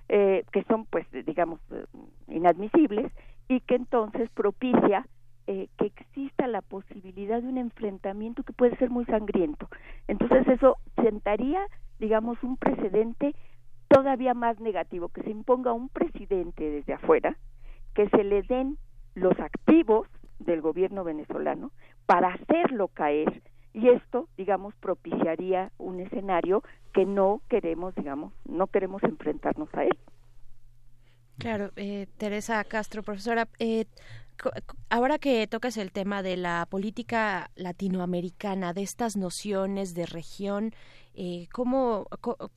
eh, 0.09 0.45
que 0.53 0.63
son, 0.65 0.87
pues, 0.87 1.07
digamos, 1.27 1.61
inadmisibles 2.29 3.13
y 3.49 3.61
que 3.61 3.75
entonces 3.75 4.31
propicia 4.31 5.07
eh, 5.53 5.69
que 5.79 5.87
exista 5.87 6.47
la 6.47 6.63
posibilidad 6.63 7.43
de 7.43 7.49
un 7.49 7.59
enfrentamiento 7.59 8.45
que 8.45 8.53
puede 8.53 8.77
ser 8.77 8.89
muy 8.89 9.05
sangriento. 9.07 9.69
Entonces 10.07 10.47
eso 10.47 10.77
sentaría, 10.95 11.61
digamos, 11.99 12.41
un 12.45 12.57
precedente 12.57 13.35
todavía 13.89 14.33
más 14.33 14.61
negativo, 14.61 15.09
que 15.09 15.25
se 15.25 15.31
imponga 15.31 15.73
un 15.73 15.89
presidente 15.89 16.71
desde 16.71 16.93
afuera, 16.93 17.37
que 17.95 18.09
se 18.11 18.23
le 18.23 18.43
den 18.43 18.79
los 19.17 19.37
activos 19.41 20.07
del 20.39 20.61
gobierno 20.61 21.03
venezolano 21.03 21.73
para 22.07 22.29
hacerlo 22.29 22.87
caer 22.87 23.43
y 23.73 23.89
esto 23.89 24.29
digamos 24.37 24.73
propiciaría 24.77 25.73
un 25.79 25.99
escenario 25.99 26.63
que 26.95 27.07
no 27.07 27.41
queremos 27.49 27.95
digamos 27.97 28.33
no 28.45 28.69
queremos 28.69 29.03
enfrentarnos 29.03 29.69
a 29.75 29.85
él 29.85 29.99
claro 31.39 31.71
eh, 31.77 32.07
Teresa 32.19 32.65
Castro 32.65 33.03
profesora 33.03 33.49
eh, 33.59 33.85
ahora 34.89 35.19
que 35.19 35.47
tocas 35.47 35.77
el 35.77 35.93
tema 35.93 36.23
de 36.23 36.37
la 36.37 36.67
política 36.71 37.51
latinoamericana, 37.55 38.73
de 38.73 38.83
estas 38.83 39.17
nociones 39.17 39.95
de 39.95 40.07
región, 40.07 40.75
eh, 41.15 41.49
cómo 41.53 42.07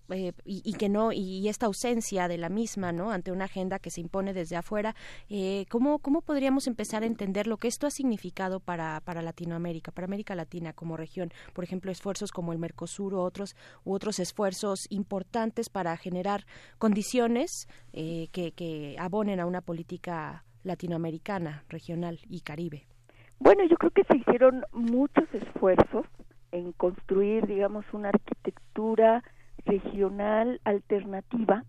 eh, 0.10 0.32
y, 0.46 0.74
que 0.74 0.88
no 0.88 1.12
y 1.12 1.48
esta 1.50 1.66
ausencia 1.66 2.28
de 2.28 2.38
la 2.38 2.50
misma 2.50 2.92
no 2.92 3.12
ante 3.12 3.32
una 3.32 3.46
agenda 3.46 3.80
que 3.80 3.90
se 3.90 4.00
impone 4.00 4.32
desde 4.32 4.56
afuera 4.56 4.96
eh, 5.28 5.66
cómo 5.70 5.98
cómo 6.00 6.22
podríamos 6.22 6.68
empezar 6.68 7.02
a 7.02 7.08
entender 7.08 7.48
lo 7.48 7.58
que 7.58 7.68
esto 7.68 7.88
ha 7.88 7.92
significado 7.92 8.60
para 8.60 9.02
para 9.02 9.24
Latinoamérica 9.24 9.92
para 9.92 10.06
América 10.06 10.36
Latina 10.36 10.72
como 10.72 10.98
región 10.98 11.34
por 11.54 11.64
ejemplo 11.64 11.92
esfuerzos 11.92 12.32
como 12.32 12.54
el 12.54 12.60
Mercosur 12.60 13.16
u 13.16 13.20
otros 13.20 13.56
u 13.86 13.94
otros 13.94 14.20
esfuerzos 14.20 14.86
importantes 14.90 15.70
para 15.70 15.98
generar 15.98 16.46
condiciones 16.78 17.68
eh, 17.92 18.30
que, 18.32 18.52
que 18.52 18.96
abonen 19.00 19.40
a 19.40 19.48
una 19.48 19.62
política 19.62 20.46
latinoamericana 20.64 21.64
regional 21.70 22.20
y 22.30 22.42
caribe. 22.42 22.86
Bueno 23.40 23.64
yo 23.66 23.78
creo 23.78 23.92
que 23.92 24.04
se 24.06 24.18
hicieron 24.18 24.64
muchos 24.72 25.26
esfuerzos 25.34 26.06
en 26.52 26.72
construir, 26.72 27.48
digamos, 27.48 27.86
una 27.94 28.10
arquitectura 28.10 29.24
regional 29.66 30.62
alternativa 30.64 31.64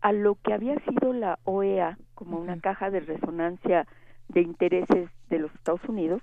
a 0.00 0.12
lo 0.12 0.36
que 0.36 0.52
había 0.52 0.74
sido 0.84 1.12
la 1.12 1.38
OEA 1.44 1.98
como 2.14 2.38
una 2.38 2.58
caja 2.58 2.90
de 2.90 3.00
resonancia 3.00 3.86
de 4.28 4.40
intereses 4.40 5.10
de 5.28 5.38
los 5.38 5.54
Estados 5.54 5.84
Unidos. 5.88 6.22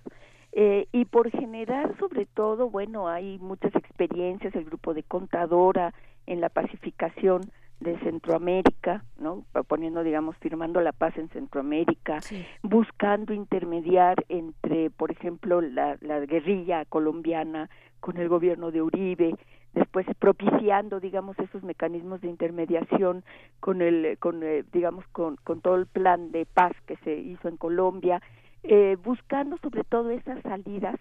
Eh, 0.51 0.87
y 0.91 1.05
por 1.05 1.29
generar 1.29 1.95
sobre 1.99 2.25
todo, 2.25 2.69
bueno, 2.69 3.07
hay 3.07 3.37
muchas 3.37 3.73
experiencias, 3.75 4.55
el 4.55 4.65
grupo 4.65 4.93
de 4.93 5.03
contadora 5.03 5.93
en 6.25 6.41
la 6.41 6.49
pacificación 6.49 7.41
de 7.79 7.97
Centroamérica, 7.99 9.03
¿no? 9.17 9.45
Poniendo, 9.67 10.03
digamos, 10.03 10.35
firmando 10.37 10.81
la 10.81 10.91
paz 10.91 11.17
en 11.17 11.29
Centroamérica, 11.29 12.19
buscando 12.61 13.33
intermediar 13.33 14.25
entre, 14.27 14.89
por 14.89 15.11
ejemplo, 15.11 15.61
la, 15.61 15.97
la 16.01 16.19
guerrilla 16.19 16.85
colombiana 16.85 17.69
con 17.99 18.17
el 18.17 18.27
gobierno 18.27 18.71
de 18.71 18.81
Uribe, 18.81 19.35
después 19.73 20.05
propiciando 20.17 20.99
digamos 20.99 21.37
esos 21.39 21.63
mecanismos 21.63 22.21
de 22.21 22.27
intermediación 22.27 23.23
con 23.59 23.81
el 23.81 24.17
con 24.19 24.41
eh, 24.43 24.63
digamos 24.73 25.05
con, 25.11 25.35
con 25.37 25.61
todo 25.61 25.75
el 25.75 25.85
plan 25.85 26.31
de 26.31 26.45
paz 26.45 26.73
que 26.87 26.97
se 26.97 27.15
hizo 27.15 27.47
en 27.47 27.57
Colombia 27.57 28.21
eh, 28.63 28.97
buscando 29.03 29.57
sobre 29.57 29.83
todo 29.83 30.09
esas 30.09 30.41
salidas 30.41 30.95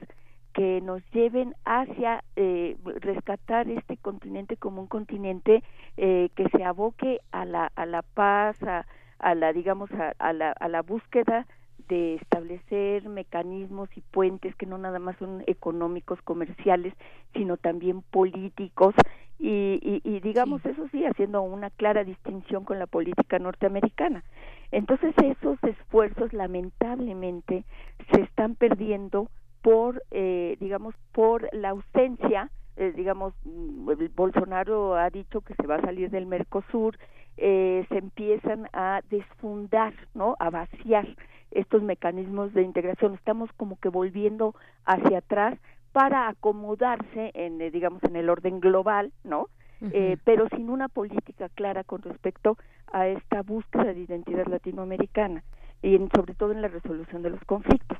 que 0.58 0.80
nos 0.80 1.00
lleven 1.12 1.54
hacia 1.64 2.24
eh, 2.34 2.76
rescatar 2.84 3.70
este 3.70 3.96
continente 3.96 4.56
como 4.56 4.80
un 4.80 4.88
continente 4.88 5.62
eh, 5.96 6.30
que 6.34 6.48
se 6.48 6.64
aboque 6.64 7.20
a 7.30 7.44
la 7.44 7.70
a 7.76 7.86
la 7.86 8.02
paz 8.02 8.60
a, 8.64 8.84
a 9.20 9.34
la 9.36 9.52
digamos 9.52 9.88
a, 9.92 10.14
a 10.18 10.32
la 10.32 10.50
a 10.50 10.66
la 10.66 10.82
búsqueda 10.82 11.46
de 11.88 12.16
establecer 12.16 13.08
mecanismos 13.08 13.88
y 13.96 14.00
puentes 14.00 14.52
que 14.56 14.66
no 14.66 14.78
nada 14.78 14.98
más 14.98 15.16
son 15.18 15.44
económicos, 15.46 16.20
comerciales, 16.22 16.92
sino 17.34 17.56
también 17.56 18.02
políticos 18.02 18.96
y, 19.38 20.00
y, 20.04 20.20
digamos 20.20 20.66
eso 20.66 20.88
sí, 20.90 21.04
haciendo 21.06 21.40
una 21.42 21.70
clara 21.70 22.02
distinción 22.02 22.64
con 22.64 22.80
la 22.80 22.88
política 22.88 23.38
norteamericana. 23.38 24.24
Entonces 24.72 25.14
esos 25.22 25.62
esfuerzos 25.62 26.32
lamentablemente 26.32 27.64
se 28.12 28.22
están 28.22 28.56
perdiendo 28.56 29.28
por, 29.62 30.02
eh, 30.10 30.56
digamos, 30.60 30.94
por 31.12 31.48
la 31.52 31.70
ausencia 31.70 32.50
eh, 32.78 32.92
digamos, 32.92 33.34
mm, 33.44 33.90
Bolsonaro 34.14 34.94
ha 34.94 35.10
dicho 35.10 35.40
que 35.40 35.54
se 35.54 35.66
va 35.66 35.76
a 35.76 35.80
salir 35.80 36.10
del 36.10 36.26
Mercosur, 36.26 36.96
eh, 37.36 37.84
se 37.88 37.98
empiezan 37.98 38.68
a 38.72 39.00
desfundar, 39.10 39.94
¿no? 40.14 40.36
A 40.38 40.50
vaciar 40.50 41.08
estos 41.50 41.82
mecanismos 41.82 42.54
de 42.54 42.62
integración. 42.62 43.14
Estamos 43.14 43.50
como 43.56 43.78
que 43.80 43.88
volviendo 43.88 44.54
hacia 44.84 45.18
atrás 45.18 45.58
para 45.92 46.28
acomodarse 46.28 47.32
en, 47.34 47.60
eh, 47.60 47.70
digamos, 47.70 48.02
en 48.04 48.16
el 48.16 48.30
orden 48.30 48.60
global, 48.60 49.12
¿no? 49.24 49.48
eh, 49.80 50.16
pero 50.24 50.48
sin 50.48 50.70
una 50.70 50.88
política 50.88 51.48
clara 51.50 51.84
con 51.84 52.02
respecto 52.02 52.58
a 52.92 53.06
esta 53.06 53.42
búsqueda 53.42 53.94
de 53.94 54.00
identidad 54.00 54.46
latinoamericana 54.48 55.44
y 55.82 55.96
sobre 56.12 56.34
todo 56.34 56.50
en 56.50 56.62
la 56.62 56.68
resolución 56.68 57.22
de 57.22 57.30
los 57.30 57.40
conflictos. 57.44 57.98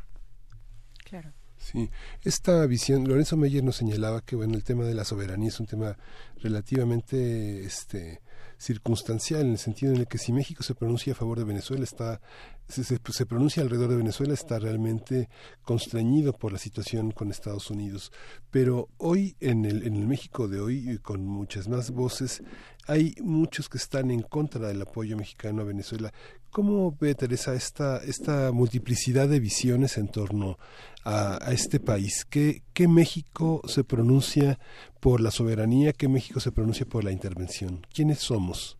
Claro. 1.04 1.30
Sí, 1.58 1.90
esta 2.22 2.64
visión, 2.66 3.06
Lorenzo 3.06 3.36
Meyer 3.36 3.62
nos 3.62 3.76
señalaba 3.76 4.22
que 4.22 4.36
bueno, 4.36 4.54
el 4.54 4.64
tema 4.64 4.84
de 4.84 4.94
la 4.94 5.04
soberanía 5.04 5.48
es 5.48 5.60
un 5.60 5.66
tema 5.66 5.96
relativamente 6.40 7.64
este 7.64 8.20
circunstancial 8.58 9.42
en 9.42 9.52
el 9.52 9.58
sentido 9.58 9.92
en 9.92 10.00
el 10.00 10.08
que 10.08 10.18
si 10.18 10.32
México 10.32 10.62
se 10.62 10.74
pronuncia 10.74 11.12
a 11.12 11.16
favor 11.16 11.38
de 11.38 11.44
Venezuela 11.44 11.84
está 11.84 12.20
se, 12.68 12.84
se, 12.84 13.26
pronuncia 13.26 13.62
alrededor 13.62 13.88
de 13.90 13.96
Venezuela 13.96 14.34
está 14.34 14.58
realmente 14.58 15.30
constreñido 15.62 16.34
por 16.34 16.52
la 16.52 16.58
situación 16.58 17.12
con 17.12 17.30
Estados 17.30 17.70
Unidos 17.70 18.12
pero 18.50 18.88
hoy 18.98 19.36
en 19.40 19.64
el 19.64 19.86
en 19.86 19.94
el 19.94 20.06
México 20.06 20.48
de 20.48 20.60
hoy 20.60 20.98
con 20.98 21.24
muchas 21.24 21.68
más 21.68 21.92
voces 21.92 22.42
hay 22.86 23.14
muchos 23.20 23.68
que 23.68 23.78
están 23.78 24.10
en 24.10 24.22
contra 24.22 24.68
del 24.68 24.82
apoyo 24.82 25.16
mexicano 25.16 25.62
a 25.62 25.64
Venezuela 25.64 26.12
¿Cómo 26.50 26.96
ve 26.98 27.14
Teresa 27.14 27.54
esta, 27.54 27.98
esta 27.98 28.52
multiplicidad 28.52 29.28
de 29.28 29.38
visiones 29.38 29.98
en 29.98 30.08
torno 30.08 30.58
a, 31.04 31.46
a 31.46 31.52
este 31.52 31.78
país? 31.78 32.24
¿Qué, 32.24 32.62
¿Qué, 32.72 32.88
México 32.88 33.60
se 33.66 33.84
pronuncia 33.84 34.58
por 35.00 35.20
la 35.20 35.30
soberanía? 35.30 35.92
¿Qué 35.92 36.08
México 36.08 36.40
se 36.40 36.52
pronuncia 36.52 36.86
por 36.86 37.04
la 37.04 37.12
intervención? 37.12 37.86
¿Quiénes 37.92 38.18
somos 38.18 38.76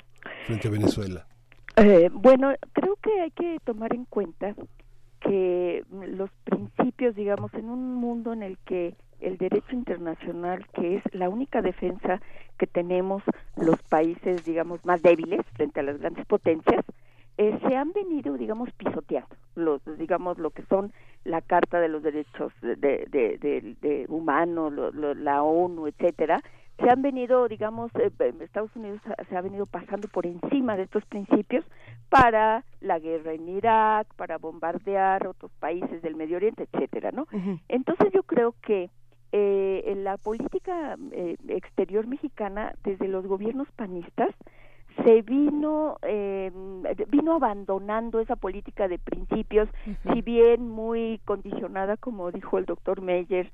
frente 0.47 0.69
a 0.69 0.71
Venezuela? 0.71 1.27
Eh, 1.77 2.11
bueno, 2.13 2.53
creo 2.73 2.97
que 2.97 3.21
hay 3.21 3.31
que 3.31 3.59
tomar 3.65 3.95
en 3.95 4.05
cuenta 4.05 4.55
que 5.21 5.85
los 5.91 6.31
principios, 6.45 7.15
digamos, 7.15 7.53
en 7.55 7.69
un 7.69 7.95
mundo 7.95 8.33
en 8.33 8.43
el 8.43 8.59
que 8.59 8.97
el 9.21 9.37
derecho 9.37 9.73
internacional, 9.73 10.67
que 10.75 10.97
es 10.97 11.03
la 11.13 11.29
única 11.29 11.61
defensa 11.61 12.21
que 12.57 12.67
tenemos 12.67 13.23
los 13.57 13.81
países, 13.83 14.45
digamos, 14.45 14.85
más 14.85 15.03
débiles 15.03 15.45
frente 15.55 15.81
a 15.81 15.83
las 15.83 15.99
grandes 15.99 16.27
potencias, 16.27 16.85
eh, 17.39 17.59
se 17.67 17.77
han 17.77 17.93
venido, 17.93 18.37
digamos, 18.37 18.69
pisoteando, 18.73 19.35
los, 19.55 19.81
digamos, 19.97 20.39
lo 20.39 20.51
que 20.51 20.65
son 20.65 20.93
la 21.25 21.41
Carta 21.41 21.81
de 21.81 21.89
los 21.89 22.03
Derechos 22.03 22.53
de, 22.61 22.77
de, 22.77 23.77
de, 23.81 24.07
Humanos, 24.09 24.73
la 24.95 25.43
ONU, 25.43 25.87
etcétera, 25.87 26.41
se 26.79 26.91
han 26.91 27.03
venido, 27.03 27.49
digamos, 27.49 27.91
eh, 27.95 28.11
Estados 28.41 28.75
Unidos 28.75 29.01
se 29.29 29.37
ha 29.37 29.41
venido 29.41 29.67
pasando 29.67 30.09
por 30.09 30.27
encima 30.27 30.77
de 30.77 30.83
estos 30.85 31.05
principios 31.07 31.65
para 32.09 32.65
la 32.81 32.99
guerra 32.99 33.33
en 33.33 33.49
Irak, 33.49 34.09
para 34.17 34.39
bombardear 34.39 35.27
otros 35.27 35.53
países 35.59 36.03
del 36.03 36.17
Medio 36.17 36.37
Oriente, 36.37 36.69
etcétera, 36.71 37.11
¿no? 37.13 37.27
Entonces 37.69 38.13
yo 38.13 38.23
creo 38.23 38.55
que 38.63 38.91
eh, 39.31 39.83
en 39.87 40.05
la 40.05 40.17
política 40.17 40.97
eh, 41.13 41.37
exterior 41.49 42.07
mexicana, 42.07 42.75
desde 42.83 43.09
los 43.09 43.27
gobiernos 43.27 43.69
panistas, 43.73 44.31
se 45.05 45.23
vino 45.23 45.99
eh, 46.03 46.51
vino 47.09 47.35
abandonando 47.35 48.21
esa 48.21 48.37
política 48.37 48.89
de 48.89 48.99
principios 48.99 49.69
si 50.13 50.23
bien 50.23 50.69
muy 50.69 51.21
condicionada 51.25 51.97
como 51.97 52.31
dijo 52.33 52.59
el 52.59 52.65
doctor 52.65 53.01
Meyer 53.01 53.51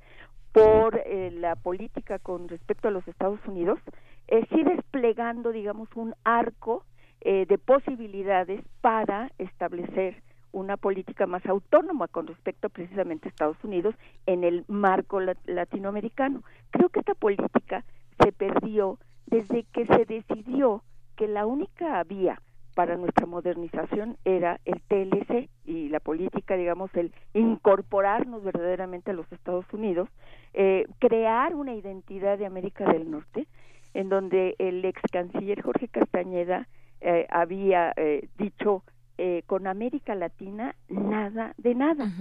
por 0.51 1.01
eh, 1.05 1.31
la 1.31 1.55
política 1.55 2.19
con 2.19 2.47
respecto 2.47 2.87
a 2.87 2.91
los 2.91 3.07
Estados 3.07 3.39
Unidos 3.45 3.79
eh, 4.27 4.45
sí 4.49 4.63
desplegando 4.63 5.51
digamos 5.51 5.89
un 5.95 6.15
arco 6.23 6.83
eh, 7.21 7.45
de 7.47 7.57
posibilidades 7.57 8.63
para 8.81 9.31
establecer 9.39 10.21
una 10.51 10.77
política 10.77 11.25
más 11.25 11.45
autónoma 11.47 12.07
con 12.07 12.27
respecto 12.27 12.69
precisamente 12.69 13.27
a 13.27 13.29
Estados 13.29 13.57
Unidos 13.63 13.95
en 14.27 14.43
el 14.43 14.63
marco 14.67 15.19
latinoamericano. 15.19 16.43
Creo 16.69 16.89
que 16.89 16.99
esta 16.99 17.15
política 17.15 17.83
se 18.23 18.31
perdió 18.31 18.99
desde 19.25 19.63
que 19.63 19.87
se 19.87 20.05
decidió 20.05 20.83
que 21.15 21.27
la 21.27 21.45
única 21.45 22.03
vía 22.03 22.41
para 22.75 22.97
nuestra 22.97 23.25
modernización 23.25 24.17
era 24.25 24.59
el 24.65 24.81
TLC 24.81 25.49
y 25.63 25.87
la 25.89 25.99
política, 26.01 26.55
digamos, 26.57 26.93
el 26.95 27.13
incorporarnos 27.33 28.43
verdaderamente 28.43 29.11
a 29.11 29.13
los 29.13 29.31
Estados 29.31 29.65
Unidos, 29.71 30.09
eh, 30.53 30.85
crear 30.99 31.55
una 31.55 31.73
identidad 31.73 32.37
de 32.37 32.45
América 32.45 32.91
del 32.91 33.09
Norte, 33.09 33.47
en 33.93 34.09
donde 34.09 34.55
el 34.59 34.83
ex 34.83 35.01
canciller 35.09 35.61
Jorge 35.61 35.87
Castañeda 35.87 36.67
eh, 36.99 37.25
había 37.29 37.93
eh, 37.95 38.27
dicho 38.37 38.83
eh, 39.17 39.43
con 39.45 39.67
América 39.67 40.13
Latina 40.13 40.75
nada 40.89 41.53
de 41.57 41.73
nada. 41.75 42.11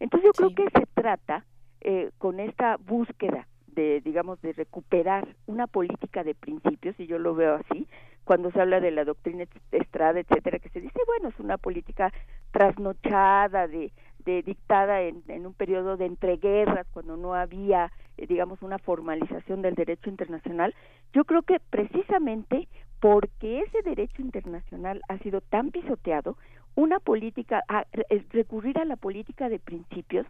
Entonces 0.00 0.24
yo 0.24 0.32
creo 0.32 0.54
que 0.54 0.78
se 0.78 0.86
trata 0.94 1.44
eh, 1.80 2.10
con 2.18 2.40
esta 2.40 2.76
búsqueda 2.76 3.46
de, 3.74 4.00
digamos, 4.00 4.40
de 4.42 4.52
recuperar 4.52 5.36
una 5.46 5.66
política 5.66 6.24
de 6.24 6.34
principios, 6.34 6.98
y 6.98 7.06
yo 7.06 7.18
lo 7.18 7.34
veo 7.34 7.54
así, 7.54 7.86
cuando 8.24 8.50
se 8.50 8.60
habla 8.60 8.80
de 8.80 8.90
la 8.90 9.04
doctrina 9.04 9.44
Estrada, 9.72 10.20
etcétera, 10.20 10.58
que 10.58 10.68
se 10.68 10.80
dice, 10.80 10.98
bueno, 11.06 11.28
es 11.28 11.40
una 11.40 11.58
política 11.58 12.12
trasnochada, 12.52 13.66
de, 13.66 13.92
de 14.24 14.42
dictada 14.42 15.02
en, 15.02 15.22
en 15.28 15.46
un 15.46 15.54
periodo 15.54 15.96
de 15.96 16.06
entreguerras, 16.06 16.86
cuando 16.92 17.16
no 17.16 17.34
había, 17.34 17.90
eh, 18.16 18.26
digamos, 18.26 18.62
una 18.62 18.78
formalización 18.78 19.62
del 19.62 19.74
derecho 19.74 20.10
internacional. 20.10 20.74
Yo 21.12 21.24
creo 21.24 21.42
que 21.42 21.58
precisamente 21.70 22.68
porque 23.00 23.60
ese 23.60 23.82
derecho 23.82 24.20
internacional 24.22 25.00
ha 25.08 25.18
sido 25.18 25.40
tan 25.40 25.70
pisoteado, 25.70 26.36
una 26.76 27.00
política, 27.00 27.62
a, 27.68 27.84
recurrir 28.30 28.78
a 28.78 28.84
la 28.84 28.96
política 28.96 29.48
de 29.48 29.58
principios, 29.58 30.26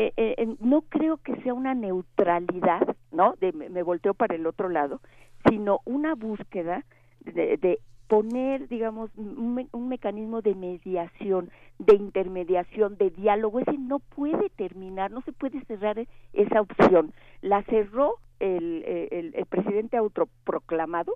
eh, 0.00 0.12
eh, 0.16 0.56
no 0.60 0.82
creo 0.82 1.16
que 1.16 1.34
sea 1.42 1.52
una 1.54 1.74
neutralidad, 1.74 2.96
¿no? 3.10 3.34
De 3.40 3.52
me, 3.52 3.82
volteo 3.82 4.14
para 4.14 4.36
el 4.36 4.46
otro 4.46 4.68
lado, 4.68 5.00
sino 5.48 5.80
una 5.84 6.14
búsqueda 6.14 6.84
de, 7.24 7.80
poner, 8.06 8.68
digamos, 8.68 9.10
un, 9.16 9.68
un, 9.72 9.88
mecanismo 9.88 10.40
de 10.40 10.54
mediación, 10.54 11.50
de 11.80 11.96
intermediación, 11.96 12.96
de 12.96 13.10
diálogo. 13.10 13.58
Ese 13.58 13.76
no 13.76 13.98
puede 13.98 14.50
terminar, 14.50 15.10
no 15.10 15.20
se 15.22 15.32
puede 15.32 15.60
cerrar 15.64 15.98
esa 16.32 16.60
opción. 16.60 17.12
La 17.42 17.64
cerró 17.64 18.14
el, 18.38 18.84
el, 19.10 19.34
el 19.34 19.46
presidente 19.46 19.96
autoproclamado, 19.96 21.14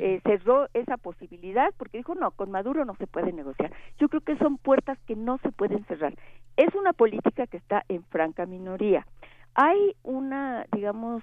eh, 0.00 0.20
cerró 0.24 0.68
esa 0.74 0.96
posibilidad 0.96 1.72
porque 1.76 1.98
dijo 1.98 2.14
no 2.14 2.30
con 2.30 2.50
Maduro 2.50 2.84
no 2.84 2.94
se 2.96 3.06
puede 3.06 3.32
negociar 3.32 3.72
yo 3.98 4.08
creo 4.08 4.20
que 4.20 4.36
son 4.36 4.58
puertas 4.58 4.98
que 5.06 5.16
no 5.16 5.38
se 5.38 5.52
pueden 5.52 5.84
cerrar. 5.86 6.14
Es 6.56 6.74
una 6.74 6.92
política 6.92 7.46
que 7.46 7.56
está 7.56 7.84
en 7.88 8.04
franca 8.04 8.46
minoría. 8.46 9.06
Hay 9.54 9.94
una 10.02 10.66
digamos 10.72 11.22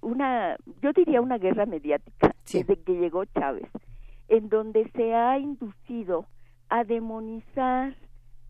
una 0.00 0.56
yo 0.82 0.92
diría 0.92 1.20
una 1.20 1.38
guerra 1.38 1.66
mediática 1.66 2.34
desde 2.52 2.76
que 2.76 2.92
llegó 2.94 3.24
Chávez 3.24 3.68
en 4.28 4.48
donde 4.48 4.90
se 4.94 5.14
ha 5.14 5.38
inducido 5.38 6.26
a 6.68 6.84
demonizar 6.84 7.94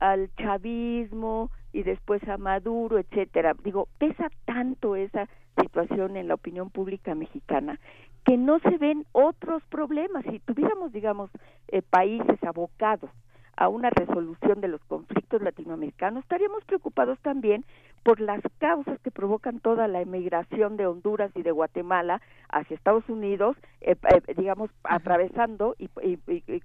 al 0.01 0.31
chavismo 0.37 1.51
y 1.73 1.83
después 1.83 2.27
a 2.29 2.39
Maduro, 2.39 2.99
etcétera. 2.99 3.55
Digo, 3.63 3.89
pesa 3.99 4.31
tanto 4.45 4.97
esa 4.97 5.29
situación 5.61 6.17
en 6.17 6.29
la 6.29 6.35
opinión 6.35 6.71
pública 6.71 7.15
mexicana 7.15 7.79
que 8.25 8.37
no 8.37 8.59
se 8.61 8.79
ven 8.79 9.05
otros 9.13 9.63
problemas. 9.69 10.25
Si 10.31 10.41
tuviéramos, 10.41 10.93
digamos, 10.93 11.31
eh, 11.69 11.83
países 11.83 12.43
abocados 12.43 13.11
a 13.57 13.69
una 13.69 13.91
resolución 13.91 14.61
de 14.61 14.69
los 14.69 14.83
conflictos 14.85 15.43
latinoamericanos, 15.43 16.23
estaríamos 16.23 16.65
preocupados 16.65 17.19
también 17.21 17.65
por 18.05 18.21
las 18.21 18.41
causas 18.59 19.01
que 19.01 19.11
provocan 19.11 19.61
toda 19.61 19.89
la 19.89 20.03
emigración 20.03 20.77
de 20.77 20.87
Honduras 20.87 21.33
y 21.35 21.43
de 21.43 21.51
Guatemala 21.51 22.21
hacia 22.51 22.77
Estados 22.77 23.09
Unidos, 23.09 23.57
eh, 23.81 23.97
eh, 24.15 24.35
digamos, 24.37 24.71
atravesando 24.85 25.75
y, 25.79 25.89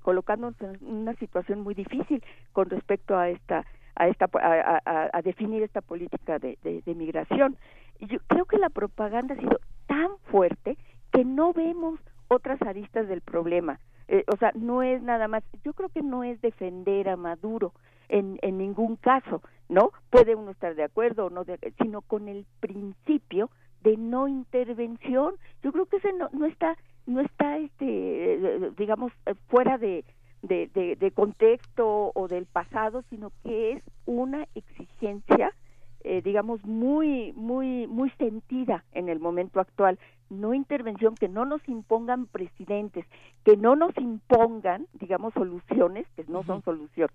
colocándonos 0.01 0.59
en 0.61 0.77
una 0.85 1.15
situación 1.15 1.61
muy 1.61 1.73
difícil 1.73 2.21
con 2.51 2.69
respecto 2.69 3.17
a 3.17 3.29
esta 3.29 3.65
a 3.95 4.07
esta 4.07 4.29
a, 4.33 5.21
definir 5.23 5.63
esta 5.63 5.81
política 5.81 6.39
de, 6.39 6.57
de, 6.63 6.81
de 6.81 6.95
migración. 6.95 7.57
Yo 7.99 8.19
creo 8.27 8.45
que 8.45 8.57
la 8.57 8.69
propaganda 8.69 9.33
ha 9.33 9.37
sido 9.37 9.59
tan 9.87 10.09
fuerte 10.31 10.77
que 11.11 11.25
no 11.25 11.51
vemos 11.53 11.99
otras 12.29 12.61
aristas 12.61 13.07
del 13.07 13.21
problema. 13.21 13.79
Eh, 14.07 14.23
o 14.27 14.37
sea, 14.37 14.51
no 14.55 14.81
es 14.81 15.03
nada 15.03 15.27
más, 15.27 15.43
yo 15.63 15.73
creo 15.73 15.89
que 15.89 16.01
no 16.01 16.23
es 16.23 16.41
defender 16.41 17.09
a 17.09 17.15
Maduro 17.15 17.73
en, 18.09 18.37
en 18.41 18.57
ningún 18.57 18.95
caso, 18.97 19.41
¿no? 19.69 19.91
Puede 20.09 20.35
uno 20.35 20.51
estar 20.51 20.75
de 20.75 20.83
acuerdo 20.83 21.27
o 21.27 21.29
no, 21.29 21.45
sino 21.81 22.01
con 22.01 22.27
el 22.27 22.45
principio 22.59 23.49
de 23.81 23.97
no 23.97 24.27
intervención. 24.27 25.35
Yo 25.63 25.71
creo 25.71 25.85
que 25.85 25.97
ese 25.97 26.11
no, 26.13 26.29
no 26.33 26.45
está, 26.45 26.77
no 27.05 27.21
está, 27.21 27.57
este, 27.57 28.71
digamos, 28.77 29.13
fuera 29.47 29.77
de, 29.77 30.03
de, 30.41 30.67
de, 30.73 30.95
de 30.95 31.11
contexto 31.11 32.11
o 32.13 32.27
del 32.27 32.45
pasado, 32.45 33.03
sino 33.09 33.31
que 33.43 33.73
es 33.73 33.83
una 34.05 34.47
exigencia 34.55 35.53
eh, 36.05 36.21
digamos 36.21 36.63
muy 36.63 37.33
muy 37.33 37.85
muy 37.87 38.09
sentida 38.11 38.85
en 38.93 39.09
el 39.09 39.19
momento 39.19 39.59
actual 39.59 39.99
no 40.29 40.53
intervención 40.53 41.13
que 41.13 41.27
no 41.27 41.43
nos 41.43 41.67
impongan 41.67 42.25
presidentes 42.25 43.05
que 43.43 43.57
no 43.57 43.75
nos 43.75 43.95
impongan 43.97 44.87
digamos 44.93 45.33
soluciones 45.33 46.07
que 46.15 46.23
no 46.29 46.43
son 46.43 46.63
soluciones 46.63 47.13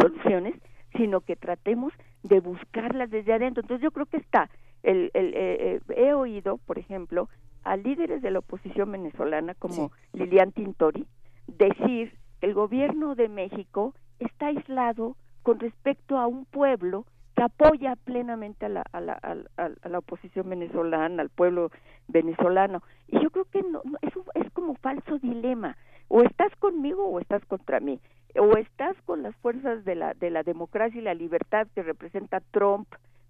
soluciones 0.00 0.54
sino 0.96 1.20
que 1.20 1.36
tratemos 1.36 1.92
de 2.22 2.40
buscarlas 2.40 3.10
desde 3.10 3.32
adentro 3.32 3.62
entonces 3.62 3.82
yo 3.82 3.90
creo 3.90 4.06
que 4.06 4.18
está 4.18 4.50
el, 4.82 5.10
el 5.14 5.34
eh, 5.34 5.80
eh, 5.88 5.94
he 5.96 6.12
oído 6.14 6.58
por 6.58 6.78
ejemplo 6.78 7.28
a 7.64 7.76
líderes 7.76 8.22
de 8.22 8.30
la 8.30 8.40
oposición 8.40 8.92
venezolana 8.92 9.54
como 9.54 9.90
Lilian 10.12 10.52
Tintori 10.52 11.06
decir 11.46 12.14
que 12.40 12.46
el 12.46 12.54
gobierno 12.54 13.14
de 13.14 13.28
México 13.28 13.94
está 14.18 14.48
aislado 14.48 15.16
con 15.42 15.60
respecto 15.60 16.18
a 16.18 16.26
un 16.26 16.44
pueblo 16.44 17.06
que 17.34 17.42
apoya 17.42 17.96
plenamente 17.96 18.66
a 18.66 18.68
la, 18.68 18.84
a 18.92 19.00
la, 19.00 19.14
a, 19.56 19.88
la 19.88 19.98
oposición 19.98 20.48
venezolana, 20.48 21.22
al 21.22 21.30
pueblo 21.30 21.70
venezolano. 22.08 22.82
Y 23.08 23.20
yo 23.20 23.30
creo 23.30 23.44
que 23.46 23.62
no, 23.62 23.82
es, 24.02 24.12
es 24.34 24.50
como 24.52 24.74
falso 24.76 25.18
dilema. 25.18 25.76
O 26.08 26.22
estás 26.22 26.54
conmigo 26.56 27.06
o 27.06 27.18
estás 27.18 27.44
contra 27.46 27.80
mí. 27.80 27.98
O 28.36 28.56
estás 28.56 28.96
con 29.04 29.22
las 29.22 29.34
fuerzas 29.36 29.84
de 29.84 29.94
la, 29.94 30.14
de 30.14 30.30
la 30.30 30.42
democracia 30.42 31.00
y 31.00 31.04
la 31.04 31.14
libertad 31.14 31.66
que 31.74 31.82
representa 31.82 32.40
Trump, 32.50 32.88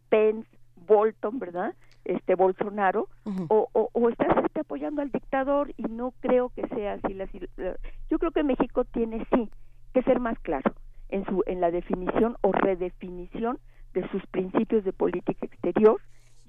Pence, 0.09 0.48
Bolton, 0.86 1.39
¿verdad? 1.39 1.74
Este 2.05 2.35
Bolsonaro, 2.35 3.09
o, 3.48 3.68
o, 3.72 3.89
o, 3.93 4.09
estás 4.10 4.36
este, 4.44 4.60
apoyando 4.60 5.01
al 5.01 5.10
dictador 5.10 5.72
y 5.76 5.85
no 5.85 6.12
creo 6.20 6.51
que 6.51 6.66
sea 6.68 6.94
así. 6.94 7.14
La, 7.14 7.26
yo 8.10 8.18
creo 8.18 8.31
que 8.31 8.43
México 8.43 8.85
tiene 8.85 9.26
sí 9.32 9.51
que 9.94 10.02
ser 10.02 10.20
más 10.20 10.39
claro 10.40 10.74
en 11.09 11.24
su 11.26 11.43
en 11.47 11.60
la 11.60 11.70
definición 11.70 12.36
o 12.43 12.52
redefinición 12.52 13.59
de 13.94 14.06
sus 14.10 14.26
principios 14.26 14.85
de 14.85 14.93
política 14.93 15.47
exterior 15.47 16.01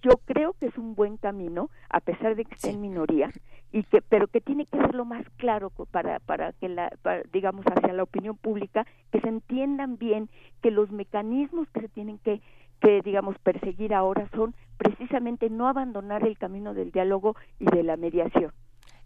yo 0.05 0.17
creo 0.25 0.53
que 0.53 0.67
es 0.67 0.77
un 0.77 0.93
buen 0.93 1.17
camino 1.17 1.71
a 1.89 1.99
pesar 1.99 2.35
de 2.35 2.45
que 2.45 2.53
esté 2.53 2.69
en 2.69 2.81
minoría 2.81 3.31
y 3.71 3.83
que 3.83 4.03
pero 4.03 4.27
que 4.27 4.39
tiene 4.39 4.67
que 4.67 4.77
ser 4.77 4.93
lo 4.93 5.03
más 5.03 5.25
claro 5.37 5.71
para 5.89 6.19
para 6.19 6.53
que 6.53 6.69
la 6.69 6.91
digamos 7.33 7.65
hacia 7.65 7.91
la 7.91 8.03
opinión 8.03 8.37
pública 8.37 8.85
que 9.11 9.19
se 9.19 9.27
entiendan 9.27 9.97
bien 9.97 10.29
que 10.61 10.69
los 10.69 10.91
mecanismos 10.91 11.67
que 11.69 11.81
se 11.81 11.89
tienen 11.89 12.19
que 12.19 12.41
que 12.81 13.01
digamos 13.01 13.39
perseguir 13.39 13.95
ahora 13.95 14.29
son 14.35 14.53
precisamente 14.77 15.49
no 15.49 15.67
abandonar 15.67 16.23
el 16.27 16.37
camino 16.37 16.75
del 16.75 16.91
diálogo 16.91 17.35
y 17.59 17.65
de 17.65 17.81
la 17.81 17.97
mediación 17.97 18.51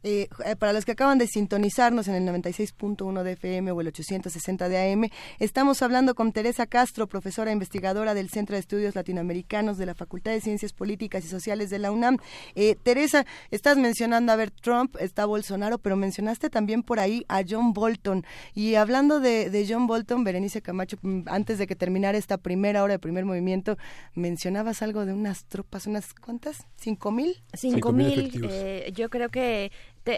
eh, 0.02 0.30
eh, 0.46 0.56
para 0.56 0.72
los 0.72 0.86
que 0.86 0.94
acaban 0.94 1.18
de 1.18 1.28
sintonizarnos 1.28 2.08
en 2.08 2.16
el 2.16 2.24
96.1 2.42 3.24
de 3.24 3.34
FM 3.34 3.72
o 3.72 3.82
el 3.82 3.88
860 3.88 4.70
de 4.70 4.94
AM, 4.94 5.10
estamos 5.40 5.82
hablando 5.82 6.16
con 6.16 6.32
Teresa 6.32 6.68
Castro, 6.68 7.08
profesora 7.08 7.52
investigadora 7.52 8.14
del 8.14 8.30
Centro 8.30 8.56
de 8.56 8.62
Estudios 8.62 8.96
Latinoamericanos 8.96 9.78
de 9.78 9.86
la 9.86 9.96
Facultad 9.96 10.32
de 10.32 10.40
Ciencias 10.40 10.72
Políticas 10.72 11.26
y 11.26 11.28
Sociales 11.28 11.70
de 11.70 11.80
la 11.80 11.92
UNAM. 11.92 12.18
Eh, 12.56 12.78
Teresa, 12.82 13.26
estás 13.52 13.78
mencionando 13.78 14.32
a 14.32 14.38
ver 14.38 14.52
Trump, 14.52 14.96
está 15.00 15.26
Bolsonaro, 15.26 15.80
pero 15.80 15.98
mencionaste 15.98 16.50
también 16.50 16.82
por 16.82 17.00
ahí 17.00 17.26
a 17.28 17.42
John 17.48 17.74
Bolton. 17.74 18.26
Y 18.56 18.76
hablando 18.76 19.20
de, 19.20 19.50
de 19.50 19.66
John 19.68 19.86
Bolton, 19.86 20.24
Berenice 20.24 20.62
Camacho, 20.62 20.98
mm, 21.02 21.24
antes 21.26 21.58
de 21.58 21.68
que 21.68 21.76
terminara 21.76 22.18
esta 22.18 22.38
primera 22.38 22.84
hora 22.84 22.94
de 22.94 23.00
primer 23.00 23.26
movimiento, 23.26 23.78
mencionabas 24.16 24.82
algo 24.82 25.06
de 25.06 25.12
unas 25.12 25.44
tropas, 25.44 25.88
unas 25.88 26.14
cuántas, 26.14 26.66
cinco 26.78 27.12
mil. 27.12 27.44
Cinco 27.54 27.92
mil. 27.92 28.48
yo 28.94 29.10
creo 29.10 29.30
que 29.30 29.72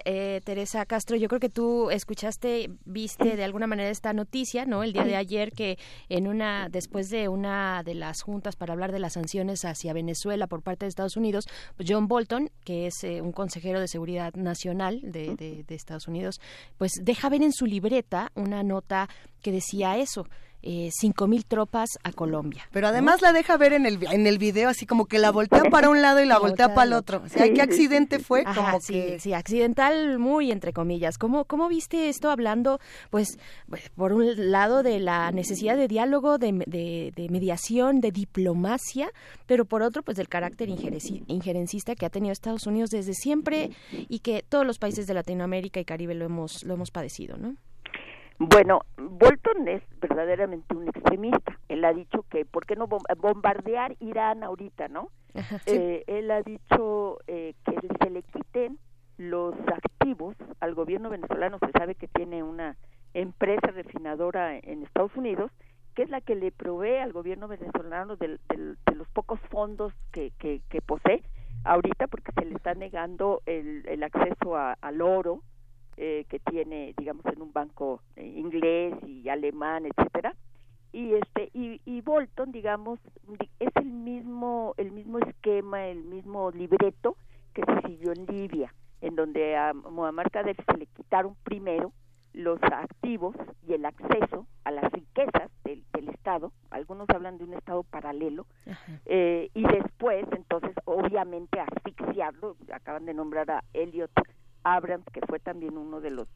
eh, 0.05 0.41
Teresa 0.43 0.85
Castro, 0.85 1.18
yo 1.18 1.27
creo 1.27 1.39
que 1.39 1.49
tú 1.49 1.89
escuchaste, 1.89 2.69
viste 2.85 3.35
de 3.35 3.43
alguna 3.43 3.68
manera 3.68 3.89
esta 3.89 4.13
noticia, 4.13 4.65
¿no? 4.65 4.84
El 4.84 4.93
día 4.93 5.03
de 5.03 5.15
ayer 5.15 5.51
que 5.51 5.77
en 6.09 6.27
una, 6.27 6.69
después 6.69 7.09
de 7.09 7.27
una 7.27 7.84
de 7.84 7.95
las 7.95 8.22
juntas 8.22 8.55
para 8.55 8.73
hablar 8.73 8.91
de 8.91 8.99
las 8.99 9.13
sanciones 9.13 9.65
hacia 9.65 9.93
Venezuela 9.93 10.47
por 10.47 10.61
parte 10.61 10.85
de 10.85 10.89
Estados 10.89 11.18
Unidos, 11.18 11.47
John 11.85 12.07
Bolton, 12.07 12.49
que 12.63 12.88
es 12.88 13.03
eh, 13.03 13.22
un 13.22 13.31
consejero 13.31 13.80
de 13.80 13.88
seguridad 13.88 14.34
nacional 14.35 15.01
de, 15.03 15.35
de 15.35 15.76
Estados 15.76 16.07
Unidos, 16.07 16.39
pues 16.77 16.91
deja 17.01 17.30
ver 17.30 17.41
en 17.41 17.51
su 17.51 17.65
libreta 17.65 18.31
una 18.35 18.63
nota 18.63 19.09
que 19.41 19.51
decía 19.51 19.97
eso 19.97 20.26
eh, 20.64 20.90
cinco 20.92 21.28
mil 21.28 21.46
tropas 21.46 21.90
a 22.04 22.12
Colombia. 22.12 22.68
Pero 22.72 22.88
además 22.88 23.22
la 23.22 23.34
deja 23.34 23.58
ver 23.58 23.74
en 23.74 23.86
el, 23.86 24.00
en 24.12 24.28
el 24.28 24.38
video 24.38 24.70
así 24.70 24.86
como 24.86 25.06
que 25.06 25.20
la 25.20 25.32
voltea 25.32 25.64
para 25.72 25.90
un 25.90 26.02
lado 26.02 26.22
y 26.22 26.26
la 26.26 26.40
voltea 26.40 26.74
para 26.74 26.88
el 26.88 26.94
otro. 26.94 27.22
O 27.26 27.30
sea, 27.30 27.52
¿qué 27.52 27.62
accidente 27.62 28.20
fue? 28.20 28.44
como 28.44 28.80
sí, 28.82 28.94
que... 28.94 29.20
sí, 29.20 29.34
accidental 29.34 30.20
muy 30.20 30.52
entre 30.52 30.74
comillas. 30.74 31.18
¿Cómo, 31.18 31.46
¿Cómo 31.46 31.68
viste 31.68 32.10
esto 32.10 32.30
hablando, 32.30 32.80
pues, 33.10 33.38
por 33.96 34.14
un 34.14 34.52
lado 34.52 34.84
de 34.84 35.00
la 35.00 35.32
necesidad 35.32 35.78
de 35.78 35.88
diálogo, 35.88 36.38
de, 36.38 36.52
de, 36.68 37.28
mediación, 37.30 38.00
de 38.00 38.12
diplomacia, 38.12 39.10
pero 39.46 39.66
por 39.66 39.82
otro, 39.82 40.04
pues 40.04 40.18
del 40.18 40.30
carácter 40.30 40.70
injerencista 40.70 41.96
que 41.96 42.06
ha 42.06 42.10
tenido 42.10 42.32
Estados 42.32 42.68
Unidos 42.68 42.90
desde 42.90 43.14
siempre 43.14 43.72
y 43.92 44.20
que 44.20 44.44
todos 44.48 44.66
los 44.66 44.80
países 44.80 45.08
de 45.08 45.14
Latinoamérica 45.14 45.80
y 45.80 45.86
Caribe 45.86 46.14
lo 46.16 46.26
hemos, 46.26 46.64
lo 46.64 46.74
hemos 46.74 46.92
padecido, 46.92 47.38
¿no? 47.38 47.56
Bueno, 48.49 48.81
Bolton 48.97 49.68
es 49.68 49.84
verdaderamente 49.99 50.76
un 50.76 50.88
extremista. 50.88 51.59
Él 51.69 51.85
ha 51.85 51.93
dicho 51.93 52.26
que, 52.27 52.43
¿por 52.43 52.65
qué 52.65 52.76
no 52.76 52.88
bombardear 52.88 53.95
Irán 53.99 54.43
ahorita, 54.43 54.88
no? 54.88 55.09
Eh, 55.68 56.03
él 56.07 56.31
ha 56.31 56.41
dicho 56.41 57.19
eh, 57.27 57.53
que 57.63 57.76
se 58.01 58.09
le 58.09 58.23
quiten 58.23 58.80
los 59.18 59.53
activos 59.68 60.35
al 60.59 60.73
gobierno 60.73 61.11
venezolano. 61.11 61.59
Se 61.59 61.72
sabe 61.72 61.93
que 61.93 62.07
tiene 62.07 62.41
una 62.41 62.77
empresa 63.13 63.68
refinadora 63.68 64.57
en 64.57 64.81
Estados 64.81 65.15
Unidos, 65.15 65.51
que 65.93 66.01
es 66.01 66.09
la 66.09 66.22
que 66.22 66.34
le 66.34 66.51
provee 66.51 66.97
al 66.97 67.13
gobierno 67.13 67.47
venezolano 67.47 68.15
de, 68.15 68.39
los 68.95 69.07
pocos 69.09 69.39
fondos 69.51 69.93
que, 70.11 70.31
que, 70.39 70.81
posee 70.81 71.22
ahorita, 71.63 72.07
porque 72.07 72.31
se 72.31 72.45
le 72.45 72.55
está 72.55 72.73
negando 72.73 73.43
el, 73.45 73.85
el 73.88 74.01
acceso 74.01 74.57
al 74.57 75.01
oro, 75.01 75.43
eh, 75.97 76.26
que 76.30 76.39
tiene, 76.39 76.93
digamos, 76.97 77.26
en 77.26 77.41
un 77.41 77.53
banco 77.53 78.01
eh, 78.15 78.26
inglés 78.26 78.93
y 79.05 79.30
alemán, 79.30 79.85
etcétera. 79.85 80.35
Y 80.93 81.13
este 81.13 81.49
y, 81.53 81.80
y 81.85 82.01
Bolton, 82.01 82.51
digamos, 82.51 82.99
es 83.59 83.69
el 83.76 83.91
mismo 83.91 84.73
el 84.77 84.91
mismo 84.91 85.19
esquema, 85.19 85.88
el 85.88 86.03
mismo 86.03 86.51
libreto 86.51 87.15
que 87.53 87.63
se 87.63 87.88
siguió 87.88 88.11
en 88.11 88.26
Libia, 88.26 88.73
en 89.01 89.15
donde 89.15 89.55
a 89.55 89.73
Muammar 89.73 90.30
Gaddafi 90.31 90.63
se 90.63 90.77
le 90.77 90.85
quitaron 90.88 91.35
primero 91.43 91.93
los 92.34 92.61
activos 92.63 93.35
y 93.68 93.73
el 93.73 93.85
acceso 93.85 94.47
a 94.63 94.72
las 94.72 94.91
riquezas 94.91 95.51
del, 95.63 95.84
del 95.93 96.09
Estado, 96.09 96.51
algunos 96.69 97.09
hablan 97.09 97.38
de 97.38 97.43
un 97.43 97.53
Estado 97.53 97.84
paralelo, 97.84 98.45
eh, 99.05 99.49
y 99.53 99.63
después, 99.63 100.26
entonces, 100.31 100.72
obviamente 100.85 101.59
asfixiarlo, 101.59 102.55
acaban 102.72 103.05
de 103.05 103.13
nombrar 103.13 103.51
a 103.51 103.63
Elliot 103.73 104.11
Abrams, 104.64 105.06
que 105.12 105.22
fue 105.22 105.40
también 105.40 105.78
uno 105.78 106.02
de 106.02 106.12
los 106.12 106.28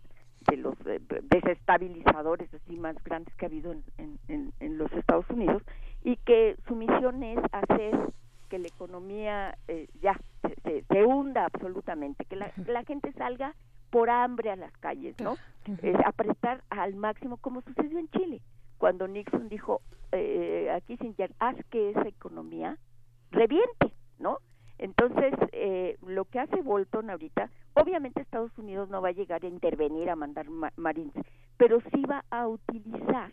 de 0.50 0.58
los 0.58 0.76
eh, 0.86 1.00
desestabilizadores 1.24 2.54
así 2.54 2.78
más 2.78 2.96
grandes 3.04 3.34
que 3.36 3.46
ha 3.46 3.48
habido 3.48 3.72
en, 3.72 3.84
en, 4.28 4.54
en, 4.60 4.78
los 4.78 4.92
Estados 4.92 5.28
Unidos 5.30 5.64
y 6.04 6.18
que 6.18 6.56
su 6.68 6.76
misión 6.76 7.24
es 7.24 7.40
hacer 7.52 7.98
que 8.50 8.60
la 8.60 8.68
economía 8.68 9.58
eh, 9.68 9.88
ya 10.02 10.20
se, 10.64 10.84
se, 10.84 11.04
hunda 11.04 11.46
absolutamente, 11.46 12.26
que 12.26 12.36
la, 12.36 12.52
la 12.68 12.84
gente 12.84 13.12
salga 13.14 13.56
por 13.90 14.10
hambre 14.10 14.52
a 14.52 14.56
las 14.56 14.72
calles, 14.78 15.16
¿no? 15.20 15.38
Eh, 15.82 15.94
apretar 16.06 16.62
al 16.70 16.96
máximo, 16.96 17.38
como 17.38 17.62
sucedió 17.62 17.98
en 17.98 18.10
Chile, 18.10 18.42
cuando 18.78 19.08
Nixon 19.08 19.50
dijo 19.50 19.82
eh, 20.12 20.70
a 20.70 20.82
Kissinger, 20.82 21.34
haz 21.40 21.56
que 21.72 21.92
esa 21.92 22.08
economía 22.08 22.78
reviente, 23.32 23.94
¿no? 24.20 24.40
Entonces, 24.78 25.34
eh, 25.52 25.98
lo 26.06 26.26
que 26.26 26.40
hace 26.40 26.62
Bolton 26.62 27.10
ahorita, 27.10 27.50
obviamente 27.74 28.22
Estados 28.22 28.58
Unidos 28.58 28.90
no 28.90 29.02
va 29.02 29.10
a 29.10 29.14
llegar 29.14 29.44
a 29.44 29.48
intervenir, 29.48 30.10
a 30.10 30.16
mandar 30.16 30.50
ma 30.50 30.72
marines, 30.76 31.14
pero 31.58 31.80
sí 31.94 32.04
va 32.04 32.26
a 32.30 32.48
utilizar 32.48 33.32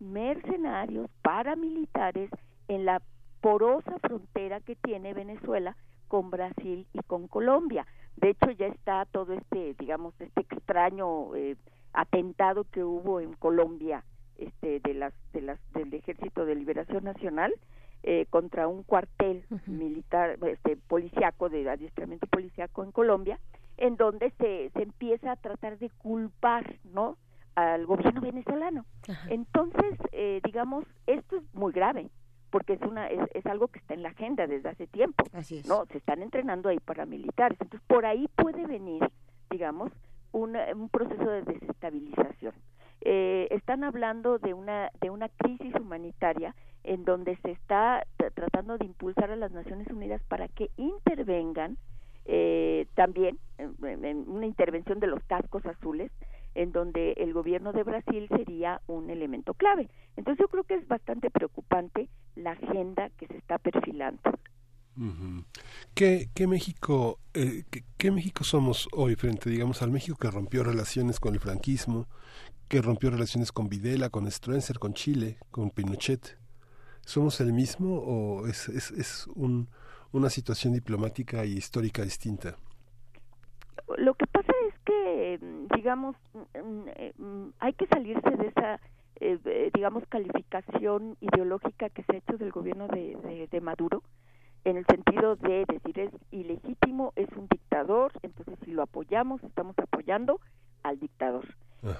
mercenarios 0.00 1.08
paramilitares 1.22 2.30
en 2.68 2.84
la 2.84 3.00
porosa 3.40 3.98
frontera 4.00 4.60
que 4.60 4.76
tiene 4.76 5.14
Venezuela 5.14 5.76
con 6.08 6.30
Brasil 6.30 6.86
y 6.92 6.98
con 7.06 7.28
Colombia. 7.28 7.86
De 8.16 8.30
hecho, 8.30 8.50
ya 8.50 8.66
está 8.66 9.06
todo 9.06 9.32
este, 9.32 9.74
digamos, 9.78 10.14
este 10.20 10.40
extraño 10.40 11.34
eh, 11.36 11.56
atentado 11.92 12.64
que 12.64 12.82
hubo 12.82 13.20
en 13.20 13.32
Colombia, 13.34 14.04
este, 14.36 14.80
de 14.80 14.94
las, 14.94 15.14
de 15.32 15.42
las, 15.42 15.58
del 15.72 15.92
Ejército 15.94 16.44
de 16.44 16.54
Liberación 16.54 17.04
Nacional, 17.04 17.52
eh, 18.02 18.26
contra 18.30 18.68
un 18.68 18.82
cuartel 18.82 19.44
uh 19.50 19.56
-huh. 19.56 19.66
militar, 19.66 20.38
este, 20.46 20.76
policiaco, 20.76 21.48
de 21.48 21.68
adiestramiento 21.68 22.26
policiaco 22.26 22.82
en 22.84 22.92
Colombia, 22.92 23.38
en 23.76 23.96
donde 23.96 24.30
se, 24.38 24.70
se 24.70 24.82
empieza 24.82 25.32
a 25.32 25.36
tratar 25.36 25.78
de 25.78 25.90
culpar, 25.90 26.76
¿no? 26.84 27.16
al 27.54 27.86
gobierno 27.86 28.20
venezolano. 28.20 28.84
Uh 29.08 29.12
-huh. 29.12 29.26
Entonces, 29.30 29.98
eh, 30.12 30.40
digamos, 30.44 30.84
esto 31.06 31.36
es 31.36 31.54
muy 31.54 31.72
grave, 31.72 32.10
porque 32.50 32.74
es 32.74 32.82
una 32.82 33.08
es, 33.08 33.20
es, 33.34 33.46
algo 33.46 33.68
que 33.68 33.78
está 33.78 33.94
en 33.94 34.02
la 34.02 34.10
agenda 34.10 34.46
desde 34.46 34.68
hace 34.68 34.86
tiempo, 34.86 35.24
¿no? 35.68 35.86
Se 35.86 35.98
están 35.98 36.22
entrenando 36.22 36.68
ahí 36.68 36.78
paramilitares. 36.78 37.60
Entonces, 37.60 37.86
por 37.86 38.06
ahí 38.06 38.28
puede 38.36 38.66
venir, 38.66 39.02
digamos, 39.50 39.92
una, 40.32 40.66
un 40.74 40.88
proceso 40.88 41.28
de 41.28 41.42
desestabilización. 41.42 42.54
Eh, 43.02 43.48
están 43.50 43.82
hablando 43.84 44.38
de 44.38 44.52
una 44.52 44.90
de 45.00 45.10
una 45.10 45.28
crisis 45.28 45.74
humanitaria 45.74 46.54
en 46.90 47.04
donde 47.04 47.36
se 47.36 47.52
está 47.52 48.04
tratando 48.34 48.76
de 48.76 48.84
impulsar 48.84 49.30
a 49.30 49.36
las 49.36 49.52
Naciones 49.52 49.86
Unidas 49.92 50.20
para 50.26 50.48
que 50.48 50.70
intervengan 50.76 51.78
eh, 52.24 52.88
también 52.96 53.38
en, 53.58 54.04
en, 54.04 54.28
una 54.28 54.44
intervención 54.44 54.98
de 54.98 55.06
los 55.06 55.22
cascos 55.22 55.64
azules 55.66 56.10
en 56.56 56.72
donde 56.72 57.12
el 57.12 57.32
gobierno 57.32 57.72
de 57.72 57.84
Brasil 57.84 58.26
sería 58.36 58.80
un 58.88 59.08
elemento 59.08 59.54
clave. 59.54 59.88
Entonces 60.16 60.40
yo 60.40 60.48
creo 60.48 60.64
que 60.64 60.74
es 60.74 60.88
bastante 60.88 61.30
preocupante 61.30 62.08
la 62.34 62.52
agenda 62.52 63.08
que 63.10 63.28
se 63.28 63.36
está 63.36 63.58
perfilando. 63.58 64.20
¿Qué, 65.94 66.28
qué 66.34 66.48
México 66.48 67.20
eh, 67.34 67.62
qué, 67.70 67.84
qué, 67.98 68.10
México 68.10 68.42
somos 68.42 68.88
hoy 68.92 69.14
frente 69.14 69.48
digamos 69.48 69.80
al 69.80 69.92
México 69.92 70.18
que 70.20 70.28
rompió 70.28 70.64
relaciones 70.64 71.20
con 71.20 71.34
el 71.34 71.40
franquismo 71.40 72.08
que 72.68 72.82
rompió 72.82 73.10
relaciones 73.10 73.52
con 73.52 73.68
Videla 73.68 74.10
con 74.10 74.30
Stroessner 74.30 74.78
con 74.78 74.92
Chile 74.92 75.38
con 75.52 75.70
Pinochet 75.70 76.39
somos 77.10 77.40
el 77.40 77.52
mismo 77.52 77.98
o 77.98 78.46
es, 78.46 78.68
es, 78.68 78.90
es 78.92 79.26
un, 79.34 79.68
una 80.12 80.30
situación 80.30 80.72
diplomática 80.72 81.44
y 81.44 81.52
histórica 81.54 82.02
distinta 82.02 82.56
lo 83.98 84.14
que 84.14 84.26
pasa 84.26 84.52
es 84.68 84.74
que 84.84 85.40
digamos 85.74 86.16
hay 87.58 87.72
que 87.72 87.86
salirse 87.86 88.30
de 88.30 88.46
esa 88.46 88.80
eh, 89.22 89.70
digamos 89.74 90.04
calificación 90.08 91.16
ideológica 91.20 91.90
que 91.90 92.04
se 92.04 92.12
ha 92.12 92.18
hecho 92.18 92.38
del 92.38 92.52
gobierno 92.52 92.86
de, 92.88 93.48
de 93.50 93.60
Maduro 93.60 94.02
en 94.64 94.76
el 94.76 94.86
sentido 94.86 95.36
de 95.36 95.64
decir 95.66 95.98
es 95.98 96.10
ilegítimo, 96.30 97.12
es 97.16 97.28
un 97.36 97.48
dictador, 97.48 98.12
entonces 98.22 98.58
si 98.64 98.72
lo 98.72 98.82
apoyamos, 98.82 99.42
estamos 99.42 99.78
apoyando 99.78 100.40
al 100.82 100.98
dictador. 100.98 101.46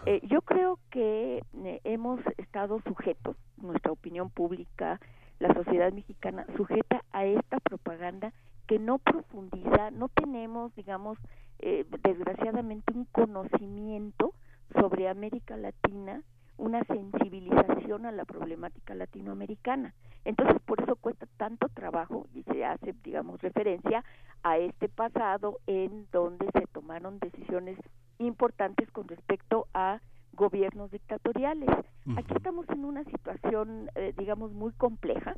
Eh, 0.06 0.20
yo 0.24 0.42
creo 0.42 0.78
que 0.90 1.42
eh, 1.64 1.80
hemos 1.84 2.20
estado 2.36 2.80
sujetos, 2.86 3.36
nuestra 3.56 3.92
opinión 3.92 4.30
pública, 4.30 5.00
la 5.38 5.54
sociedad 5.54 5.92
mexicana, 5.92 6.44
sujeta 6.56 7.02
a 7.12 7.24
esta 7.24 7.60
propaganda 7.60 8.32
que 8.66 8.78
no 8.78 8.98
profundiza, 8.98 9.90
no 9.90 10.08
tenemos, 10.08 10.74
digamos, 10.76 11.18
eh, 11.58 11.86
desgraciadamente 12.02 12.92
un 12.94 13.06
conocimiento 13.06 14.34
sobre 14.74 15.08
América 15.08 15.56
Latina, 15.56 16.22
una 16.56 16.84
sensibilización 16.84 18.04
a 18.04 18.12
la 18.12 18.24
problemática 18.26 18.94
latinoamericana. 18.94 19.94
Entonces, 20.24 20.60
por 20.66 20.82
eso 20.82 20.96
cuesta 20.96 21.26
tanto 21.38 21.68
trabajo 21.70 22.26
y 22.34 22.42
se 22.42 22.64
hace, 22.64 22.94
digamos, 23.02 23.40
referencia 23.40 24.04
a 24.42 24.58
este 24.58 24.88
pasado 24.88 25.58
en 25.66 26.06
donde 26.12 26.46
se 26.52 26.66
tomaron 26.66 27.18
decisiones 27.18 27.78
importantes 28.20 28.90
con 28.90 29.08
respecto 29.08 29.66
a 29.74 30.00
gobiernos 30.32 30.90
dictatoriales. 30.90 31.68
Uh 31.68 32.12
-huh. 32.12 32.18
Aquí 32.18 32.34
estamos 32.34 32.68
en 32.70 32.84
una 32.84 33.04
situación, 33.04 33.90
eh, 33.94 34.14
digamos, 34.16 34.52
muy 34.52 34.72
compleja, 34.72 35.34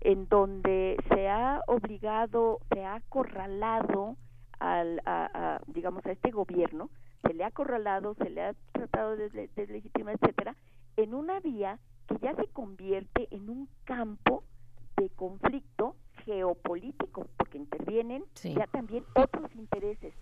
en 0.00 0.28
donde 0.28 0.96
se 1.08 1.28
ha 1.28 1.60
obligado, 1.66 2.58
se 2.72 2.84
ha 2.84 2.96
acorralado 2.96 4.16
al, 4.58 5.00
a, 5.04 5.30
a, 5.32 5.60
digamos, 5.66 6.04
a 6.06 6.12
este 6.12 6.30
gobierno 6.30 6.90
se 7.22 7.34
le 7.34 7.44
ha 7.44 7.48
acorralado, 7.48 8.14
se 8.14 8.30
le 8.30 8.42
ha 8.42 8.54
tratado 8.72 9.16
de 9.16 9.28
deslegitimar, 9.54 10.16
etcétera, 10.20 10.56
en 10.96 11.14
una 11.14 11.40
vía 11.40 11.78
que 12.06 12.18
ya 12.18 12.34
se 12.34 12.46
convierte 12.48 13.28
en 13.30 13.48
un 13.48 13.68
campo 13.84 14.44
de 14.96 15.08
conflicto 15.10 15.96
geopolítico, 16.24 17.26
porque 17.36 17.58
intervienen 17.58 18.24
sí. 18.34 18.54
ya 18.54 18.66
también 18.66 19.04
otros 19.14 19.54
intereses. 19.54 20.14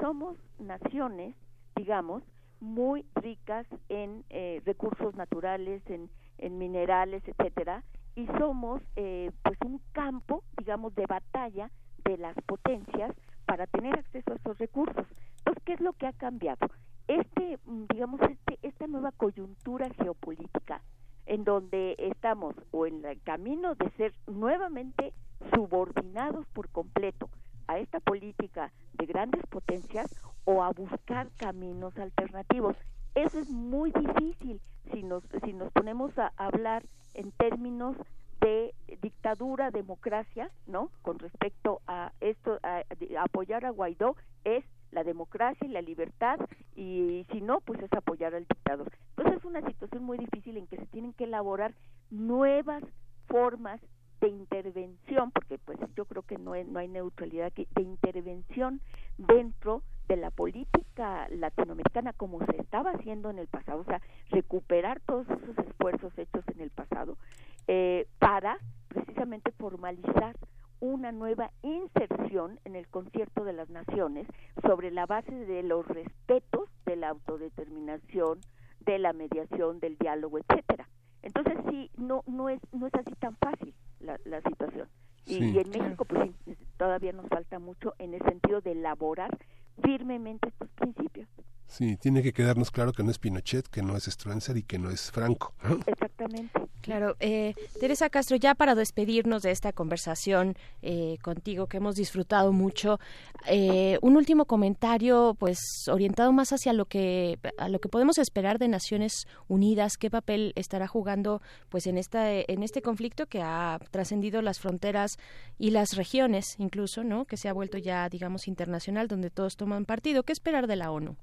Somos 0.00 0.36
naciones, 0.58 1.34
digamos, 1.78 2.24
muy 2.60 3.06
ricas 3.14 3.66
en 3.88 4.24
eh, 4.30 4.60
recursos 4.66 5.14
naturales, 5.14 5.80
en, 5.86 6.10
en 6.38 6.58
minerales, 6.58 7.22
etcétera, 7.26 7.84
y 8.16 8.26
somos 8.38 8.82
eh, 8.96 9.30
pues 9.44 9.56
un 9.64 9.80
campo, 9.92 10.42
digamos, 10.58 10.92
de 10.96 11.06
batalla 11.06 11.70
de 12.04 12.18
las 12.18 12.34
potencias 12.46 13.14
para 13.46 13.66
tener 13.68 13.96
acceso 13.96 14.32
a 14.32 14.34
esos 14.34 14.58
recursos. 14.58 15.06
Entonces, 15.38 15.62
¿qué 15.64 15.72
es 15.74 15.80
lo 15.80 15.92
que 15.92 16.06
ha 16.08 16.12
cambiado? 16.12 16.68
Este, 17.06 17.58
mm, 17.64 17.84
digamos, 17.92 18.20
este, 18.22 18.58
esta 18.62 18.88
nueva 18.88 19.12
coyuntura 19.12 19.88
geopolítica 20.02 20.82
en 21.26 21.44
donde 21.44 21.94
estamos 21.98 22.56
o 22.72 22.86
en 22.86 23.04
el 23.04 23.20
camino 23.22 23.74
de 23.76 23.90
ser 23.90 24.14
nuevamente 24.26 25.12
subordinados 25.54 26.46
por 26.54 26.70
completo 26.70 27.28
a 27.68 27.78
esta 27.78 28.00
política 28.00 28.72
de 28.94 29.06
grandes 29.06 29.46
potencias 29.46 30.20
o 30.44 30.64
a 30.64 30.70
buscar 30.70 31.28
caminos 31.36 31.96
alternativos. 31.98 32.76
Eso 33.14 33.38
es 33.38 33.50
muy 33.50 33.92
difícil 33.92 34.60
si 34.92 35.02
nos, 35.02 35.22
si 35.44 35.52
nos 35.52 35.70
ponemos 35.72 36.18
a 36.18 36.32
hablar 36.36 36.84
en 37.14 37.30
términos 37.32 37.96
de 38.40 38.74
dictadura, 39.02 39.70
democracia, 39.70 40.50
¿no? 40.66 40.90
Con 41.02 41.18
respecto 41.18 41.80
a 41.86 42.12
esto, 42.20 42.58
a, 42.62 42.82
apoyar 43.20 43.64
a 43.64 43.70
Guaidó 43.70 44.16
es 44.44 44.64
la 44.90 45.04
democracia 45.04 45.66
y 45.66 45.70
la 45.70 45.82
libertad 45.82 46.38
y 46.74 47.26
si 47.30 47.40
no, 47.40 47.60
pues 47.60 47.82
es 47.82 47.92
apoyar 47.92 48.34
al 48.34 48.46
dictador. 48.46 48.90
Entonces 49.10 49.38
es 49.38 49.44
una 49.44 49.60
situación 49.62 50.04
muy 50.04 50.18
difícil 50.18 50.56
en 50.56 50.66
que 50.66 50.76
se 50.76 50.86
tienen 50.86 51.12
que 51.12 51.24
elaborar 51.24 51.74
nuevas 52.10 52.82
formas 53.26 53.80
de 54.20 54.28
intervención, 54.28 55.30
porque 55.30 55.58
pues 55.58 55.78
yo 55.96 56.04
creo 56.04 56.22
que 56.22 56.38
no, 56.38 56.54
es, 56.54 56.66
no 56.66 56.78
hay 56.78 56.88
neutralidad 56.88 57.46
aquí, 57.46 57.68
de 57.74 57.82
intervención 57.82 58.80
dentro 59.16 59.82
de 60.08 60.16
la 60.16 60.30
política 60.30 61.28
latinoamericana 61.30 62.12
como 62.14 62.44
se 62.46 62.56
estaba 62.56 62.92
haciendo 62.92 63.30
en 63.30 63.38
el 63.38 63.46
pasado, 63.46 63.80
o 63.80 63.84
sea, 63.84 64.00
recuperar 64.30 65.00
todos 65.00 65.26
esos 65.28 65.58
esfuerzos 65.66 66.16
hechos 66.18 66.44
en 66.54 66.60
el 66.62 66.70
pasado 66.70 67.18
eh, 67.66 68.06
para 68.18 68.58
precisamente 68.88 69.52
formalizar 69.52 70.36
una 70.80 71.12
nueva 71.12 71.50
inserción 71.62 72.58
en 72.64 72.76
el 72.76 72.88
concierto 72.88 73.44
de 73.44 73.52
las 73.52 73.68
naciones 73.68 74.26
sobre 74.62 74.90
la 74.90 75.06
base 75.06 75.32
de 75.32 75.62
los 75.62 75.86
respetos 75.86 76.68
de 76.86 76.96
la 76.96 77.10
autodeterminación, 77.10 78.40
de 78.80 78.98
la 78.98 79.12
mediación, 79.12 79.80
del 79.80 79.98
diálogo, 79.98 80.38
etcétera. 80.38 80.88
Entonces 81.22 81.58
sí, 81.68 81.90
no 81.96 82.22
no 82.26 82.48
es 82.48 82.60
no 82.72 82.86
es 82.86 82.94
así 82.94 83.12
tan 83.16 83.36
fácil 83.36 83.74
la, 84.00 84.18
la 84.24 84.40
situación. 84.42 84.88
Y, 85.26 85.34
Sí. 85.34 85.50
y 85.50 85.58
en 85.58 85.70
México 85.70 86.04
pues 86.06 86.30
todavía 86.78 87.12
nos 87.12 87.28
falta 87.28 87.58
mucho 87.58 87.94
en 87.98 88.14
el 88.14 88.22
sentido 88.22 88.60
de 88.62 88.72
elaborar 88.72 89.36
firmemente 89.82 90.48
estos 90.48 90.70
principios. 90.70 91.28
Sí, 91.68 91.98
tiene 91.98 92.22
que 92.22 92.32
quedarnos 92.32 92.70
claro 92.70 92.92
que 92.92 93.02
no 93.02 93.10
es 93.10 93.18
Pinochet, 93.18 93.68
que 93.68 93.82
no 93.82 93.94
es 93.96 94.04
Stroessner 94.04 94.56
y 94.56 94.62
que 94.62 94.78
no 94.78 94.90
es 94.90 95.10
Franco. 95.10 95.54
¿no? 95.62 95.78
Exactamente. 95.86 96.58
Claro, 96.80 97.16
eh, 97.20 97.54
Teresa 97.78 98.08
Castro, 98.08 98.36
ya 98.36 98.54
para 98.54 98.74
despedirnos 98.74 99.42
de 99.42 99.50
esta 99.50 99.72
conversación 99.72 100.56
eh, 100.80 101.18
contigo 101.22 101.66
que 101.66 101.76
hemos 101.76 101.96
disfrutado 101.96 102.52
mucho, 102.52 102.98
eh, 103.46 103.98
un 104.00 104.16
último 104.16 104.46
comentario, 104.46 105.36
pues 105.38 105.58
orientado 105.90 106.32
más 106.32 106.52
hacia 106.52 106.72
lo 106.72 106.86
que 106.86 107.38
a 107.58 107.68
lo 107.68 107.80
que 107.80 107.90
podemos 107.90 108.16
esperar 108.16 108.58
de 108.58 108.68
Naciones 108.68 109.26
Unidas, 109.48 109.98
qué 109.98 110.10
papel 110.10 110.52
estará 110.56 110.86
jugando, 110.86 111.42
pues 111.68 111.86
en 111.86 111.98
esta 111.98 112.32
en 112.32 112.62
este 112.62 112.80
conflicto 112.80 113.26
que 113.26 113.42
ha 113.42 113.78
trascendido 113.90 114.40
las 114.40 114.58
fronteras 114.58 115.18
y 115.58 115.70
las 115.70 115.96
regiones, 115.96 116.54
incluso, 116.58 117.04
¿no? 117.04 117.26
Que 117.26 117.36
se 117.36 117.48
ha 117.48 117.52
vuelto 117.52 117.76
ya, 117.76 118.08
digamos, 118.08 118.48
internacional, 118.48 119.08
donde 119.08 119.30
todos 119.30 119.56
toman 119.56 119.84
partido. 119.84 120.22
¿Qué 120.22 120.32
esperar 120.32 120.66
de 120.66 120.76
la 120.76 120.90
ONU? 120.90 121.16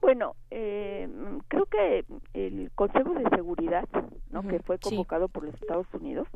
Bueno, 0.00 0.34
eh, 0.50 1.08
creo 1.48 1.66
que 1.66 2.04
el 2.32 2.70
Consejo 2.74 3.14
de 3.14 3.28
Seguridad, 3.30 3.88
¿no? 4.30 4.42
que 4.46 4.58
fue 4.60 4.78
convocado 4.78 5.28
por 5.28 5.44
los 5.44 5.54
Estados 5.54 5.86
Unidos, 5.92 6.26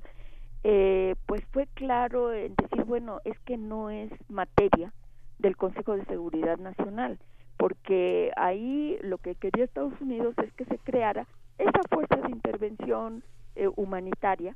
eh, 0.64 1.14
pues 1.26 1.44
fue 1.52 1.66
claro 1.74 2.32
en 2.32 2.54
decir, 2.54 2.84
bueno, 2.84 3.20
es 3.24 3.38
que 3.40 3.56
no 3.56 3.90
es 3.90 4.10
materia 4.28 4.92
del 5.38 5.56
Consejo 5.56 5.96
de 5.96 6.04
Seguridad 6.06 6.58
Nacional, 6.58 7.18
porque 7.58 8.32
ahí 8.36 8.98
lo 9.02 9.18
que 9.18 9.34
quería 9.34 9.64
Estados 9.64 9.98
Unidos 10.00 10.34
es 10.42 10.52
que 10.54 10.64
se 10.64 10.78
creara 10.78 11.26
esa 11.58 11.80
fuerza 11.90 12.16
de 12.16 12.30
intervención 12.30 13.22
eh, 13.56 13.68
humanitaria, 13.76 14.54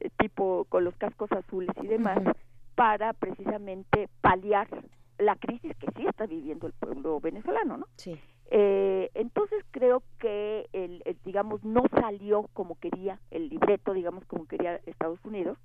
eh, 0.00 0.10
tipo 0.18 0.66
con 0.68 0.84
los 0.84 0.94
cascos 0.96 1.30
azules 1.32 1.70
y 1.82 1.86
demás, 1.86 2.18
para 2.74 3.12
precisamente 3.12 4.08
paliar 4.20 4.68
la 5.18 5.36
crisis 5.36 5.76
que 5.76 5.86
sí 5.96 6.06
está 6.06 6.26
viviendo 6.26 6.66
el 6.66 6.72
pueblo 6.72 7.20
venezolano, 7.20 7.76
¿no? 7.76 7.86
Sí. 7.96 8.18
Eh, 8.50 9.10
entonces 9.14 9.64
creo 9.70 10.02
que 10.18 10.68
el, 10.72 11.02
digamos 11.24 11.64
no 11.64 11.84
salió 11.98 12.48
como 12.52 12.78
quería 12.78 13.18
el 13.30 13.48
libreto 13.48 13.94
digamos 13.94 14.24
como 14.26 14.46
quería 14.46 14.80
Estados 14.84 15.18
Unidos 15.24 15.56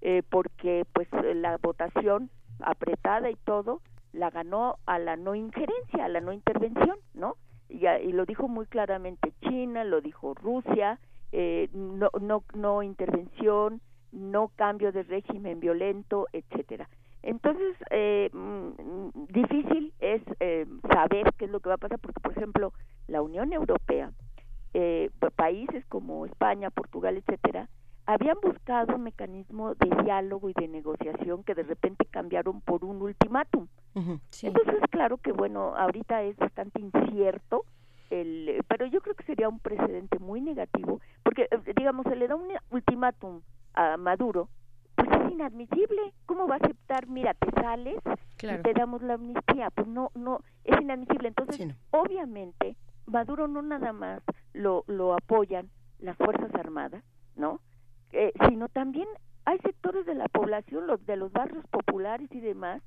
eh, 0.00 0.22
porque 0.28 0.84
pues 0.92 1.08
la 1.36 1.56
votación 1.58 2.30
apretada 2.58 3.30
y 3.30 3.36
todo 3.36 3.80
la 4.12 4.30
ganó 4.30 4.76
a 4.84 4.98
la 4.98 5.16
no 5.16 5.36
injerencia 5.36 6.04
a 6.04 6.08
la 6.08 6.20
no 6.20 6.32
intervención 6.32 6.98
no 7.14 7.36
y, 7.68 7.86
y 7.86 8.12
lo 8.12 8.26
dijo 8.26 8.48
muy 8.48 8.66
claramente 8.66 9.32
China 9.42 9.84
lo 9.84 10.00
dijo 10.00 10.34
Rusia 10.34 10.98
eh, 11.30 11.68
no 11.72 12.10
no 12.20 12.42
no 12.52 12.82
intervención 12.82 13.80
no 14.10 14.50
cambio 14.56 14.90
de 14.90 15.04
régimen 15.04 15.60
violento 15.60 16.26
etcétera 16.32 16.88
entonces, 17.24 17.76
eh, 17.90 18.30
mm, 18.32 19.24
difícil 19.28 19.92
es 20.00 20.22
eh, 20.40 20.66
saber 20.92 21.32
qué 21.36 21.46
es 21.46 21.50
lo 21.50 21.60
que 21.60 21.68
va 21.70 21.74
a 21.76 21.78
pasar, 21.78 21.98
porque, 21.98 22.20
por 22.20 22.32
ejemplo, 22.32 22.72
la 23.08 23.22
Unión 23.22 23.52
Europea, 23.52 24.12
eh, 24.74 25.10
pa- 25.18 25.30
países 25.30 25.84
como 25.86 26.26
España, 26.26 26.70
Portugal, 26.70 27.16
etcétera, 27.16 27.68
habían 28.06 28.36
buscado 28.42 28.96
un 28.96 29.02
mecanismo 29.04 29.74
de 29.74 29.88
diálogo 30.02 30.50
y 30.50 30.52
de 30.52 30.68
negociación 30.68 31.42
que 31.44 31.54
de 31.54 31.62
repente 31.62 32.04
cambiaron 32.10 32.60
por 32.60 32.84
un 32.84 33.00
ultimátum. 33.00 33.66
Entonces, 34.48 34.82
claro 34.90 35.16
que, 35.18 35.32
bueno, 35.32 35.74
ahorita 35.76 36.22
es 36.24 36.36
bastante 36.36 36.80
incierto, 36.80 37.64
el, 38.10 38.62
pero 38.68 38.84
yo 38.86 39.00
creo 39.00 39.14
que 39.14 39.24
sería 39.24 39.48
un 39.48 39.58
precedente 39.60 40.18
muy 40.18 40.40
negativo, 40.40 41.00
porque, 41.22 41.48
eh, 41.50 41.72
digamos, 41.76 42.04
se 42.06 42.16
le 42.16 42.28
da 42.28 42.36
un 42.36 42.48
ultimátum 42.70 43.40
a 43.74 43.96
Maduro, 43.96 44.48
pues 44.94 45.08
es 45.10 45.32
inadmisible. 45.32 46.12
¿Cómo 46.26 46.46
va 46.46 46.54
a 46.56 46.58
aceptar? 46.58 47.06
Mira, 47.08 47.34
te 47.34 47.50
sales 47.60 47.98
Claro. 48.36 48.60
y 48.60 48.62
te 48.62 48.72
damos 48.74 49.02
la 49.02 49.14
amnistía. 49.14 49.70
Pues 49.70 49.86
no, 49.86 50.10
no, 50.14 50.40
es 50.64 50.80
inadmisible. 50.80 51.28
Entonces, 51.28 51.74
obviamente, 51.90 52.76
Maduro 53.06 53.48
no 53.48 53.62
nada 53.62 53.92
más 53.92 54.22
lo, 54.52 54.84
lo 54.86 55.14
apoyan 55.14 55.68
las 55.98 56.16
Fuerzas 56.16 56.54
Armadas, 56.54 57.02
¿no? 57.36 57.60
Eh, 58.12 58.32
sino 58.48 58.68
también 58.68 59.08
hay 59.44 59.58
sectores 59.58 60.06
de 60.06 60.14
la 60.14 60.28
población, 60.28 60.86
los 60.86 61.04
de 61.06 61.16
los 61.16 61.32
barrios 61.32 61.66
populares 61.68 62.28
y 62.32 62.40
demás, 62.40 62.82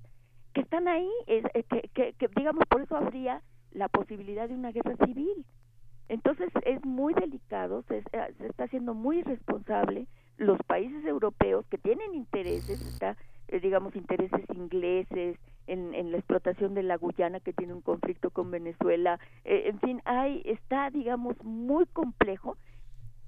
que 0.53 0.61
están 0.61 0.87
ahí, 0.87 1.09
es- 1.27 1.45
eh, 1.53 1.63
que, 1.63 1.89
que, 1.93 2.13
que, 2.13 2.27
digamos, 2.35 2.63
por 2.69 2.81
eso 2.81 2.95
habría 2.95 3.41
la 3.71 3.89
posibilidad 3.89 4.47
de 4.47 4.55
una 4.55 4.71
guerra 4.71 4.95
civil. 5.05 5.45
Entonces 6.09 6.49
es 6.65 6.83
muy 6.85 7.13
delicado, 7.13 7.83
se, 7.83 7.97
eh, 7.97 8.33
se 8.37 8.47
está 8.47 8.63
haciendo 8.63 8.93
muy 8.93 9.19
irresponsable 9.19 10.07
los 10.37 10.59
países 10.63 11.03
europeos 11.05 11.65
que 11.67 11.77
tienen 11.77 12.13
intereses, 12.13 12.81
está, 12.81 13.17
eh, 13.47 13.59
digamos, 13.59 13.95
intereses 13.95 14.41
ingleses 14.53 15.37
en, 15.67 15.93
en 15.93 16.11
la 16.11 16.17
explotación 16.17 16.73
de 16.73 16.83
la 16.83 16.97
Guyana 16.97 17.39
que 17.39 17.53
tiene 17.53 17.73
un 17.73 17.81
conflicto 17.81 18.29
con 18.29 18.51
Venezuela, 18.51 19.19
eh, 19.43 19.63
en 19.65 19.79
fin, 19.79 20.01
hay, 20.05 20.41
está, 20.45 20.89
digamos, 20.89 21.35
muy 21.43 21.85
complejo. 21.87 22.57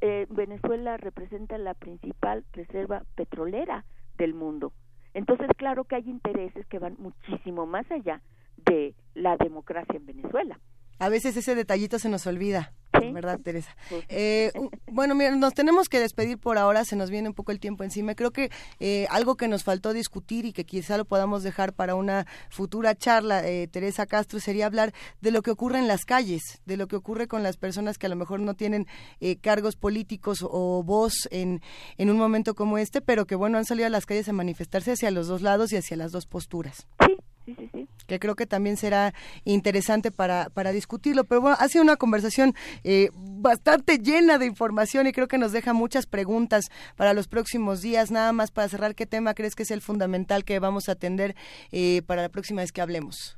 Eh, 0.02 0.28
Venezuela 0.30 0.98
representa 0.98 1.58
la 1.58 1.74
principal 1.74 2.46
reserva 2.54 3.04
petrolera 3.16 3.84
del 4.18 4.34
mundo. 4.34 4.72
Entonces, 5.14 5.50
claro 5.58 5.84
que 5.84 5.96
hay 5.96 6.10
intereses 6.10 6.66
que 6.68 6.80
van 6.80 6.96
muchísimo 7.00 7.66
más 7.66 7.90
allá 7.92 8.22
de 8.66 8.94
la 9.16 9.36
democracia 9.38 9.96
en 9.96 10.06
Venezuela. 10.06 10.60
A 11.00 11.10
veces 11.10 11.36
ese 11.38 11.56
detallito 11.56 11.98
se 11.98 12.10
nos 12.10 12.28
olvida, 12.28 12.74
¿verdad, 13.14 13.40
Teresa? 13.42 13.76
Eh, 14.10 14.52
bueno, 14.92 15.16
mira, 15.16 15.36
nos 15.36 15.54
tenemos 15.54 15.88
que 15.88 16.00
despedir 16.00 16.38
por 16.38 16.58
ahora, 16.58 16.84
se 16.84 16.96
nos 16.96 17.10
viene 17.10 17.30
un 17.30 17.34
poco 17.34 17.52
el 17.54 17.60
tiempo 17.60 17.84
encima. 17.86 18.16
Creo 18.16 18.32
que 18.32 18.52
eh, 18.80 19.08
algo 19.10 19.36
que 19.36 19.48
nos 19.48 19.64
faltó 19.64 19.94
discutir 19.94 20.46
y 20.46 20.52
que 20.52 20.66
quizá 20.66 20.98
lo 20.98 21.06
podamos 21.06 21.42
dejar 21.44 21.74
para 21.74 21.96
una 21.96 22.28
futura 22.50 22.96
charla, 22.96 23.48
eh, 23.48 23.68
Teresa 23.68 24.06
Castro, 24.06 24.40
sería 24.40 24.66
hablar 24.66 24.94
de 25.22 25.32
lo 25.32 25.42
que 25.42 25.52
ocurre 25.52 25.80
en 25.80 25.88
las 25.88 26.04
calles, 26.04 26.62
de 26.66 26.78
lo 26.78 26.88
que 26.88 26.98
ocurre 26.98 27.28
con 27.28 27.44
las 27.44 27.58
personas 27.58 27.98
que 27.98 28.08
a 28.08 28.10
lo 28.10 28.16
mejor 28.16 28.42
no 28.42 28.54
tienen 28.54 28.86
eh, 29.22 29.38
cargos 29.38 29.78
políticos 29.78 30.40
o 30.44 30.84
voz 30.84 31.30
en, 31.32 31.62
en 31.98 32.10
un 32.10 32.18
momento 32.18 32.56
como 32.56 32.78
este, 32.78 33.02
pero 33.02 33.26
que, 33.26 33.36
bueno, 33.36 33.58
han 33.58 33.66
salido 33.66 33.88
a 33.88 33.90
las 33.90 34.06
calles 34.06 34.28
a 34.28 34.34
manifestarse 34.34 34.92
hacia 34.92 35.12
los 35.12 35.28
dos 35.28 35.42
lados 35.42 35.72
y 35.72 35.78
hacia 35.78 35.96
las 35.96 36.12
dos 36.12 36.26
posturas 36.26 36.88
Sí, 37.46 37.56
sí, 37.58 37.70
sí. 37.74 37.89
Que 38.10 38.20
creo 38.20 38.36
que 38.36 38.46
también 38.46 38.76
será 38.76 39.14
interesante 39.46 40.12
para, 40.12 40.50
para 40.50 40.74
discutirlo. 40.74 41.24
Pero 41.24 41.40
bueno, 41.40 41.56
ha 41.58 41.68
sido 41.70 41.84
una 41.84 41.96
conversación 41.96 42.54
eh, 42.84 43.10
bastante 43.16 44.00
llena 44.00 44.38
de 44.38 44.46
información 44.48 45.08
y 45.08 45.14
creo 45.14 45.30
que 45.30 45.38
nos 45.38 45.54
deja 45.54 45.72
muchas 45.72 46.06
preguntas 46.06 46.66
para 46.98 47.14
los 47.14 47.30
próximos 47.30 47.82
días. 47.82 48.12
Nada 48.12 48.34
más 48.34 48.52
para 48.52 48.68
cerrar, 48.68 48.96
¿qué 48.96 49.06
tema 49.06 49.34
crees 49.34 49.56
que 49.56 49.64
es 49.64 49.72
el 49.72 49.82
fundamental 49.82 50.44
que 50.44 50.60
vamos 50.60 50.90
a 50.90 50.94
atender 50.94 51.36
eh, 51.72 52.02
para 52.06 52.22
la 52.24 52.30
próxima 52.30 52.62
vez 52.62 52.74
que 52.74 52.82
hablemos? 52.82 53.38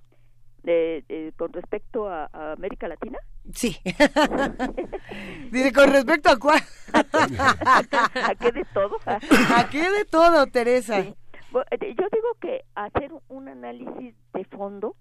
De- 0.63 1.03
de- 1.07 1.33
con 1.37 1.51
respecto 1.53 2.07
a, 2.07 2.29
a 2.31 2.53
América 2.53 2.87
Latina. 2.87 3.17
Sí. 3.53 3.77
Dice, 5.51 5.73
con 5.73 5.91
respecto 5.91 6.29
a 6.29 6.37
cuál. 6.37 6.61
¿A 6.93 8.35
qué 8.39 8.51
de 8.51 8.65
todo? 8.73 8.97
¿A 9.05 9.69
qué 9.69 9.89
de 9.89 10.05
todo, 10.05 10.45
Teresa? 10.47 11.01
Sí. 11.03 11.15
Eh, 11.71 11.95
Yo 11.97 12.07
digo 12.11 12.27
que 12.39 12.63
hacer 12.75 13.11
un 13.29 13.47
análisis 13.49 14.15
de 14.33 14.45
fondo 14.45 14.95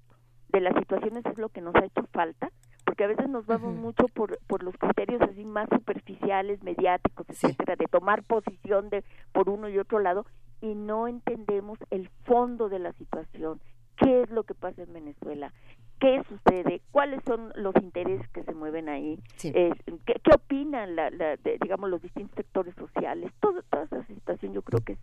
de 0.48 0.60
las 0.60 0.74
situaciones 0.76 1.24
es 1.26 1.38
lo 1.38 1.48
que 1.48 1.60
nos 1.60 1.74
ha 1.76 1.84
hecho 1.84 2.06
falta, 2.12 2.50
porque 2.84 3.04
a 3.04 3.08
veces 3.08 3.28
nos 3.28 3.46
vamos 3.46 3.74
mucho 3.76 4.06
por, 4.08 4.38
por 4.48 4.62
los 4.64 4.76
criterios 4.76 5.20
así 5.22 5.44
más 5.44 5.68
superficiales, 5.70 6.62
mediáticos, 6.64 7.28
etcétera, 7.28 7.76
de 7.76 7.86
tomar 7.86 8.24
posición 8.24 8.90
de 8.90 9.04
por 9.32 9.48
uno 9.48 9.68
y 9.68 9.78
otro 9.78 10.00
lado 10.00 10.26
y 10.60 10.74
no 10.74 11.06
entendemos 11.06 11.78
el 11.90 12.08
fondo 12.24 12.68
de 12.68 12.80
la 12.80 12.92
situación, 12.94 13.60
qué 13.96 14.22
es 14.22 14.30
lo 14.30 14.42
que 14.42 14.54
pasa 14.54 14.82
en 14.82 14.92
Venezuela, 14.92 15.52
qué 16.00 16.20
sucede, 16.28 16.82
cuáles 16.90 17.20
son 17.26 17.52
los 17.54 17.74
intereses 17.76 18.28
que 18.30 18.42
se 18.42 18.52
mueven 18.54 18.88
ahí, 18.88 19.20
Sí. 19.36 19.52
eh, 19.54 19.70
qué, 20.04 20.14
qué 20.22 20.30
opinan, 20.34 20.96
la, 20.96 21.10
la- 21.10 21.36
de- 21.36 21.58
digamos, 21.62 21.88
los 21.90 22.02
distintos 22.02 22.34
sectores 22.34 22.74
sociales, 22.74 23.30
todo, 23.40 23.62
toda 23.70 23.84
esa 23.84 24.04
situación 24.06 24.52
yo 24.52 24.62
creo 24.62 24.80
que, 24.84 24.94
es- 24.94 25.00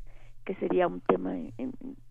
que 0.48 0.56
sería 0.56 0.88
un 0.88 1.02
tema 1.02 1.36
eh, 1.36 1.52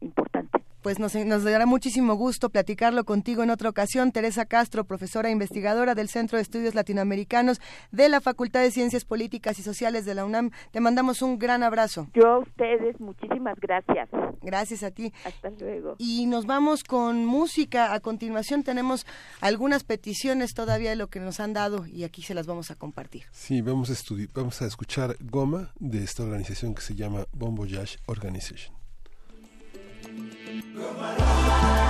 importante. 0.01 0.63
Pues 0.83 0.99
nos, 0.99 1.15
nos 1.15 1.45
dará 1.45 1.67
muchísimo 1.67 2.15
gusto 2.15 2.51
platicarlo 2.51 3.05
contigo 3.05 3.43
en 3.43 3.51
otra 3.51 3.69
ocasión. 3.69 4.13
Teresa 4.13 4.47
Castro, 4.47 4.85
profesora 4.85 5.29
e 5.29 5.33
investigadora 5.33 5.95
del 5.95 6.09
Centro 6.09 6.39
de 6.39 6.43
Estudios 6.43 6.75
Latinoamericanos 6.75 7.61
de 7.91 8.09
la 8.09 8.21
Facultad 8.21 8.61
de 8.61 8.71
Ciencias 8.71 9.05
Políticas 9.05 9.59
y 9.59 9.63
Sociales 9.63 10.05
de 10.05 10.15
la 10.15 10.25
UNAM. 10.25 10.51
Te 10.71 10.81
mandamos 10.81 11.23
un 11.23 11.39
gran 11.39 11.63
abrazo. 11.63 12.09
Yo 12.15 12.27
a 12.27 12.39
ustedes, 12.39 13.01
muchísimas 13.01 13.59
gracias. 13.61 14.09
Gracias 14.43 14.83
a 14.83 14.91
ti. 14.91 15.13
Hasta 15.25 15.51
luego. 15.51 15.97
Y 15.99 16.27
nos 16.27 16.47
vamos 16.47 16.85
con 16.85 17.25
música. 17.27 17.93
A 17.93 18.01
continuación 18.01 18.63
tenemos 18.63 19.07
algunas 19.41 19.85
peticiones 19.85 20.55
todavía 20.55 20.91
de 20.91 20.97
lo 20.97 21.09
que 21.09 21.21
nos 21.21 21.41
han 21.41 21.53
dado 21.53 21.87
y 21.87 22.05
aquí 22.05 22.23
se 22.23 22.35
las 22.35 22.47
vamos 22.47 22.71
a 22.71 22.77
compartir. 22.77 23.25
Sí, 23.33 23.61
vamos 23.61 23.91
a, 23.91 24.15
vamos 24.35 24.63
a 24.63 24.67
escuchar 24.67 25.17
Goma 25.21 25.73
de 25.79 26.03
esta 26.03 26.23
organización 26.23 26.75
que 26.75 26.83
se 26.83 26.95
llama 26.95 27.27
Bon 27.33 27.55
Voyage 27.55 27.99
Organization. 28.07 28.76
Goma 30.63 31.86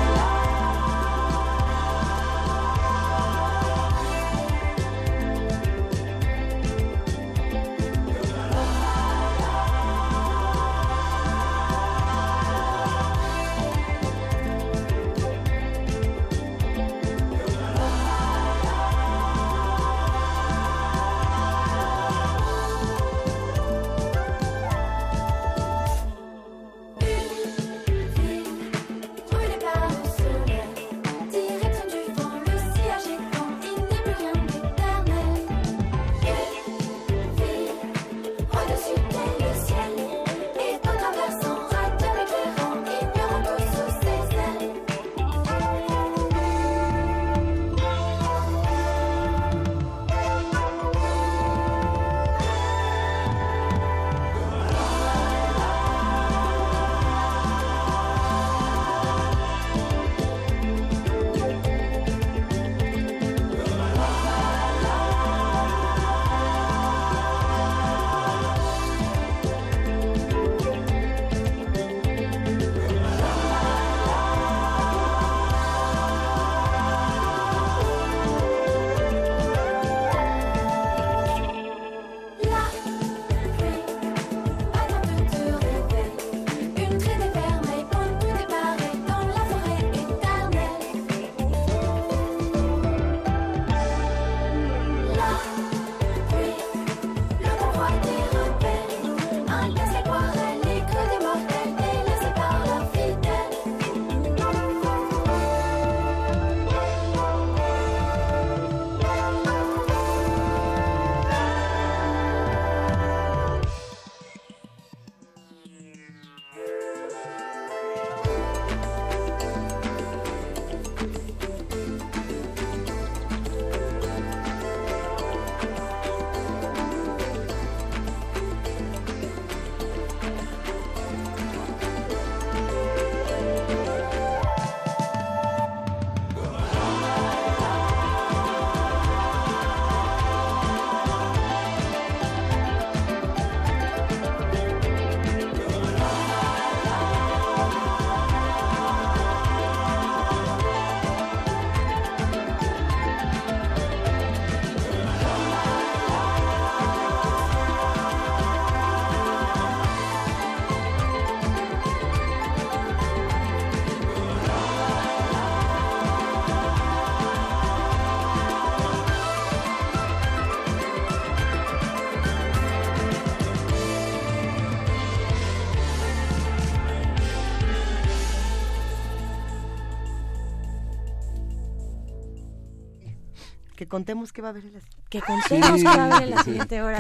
contemos 183.97 184.31
qué 184.31 184.43
va 184.43 184.49
a 184.49 184.51
haber 184.51 184.65
en 184.67 184.75
la 184.75 184.81
que 185.09 185.23
contemos 185.23 185.81
qué 185.81 185.85
va 185.85 185.95
a 185.95 186.17
haber 186.17 186.29
en 186.29 186.31
la 186.35 186.43
siguiente 186.45 186.83
hora. 186.83 186.99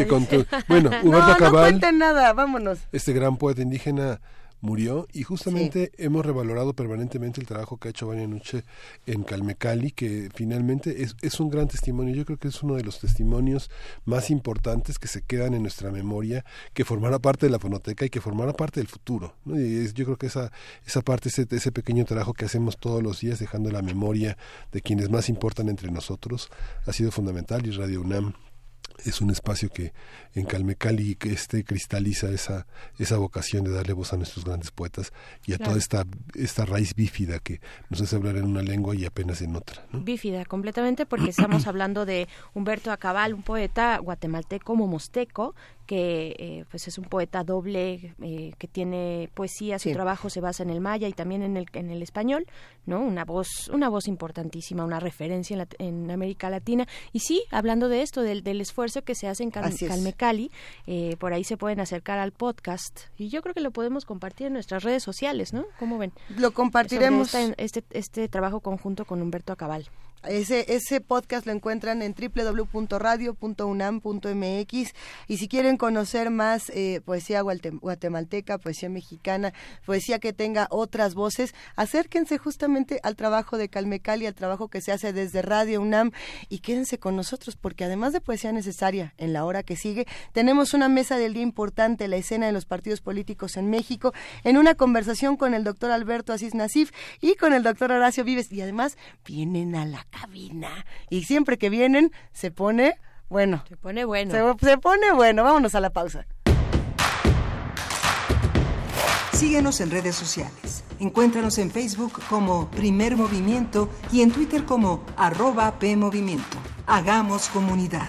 bueno, 0.66 0.89
Huberto 1.02 1.28
no, 1.28 1.36
Cabal. 1.36 1.52
No 1.52 1.60
cuenten 1.60 1.98
nada, 1.98 2.32
vámonos. 2.32 2.78
Este 2.90 3.12
gran 3.12 3.36
poeta 3.36 3.60
indígena 3.60 4.18
murió 4.61 5.07
y 5.12 5.23
justamente 5.23 5.93
hemos 5.99 6.24
revalorado 6.24 6.73
permanentemente 6.73 7.41
el 7.41 7.47
trabajo 7.47 7.77
que 7.77 7.89
ha 7.89 7.91
hecho 7.91 8.09
Vania 8.09 8.27
Nuche 8.27 8.65
en 9.07 9.23
Calmecali, 9.23 9.93
que 9.93 10.28
finalmente 10.35 11.03
es, 11.03 11.16
es 11.23 11.41
un 11.41 11.51
gran 11.51 11.69
testimonio. 11.69 12.15
Yo 12.15 12.24
creo 12.24 12.39
que 12.39 12.49
es 12.49 12.62
uno 12.62 12.74
de 12.74 12.83
los 12.83 13.01
testimonios 13.01 13.70
más 14.05 14.31
importantes 14.31 14.99
que 14.99 15.09
se 15.09 15.23
quedan 15.23 15.55
en 15.55 15.62
nuestra 15.62 15.91
memoria, 15.91 16.45
que 16.74 16.85
formará 16.85 17.19
parte 17.19 17.47
de 17.47 17.51
la 17.51 17.59
fonoteca 17.59 18.05
y 18.05 18.11
que 18.11 18.20
formará 18.20 18.53
parte 18.53 18.81
del 18.81 18.89
futuro. 18.89 19.35
¿no? 19.45 19.59
Y 19.61 19.77
es, 19.77 19.95
yo 19.95 20.05
creo 20.05 20.16
que 20.16 20.27
esa, 20.27 20.53
esa 20.87 21.03
parte, 21.03 21.28
ese, 21.28 21.47
ese 21.51 21.73
pequeño 21.73 22.05
trabajo 22.05 22.33
que 22.33 22.45
hacemos 22.45 22.78
todos 22.78 23.03
los 23.03 23.20
días, 23.20 23.39
dejando 23.39 23.70
la 23.70 23.83
memoria 23.83 24.37
de 24.73 24.81
quienes 24.81 25.11
más 25.11 25.28
importan 25.28 25.69
entre 25.69 25.91
nosotros, 25.91 26.51
ha 26.87 26.93
sido 26.93 27.11
fundamental 27.11 27.66
y 27.66 27.70
Radio 27.70 28.01
UNAM 28.01 28.35
es 29.05 29.20
un 29.20 29.31
espacio 29.31 29.68
que 29.68 29.93
en 30.35 30.44
Calmecali 30.44 31.16
este 31.23 31.64
cristaliza 31.64 32.31
esa 32.31 32.66
esa 32.98 33.16
vocación 33.18 33.64
de 33.64 33.70
darle 33.70 33.93
voz 33.93 34.12
a 34.12 34.16
nuestros 34.16 34.44
grandes 34.44 34.70
poetas 34.70 35.12
y 35.44 35.52
a 35.52 35.59
toda 35.59 35.77
esta 35.77 36.05
esta 36.35 36.64
raíz 36.64 36.94
bífida 36.94 37.39
que 37.39 37.60
nos 37.90 38.01
hace 38.01 38.16
hablar 38.16 38.36
en 38.36 38.44
una 38.44 38.62
lengua 38.62 38.94
y 38.94 39.05
apenas 39.05 39.43
en 39.43 39.56
otra 39.56 39.85
bífida 39.93 40.44
completamente 40.44 41.06
porque 41.06 41.31
estamos 41.31 41.66
hablando 41.66 42.06
de 42.06 42.28
Humberto 42.55 42.90
Acabal 42.93 43.35
un 43.35 43.43
poeta 43.43 43.98
guatemalteco 43.98 44.74
momosteco 44.74 45.55
que 45.87 46.35
eh, 46.39 46.65
pues 46.71 46.89
es 46.89 46.99
un 46.99 47.05
poeta 47.05 47.45
doble 47.45 48.15
eh, 48.21 48.53
que 48.59 48.69
tiene 48.69 49.31
poesía 49.35 49.79
su 49.79 49.93
trabajo 49.93 50.29
se 50.29 50.41
basa 50.41 50.63
en 50.63 50.71
el 50.71 50.81
maya 50.81 51.09
y 51.09 51.13
también 51.13 51.43
en 51.43 51.57
el 51.57 51.67
en 51.73 51.91
el 51.91 52.03
español 52.03 52.47
no 52.85 53.01
una 53.01 53.25
voz 53.25 53.69
una 53.73 53.89
voz 53.89 54.09
importantísima 54.09 54.85
una 54.85 55.01
referencia 55.01 55.57
en, 55.57 55.87
en 55.87 56.11
América 56.11 56.51
Latina. 56.51 56.87
Y 57.13 57.21
sí 57.21 57.43
hablando 57.51 57.89
de 57.89 58.03
esto 58.03 58.23
del, 58.23 58.43
del 58.43 58.61
esfuerzo 58.61 59.03
que 59.03 59.15
se 59.15 59.29
hace 59.29 59.45
en 59.45 59.51
Calmecali 59.51 60.51
eh, 60.87 61.17
por 61.19 61.33
ahí 61.33 61.45
se 61.45 61.57
pueden 61.57 61.81
acercar 61.81 62.19
al 62.19 62.33
podcast 62.33 63.01
y 63.17 63.29
yo 63.29 63.43
creo 63.43 63.55
que 63.55 63.61
lo 63.61 63.71
podemos 63.71 64.05
compartir 64.05 64.49
en 64.49 64.55
nuestras 64.55 64.83
redes 64.83 65.03
sociales 65.03 65.53
no 65.53 65.65
cómo 65.79 65.99
ven 65.99 66.13
lo 66.37 66.53
compartiremos. 66.53 67.35
este, 67.35 67.55
este 67.65 67.85
este 67.93 68.29
trabajo 68.29 68.61
conjunto 68.61 69.05
con 69.05 69.23
Humberto 69.23 69.53
Acabal 69.53 69.89
ese, 70.24 70.74
ese 70.74 71.01
podcast 71.01 71.47
lo 71.47 71.52
encuentran 71.52 72.02
en 72.02 72.14
www.radio.unam.mx 72.14 74.94
y 75.28 75.36
si 75.36 75.48
quieren 75.48 75.76
conocer 75.76 76.30
más 76.30 76.70
eh, 76.70 77.01
poesía 77.05 77.43
guatemalteca, 77.43 78.59
poesía 78.59 78.88
mexicana, 78.88 79.52
poesía 79.84 80.18
que 80.18 80.32
tenga 80.32 80.66
otras 80.70 81.14
voces, 81.14 81.55
acérquense 81.76 82.38
justamente 82.38 83.01
al 83.02 83.16
trabajo 83.16 83.59
de 83.59 83.68
Calmecali, 83.68 84.26
al 84.26 84.34
trabajo 84.34 84.68
que 84.68 84.80
se 84.80 84.93
hace 84.93 85.12
desde 85.12 85.43
Radio 85.43 85.80
UNAM 85.80 86.12
y 86.48 86.59
quédense 86.59 86.98
con 86.98 87.16
nosotros 87.16 87.56
porque 87.56 87.84
además 87.84 88.12
de 88.12 88.20
poesía 88.20 88.52
necesaria 88.52 89.14
en 89.18 89.32
la 89.32 89.44
hora 89.44 89.62
que 89.62 89.76
sigue, 89.76 90.06
tenemos 90.32 90.74
una 90.74 90.88
mesa 90.88 91.18
del 91.18 91.34
día 91.34 91.43
importante, 91.43 92.09
la 92.09 92.16
escena 92.16 92.47
de 92.47 92.52
los 92.52 92.64
partidos 92.64 93.01
políticos 93.01 93.56
en 93.56 93.70
México, 93.70 94.12
en 94.44 94.56
una 94.56 94.74
conversación 94.74 95.36
con 95.36 95.55
el 95.55 95.64
doctor 95.64 95.90
Alberto 95.90 96.32
Asís 96.32 96.55
Nasif 96.55 96.93
y 97.20 97.34
con 97.34 97.52
el 97.52 97.62
doctor 97.62 97.93
Horacio 97.93 98.24
Vives. 98.24 98.52
Y 98.52 98.60
además 98.60 98.97
vienen 99.24 99.74
a 99.74 99.84
la 99.84 100.06
cabina. 100.11 100.85
Y 101.11 101.24
siempre 101.24 101.59
que 101.59 101.70
vienen, 101.70 102.12
se 102.33 102.51
pone 102.51 102.99
bueno. 103.28 103.65
Se 103.69 103.77
pone 103.77 104.05
bueno. 104.05 104.57
Se, 104.61 104.78
pone 104.78 105.12
bueno. 105.12 105.45
Vámonos 105.45 105.74
a 105.74 105.81
la 105.81 105.91
pausa. 105.91 106.27
Síguenos 109.33 109.81
en 109.81 109.91
redes 109.91 110.15
sociales. 110.15 110.85
Encuéntranos 110.99 111.59
en 111.59 111.70
Facebook 111.70 112.23
como 112.28 112.70
Primer 112.70 113.16
Movimiento 113.16 113.91
y 114.11 114.23
en 114.23 114.31
Twitter 114.31 114.65
como 114.65 115.05
arroba 115.16 115.78
PMovimiento. 115.78 116.57
Hagamos 116.87 117.49
comunidad. 117.49 118.09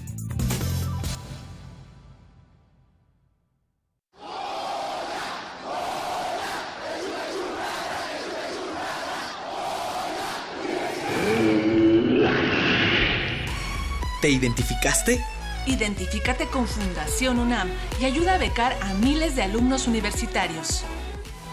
¿Te 14.21 14.29
identificaste? 14.29 15.21
Identifícate 15.65 16.47
con 16.47 16.65
Fundación 16.67 17.39
UNAM 17.39 17.69
y 17.99 18.05
ayuda 18.05 18.35
a 18.35 18.37
becar 18.37 18.77
a 18.81 18.93
miles 18.93 19.35
de 19.35 19.41
alumnos 19.41 19.87
universitarios. 19.87 20.83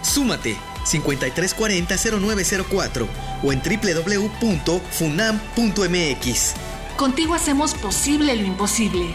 Súmate 0.02 0.54
5340-0904 0.84 3.08
o 3.42 3.52
en 3.52 3.60
www.funam.mx. 3.60 6.54
Contigo 6.96 7.34
hacemos 7.34 7.74
posible 7.74 8.36
lo 8.36 8.44
imposible. 8.44 9.12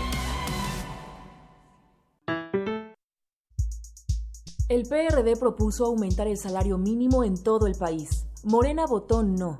El 4.68 4.88
PRD 4.88 5.36
propuso 5.36 5.86
aumentar 5.86 6.28
el 6.28 6.38
salario 6.38 6.80
mínimo 6.80 7.24
en 7.24 7.42
todo 7.42 7.68
el 7.68 7.76
país. 7.76 8.26
Morena 8.44 8.88
votó 8.88 9.22
no. 9.22 9.60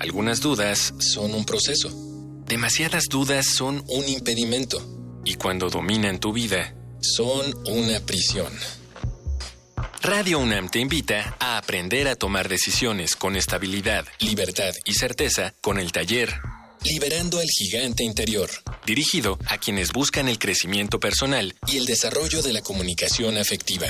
Algunas 0.00 0.40
dudas 0.40 0.94
son 0.98 1.34
un 1.34 1.44
proceso. 1.44 1.90
Demasiadas 2.46 3.04
dudas 3.10 3.46
son 3.46 3.84
un 3.86 4.08
impedimento. 4.08 4.82
Y 5.24 5.34
cuando 5.34 5.68
dominan 5.68 6.18
tu 6.18 6.32
vida, 6.32 6.74
son 7.00 7.54
una 7.66 8.00
prisión. 8.00 8.50
Radio 10.02 10.38
UNAM 10.38 10.70
te 10.70 10.78
invita 10.78 11.36
a 11.38 11.58
aprender 11.58 12.08
a 12.08 12.16
tomar 12.16 12.48
decisiones 12.48 13.14
con 13.14 13.36
estabilidad, 13.36 14.06
libertad 14.20 14.72
y 14.86 14.94
certeza 14.94 15.54
con 15.60 15.78
el 15.78 15.92
taller 15.92 16.40
Liberando 16.82 17.38
al 17.38 17.46
Gigante 17.46 18.04
Interior, 18.04 18.48
dirigido 18.86 19.38
a 19.46 19.58
quienes 19.58 19.92
buscan 19.92 20.30
el 20.30 20.38
crecimiento 20.38 20.98
personal 20.98 21.54
y 21.66 21.76
el 21.76 21.84
desarrollo 21.84 22.40
de 22.40 22.54
la 22.54 22.62
comunicación 22.62 23.36
afectiva. 23.36 23.86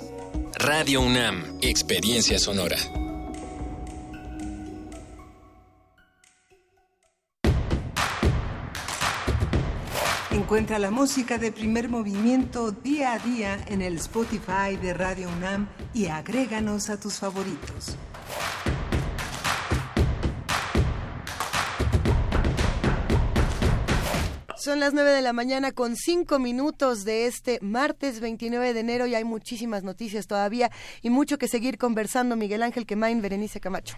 Radio 0.56 1.02
UNAM, 1.02 1.60
Experiencia 1.62 2.40
Sonora. 2.40 2.78
Encuentra 10.34 10.80
la 10.80 10.90
música 10.90 11.38
de 11.38 11.52
primer 11.52 11.90
movimiento 11.90 12.72
día 12.72 13.14
a 13.14 13.20
día 13.20 13.64
en 13.68 13.84
el 13.84 13.98
Spotify 13.98 14.76
de 14.82 14.96
Radio 14.96 15.30
UNAM 15.30 15.68
y 15.94 16.08
agréganos 16.08 16.90
a 16.90 17.00
tus 17.00 17.20
favoritos. 17.20 17.96
Son 24.58 24.80
las 24.80 24.96
9 24.96 25.12
de 25.12 25.22
la 25.22 25.34
mañana 25.34 25.72
con 25.72 25.96
5 25.96 26.40
minutos 26.40 27.06
de 27.06 27.28
este 27.28 27.60
martes 27.62 28.20
29 28.20 28.74
de 28.74 28.80
enero 28.80 29.06
y 29.06 29.14
hay 29.14 29.24
muchísimas 29.24 29.84
noticias 29.84 30.26
todavía 30.26 30.72
y 31.04 31.12
mucho 31.12 31.38
que 31.38 31.48
seguir 31.48 31.78
conversando. 31.78 32.36
Miguel 32.36 32.64
Ángel 32.64 32.88
Quemain, 32.88 33.22
Berenice 33.22 33.60
Camacho. 33.60 33.98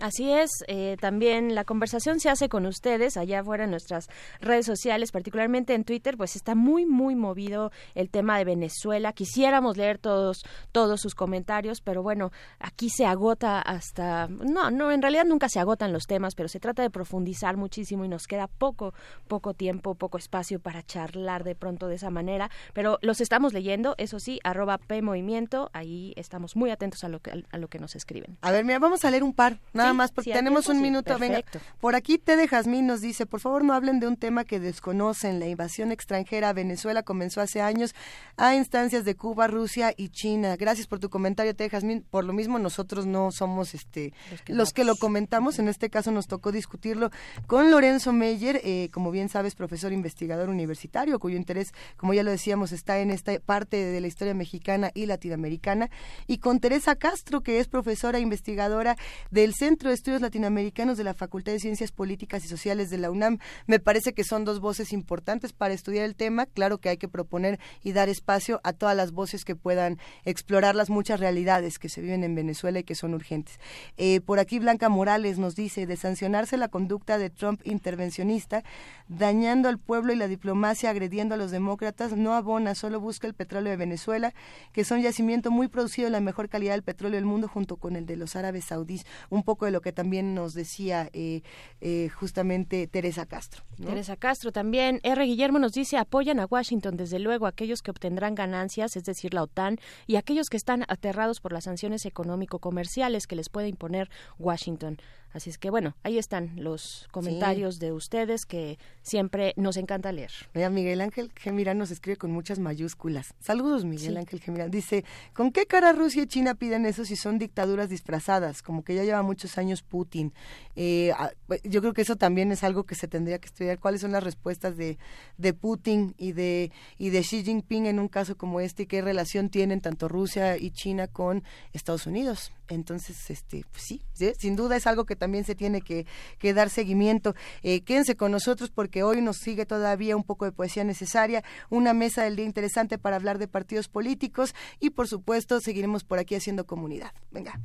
Así 0.00 0.30
es, 0.30 0.50
eh, 0.66 0.96
también 0.98 1.54
la 1.54 1.64
conversación 1.64 2.18
se 2.18 2.30
hace 2.30 2.48
con 2.48 2.64
ustedes 2.64 3.16
allá 3.16 3.40
afuera 3.40 3.64
en 3.64 3.70
nuestras 3.70 4.08
redes 4.40 4.64
sociales, 4.64 5.12
particularmente 5.12 5.74
en 5.74 5.84
Twitter, 5.84 6.16
pues 6.16 6.36
está 6.36 6.54
muy, 6.54 6.86
muy 6.86 7.14
movido 7.14 7.70
el 7.94 8.08
tema 8.08 8.38
de 8.38 8.44
Venezuela. 8.44 9.12
Quisiéramos 9.12 9.76
leer 9.76 9.98
todos, 9.98 10.42
todos 10.72 11.00
sus 11.00 11.14
comentarios, 11.14 11.80
pero 11.82 12.02
bueno, 12.02 12.32
aquí 12.58 12.88
se 12.88 13.04
agota 13.04 13.60
hasta, 13.60 14.28
no, 14.28 14.70
no, 14.70 14.90
en 14.90 15.02
realidad 15.02 15.26
nunca 15.26 15.48
se 15.48 15.60
agotan 15.60 15.92
los 15.92 16.04
temas, 16.06 16.34
pero 16.34 16.48
se 16.48 16.60
trata 16.60 16.82
de 16.82 16.90
profundizar 16.90 17.56
muchísimo 17.56 18.04
y 18.04 18.08
nos 18.08 18.26
queda 18.26 18.46
poco, 18.46 18.94
poco 19.28 19.52
tiempo, 19.52 19.94
poco 19.94 20.16
espacio 20.16 20.60
para 20.60 20.82
charlar 20.82 21.44
de 21.44 21.54
pronto 21.54 21.88
de 21.88 21.96
esa 21.96 22.10
manera, 22.10 22.50
pero 22.72 22.98
los 23.02 23.20
estamos 23.20 23.52
leyendo, 23.52 23.94
eso 23.98 24.18
sí, 24.18 24.40
arroba 24.44 24.78
P 24.78 25.02
Movimiento, 25.02 25.70
ahí 25.74 26.14
estamos 26.16 26.56
muy 26.56 26.70
atentos 26.70 27.04
a 27.04 27.08
lo 27.08 27.20
que, 27.20 27.44
a 27.50 27.58
lo 27.58 27.68
que 27.68 27.78
nos 27.78 27.94
escriben. 27.96 28.38
A 28.40 28.50
ver, 28.50 28.64
mira, 28.64 28.78
vamos 28.78 29.04
a 29.04 29.10
leer 29.10 29.22
un 29.22 29.34
par. 29.34 29.60
Nada 29.74 29.90
Sí, 29.90 29.96
más 29.96 30.12
porque 30.12 30.30
si 30.30 30.34
tenemos 30.34 30.64
tiempo, 30.64 30.72
un 30.72 30.76
sí, 30.78 30.82
minuto. 30.82 31.18
Venga, 31.18 31.42
perfecto. 31.42 31.60
por 31.80 31.94
aquí 31.94 32.18
Tede 32.18 32.48
Jazmín 32.48 32.86
nos 32.86 33.00
dice, 33.00 33.26
por 33.26 33.40
favor 33.40 33.64
no 33.64 33.74
hablen 33.74 34.00
de 34.00 34.06
un 34.06 34.16
tema 34.16 34.44
que 34.44 34.60
desconocen. 34.60 35.40
La 35.40 35.46
invasión 35.46 35.92
extranjera 35.92 36.48
a 36.48 36.52
Venezuela 36.52 37.02
comenzó 37.02 37.40
hace 37.40 37.60
años 37.60 37.94
a 38.36 38.54
instancias 38.54 39.04
de 39.04 39.14
Cuba, 39.16 39.48
Rusia 39.48 39.92
y 39.96 40.08
China. 40.08 40.56
Gracias 40.56 40.86
por 40.86 41.00
tu 41.00 41.10
comentario, 41.10 41.54
Tede 41.54 41.70
Jazmín. 41.70 42.06
Por 42.08 42.24
lo 42.24 42.32
mismo 42.32 42.58
nosotros 42.58 43.06
no 43.06 43.32
somos 43.32 43.74
este 43.74 44.12
los 44.46 44.72
que, 44.72 44.84
lo 44.84 44.96
comentamos. 44.96 45.58
En 45.58 45.68
este 45.68 45.90
caso 45.90 46.10
nos 46.10 46.26
tocó 46.26 46.52
discutirlo 46.52 47.10
con 47.46 47.70
Lorenzo 47.70 48.12
Meyer, 48.12 48.60
eh, 48.64 48.88
como 48.92 49.10
bien 49.10 49.28
sabes, 49.28 49.54
profesor 49.54 49.92
investigador 49.92 50.48
universitario, 50.48 51.18
cuyo 51.18 51.36
interés, 51.36 51.72
como 51.96 52.14
ya 52.14 52.22
lo 52.22 52.30
decíamos, 52.30 52.72
está 52.72 52.98
en 53.00 53.10
esta 53.10 53.38
parte 53.40 53.76
de 53.76 54.00
la 54.00 54.06
historia 54.06 54.34
mexicana 54.34 54.90
y 54.94 55.06
latinoamericana, 55.06 55.90
y 56.26 56.38
con 56.38 56.60
Teresa 56.60 56.96
Castro, 56.96 57.42
que 57.42 57.60
es 57.60 57.68
profesora 57.68 58.18
e 58.18 58.20
investigadora 58.20 58.96
del 59.30 59.54
Centro 59.64 59.88
de 59.88 59.94
Estudios 59.94 60.20
Latinoamericanos 60.20 60.98
de 60.98 61.04
la 61.04 61.14
Facultad 61.14 61.52
de 61.52 61.58
Ciencias 61.58 61.90
Políticas 61.90 62.44
y 62.44 62.48
Sociales 62.48 62.90
de 62.90 62.98
la 62.98 63.10
UNAM. 63.10 63.38
Me 63.66 63.78
parece 63.78 64.12
que 64.12 64.22
son 64.22 64.44
dos 64.44 64.60
voces 64.60 64.92
importantes 64.92 65.54
para 65.54 65.72
estudiar 65.72 66.04
el 66.04 66.16
tema. 66.16 66.44
Claro 66.44 66.76
que 66.76 66.90
hay 66.90 66.98
que 66.98 67.08
proponer 67.08 67.58
y 67.82 67.92
dar 67.92 68.10
espacio 68.10 68.60
a 68.62 68.74
todas 68.74 68.94
las 68.94 69.12
voces 69.12 69.42
que 69.46 69.56
puedan 69.56 69.98
explorar 70.26 70.74
las 70.74 70.90
muchas 70.90 71.18
realidades 71.18 71.78
que 71.78 71.88
se 71.88 72.02
viven 72.02 72.24
en 72.24 72.34
Venezuela 72.34 72.80
y 72.80 72.84
que 72.84 72.94
son 72.94 73.14
urgentes. 73.14 73.58
Eh, 73.96 74.20
por 74.20 74.38
aquí 74.38 74.58
Blanca 74.58 74.90
Morales 74.90 75.38
nos 75.38 75.56
dice 75.56 75.86
de 75.86 75.96
sancionarse 75.96 76.58
la 76.58 76.68
conducta 76.68 77.16
de 77.16 77.30
Trump 77.30 77.62
intervencionista, 77.64 78.64
dañando 79.08 79.70
al 79.70 79.78
pueblo 79.78 80.12
y 80.12 80.16
la 80.16 80.28
diplomacia, 80.28 80.90
agrediendo 80.90 81.36
a 81.36 81.38
los 81.38 81.50
demócratas, 81.50 82.12
no 82.12 82.34
abona, 82.34 82.74
solo 82.74 83.00
busca 83.00 83.26
el 83.26 83.32
petróleo 83.32 83.70
de 83.70 83.78
Venezuela, 83.78 84.34
que 84.74 84.82
es 84.82 84.90
un 84.90 85.00
yacimiento 85.00 85.50
muy 85.50 85.68
producido, 85.68 86.10
la 86.10 86.20
mejor 86.20 86.50
calidad 86.50 86.74
del 86.74 86.82
petróleo 86.82 87.16
del 87.16 87.24
mundo, 87.24 87.48
junto 87.48 87.76
con 87.76 87.96
el 87.96 88.04
de 88.04 88.16
los 88.16 88.36
árabes 88.36 88.66
saudíes. 88.66 89.06
Un 89.30 89.42
poco 89.42 89.53
de 89.62 89.70
lo 89.70 89.80
que 89.80 89.92
también 89.92 90.34
nos 90.34 90.54
decía 90.54 91.08
eh, 91.12 91.42
eh, 91.80 92.08
justamente 92.08 92.86
Teresa 92.86 93.26
Castro. 93.26 93.62
Teresa 93.76 94.16
Castro 94.16 94.52
también. 94.52 95.00
R. 95.02 95.24
Guillermo 95.24 95.58
nos 95.58 95.72
dice, 95.72 95.96
apoyan 95.96 96.40
a 96.40 96.46
Washington, 96.46 96.96
desde 96.96 97.18
luego, 97.18 97.46
aquellos 97.46 97.82
que 97.82 97.90
obtendrán 97.90 98.34
ganancias, 98.34 98.96
es 98.96 99.04
decir, 99.04 99.34
la 99.34 99.42
OTAN, 99.42 99.78
y 100.06 100.16
aquellos 100.16 100.50
que 100.50 100.56
están 100.56 100.84
aterrados 100.88 101.40
por 101.40 101.52
las 101.52 101.64
sanciones 101.64 102.06
económico-comerciales 102.06 103.26
que 103.26 103.36
les 103.36 103.48
puede 103.48 103.68
imponer 103.68 104.10
Washington. 104.38 104.98
Así 105.34 105.50
es 105.50 105.58
que, 105.58 105.68
bueno, 105.68 105.96
ahí 106.04 106.16
están 106.16 106.52
los 106.56 107.08
comentarios 107.10 107.80
de 107.80 107.92
ustedes 107.92 108.46
que 108.46 108.78
siempre 109.02 109.52
nos 109.56 109.76
encanta 109.76 110.12
leer. 110.12 110.30
Mira, 110.54 110.70
Miguel 110.70 111.00
Ángel 111.00 111.32
Gemirán 111.34 111.76
nos 111.76 111.90
escribe 111.90 112.16
con 112.16 112.30
muchas 112.30 112.60
mayúsculas. 112.60 113.34
Saludos, 113.40 113.84
Miguel 113.84 114.12
Sí. 114.12 114.16
Ángel 114.16 114.40
Gemirán. 114.40 114.70
Dice, 114.70 115.04
¿con 115.34 115.50
qué 115.50 115.66
cara 115.66 115.92
Rusia 115.92 116.22
y 116.22 116.26
China 116.26 116.54
piden 116.54 116.86
eso 116.86 117.04
si 117.04 117.16
son 117.16 117.38
dictaduras 117.38 117.90
disfrazadas? 117.90 118.62
Como 118.62 118.84
que 118.84 118.94
ya 118.94 119.02
lleva 119.02 119.22
muchos 119.22 119.58
años 119.58 119.82
Putin. 119.82 120.32
Eh, 120.76 121.12
ah, 121.18 121.32
pues, 121.48 121.60
yo 121.64 121.80
creo 121.80 121.92
que 121.94 122.02
eso 122.02 122.14
también 122.16 122.52
es 122.52 122.62
algo 122.62 122.84
que 122.84 122.94
se 122.94 123.08
tendría 123.08 123.38
que 123.40 123.46
estudiar. 123.46 123.80
¿Cuáles 123.80 124.02
son 124.02 124.12
las 124.12 124.22
respuestas 124.22 124.76
de, 124.76 124.98
de 125.36 125.52
Putin 125.52 126.14
y 126.16 126.30
de, 126.30 126.70
y 126.96 127.10
de 127.10 127.20
Xi 127.22 127.42
Jinping 127.42 127.86
en 127.86 127.98
un 127.98 128.06
caso 128.08 128.36
como 128.36 128.60
este? 128.60 128.84
¿Y 128.84 128.86
¿Qué 128.86 129.02
relación 129.02 129.50
tienen 129.50 129.80
tanto 129.80 130.06
Rusia 130.06 130.56
y 130.56 130.70
China 130.70 131.08
con 131.08 131.42
Estados 131.72 132.06
Unidos? 132.06 132.52
Entonces, 132.68 133.30
este, 133.30 133.64
pues 133.70 133.82
sí, 133.82 134.02
sí, 134.14 134.32
sin 134.38 134.56
duda 134.56 134.76
es 134.76 134.86
algo 134.86 135.04
que 135.04 135.16
también 135.24 135.44
se 135.44 135.54
tiene 135.54 135.80
que, 135.80 136.06
que 136.38 136.52
dar 136.52 136.68
seguimiento. 136.68 137.34
Eh, 137.62 137.80
quédense 137.80 138.14
con 138.14 138.30
nosotros 138.30 138.68
porque 138.70 139.02
hoy 139.02 139.22
nos 139.22 139.38
sigue 139.38 139.64
todavía 139.64 140.16
un 140.16 140.22
poco 140.22 140.44
de 140.44 140.52
poesía 140.52 140.84
necesaria, 140.84 141.42
una 141.70 141.94
mesa 141.94 142.24
del 142.24 142.36
día 142.36 142.44
interesante 142.44 142.98
para 142.98 143.16
hablar 143.16 143.38
de 143.38 143.48
partidos 143.48 143.88
políticos 143.88 144.54
y 144.80 144.90
por 144.90 145.08
supuesto 145.08 145.60
seguiremos 145.60 146.04
por 146.04 146.18
aquí 146.18 146.34
haciendo 146.34 146.66
comunidad. 146.66 147.12
Venga. 147.30 147.58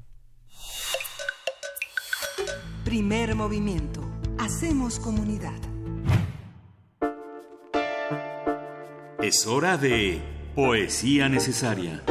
Primer 2.86 3.36
movimiento. 3.36 4.10
Hacemos 4.38 5.02
comunidad. 5.02 5.60
Es 9.22 9.46
hora 9.48 9.76
de 9.76 10.22
Poesía 10.56 11.28
Necesaria. 11.28 12.04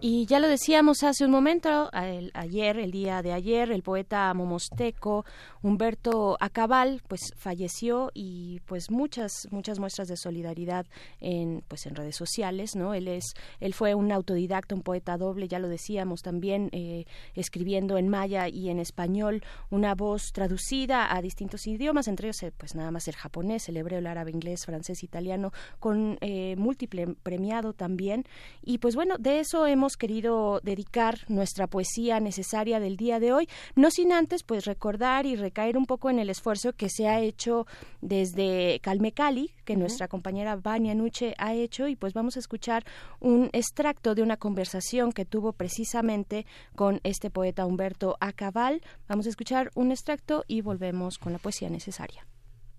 Y 0.00 0.26
ya 0.26 0.38
lo 0.38 0.46
decíamos 0.46 1.02
hace 1.02 1.24
un 1.24 1.32
momento, 1.32 1.90
el- 1.92 2.30
ayer, 2.34 2.78
el 2.78 2.92
día 2.92 3.20
de 3.20 3.32
ayer, 3.32 3.72
el 3.72 3.82
poeta 3.82 4.32
momosteco 4.32 5.24
Humberto 5.60 6.36
Acabal, 6.38 7.02
pues 7.08 7.32
falleció 7.36 8.12
y 8.14 8.60
pues 8.66 8.92
muchas 8.92 9.48
muchas 9.50 9.80
muestras 9.80 10.06
de 10.06 10.16
solidaridad 10.16 10.86
en 11.18 11.64
pues 11.66 11.84
en 11.86 11.96
redes 11.96 12.14
sociales, 12.14 12.76
¿no? 12.76 12.94
Él 12.94 13.08
es 13.08 13.34
él 13.58 13.74
fue 13.74 13.96
un 13.96 14.12
autodidacta, 14.12 14.76
un 14.76 14.82
poeta 14.82 15.16
doble, 15.16 15.48
ya 15.48 15.58
lo 15.58 15.66
decíamos 15.68 16.22
también 16.22 16.68
eh, 16.70 17.04
escribiendo 17.34 17.98
en 17.98 18.08
maya 18.08 18.46
y 18.48 18.68
en 18.70 18.78
español, 18.78 19.42
una 19.68 19.96
voz 19.96 20.30
traducida 20.32 21.12
a 21.12 21.20
distintos 21.22 21.66
idiomas, 21.66 22.06
entre 22.06 22.28
ellos 22.28 22.40
eh, 22.44 22.52
pues 22.56 22.76
nada 22.76 22.92
más 22.92 23.08
el 23.08 23.16
japonés, 23.16 23.68
el 23.68 23.76
hebreo, 23.76 23.98
el 23.98 24.06
árabe, 24.06 24.30
inglés, 24.30 24.64
francés, 24.64 25.02
italiano, 25.02 25.50
con 25.80 26.18
eh, 26.20 26.54
múltiple 26.56 27.16
premiado 27.24 27.72
también. 27.72 28.22
Y 28.62 28.78
pues 28.78 28.94
bueno, 28.94 29.16
de 29.18 29.40
eso 29.40 29.66
hemos 29.66 29.87
querido 29.96 30.60
dedicar 30.62 31.18
nuestra 31.28 31.66
poesía 31.66 32.20
necesaria 32.20 32.80
del 32.80 32.96
día 32.96 33.20
de 33.20 33.32
hoy, 33.32 33.48
no 33.74 33.90
sin 33.90 34.12
antes 34.12 34.42
pues 34.42 34.64
recordar 34.64 35.26
y 35.26 35.36
recaer 35.36 35.76
un 35.76 35.86
poco 35.86 36.10
en 36.10 36.18
el 36.18 36.30
esfuerzo 36.30 36.72
que 36.72 36.88
se 36.88 37.08
ha 37.08 37.20
hecho 37.20 37.66
desde 38.00 38.80
Calme 38.80 39.12
Cali, 39.12 39.54
que 39.64 39.76
nuestra 39.76 40.08
compañera 40.08 40.56
Vania 40.56 40.94
Nuche 40.94 41.34
ha 41.38 41.54
hecho, 41.54 41.88
y 41.88 41.96
pues 41.96 42.14
vamos 42.14 42.36
a 42.36 42.40
escuchar 42.40 42.84
un 43.20 43.50
extracto 43.52 44.14
de 44.14 44.22
una 44.22 44.36
conversación 44.36 45.12
que 45.12 45.24
tuvo 45.24 45.52
precisamente 45.52 46.46
con 46.74 47.00
este 47.04 47.30
poeta 47.30 47.66
Humberto 47.66 48.16
Acabal. 48.20 48.82
Vamos 49.08 49.26
a 49.26 49.30
escuchar 49.30 49.70
un 49.74 49.90
extracto 49.90 50.44
y 50.46 50.60
volvemos 50.60 51.18
con 51.18 51.32
la 51.32 51.38
poesía 51.38 51.70
necesaria. 51.70 52.26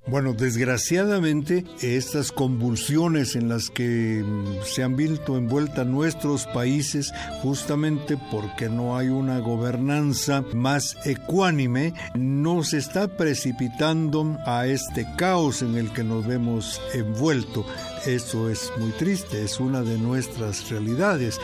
Bueno, 0.08 0.34
desgraciadamente 0.34 1.66
estas 1.82 2.32
convulsiones 2.32 3.36
en 3.36 3.48
las 3.48 3.70
que 3.70 4.24
mm, 4.26 4.64
se 4.64 4.82
han 4.82 4.96
visto 4.96 5.38
envueltas 5.38 5.86
nuestros 5.86 6.48
países 6.48 7.14
justamente 7.44 8.18
porque 8.32 8.70
no 8.70 8.98
hay 8.98 9.10
una 9.10 9.40
gobernanza 9.40 10.44
más 10.54 10.98
ecuánime, 11.06 11.94
nos 12.16 12.74
está 12.74 13.08
precipitando 13.08 14.38
a 14.46 14.66
este 14.66 15.06
caos 15.16 15.62
en 15.62 15.76
el 15.76 15.92
que 15.92 16.04
nos 16.04 16.26
vemos 16.26 16.82
envueltos. 16.94 17.66
Eso 18.06 18.50
es 18.50 18.72
muy 18.80 18.92
triste, 18.92 19.44
es 19.44 19.60
una 19.60 19.84
de 19.84 19.98
nuestras 19.98 20.70
realidades. 20.70 21.40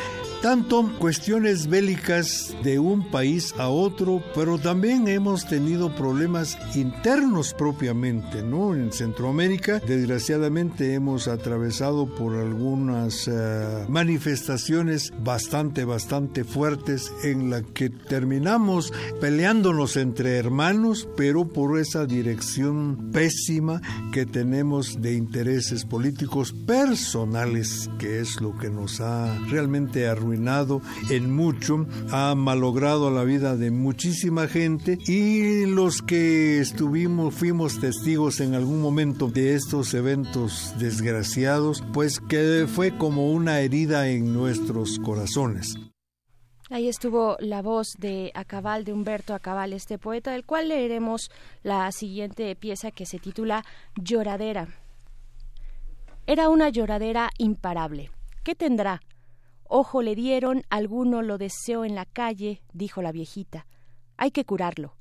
Tanto 0.45 0.88
cuestiones 0.99 1.65
bélicas 1.65 2.55
de 2.61 2.77
un 2.77 3.09
país 3.09 3.55
a 3.57 3.69
otro, 3.69 4.22
pero 4.35 4.59
también 4.59 5.07
hemos 5.07 5.47
tenido 5.47 5.95
problemas 5.95 6.55
internos 6.76 7.55
propiamente, 7.55 8.43
¿no? 8.43 8.76
En 8.76 8.91
Centroamérica, 8.91 9.80
desgraciadamente 9.80 10.93
hemos 10.93 11.27
atravesado 11.27 12.05
por 12.05 12.35
algunas 12.35 13.27
eh, 13.27 13.85
manifestaciones 13.89 15.11
bastante, 15.23 15.84
bastante 15.84 16.43
fuertes 16.43 17.11
en 17.23 17.49
la 17.49 17.63
que 17.63 17.89
terminamos 17.89 18.93
peleándonos 19.19 19.97
entre 19.97 20.38
hermanos, 20.38 21.07
pero 21.17 21.47
por 21.47 21.80
esa 21.80 22.05
dirección 22.05 23.09
pésima 23.11 23.81
que 24.13 24.27
tenemos 24.27 25.01
de 25.01 25.15
intereses 25.15 25.85
políticos 25.85 26.53
personales, 26.53 27.89
que 27.97 28.19
es 28.19 28.39
lo 28.39 28.55
que 28.55 28.69
nos 28.69 29.01
ha 29.01 29.35
realmente 29.49 30.07
arruinado 30.07 30.35
en 31.10 31.36
mucho, 31.36 31.86
ha 32.12 32.36
malogrado 32.36 33.12
la 33.12 33.24
vida 33.24 33.56
de 33.56 33.72
muchísima 33.72 34.48
gente 34.48 34.98
y 35.07 35.66
los 35.66 36.02
que 36.02 36.60
estuvimos, 36.60 37.34
fuimos 37.34 37.80
testigos 37.80 38.40
en 38.40 38.53
algún 38.53 38.82
momento 38.82 39.28
de 39.28 39.56
estos 39.56 39.94
eventos 39.94 40.74
desgraciados, 40.80 41.84
pues 41.94 42.20
que 42.20 42.68
fue 42.68 42.98
como 42.98 43.32
una 43.32 43.60
herida 43.60 44.10
en 44.10 44.34
nuestros 44.34 44.99
corazones. 44.99 45.76
Ahí 46.72 46.88
estuvo 46.88 47.38
la 47.40 47.62
voz 47.62 47.94
de 47.99 48.32
Acabal, 48.34 48.86
de 48.86 48.94
Humberto 48.94 49.36
Acabal, 49.36 49.72
este 49.72 49.99
poeta, 49.99 50.32
del 50.32 50.45
cual 50.45 50.70
leeremos 50.70 51.30
la 51.62 51.91
siguiente 51.91 52.56
pieza 52.56 52.90
que 52.90 53.06
se 53.06 53.20
titula 53.20 53.64
Lloradera. 53.95 54.68
Era 56.26 56.49
una 56.49 56.70
lloradera 56.70 57.30
imparable. 57.38 58.10
¿Qué 58.44 58.56
tendrá? 58.56 59.02
Ojo 59.68 60.02
le 60.02 60.16
dieron, 60.16 60.64
alguno 60.70 61.22
lo 61.22 61.38
deseó 61.38 61.86
en 61.86 61.96
la 61.96 62.06
calle, 62.06 62.62
dijo 62.74 63.02
la 63.02 63.12
viejita. 63.12 63.66
Hay 64.16 64.32
que 64.32 64.46
curarlo. 64.46 64.96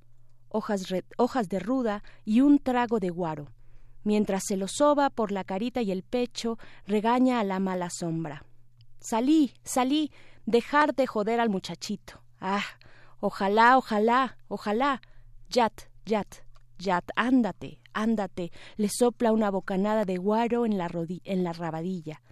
Hojas, 0.49 0.87
hojas 1.19 1.49
de 1.49 1.59
ruda 1.59 2.03
y 2.25 2.41
un 2.41 2.59
trago 2.59 2.99
de 2.99 3.11
guaro. 3.11 3.49
Mientras 4.05 4.45
se 4.47 4.57
lo 4.57 4.69
soba 4.69 5.11
por 5.11 5.33
la 5.33 5.45
carita 5.45 5.83
y 5.83 5.91
el 5.91 6.03
pecho, 6.03 6.59
regaña 6.87 7.41
a 7.41 7.45
la 7.45 7.59
mala 7.59 7.89
sombra. 7.91 8.45
Salí, 9.01 9.53
salí, 9.65 10.11
dejar 10.47 10.95
de 10.95 11.07
joder 11.07 11.41
al 11.41 11.51
muchachito. 11.51 12.23
Ah, 12.41 12.65
ojalá, 13.21 13.77
ojalá, 13.77 14.39
ojalá. 14.49 15.03
Yat, 15.51 15.83
yat, 16.07 16.37
yat, 16.79 17.05
ándate, 17.17 17.81
ándate. 17.93 18.51
Le 18.77 18.89
sopla 18.89 19.33
una 19.33 19.51
bocanada 19.51 20.05
de 20.05 20.17
guaro 20.17 20.65
en 20.65 20.79
la, 20.79 20.91
en 21.25 21.45
la 21.45 21.53
rabadilla. 21.53 22.23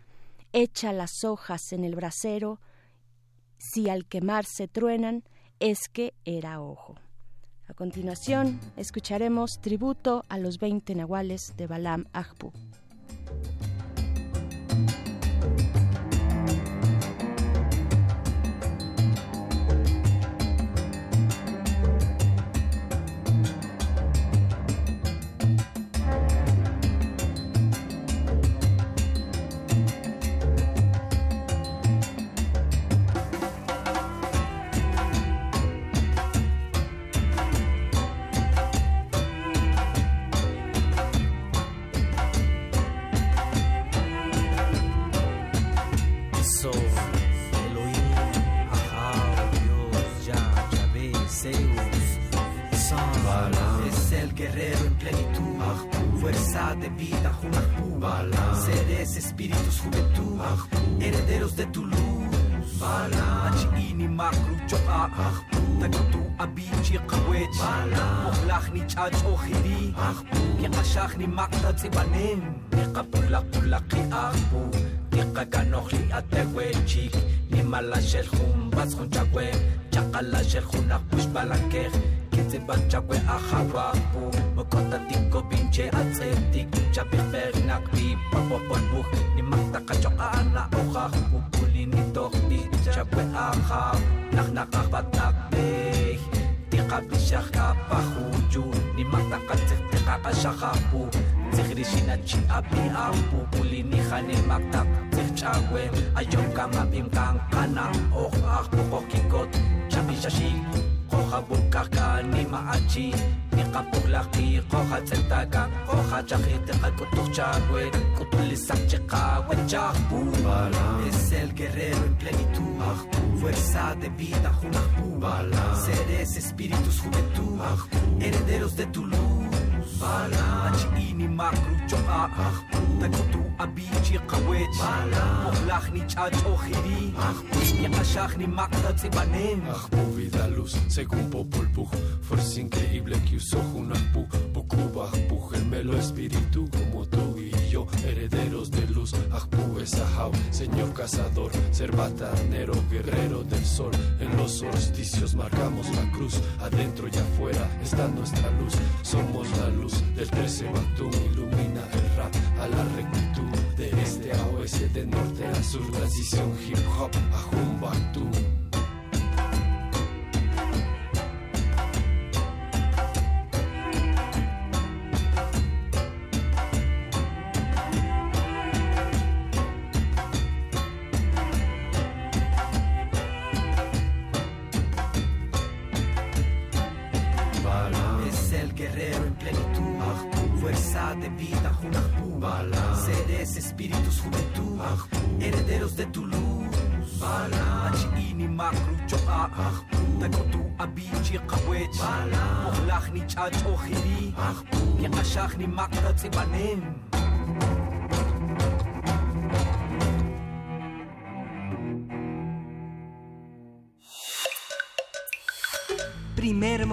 Echa 0.52 0.92
las 0.92 1.24
hojas 1.24 1.72
en 1.72 1.84
el 1.84 1.94
brasero. 1.94 2.60
Si 3.58 3.88
al 3.88 4.06
quemar 4.06 4.44
se 4.44 4.68
truenan, 4.68 5.24
es 5.60 5.88
que 5.88 6.12
era 6.24 6.60
ojo. 6.60 6.94
A 7.68 7.74
continuación, 7.74 8.60
escucharemos 8.76 9.60
tributo 9.62 10.24
a 10.28 10.36
los 10.36 10.58
veinte 10.58 10.94
nahuales 10.94 11.54
de 11.56 11.66
Balam 11.66 12.06
Ajpu. 12.12 12.52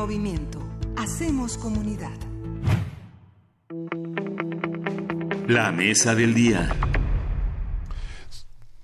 Movimiento. 0.09 0.59
Hacemos 0.97 1.55
comunidad. 1.59 2.17
La 5.47 5.71
mesa 5.71 6.15
del 6.15 6.33
día. 6.33 6.75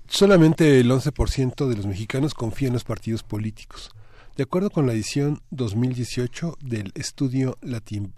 Solamente 0.06 0.78
el 0.78 0.88
11% 0.88 1.66
de 1.66 1.76
los 1.76 1.86
mexicanos 1.86 2.32
confía 2.32 2.68
en 2.68 2.74
los 2.74 2.84
partidos 2.84 3.24
políticos. 3.24 3.95
De 4.36 4.42
acuerdo 4.42 4.68
con 4.68 4.86
la 4.86 4.92
edición 4.92 5.40
2018 5.50 6.58
del 6.60 6.92
estudio 6.94 7.56
Latino 7.62 8.10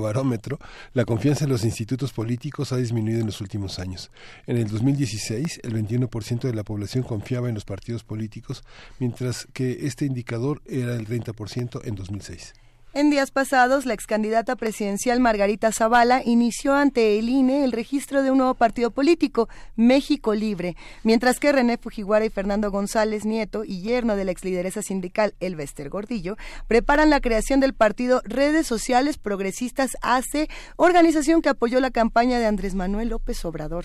Barómetro, 0.00 0.58
la 0.92 1.04
confianza 1.04 1.44
en 1.44 1.50
los 1.50 1.64
institutos 1.64 2.12
políticos 2.12 2.72
ha 2.72 2.76
disminuido 2.76 3.20
en 3.20 3.26
los 3.26 3.40
últimos 3.40 3.78
años. 3.78 4.10
En 4.48 4.56
el 4.56 4.66
2016, 4.66 5.60
el 5.62 5.72
21% 5.72 6.40
de 6.40 6.54
la 6.54 6.64
población 6.64 7.04
confiaba 7.04 7.48
en 7.48 7.54
los 7.54 7.64
partidos 7.64 8.02
políticos, 8.02 8.64
mientras 8.98 9.46
que 9.52 9.86
este 9.86 10.04
indicador 10.04 10.60
era 10.66 10.96
el 10.96 11.06
30% 11.06 11.82
en 11.84 11.94
2006. 11.94 12.54
En 12.96 13.10
días 13.10 13.30
pasados, 13.30 13.84
la 13.84 13.92
ex 13.92 14.06
candidata 14.06 14.56
presidencial 14.56 15.20
Margarita 15.20 15.70
Zavala 15.70 16.22
inició 16.24 16.72
ante 16.72 17.18
el 17.18 17.28
INE 17.28 17.62
el 17.62 17.72
registro 17.72 18.22
de 18.22 18.30
un 18.30 18.38
nuevo 18.38 18.54
partido 18.54 18.90
político, 18.90 19.50
México 19.76 20.32
Libre, 20.32 20.76
mientras 21.02 21.38
que 21.38 21.52
René 21.52 21.76
Fujiwara 21.76 22.24
y 22.24 22.30
Fernando 22.30 22.70
González 22.70 23.26
Nieto, 23.26 23.64
y 23.66 23.82
yerno 23.82 24.16
de 24.16 24.24
la 24.24 24.30
ex 24.30 24.46
lideresa 24.46 24.80
sindical 24.80 25.34
Elvester 25.40 25.90
Gordillo, 25.90 26.38
preparan 26.68 27.10
la 27.10 27.20
creación 27.20 27.60
del 27.60 27.74
partido 27.74 28.22
Redes 28.24 28.66
Sociales 28.66 29.18
Progresistas 29.18 29.90
AC, 30.00 30.48
organización 30.76 31.42
que 31.42 31.50
apoyó 31.50 31.80
la 31.80 31.90
campaña 31.90 32.38
de 32.38 32.46
Andrés 32.46 32.74
Manuel 32.74 33.10
López 33.10 33.44
Obrador. 33.44 33.84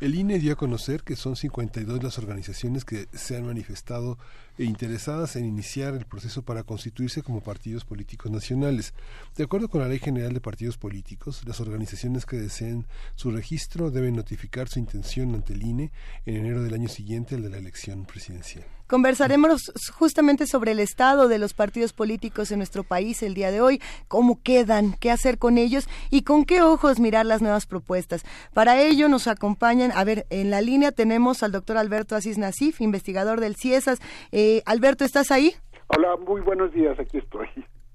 El 0.00 0.14
INE 0.14 0.38
dio 0.38 0.54
a 0.54 0.56
conocer 0.56 1.02
que 1.02 1.14
son 1.14 1.36
52 1.36 2.02
las 2.02 2.16
organizaciones 2.16 2.86
que 2.86 3.06
se 3.12 3.36
han 3.36 3.44
manifestado 3.44 4.16
e 4.56 4.64
interesadas 4.64 5.36
en 5.36 5.44
iniciar 5.44 5.92
el 5.92 6.06
proceso 6.06 6.40
para 6.40 6.62
constituirse 6.62 7.22
como 7.22 7.42
partidos 7.42 7.84
políticos 7.84 8.32
nacionales. 8.32 8.94
De 9.36 9.44
acuerdo 9.44 9.68
con 9.68 9.82
la 9.82 9.88
Ley 9.88 9.98
General 9.98 10.32
de 10.32 10.40
Partidos 10.40 10.78
Políticos, 10.78 11.42
las 11.44 11.60
organizaciones 11.60 12.24
que 12.24 12.36
deseen 12.36 12.86
su 13.14 13.30
registro 13.30 13.90
deben 13.90 14.16
notificar 14.16 14.70
su 14.70 14.78
intención 14.78 15.34
ante 15.34 15.52
el 15.52 15.62
INE 15.62 15.92
en 16.24 16.36
enero 16.36 16.62
del 16.62 16.72
año 16.72 16.88
siguiente 16.88 17.34
al 17.34 17.42
de 17.42 17.50
la 17.50 17.58
elección 17.58 18.06
presidencial. 18.06 18.79
Conversaremos 18.90 19.72
justamente 19.96 20.48
sobre 20.48 20.72
el 20.72 20.80
estado 20.80 21.28
de 21.28 21.38
los 21.38 21.54
partidos 21.54 21.92
políticos 21.92 22.50
en 22.50 22.58
nuestro 22.58 22.82
país 22.82 23.22
el 23.22 23.34
día 23.34 23.52
de 23.52 23.60
hoy, 23.60 23.80
cómo 24.08 24.42
quedan, 24.42 24.94
qué 24.98 25.12
hacer 25.12 25.38
con 25.38 25.58
ellos 25.58 25.88
y 26.10 26.22
con 26.22 26.44
qué 26.44 26.60
ojos 26.60 26.98
mirar 26.98 27.24
las 27.24 27.40
nuevas 27.40 27.66
propuestas. 27.66 28.24
Para 28.52 28.82
ello 28.82 29.08
nos 29.08 29.28
acompañan, 29.28 29.92
a 29.94 30.02
ver, 30.02 30.26
en 30.28 30.50
la 30.50 30.60
línea 30.60 30.90
tenemos 30.90 31.44
al 31.44 31.52
doctor 31.52 31.76
Alberto 31.76 32.16
Asís 32.16 32.36
Nasif, 32.36 32.80
investigador 32.80 33.38
del 33.38 33.54
CIESAS. 33.54 34.00
Eh, 34.32 34.62
Alberto, 34.66 35.04
¿estás 35.04 35.30
ahí? 35.30 35.54
Hola, 35.86 36.16
muy 36.26 36.40
buenos 36.40 36.72
días, 36.72 36.98
aquí 36.98 37.18
estoy. 37.18 37.46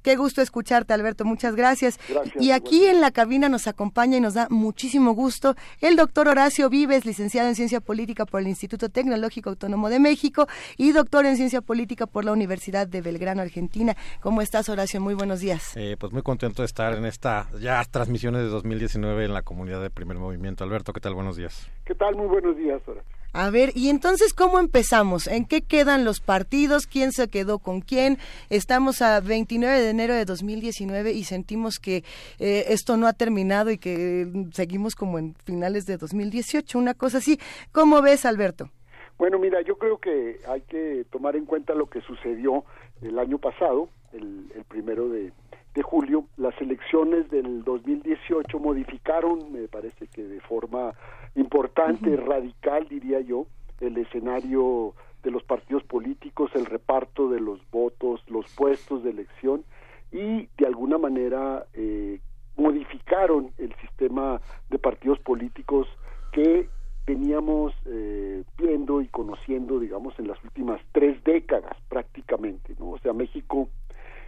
Qué 0.06 0.18
gusto 0.18 0.44
escucharte, 0.44 0.94
Alberto. 0.94 1.26
Muchas 1.26 1.56
gracias. 1.56 1.99
y 2.40 2.52
aquí 2.52 2.86
en 2.86 3.02
la 3.02 3.10
cabina 3.10 3.49
nos 3.49 3.65
acompaña 3.65 4.18
y 4.18 4.22
nos 4.22 4.36
da 4.36 4.45
muchísimo 4.52 5.14
gusto 5.14 5.56
el 5.82 5.95
doctor 5.95 6.27
Horacio 6.27 6.69
Vives, 6.69 7.07
licenciado 7.07 7.49
en 7.49 7.56
Ciencia 7.56 7.82
Política 7.82 8.27
por 8.27 8.41
el 8.41 8.48
Instituto 8.48 8.90
Tecnológico 8.90 9.49
Autónomo 9.49 9.90
de 9.90 9.99
México 9.99 10.45
y 10.77 10.91
doctor 10.91 11.26
en 11.26 11.38
Ciencia 11.38 11.61
Política 11.61 12.06
por 12.06 12.23
la 12.23 12.34
Universidad 12.34 12.86
de 12.86 13.02
Belgrano, 13.02 13.41
Argentina. 13.41 13.98
¿Cómo 14.22 14.44
estás, 14.44 14.69
Horacio? 14.69 15.02
Muy 15.02 15.15
buenos 15.15 15.40
días. 15.40 15.76
Eh, 15.76 15.98
pues 15.99 16.14
muy 16.14 16.22
contento 16.22 16.61
de 16.61 16.68
estar 16.68 16.94
en 16.94 17.06
esta 17.06 17.48
ya 17.60 17.84
transmisiones 17.86 18.44
de 18.44 18.49
2019 18.49 19.26
en 19.26 19.34
la 19.34 19.41
comunidad 19.41 19.82
de 19.82 19.90
Primer 19.90 20.19
Movimiento. 20.19 20.64
Alberto, 20.64 20.94
¿qué 20.94 20.99
tal? 20.99 21.15
Buenos 21.15 21.36
días. 21.36 21.68
¿Qué 21.84 21.95
tal? 21.95 22.15
Muy 22.15 22.27
buenos 22.27 22.56
días, 22.56 22.80
Horacio. 22.88 23.15
A 23.38 23.49
ver, 23.49 23.72
y 23.76 23.90
entonces, 23.90 24.34
¿cómo 24.34 24.62
empezamos? 24.62 25.28
¿En 25.28 25.44
qué 25.44 25.62
quedan 25.62 26.06
los 26.06 26.22
partidos? 26.22 26.88
¿Quién 26.88 27.12
se 27.12 27.28
quedó 27.28 27.60
con 27.60 27.82
quién? 27.82 28.18
Estamos 28.49 29.02
a 29.02 29.20
29 29.20 29.78
de 29.82 29.90
enero 29.90 30.14
de 30.14 30.24
2019 30.24 31.12
y 31.12 31.26
sentimos 31.26 31.78
que 31.78 32.06
eh, 32.40 32.64
esto 32.70 32.95
no 32.95 33.07
ha 33.07 33.12
terminado 33.12 33.72
y 33.72 33.78
que 33.78 34.26
seguimos 34.53 34.95
como 34.95 35.20
en 35.20 35.36
finales 35.44 35.86
de 35.86 35.98
2018, 35.98 36.80
una 36.80 36.94
cosa 36.94 37.18
así. 37.18 37.38
¿Cómo 37.74 38.02
ves, 38.02 38.26
Alberto? 38.26 38.70
Bueno, 39.18 39.38
mira, 39.38 39.62
yo 39.64 39.78
creo 39.78 39.98
que 39.98 40.40
hay 40.48 40.62
que 40.62 41.06
tomar 41.12 41.36
en 41.36 41.45
cuenta 41.45 41.76
lo 41.76 41.90
que 41.90 41.99
sucedió 41.99 42.64
el 43.02 43.20
año 43.20 43.38
pasado, 43.38 43.90
el, 44.14 44.45
primero 44.70 45.10
de, 45.10 45.34
de 45.76 45.84
julio. 45.84 46.26
Las 46.38 46.60
elecciones 46.60 47.30
del 47.30 47.64
2018 47.64 48.60
modificaron, 48.60 49.52
me 49.52 49.68
parece 49.68 50.08
que 50.08 50.24
de 50.24 50.40
forma 50.42 50.94
importante, 51.36 52.16
radical, 52.16 52.88
diría 52.88 53.20
yo, 53.20 53.46
el 53.82 53.98
escenario 53.98 54.94
de 55.22 55.32
los 55.32 55.44
partidos 55.44 55.84
políticos, 55.84 56.52
el 56.56 56.66
reparto 56.66 57.30
de 57.30 57.42
los 57.42 57.60
votos, 57.72 58.24
los 58.28 58.48
puestos 58.56 59.04
de 59.04 59.10
elección 59.10 59.66
y 60.12 60.48
de 60.58 60.66
alguna 60.66 60.98
manera 60.98 61.66
eh, 61.74 62.20
modificaron 62.56 63.52
el 63.58 63.76
sistema 63.76 64.40
de 64.70 64.80
partidos 64.80 65.20
políticos 65.20 65.88
que 66.32 66.70
veníamos 67.06 67.74
eh, 67.86 68.44
viendo 68.58 69.02
y 69.02 69.08
conociendo, 69.08 69.80
digamos, 69.80 70.18
en 70.20 70.28
las 70.28 70.42
últimas 70.44 70.80
tres 70.92 71.22
décadas 71.24 71.76
prácticamente, 71.90 72.76
¿no? 72.80 72.92
O 72.92 73.00
sea, 73.00 73.14
México 73.14 73.68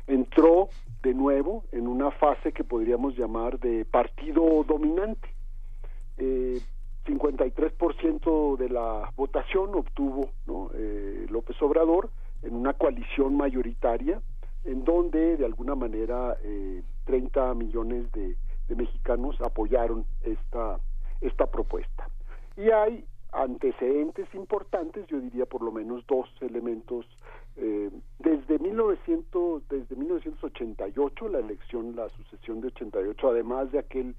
entró 0.08 0.70
de 1.04 1.14
nuevo 1.14 1.66
en 1.72 1.88
una 1.88 2.12
fase 2.12 2.52
que 2.52 2.64
podríamos 2.64 3.16
llamar 3.18 3.60
de 3.60 3.86
partido 3.86 4.64
dominante. 4.64 5.30
Eh, 6.18 6.60
53% 7.06 8.58
de 8.58 8.70
la 8.70 9.12
votación 9.16 9.76
obtuvo 9.76 10.30
eh, 10.74 11.26
López 11.30 11.62
Obrador 11.62 12.10
en 12.42 12.56
una 12.56 12.74
coalición 12.74 13.38
mayoritaria 13.38 14.22
en 14.66 14.84
donde 14.84 15.38
de 15.38 15.46
alguna 15.46 15.76
manera 15.76 16.36
eh, 16.44 16.84
30 17.06 17.54
millones 17.54 18.12
de, 18.12 18.36
mexicanos 18.76 19.40
apoyaron 19.40 20.06
esta, 20.24 20.78
esta 21.22 21.48
propuesta. 21.48 22.10
Y 22.58 22.70
hay 22.70 23.06
antecedentes 23.32 24.28
importantes, 24.34 25.06
yo 25.08 25.20
diría 25.20 25.46
por 25.46 25.62
lo 25.62 25.72
menos 25.72 26.06
dos 26.08 26.30
elementos. 26.42 27.06
Eh, 27.56 27.90
desde, 28.20 28.60
1900, 28.60 29.68
desde 29.68 29.96
1988, 29.96 31.28
la 31.30 31.40
elección, 31.40 31.96
la 31.96 32.08
sucesión 32.10 32.62
de 32.62 32.68
88, 32.68 33.30
además 33.30 33.72
de 33.72 33.80
aquel 33.80 34.16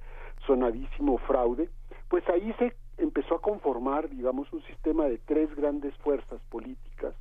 sonadísimo 0.47 1.18
fraude, 1.18 1.68
pues 2.09 2.28
ahí 2.28 2.52
se 2.59 2.74
empezó 2.97 3.36
a 3.36 3.40
conformar, 3.40 4.09
digamos, 4.10 4.52
un 4.52 4.62
sistema 4.62 5.06
de 5.06 5.18
tres 5.18 5.55
grandes 5.55 5.94
fuerzas 5.98 6.40
políticas 6.51 7.14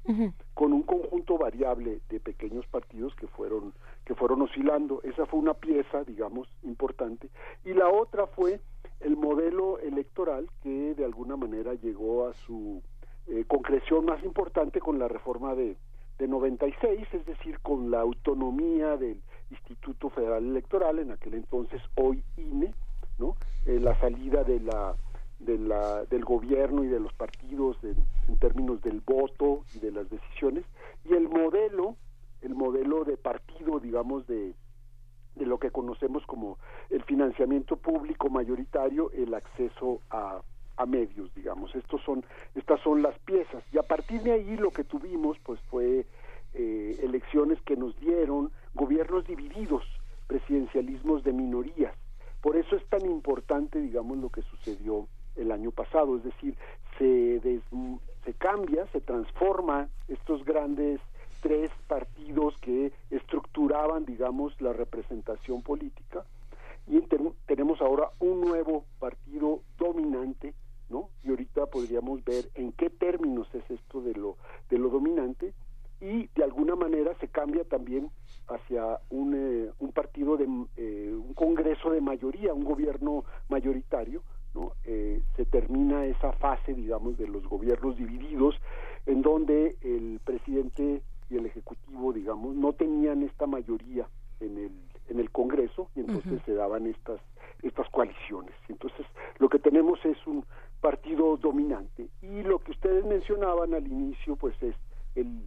con 0.53 0.73
un 0.73 0.83
conjunto 0.83 1.37
variable 1.37 1.99
de 2.09 2.19
pequeños 2.19 2.65
partidos 2.67 3.13
que 3.15 3.27
fueron 3.27 3.73
que 4.07 4.15
fueron 4.15 4.41
oscilando. 4.41 5.01
Esa 5.03 5.25
fue 5.25 5.41
una 5.41 5.53
pieza, 5.53 6.05
digamos, 6.05 6.47
importante. 6.63 7.29
Y 7.65 7.73
la 7.73 7.89
otra 7.89 8.25
fue 8.25 8.61
el 9.01 9.17
modelo 9.17 9.79
electoral 9.79 10.49
que 10.63 10.95
de 10.95 11.03
alguna 11.03 11.35
manera 11.35 11.73
llegó 11.73 12.25
a 12.25 12.33
su 12.45 12.81
eh, 13.27 13.43
concreción 13.45 14.05
más 14.05 14.23
importante 14.23 14.79
con 14.79 14.97
la 14.97 15.09
reforma 15.09 15.55
de, 15.55 15.75
de 16.19 16.27
96, 16.27 17.05
es 17.11 17.25
decir, 17.25 17.59
con 17.59 17.91
la 17.91 17.99
autonomía 17.99 18.95
del 18.95 19.21
Instituto 19.51 20.09
Federal 20.09 20.45
Electoral, 20.45 20.99
en 20.99 21.11
aquel 21.11 21.33
entonces 21.33 21.81
hoy 21.95 22.23
INE, 22.37 22.73
¿no? 23.17 23.35
Eh, 23.65 23.77
la 23.81 23.99
salida 23.99 24.45
de 24.45 24.61
la, 24.61 24.95
de 25.39 25.57
la, 25.57 26.05
del 26.05 26.23
gobierno 26.23 26.85
y 26.85 26.87
de 26.87 27.01
los 27.01 27.11
partidos 27.13 27.75
en 27.83 28.37
términos 28.39 28.81
del 28.81 29.01
voto 29.01 29.65
y 29.75 29.79
de 29.79 29.91
las 29.91 30.09
decisiones, 30.09 30.63
y 31.03 31.13
el 31.13 31.27
modelo, 31.27 31.97
el 32.41 32.55
modelo 32.55 33.03
de 33.03 33.17
partido, 33.17 33.79
digamos, 33.79 34.27
de, 34.27 34.53
de 35.35 35.45
lo 35.45 35.59
que 35.59 35.71
conocemos 35.71 36.25
como 36.25 36.57
el 36.89 37.03
financiamiento 37.03 37.77
público 37.77 38.29
mayoritario, 38.29 39.11
el 39.11 39.33
acceso 39.33 40.01
a, 40.09 40.41
a 40.77 40.85
medios, 40.85 41.33
digamos. 41.35 41.73
Estos 41.75 42.01
son, 42.03 42.23
estas 42.55 42.79
son 42.81 43.01
las 43.01 43.17
piezas. 43.19 43.63
Y 43.71 43.77
a 43.77 43.83
partir 43.83 44.21
de 44.21 44.31
ahí 44.33 44.57
lo 44.57 44.71
que 44.71 44.83
tuvimos, 44.83 45.37
pues, 45.39 45.59
fue 45.69 46.05
eh, 46.53 46.99
elecciones 47.03 47.61
que 47.63 47.75
nos 47.75 47.99
dieron 47.99 48.51
gobiernos 48.73 49.25
divididos, 49.27 49.83
presidencialismos 50.27 51.23
de 51.23 51.33
minorías. 51.33 51.95
Por 52.41 52.55
eso 52.55 52.75
es 52.75 52.85
tan 52.87 53.05
importante, 53.05 53.79
digamos, 53.79 54.17
lo 54.17 54.29
que 54.29 54.41
sucedió 54.43 55.07
el 55.35 55.51
año 55.51 55.71
pasado, 55.71 56.17
es 56.17 56.23
decir, 56.23 56.55
se, 56.97 57.39
se 58.25 58.33
cambia, 58.33 58.87
se 58.87 59.01
transforma 59.01 59.89
estos 60.07 60.43
grandes 60.45 60.99
tres 61.47 61.71
partidos 61.87 62.57
que 62.57 62.91
estructuraban, 63.09 64.03
digamos, 64.03 64.59
la 64.59 64.73
representación 64.73 65.61
política 65.61 66.25
y 66.87 66.99
tenemos 67.45 67.79
ahora 67.79 68.09
un 68.19 68.41
nuevo 68.41 68.83
partido 68.99 69.61
dominante, 69.79 70.53
¿no? 70.89 71.09
Y 71.23 71.29
ahorita 71.29 71.67
podríamos 71.67 72.21
ver 72.25 72.49
en 72.55 72.73
qué 72.73 72.89
términos 72.89 73.47
es 73.53 73.63
esto 73.71 74.01
de 74.01 74.13
lo 74.13 74.35
de 74.69 74.77
lo 74.77 74.89
dominante 74.89 75.53
y 76.01 76.27
de 76.35 76.43
alguna 76.43 76.75
manera 76.75 77.15
se 77.21 77.29
cambia 77.29 77.63
también 77.63 78.09
hacia 78.49 78.99
un, 79.09 79.33
eh, 79.33 79.71
un 79.79 79.93
partido 79.93 80.35
de 80.35 80.49
eh, 80.75 81.13
un 81.13 81.33
congreso 81.33 81.91
de 81.91 82.01
mayoría, 82.01 82.53
un 82.53 82.65
gobierno 82.65 83.23
mayoritario, 83.47 84.21
¿no? 84.53 84.73
Eh, 84.83 85.21
se 85.37 85.45
termina 85.45 86.05
esa 86.05 86.33
fase, 86.33 86.73
digamos, 86.73 87.17
de 87.17 87.27
los 87.27 87.47
gobiernos 87.47 87.95
divididos, 87.95 88.55
en 89.05 89.21
donde 89.21 89.77
el 89.81 90.19
presidente 90.25 91.01
y 91.29 91.37
el 91.37 91.45
ejecutivo, 91.45 92.13
digamos 92.13 92.55
no 92.55 92.73
tenían 92.73 93.23
esta 93.23 93.47
mayoría 93.47 94.07
en 94.39 94.57
el, 94.57 94.71
en 95.09 95.19
el 95.19 95.31
Congreso 95.31 95.89
y 95.95 96.01
entonces 96.01 96.41
se 96.45 96.53
daban 96.53 96.87
estas, 96.87 97.19
estas 97.63 97.89
coaliciones. 97.89 98.53
Entonces, 98.69 99.05
lo 99.39 99.49
que 99.49 99.59
tenemos 99.59 100.03
es 100.05 100.17
un 100.27 100.45
partido 100.81 101.37
dominante. 101.37 102.09
Y 102.21 102.43
lo 102.43 102.59
que 102.59 102.71
ustedes 102.71 103.05
mencionaban 103.05 103.73
al 103.73 103.87
inicio, 103.87 104.35
pues 104.35 104.55
es 104.61 104.75
el, 105.15 105.41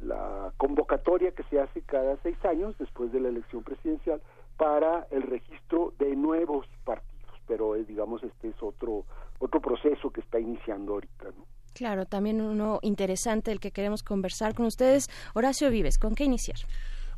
la 0.00 0.52
convocatoria 0.56 1.32
que 1.32 1.42
se 1.44 1.60
hace 1.60 1.82
cada 1.82 2.16
seis 2.22 2.42
años 2.44 2.76
después 2.78 3.12
de 3.12 3.20
la 3.20 3.28
elección 3.28 3.62
presidencial 3.62 4.20
para 4.56 5.06
el 5.10 5.22
registro 5.22 5.92
de 5.98 6.14
nuevos 6.14 6.66
partidos. 6.84 7.08
Pero, 7.46 7.76
eh, 7.76 7.84
digamos, 7.84 8.22
este 8.22 8.48
es 8.48 8.62
otro, 8.62 9.04
otro 9.38 9.60
proceso 9.60 10.10
que 10.10 10.20
está 10.20 10.38
iniciando 10.38 10.94
ahorita, 10.94 11.24
¿no? 11.36 11.57
Claro, 11.78 12.06
también 12.06 12.40
uno 12.40 12.80
interesante 12.82 13.52
el 13.52 13.60
que 13.60 13.70
queremos 13.70 14.02
conversar 14.02 14.52
con 14.52 14.66
ustedes. 14.66 15.08
Horacio 15.32 15.70
Vives, 15.70 15.96
¿con 15.96 16.16
qué 16.16 16.24
iniciar? 16.24 16.58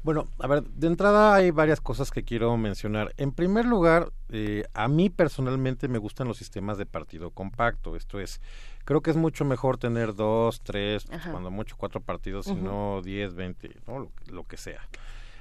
Bueno, 0.03 0.29
a 0.39 0.47
ver, 0.47 0.65
de 0.65 0.87
entrada 0.87 1.35
hay 1.35 1.51
varias 1.51 1.81
cosas 1.81 2.11
que 2.11 2.25
quiero 2.25 2.55
mencionar. 2.59 3.15
En 3.17 3.33
primer 3.33 3.65
lugar, 3.65 4.13
eh, 4.29 4.65
a 4.75 4.87
mí 4.87 5.09
personalmente 5.09 5.89
me 5.89 5.97
gustan 5.97 6.29
los 6.29 6.37
sistemas 6.37 6.77
de 6.77 6.85
partido 6.85 7.31
compacto. 7.31 7.97
Esto 7.97 8.21
es, 8.21 8.43
creo 8.85 9.01
que 9.01 9.11
es 9.11 9.17
mucho 9.17 9.47
mejor 9.47 9.79
tener 9.79 10.15
dos, 10.15 10.61
tres, 10.63 11.07
Ajá. 11.11 11.31
cuando 11.31 11.51
mucho 11.51 11.77
cuatro 11.79 12.03
partidos, 12.03 12.45
sino 12.45 13.01
diez, 13.03 13.33
veinte, 13.33 13.71
¿no? 13.87 13.99
lo, 13.99 14.13
lo 14.31 14.45
que 14.45 14.59
sea. 14.59 14.83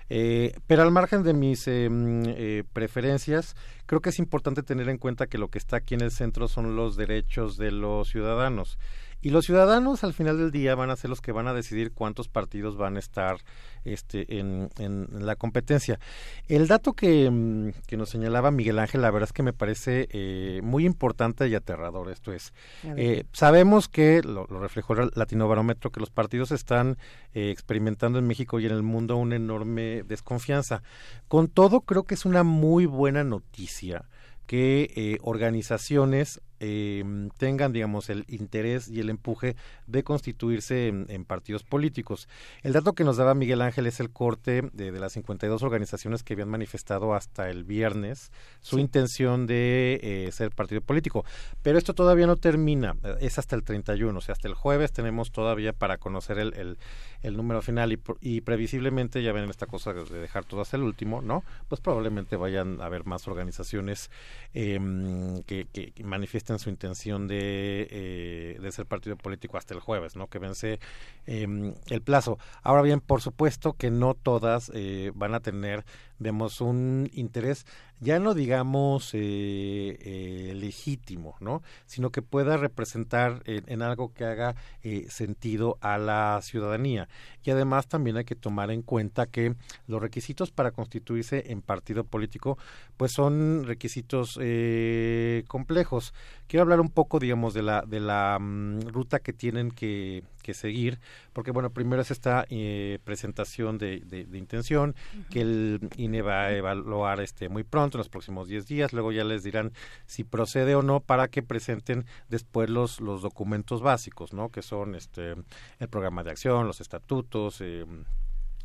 Eh, 0.10 0.56
pero 0.66 0.82
al 0.82 0.91
margen 0.91 1.22
de 1.22 1.34
mis 1.34 1.68
eh, 1.68 1.88
mm, 1.88 2.24
eh, 2.26 2.64
preferencias, 2.74 3.56
creo 3.86 4.02
que 4.02 4.10
es 4.10 4.18
importante 4.18 4.64
tener 4.64 4.90
en 4.90 4.98
cuenta 4.98 5.28
que 5.28 5.38
lo 5.38 5.50
que 5.50 5.60
está 5.60 5.78
aquí 5.78 5.94
en 5.94 6.02
el 6.02 6.12
centro 6.12 6.48
son 6.48 6.76
los 6.76 6.96
derechos 6.96 7.58
de 7.58 7.72
los 7.72 8.10
ciudadanos. 8.10 8.80
Y 9.22 9.32
los 9.32 9.46
ciudadanos 9.46 10.04
al 10.04 10.14
final 10.14 10.38
del 10.38 10.52
día 10.52 10.76
van 10.76 10.90
a 10.90 10.96
ser 10.96 11.10
los 11.10 11.22
que 11.22 11.32
van 11.32 11.48
a 11.48 11.54
decidir 11.54 11.91
cuántos 11.91 12.30
partidos 12.30 12.78
van 12.78 12.96
a 12.96 13.00
estar 13.00 13.38
este, 13.84 14.40
en, 14.40 14.70
en 14.78 15.08
la 15.26 15.36
competencia. 15.36 16.00
El 16.48 16.68
dato 16.68 16.94
que, 16.94 17.30
mm, 17.30 17.72
que 17.86 17.98
nos 17.98 18.10
señalaba 18.10 18.52
Miguel 18.52 18.80
Ángel, 18.80 19.02
la 19.02 19.12
verdad 19.12 19.28
es 19.30 19.34
que 19.34 19.44
me 19.44 19.54
parece 19.54 20.08
eh, 20.12 20.62
muy 20.64 20.86
importante 20.86 21.48
y 21.48 21.56
aterrador. 21.56 22.10
Esto 22.10 22.32
es, 22.32 22.54
eh, 22.84 23.26
sabemos 23.34 23.88
que, 23.88 24.22
lo, 24.24 24.46
lo 24.50 24.60
reflejó 24.60 24.94
el 24.94 25.12
Latino 25.16 25.48
Barómetro, 25.48 25.91
que 25.91 26.00
los 26.00 26.10
partidos 26.10 26.52
están 26.52 26.98
eh, 27.34 27.50
experimentando 27.52 28.20
en 28.20 28.28
México 28.28 28.60
y 28.60 28.66
en 28.66 28.72
el 28.72 28.84
mundo 28.84 29.18
una 29.18 29.36
enorme 29.36 30.04
desconfianza. 30.04 30.82
Con 31.28 31.48
todo, 31.48 31.82
creo 31.82 32.04
que 32.04 32.16
es 32.16 32.26
una 32.26 32.44
muy 32.44 32.86
buena 32.86 33.24
noticia 33.24 34.06
que 34.50 34.91
eh, 34.96 35.18
organizaciones 35.22 36.41
eh, 36.60 37.03
tengan, 37.38 37.73
digamos, 37.73 38.10
el 38.10 38.26
interés 38.27 38.88
y 38.90 38.99
el 38.99 39.10
empuje 39.10 39.56
de 39.88 40.03
constituirse 40.03 40.88
en, 40.88 41.06
en 41.10 41.26
partidos 41.26 41.64
políticos. 41.64 42.27
El 42.64 42.73
dato 42.73 42.94
que 42.94 43.03
nos 43.03 43.18
daba 43.18 43.34
Miguel 43.36 43.61
Ángel 43.61 43.86
es 43.88 43.99
el 43.99 44.10
corte 44.11 44.64
de, 44.73 44.91
de 44.91 44.99
las 44.99 45.14
52 45.14 45.64
organizaciones 45.64 46.23
que 46.23 46.34
habían 46.34 46.49
manifestado 46.49 47.14
hasta 47.14 47.49
el 47.49 47.64
viernes 47.64 48.31
su 48.61 48.76
Sí. 48.76 48.81
intención 48.81 49.48
de 49.48 49.99
eh, 50.02 50.31
ser 50.31 50.52
partido 50.52 50.81
político. 50.81 51.26
Pero 51.61 51.77
esto 51.77 51.94
todavía 51.94 52.27
no 52.27 52.36
termina, 52.36 52.95
eh, 53.03 53.15
es 53.22 53.38
hasta 53.40 53.56
el 53.56 53.64
31, 53.64 54.18
o 54.18 54.22
sea, 54.22 54.34
hasta 54.34 54.48
el 54.48 54.53
jueves 54.53 54.91
tenemos 54.91 55.31
todavía 55.31 55.73
para 55.73 55.98
conocer 55.98 56.40
el, 56.40 56.53
el, 56.56 56.77
el 57.22 57.36
número 57.38 57.62
final 57.62 57.91
y, 57.94 58.00
y 58.22 58.41
previsiblemente, 58.41 59.22
ya 59.24 59.32
ven 59.34 59.50
esta 59.50 59.66
cosa 59.66 59.94
de 59.94 60.20
dejar 60.20 60.46
todo 60.46 60.62
hasta 60.62 60.78
el 60.78 60.84
último, 60.84 61.22
¿no? 61.22 61.43
Pues 61.68 61.82
probablemente 61.82 62.35
vayan 62.35 62.82
a 62.82 62.85
haber 62.85 63.06
más 63.06 63.27
organizaciones 63.27 64.10
em, 64.53 65.43
que, 65.43 65.68
que- 65.72 65.93
manifiesten 66.03 66.60
su 66.60 66.69
intención 66.69 67.27
de, 67.27 67.88
eh, 67.92 68.60
de 68.61 68.72
ser 68.72 68.85
partido 68.85 69.16
político 69.18 69.58
hasta 69.58 69.74
el 69.74 69.80
jueves, 69.80 70.16
¿no? 70.16 70.27
Que 70.27 70.40
vence 70.40 70.80
em, 71.26 71.74
el 71.90 72.02
plazo. 72.02 72.38
Ahora 72.64 72.82
bien, 72.82 73.00
por 73.02 73.22
supuesto 73.22 73.74
que 73.74 73.92
no 73.92 74.14
todas 74.16 74.72
eh, 74.74 75.11
van 75.16 75.34
a 75.35 75.40
tener, 75.40 75.85
vemos, 76.19 76.61
un 76.61 77.09
interés, 77.14 77.65
ya 78.01 78.19
no 78.19 78.33
digamos 78.33 79.14
eh, 79.14 79.98
eh, 79.99 80.53
legítimo, 80.56 81.35
¿no? 81.39 81.61
Sino 81.85 82.11
que 82.11 82.22
pueda 82.22 82.57
representar 82.57 83.41
en, 83.45 83.64
en 83.67 83.81
algo 83.81 84.14
que 84.14 84.25
haga 84.25 84.56
eh, 84.83 85.07
sentido 85.09 85.77
a 85.81 85.98
la 85.98 86.39
ciudadanía. 86.41 87.09
Y 87.43 87.51
además 87.51 87.88
también 87.88 88.17
hay 88.17 88.25
que 88.25 88.35
tomar 88.35 88.72
en 88.72 88.81
cuenta 88.81 89.25
que 89.25 89.56
los 89.88 90.01
requisitos 90.01 90.51
para 90.51 90.72
constituirse 90.72 91.51
en 91.51 91.61
partido 91.61 92.03
político, 92.03 92.57
pues 92.98 93.11
son 93.11 93.64
requisitos 93.65 94.38
eh, 94.41 95.43
complejos. 95.48 96.14
Quiero 96.50 96.64
hablar 96.64 96.82
un 96.82 96.90
poco, 96.90 97.19
digamos, 97.19 97.53
de 97.53 97.61
la, 97.61 97.84
de 97.86 98.00
la 98.00 98.40
mm, 98.42 98.88
ruta 98.88 99.19
que 99.19 99.34
tienen 99.34 99.69
que, 99.69 100.24
que 100.42 100.56
seguir, 100.56 101.00
porque 101.32 101.52
bueno, 101.52 101.69
primero 101.69 102.02
es 102.02 102.10
esta 102.10 102.44
eh, 102.50 102.98
presentación 103.03 103.78
de, 103.78 104.00
de- 104.00 104.26
de 104.26 104.38
intención 104.40 104.95
que 105.30 105.42
el 105.42 105.80
INE 105.95 106.24
va 106.24 106.45
a 106.45 106.52
evaluar 106.56 107.22
este 107.22 107.50
muy 107.50 107.64
pronto, 107.64 107.98
en 107.98 108.00
los 108.00 108.10
próximos 108.10 108.48
10 108.48 108.66
días, 108.66 108.94
luego 108.94 109.11
ya 109.11 109.24
les 109.24 109.44
dirán 109.44 109.74
si 110.08 110.24
procede 110.24 110.74
o 110.74 110.82
no 110.82 111.02
para 111.02 111.28
que 111.28 111.44
presenten 111.44 112.06
después 112.30 112.68
los, 112.69 113.00
los 113.00 113.22
documentos 113.22 113.82
básicos, 113.84 114.34
¿no? 114.34 114.50
Que 114.50 114.64
son 114.64 114.95
este 114.95 115.36
el 115.78 115.88
programa 115.88 116.24
de 116.24 116.32
acción, 116.32 116.66
los 116.66 116.82
estatutos, 116.82 117.61
eh, 117.61 117.86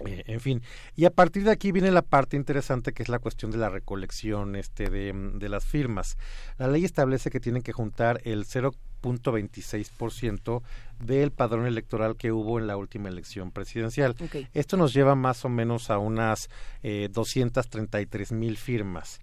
eh, 0.01 0.25
en 0.27 0.41
fin, 0.41 0.61
y 0.97 1.05
a 1.05 1.11
partir 1.11 1.45
de 1.45 1.53
aquí 1.53 1.71
viene 1.71 1.93
la 1.93 2.03
parte 2.03 2.37
interesante 2.37 2.93
que 2.93 3.05
es 3.05 3.09
la 3.09 3.21
cuestión 3.21 3.53
de 3.53 3.59
la 3.59 3.69
recolección 3.69 4.57
este 4.57 4.91
de, 4.91 5.13
de 5.35 5.49
las 5.49 5.65
firmas. 5.65 6.19
La 6.59 6.67
ley 6.67 6.85
establece 6.85 7.31
que 7.31 7.39
tienen 7.39 7.63
que 7.63 7.73
juntar 7.73 8.21
el 8.25 8.45
0.26% 8.45 10.63
del 10.99 11.31
padrón 11.31 11.67
electoral 11.67 12.17
que 12.17 12.33
hubo 12.33 12.59
en 12.59 12.67
la 12.67 12.77
última 12.77 13.09
elección 13.09 13.53
presidencial. 13.53 14.17
Esto 14.53 14.77
nos 14.77 14.93
lleva 14.93 15.15
más 15.15 15.45
o 15.45 15.49
menos 15.49 15.91
a 15.91 15.99
unas 15.99 16.51
eh, 16.83 17.09
233 17.13 18.33
mil 18.33 18.57
firmas. 18.57 19.21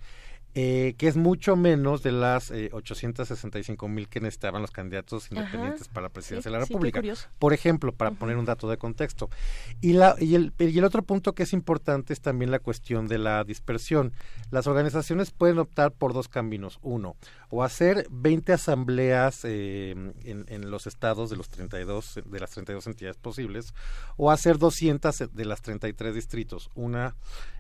Eh, 0.54 0.96
que 0.98 1.08
es 1.08 1.16
mucho 1.16 1.56
menos 1.56 2.04
de 2.04 2.12
las 2.12 2.52
eh, 2.52 2.70
865 2.74 3.88
mil 3.88 4.10
que 4.10 4.20
necesitaban 4.20 4.62
los 4.62 4.72
candidatos 4.72 5.26
Ajá. 5.26 5.36
independientes 5.36 5.88
para 5.88 6.04
la 6.08 6.10
presidencia 6.10 6.50
Sí, 6.50 6.54
de 6.54 6.60
la 6.60 6.66
República. 6.66 7.02
Por 7.40 7.54
ejemplo, 7.54 7.94
para 7.94 8.12
poner 8.12 8.38
un 8.38 8.46
dato 8.46 8.70
de 8.70 8.78
contexto. 8.78 9.30
Y, 9.80 9.94
la, 9.94 10.16
y, 10.20 10.36
el, 10.36 10.54
y 10.60 10.78
el 10.78 10.84
otro 10.84 11.04
punto 11.04 11.34
que 11.34 11.44
es 11.44 11.54
importante 11.54 12.14
es 12.14 12.22
también 12.22 12.52
la 12.52 12.60
cuestión 12.60 13.08
de 13.08 13.18
la 13.18 13.44
dispersión. 13.44 14.14
Las 14.50 14.68
organizaciones 14.68 15.32
pueden 15.32 15.60
optar 15.60 15.92
por 15.92 16.14
dos 16.14 16.28
caminos. 16.28 16.80
Uno, 16.82 17.16
o 17.50 17.64
hacer 17.64 18.08
20 18.10 18.54
asambleas 18.54 19.42
eh, 19.44 19.92
en, 20.24 20.46
en 20.48 20.72
los 20.72 20.88
estados 20.88 21.30
de 21.30 21.38
los 21.38 21.50
32 21.50 22.20
de 22.26 22.40
las 22.40 22.52
32 22.52 22.88
entidades 22.88 23.18
posibles 23.18 23.74
o 24.18 24.32
hacer 24.32 24.58
200 24.58 25.34
de 25.34 25.46
las 25.46 25.62
33 25.62 26.14
distritos, 26.14 26.70
una 26.76 27.16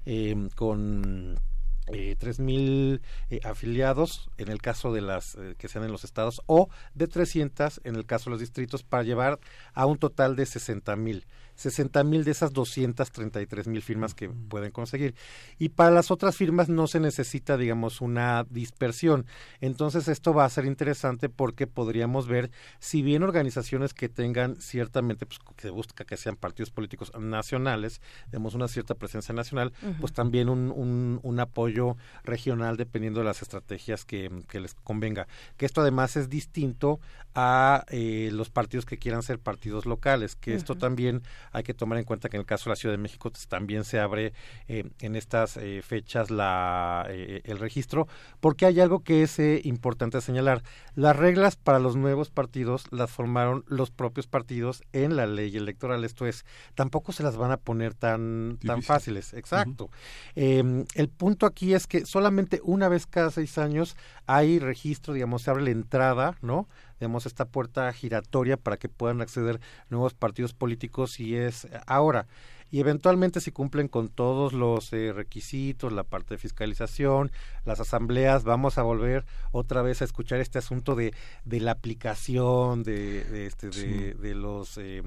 eh, 0.06 0.50
con 0.56 1.40
eh, 1.88 2.16
3.000 2.20 3.02
eh, 3.30 3.40
afiliados 3.44 4.30
en 4.38 4.50
el 4.50 4.62
caso 4.62 4.94
de 4.94 5.02
las 5.02 5.36
eh, 5.36 5.56
que 5.58 5.68
sean 5.68 5.84
en 5.84 5.92
los 5.92 6.04
estados 6.04 6.42
o 6.46 6.70
de 6.94 7.08
300 7.08 7.82
en 7.84 7.96
el 7.96 8.06
caso 8.06 8.26
de 8.26 8.32
los 8.32 8.40
distritos 8.40 8.84
para 8.84 9.04
llevar 9.04 9.40
a 9.74 9.86
un 9.86 9.98
total 9.98 10.36
de 10.36 10.44
60.000. 10.44 11.26
60 11.62 12.04
mil 12.04 12.24
de 12.24 12.32
esas 12.32 12.54
233 12.54 13.68
mil 13.68 13.82
firmas 13.82 14.14
que 14.14 14.30
pueden 14.30 14.72
conseguir. 14.72 15.16
Y 15.60 15.70
para 15.70 15.92
las 15.92 16.12
otras 16.12 16.36
firmas 16.36 16.70
no 16.70 16.88
se 16.88 17.00
necesita, 17.00 17.58
digamos, 17.58 18.02
una 18.02 18.46
dispersión. 18.50 19.26
Entonces 19.60 20.08
esto 20.08 20.34
va 20.34 20.46
a 20.46 20.50
ser 20.50 20.66
interesante 20.66 21.30
porque 21.30 21.68
podríamos 21.68 22.28
ver, 22.28 22.52
si 22.80 23.02
bien 23.02 23.24
organizaciones 23.24 23.94
que 23.94 24.10
tengan 24.10 24.56
ciertamente, 24.58 25.26
pues 25.26 25.40
que 25.40 25.62
se 25.62 25.70
busca 25.70 26.06
que 26.06 26.18
sean 26.18 26.36
partidos 26.36 26.72
políticos 26.72 27.12
nacionales, 27.20 28.02
tenemos 28.30 28.54
una 28.56 28.68
cierta 28.68 28.96
presencia 28.96 29.34
nacional, 29.34 29.74
pues 30.00 30.14
también 30.14 30.50
un, 30.50 30.72
un, 30.72 31.20
un 31.24 31.40
apoyo 31.40 31.98
regional 32.24 32.78
dependiendo 32.78 33.20
de 33.20 33.26
las 33.26 33.42
estrategias 33.42 34.06
que, 34.06 34.32
que 34.48 34.60
les 34.60 34.74
convenga. 34.74 35.28
Que 35.58 35.66
esto 35.66 35.82
además 35.82 36.16
es 36.16 36.30
distinto 36.30 37.00
a 37.36 37.86
eh, 37.90 38.30
los 38.34 38.50
partidos 38.50 38.86
que 38.86 38.98
quieran 38.98 39.24
ser 39.24 39.40
partidos 39.40 39.86
locales, 39.86 40.36
que 40.36 40.54
esto 40.54 40.76
también 40.76 41.22
hay 41.52 41.64
que 41.64 41.74
tomar 41.74 41.98
en 41.98 42.06
cuenta 42.06 42.30
que 42.30 42.38
en 42.38 42.42
el 42.42 42.46
caso 42.46 42.66
de 42.66 42.72
la 42.72 42.76
Ciudad 42.76 42.94
de 42.94 43.02
México 43.02 43.30
pues, 43.30 43.48
también 43.48 43.84
se 43.84 44.00
abre 44.00 44.34
eh, 44.68 44.90
en 45.00 45.16
estas 45.16 45.58
eh, 45.58 45.82
fechas 45.84 46.32
la, 46.32 47.06
eh, 47.10 47.42
el 47.44 47.60
registro, 47.60 48.08
porque 48.40 48.66
hay 48.66 48.80
algo 48.80 49.00
que 49.04 49.24
es 49.24 49.40
eh, 49.40 49.62
importante 49.64 50.20
señalar. 50.22 50.64
Las 50.96 51.16
reglas 51.16 51.56
para 51.56 51.80
los 51.80 51.96
nuevos 51.96 52.30
partidos 52.30 52.86
las 52.92 53.12
formaron 53.12 53.64
los 53.68 53.92
propios 53.92 54.28
partidos 54.28 54.84
en 54.94 55.16
la 55.16 55.26
ley 55.26 55.56
electoral, 55.56 56.04
esto 56.04 56.26
es, 56.26 56.46
tampoco 56.76 57.12
se 57.12 57.24
las 57.24 57.38
van 57.38 57.52
a 57.52 57.58
poner 57.58 57.94
tan, 57.94 58.58
tan 58.66 58.82
fáciles, 58.82 59.34
exacto. 59.34 59.90
Eh, 60.36 60.86
el 60.96 61.10
punto 61.10 61.46
aquí 61.46 61.74
es 61.74 61.88
que 61.88 62.06
solamente 62.06 62.62
una 62.64 62.90
vez 62.90 63.06
cada 63.08 63.32
seis 63.32 63.58
años 63.58 63.96
hay 64.26 64.60
registro, 64.60 65.14
digamos, 65.14 65.44
se 65.44 65.50
abre 65.52 65.64
la 65.64 65.72
entrada, 65.72 66.38
¿no? 66.42 66.68
Digamos, 67.02 67.26
esta 67.26 67.46
puerta 67.46 67.92
giratoria 67.94 68.58
para 68.58 68.78
que 68.78 68.88
puedan 68.88 69.22
acceder 69.22 69.60
nuevos 69.90 70.14
partidos 70.14 70.54
políticos 70.54 71.20
y 71.20 71.36
es 71.36 71.68
ahora. 71.88 72.28
Y 72.70 72.80
eventualmente 72.80 73.42
si 73.42 73.52
cumplen 73.52 73.88
con 73.88 74.08
todos 74.08 74.54
los 74.54 74.94
eh, 74.94 75.12
requisitos, 75.12 75.92
la 75.92 76.04
parte 76.04 76.36
de 76.36 76.38
fiscalización, 76.38 77.32
las 77.66 77.80
asambleas, 77.80 78.44
vamos 78.44 78.78
a 78.78 78.84
volver 78.84 79.26
otra 79.52 79.82
vez 79.82 80.02
a 80.02 80.06
escuchar 80.06 80.40
este 80.40 80.60
asunto 80.60 80.96
de, 80.96 81.14
de 81.44 81.60
la 81.60 81.72
aplicación, 81.72 82.84
de, 82.84 83.24
de, 83.26 83.48
este, 83.48 83.68
de, 83.68 83.74
Sí. 83.74 84.14
de 84.22 84.36
los 84.36 84.78
eh, 84.78 85.02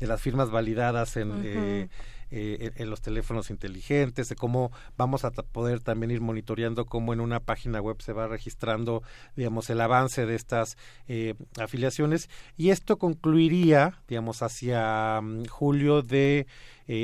de 0.00 0.06
las 0.06 0.20
firmas 0.20 0.50
validadas 0.50 1.16
en, 1.16 1.40
eh, 1.44 1.88
eh, 2.30 2.70
en, 2.76 2.90
los 2.90 3.00
teléfonos 3.00 3.50
inteligentes, 3.50 4.28
de 4.28 4.36
cómo 4.36 4.70
vamos 4.96 5.24
a 5.24 5.30
poder 5.30 5.80
también 5.80 6.10
ir 6.10 6.20
monitoreando 6.20 6.86
cómo 6.86 7.12
en 7.12 7.20
una 7.20 7.40
página 7.40 7.80
web 7.80 8.00
se 8.02 8.12
va 8.12 8.28
registrando, 8.28 9.02
digamos, 9.36 9.70
el 9.70 9.80
avance 9.80 10.26
de 10.26 10.34
estas 10.34 10.76
eh, 11.08 11.34
afiliaciones. 11.58 12.28
Y 12.56 12.70
esto 12.70 12.98
concluiría, 12.98 14.00
digamos, 14.08 14.42
hacia 14.42 15.20
mm, 15.20 15.46
julio 15.46 16.02
de 16.02 16.46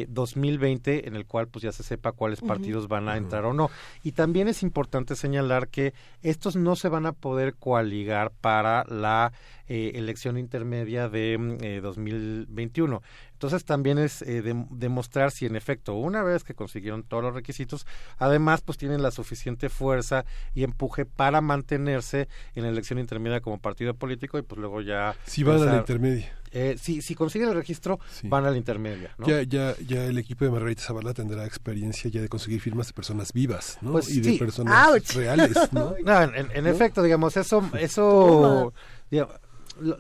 2020 0.09 0.95
eh, 0.95 1.03
en 1.07 1.17
el 1.17 1.27
cual 1.27 1.49
pues 1.49 1.63
ya 1.63 1.73
se 1.73 1.83
sepa 1.83 2.13
cuáles 2.13 2.41
partidos 2.41 2.89
van 2.89 3.09
a 3.09 3.17
entrar 3.17 3.45
o 3.45 3.53
no. 3.53 3.71
Y 4.03 4.13
también 4.13 4.49
es 4.49 4.63
importante 4.63 5.15
señalar 5.15 5.69
que 5.69 5.95
estos 6.23 6.57
no 6.57 6.77
se 6.77 6.89
van 6.89 7.07
a 7.07 7.13
poder 7.13 7.55
coaligar 7.55 8.33
para 8.41 8.85
la 8.85 9.33
eh, 9.69 9.93
elección 9.95 10.39
intermedia 10.39 11.09
de 11.09 11.81
2021. 11.83 13.03
Entonces 13.37 13.67
también 13.67 13.99
es 13.99 14.23
eh, 14.23 14.43
demostrar 14.71 15.31
si 15.31 15.45
en 15.45 15.57
efecto, 15.57 15.93
una 15.93 16.23
vez 16.23 16.43
que 16.43 16.55
consiguieron 16.55 17.03
todos 17.03 17.23
los 17.23 17.35
requisitos, 17.35 17.87
además 18.17 18.63
pues 18.63 18.79
tienen 18.79 19.03
la 19.03 19.11
suficiente 19.11 19.69
fuerza 19.69 20.25
y 20.55 20.65
empuje 20.65 21.05
para 21.05 21.43
mantenerse 21.43 22.29
en 22.55 22.63
la 22.63 22.71
elección 22.71 22.99
intermedia 22.99 23.43
como 23.43 23.59
partido 23.59 23.93
político 23.93 24.39
y 24.39 24.43
pues 24.43 24.59
luego 24.59 24.81
ya... 24.81 25.15
Si 25.27 25.43
van 25.43 25.61
a 25.61 25.67
la 25.67 25.77
intermedia. 25.77 26.33
Eh, 26.51 26.77
si, 26.81 27.03
si 27.03 27.15
consiguen 27.15 27.51
el 27.51 27.55
registro, 27.55 28.01
van 28.23 28.47
a 28.47 28.51
la 28.51 28.57
intermedia. 28.57 29.15
Ya, 29.27 29.43
ya, 29.43 29.75
ya 29.87 30.07
el 30.07 30.17
equipo 30.17 30.47
de 30.47 30.51
Margarita 30.51 30.81
Zavala 30.81 31.13
tendrá 31.13 31.45
experiencia 31.45 32.11
ya 32.11 32.23
de 32.23 32.31
conseguir 32.31 32.63
firmas 32.63 32.87
de 32.87 32.95
personas 32.95 33.35
vivas, 33.35 33.77
¿no? 33.83 33.93
Pues 33.93 34.09
y 34.09 34.23
de 34.23 34.39
personas 34.39 35.15
reales, 35.15 35.55
¿no? 35.73 35.95
en, 35.99 36.67
efecto, 36.67 37.03
digamos, 37.03 37.37
eso, 37.37 37.69
eso, 37.79 38.73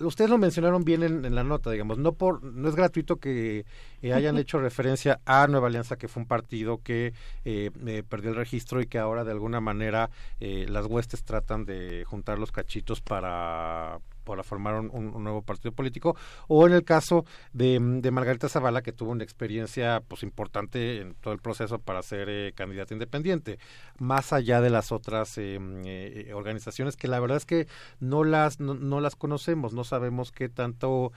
ustedes 0.00 0.30
lo 0.30 0.38
mencionaron 0.38 0.84
bien 0.84 1.02
en, 1.02 1.34
la 1.34 1.44
nota, 1.44 1.70
digamos, 1.70 1.98
no 1.98 2.12
por, 2.12 2.42
no 2.42 2.68
es 2.68 2.74
gratuito 2.74 3.16
que 3.16 3.64
eh, 4.02 4.12
hayan 4.12 4.38
hecho 4.38 4.58
referencia 4.58 5.20
a 5.24 5.46
Nueva 5.46 5.68
Alianza, 5.68 5.96
que 5.96 6.08
fue 6.08 6.22
un 6.22 6.28
partido 6.28 6.82
que 6.82 7.12
eh, 7.44 8.02
perdió 8.08 8.30
el 8.30 8.36
registro 8.36 8.80
y 8.80 8.86
que 8.86 8.98
ahora 8.98 9.24
de 9.24 9.32
alguna 9.32 9.60
manera 9.60 10.10
las 10.40 10.86
huestes 10.86 11.24
tratan 11.24 11.64
de 11.64 12.04
juntar 12.04 12.38
los 12.38 12.52
cachitos 12.52 13.00
para 13.00 14.00
para 14.26 14.42
formar 14.42 14.74
un, 14.80 15.24
nuevo 15.24 15.40
partido 15.40 15.72
político, 15.72 16.16
o 16.48 16.66
en 16.66 16.74
el 16.74 16.84
caso 16.84 17.24
de, 17.52 17.80
Margarita 17.80 18.48
Zavala, 18.48 18.82
que 18.82 18.92
tuvo 18.92 19.12
una 19.12 19.24
experiencia 19.24 20.02
pues 20.06 20.22
importante 20.22 21.00
en 21.00 21.14
todo 21.14 21.32
el 21.32 21.40
proceso 21.40 21.78
para 21.78 22.02
ser 22.02 22.28
eh, 22.28 22.52
candidata 22.54 22.92
independiente, 22.92 23.58
más 23.98 24.32
allá 24.32 24.60
de 24.60 24.68
las 24.68 24.92
otras 24.92 25.38
eh, 25.38 25.58
eh, 25.86 26.32
organizaciones 26.34 26.96
que 26.96 27.08
la 27.08 27.20
verdad 27.20 27.38
es 27.38 27.46
que 27.46 27.68
no 28.00 28.24
las, 28.24 28.58
no, 28.60 29.00
las 29.00 29.14
conocemos, 29.14 29.72
no 29.72 29.84
sabemos 29.84 30.32
qué 30.32 30.48
tanto 30.48 31.12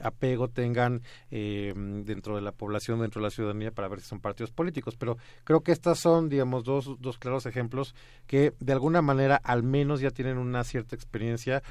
apego 0.00 0.48
tengan 0.48 1.02
dentro 1.30 2.34
de 2.34 2.42
la 2.42 2.52
población, 2.52 3.00
dentro 3.00 3.20
de 3.20 3.26
la 3.26 3.30
ciudadanía 3.30 3.70
para 3.70 3.86
ver 3.88 4.00
si 4.00 4.08
son 4.08 4.20
partidos 4.20 4.50
políticos, 4.50 4.96
pero 4.96 5.16
creo 5.44 5.60
que 5.60 5.70
estas 5.70 6.00
son, 6.00 6.28
digamos, 6.28 6.64
dos, 6.64 7.00
dos 7.00 7.18
claros 7.18 7.46
ejemplos 7.46 7.94
que 8.26 8.52
de 8.58 8.72
alguna 8.72 9.00
manera 9.00 9.36
al 9.36 9.62
menos 9.62 10.00
ya 10.00 10.10
tienen 10.10 10.38
una 10.38 10.64
cierta 10.64 10.96
experiencia 10.96 11.62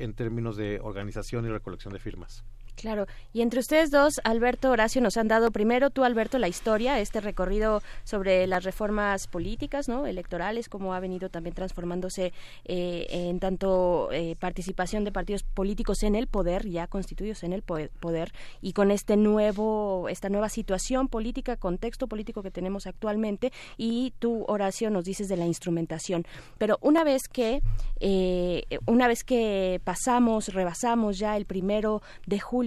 en 0.00 0.14
términos 0.14 0.56
de 0.56 0.80
organización 0.80 1.44
y 1.46 1.48
recolección 1.48 1.92
de 1.92 2.00
firmas. 2.00 2.44
Claro, 2.76 3.06
y 3.32 3.40
entre 3.40 3.60
ustedes 3.60 3.90
dos, 3.90 4.20
Alberto, 4.22 4.70
Horacio, 4.70 5.00
nos 5.00 5.16
han 5.16 5.28
dado 5.28 5.50
primero 5.50 5.88
tú, 5.88 6.04
Alberto, 6.04 6.38
la 6.38 6.46
historia, 6.46 7.00
este 7.00 7.22
recorrido 7.22 7.82
sobre 8.04 8.46
las 8.46 8.64
reformas 8.64 9.28
políticas, 9.28 9.88
¿no? 9.88 10.06
Electorales, 10.06 10.68
cómo 10.68 10.92
ha 10.92 11.00
venido 11.00 11.30
también 11.30 11.54
transformándose 11.54 12.34
eh, 12.66 13.06
en 13.08 13.40
tanto 13.40 14.10
eh, 14.12 14.36
participación 14.38 15.04
de 15.04 15.12
partidos 15.12 15.42
políticos 15.42 16.02
en 16.02 16.14
el 16.14 16.26
poder, 16.26 16.68
ya 16.68 16.86
constituidos 16.86 17.44
en 17.44 17.54
el 17.54 17.62
poder, 17.62 18.32
y 18.60 18.74
con 18.74 18.90
este 18.90 19.16
nuevo, 19.16 20.08
esta 20.10 20.28
nueva 20.28 20.50
situación 20.50 21.08
política, 21.08 21.56
contexto 21.56 22.08
político 22.08 22.42
que 22.42 22.50
tenemos 22.50 22.86
actualmente, 22.86 23.52
y 23.78 24.12
tú, 24.18 24.44
Horacio, 24.48 24.90
nos 24.90 25.04
dices 25.04 25.28
de 25.28 25.38
la 25.38 25.46
instrumentación. 25.46 26.26
Pero 26.58 26.76
una 26.82 27.04
vez 27.04 27.26
que, 27.28 27.62
eh, 28.00 28.64
una 28.84 29.08
vez 29.08 29.24
que 29.24 29.80
pasamos, 29.82 30.48
rebasamos 30.52 31.18
ya 31.18 31.38
el 31.38 31.46
primero 31.46 32.02
de 32.26 32.38
julio, 32.38 32.65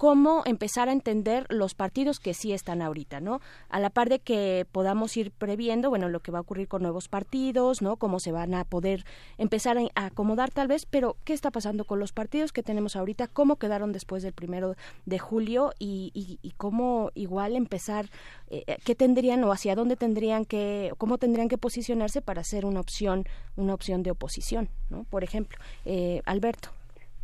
cómo 0.00 0.42
empezar 0.46 0.88
a 0.88 0.92
entender 0.92 1.44
los 1.50 1.74
partidos 1.74 2.20
que 2.20 2.32
sí 2.32 2.54
están 2.54 2.80
ahorita, 2.80 3.20
¿no? 3.20 3.42
A 3.68 3.78
la 3.80 3.90
par 3.90 4.08
de 4.08 4.18
que 4.18 4.66
podamos 4.72 5.14
ir 5.18 5.30
previendo, 5.30 5.90
bueno, 5.90 6.08
lo 6.08 6.20
que 6.20 6.32
va 6.32 6.38
a 6.38 6.40
ocurrir 6.40 6.68
con 6.68 6.80
nuevos 6.80 7.08
partidos, 7.08 7.82
¿no? 7.82 7.96
Cómo 7.96 8.18
se 8.18 8.32
van 8.32 8.54
a 8.54 8.64
poder 8.64 9.04
empezar 9.36 9.76
a 9.76 10.06
acomodar 10.06 10.52
tal 10.52 10.68
vez, 10.68 10.86
pero 10.86 11.18
¿qué 11.24 11.34
está 11.34 11.50
pasando 11.50 11.84
con 11.84 11.98
los 11.98 12.12
partidos 12.12 12.50
que 12.50 12.62
tenemos 12.62 12.96
ahorita? 12.96 13.28
¿Cómo 13.28 13.56
quedaron 13.56 13.92
después 13.92 14.22
del 14.22 14.32
primero 14.32 14.74
de 15.04 15.18
julio? 15.18 15.72
Y, 15.78 16.38
cómo 16.56 17.10
igual 17.14 17.54
empezar, 17.54 18.06
eh, 18.48 18.64
eh, 18.68 18.78
¿qué 18.82 18.94
tendrían 18.94 19.44
o 19.44 19.52
hacia 19.52 19.74
dónde 19.74 19.96
tendrían 19.96 20.46
que, 20.46 20.94
cómo 20.96 21.18
tendrían 21.18 21.50
que 21.50 21.58
posicionarse 21.58 22.22
para 22.22 22.42
ser 22.42 22.64
una 22.64 22.80
opción, 22.80 23.24
una 23.54 23.74
opción 23.74 24.02
de 24.02 24.12
oposición, 24.12 24.70
¿no? 24.88 25.04
Por 25.04 25.24
ejemplo, 25.24 25.58
eh, 25.84 26.22
Alberto. 26.24 26.70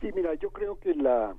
Sí, 0.02 0.10
mira, 0.14 0.34
yo 0.34 0.50
creo 0.50 0.78
que 0.78 0.94
la 0.94 1.34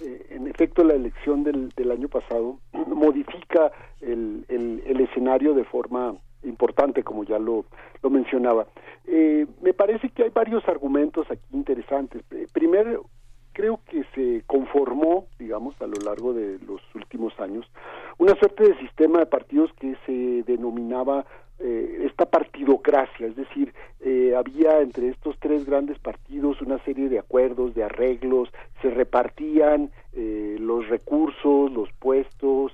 eh, 0.00 0.26
en 0.30 0.46
efecto 0.46 0.84
la 0.84 0.94
elección 0.94 1.44
del, 1.44 1.70
del 1.70 1.90
año 1.90 2.08
pasado 2.08 2.58
modifica 2.72 3.72
el, 4.00 4.44
el, 4.48 5.00
escenario 5.00 5.54
de 5.54 5.64
forma 5.64 6.14
importante, 6.42 7.02
como 7.02 7.24
ya 7.24 7.38
lo, 7.38 7.64
lo 8.02 8.10
mencionaba. 8.10 8.66
Eh, 9.06 9.46
me 9.60 9.74
parece 9.74 10.10
que 10.10 10.24
hay 10.24 10.30
varios 10.30 10.66
argumentos 10.68 11.26
aquí 11.30 11.44
interesantes. 11.52 12.22
Eh, 12.30 12.46
primero, 12.52 13.06
creo 13.52 13.80
que 13.86 14.04
se 14.14 14.44
conformó, 14.46 15.26
digamos, 15.38 15.74
a 15.82 15.86
lo 15.86 15.96
largo 16.04 16.32
de 16.32 16.58
los 16.60 16.80
últimos 16.94 17.38
años, 17.40 17.68
una 18.18 18.34
suerte 18.36 18.68
de 18.68 18.78
sistema 18.78 19.18
de 19.18 19.26
partidos 19.26 19.72
que 19.80 19.96
se 20.06 20.44
denominaba 20.44 21.26
eh, 21.60 22.06
esta 22.06 22.26
partidocracia, 22.26 23.26
es 23.26 23.34
decir, 23.34 23.74
eh, 24.00 24.34
había 24.36 24.80
entre 24.80 25.08
estos 25.08 25.36
tres 25.40 25.64
grandes 25.64 25.98
partidos 25.98 26.60
una 26.60 26.78
serie 26.84 27.08
de 27.08 27.18
acuerdos, 27.18 27.74
de 27.74 27.82
arreglos, 27.82 28.48
se 28.80 28.90
repartían 28.90 29.90
eh, 30.12 30.56
los 30.60 30.88
recursos, 30.88 31.72
los 31.72 31.90
puestos, 31.98 32.72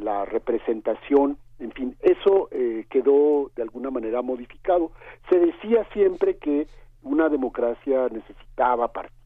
la 0.00 0.24
representación, 0.24 1.36
en 1.58 1.72
fin, 1.72 1.94
eso 2.00 2.48
quedó 2.88 3.50
de 3.54 3.62
alguna 3.62 3.90
manera 3.90 4.22
modificado. 4.22 4.92
Se 5.28 5.38
decía 5.38 5.86
siempre 5.92 6.38
que 6.38 6.68
una 7.02 7.28
democracia 7.28 8.08
necesitaba 8.10 8.90
partidos 8.90 9.17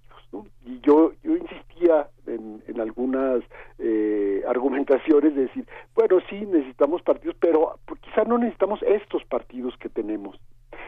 y 0.64 0.80
yo, 0.80 1.12
yo 1.22 1.36
insistía 1.36 2.08
en, 2.26 2.62
en 2.66 2.80
algunas 2.80 3.42
eh, 3.78 4.42
argumentaciones 4.48 5.34
de 5.34 5.42
decir, 5.42 5.66
bueno, 5.94 6.18
sí, 6.30 6.46
necesitamos 6.46 7.02
partidos, 7.02 7.36
pero 7.40 7.78
quizá 8.00 8.24
no 8.24 8.38
necesitamos 8.38 8.82
estos 8.82 9.24
partidos 9.24 9.76
que 9.78 9.88
tenemos. 9.88 10.38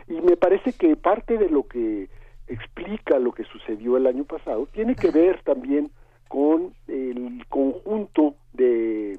Y 0.08 0.20
me 0.20 0.36
parece 0.36 0.73
que 0.73 0.97
parte 0.97 1.39
de 1.39 1.48
lo 1.48 1.66
que 1.66 2.08
explica 2.47 3.18
lo 3.18 3.32
que 3.32 3.44
sucedió 3.44 3.97
el 3.97 4.06
año 4.06 4.24
pasado 4.24 4.66
tiene 4.66 4.94
que 4.94 5.10
ver 5.10 5.42
también 5.42 5.90
con 6.28 6.74
el 6.89 7.44
conjunto 7.48 8.34
de 8.52 9.18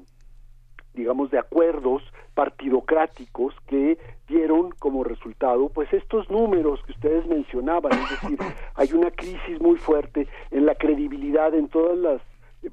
digamos, 0.96 1.30
de 1.30 1.38
acuerdos 1.38 2.02
partidocráticos 2.36 3.54
que 3.66 3.98
dieron 4.28 4.70
como 4.78 5.04
resultado, 5.04 5.70
pues 5.70 5.90
estos 5.94 6.30
números 6.30 6.82
que 6.84 6.92
ustedes 6.92 7.26
mencionaban, 7.26 7.92
es 7.92 8.10
decir, 8.10 8.38
hay 8.74 8.92
una 8.92 9.10
crisis 9.10 9.58
muy 9.58 9.78
fuerte 9.78 10.28
en 10.50 10.66
la 10.66 10.74
credibilidad 10.74 11.54
en 11.54 11.68
todas 11.68 11.96
las 11.96 12.20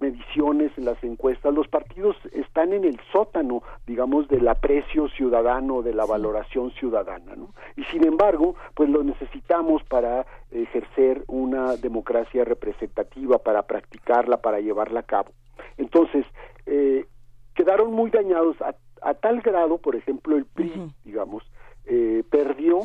mediciones, 0.01 0.71
en 0.77 0.83
las 0.83 1.01
encuestas, 1.01 1.53
los 1.53 1.69
partidos 1.69 2.17
están 2.33 2.73
en 2.73 2.83
el 2.83 2.99
sótano, 3.13 3.63
digamos, 3.87 4.27
del 4.27 4.47
aprecio 4.49 5.07
ciudadano, 5.09 5.81
de 5.81 5.93
la 5.93 6.05
valoración 6.05 6.71
ciudadana, 6.71 7.35
¿no? 7.35 7.53
Y 7.77 7.85
sin 7.85 8.05
embargo, 8.05 8.55
pues 8.73 8.89
lo 8.89 9.01
necesitamos 9.03 9.81
para 9.83 10.25
ejercer 10.51 11.23
una 11.27 11.77
democracia 11.77 12.43
representativa, 12.43 13.37
para 13.37 13.61
practicarla, 13.61 14.37
para 14.37 14.59
llevarla 14.59 15.01
a 15.01 15.03
cabo. 15.03 15.31
Entonces, 15.77 16.25
eh, 16.65 17.05
quedaron 17.53 17.93
muy 17.93 18.09
dañados 18.09 18.59
a, 18.61 18.75
tal 19.19 19.41
grado, 19.41 19.77
por 19.77 19.95
ejemplo, 19.95 20.37
el 20.37 20.45
PRI, 20.45 20.91
digamos, 21.03 21.43
eh, 21.85 22.23
perdió, 22.29 22.79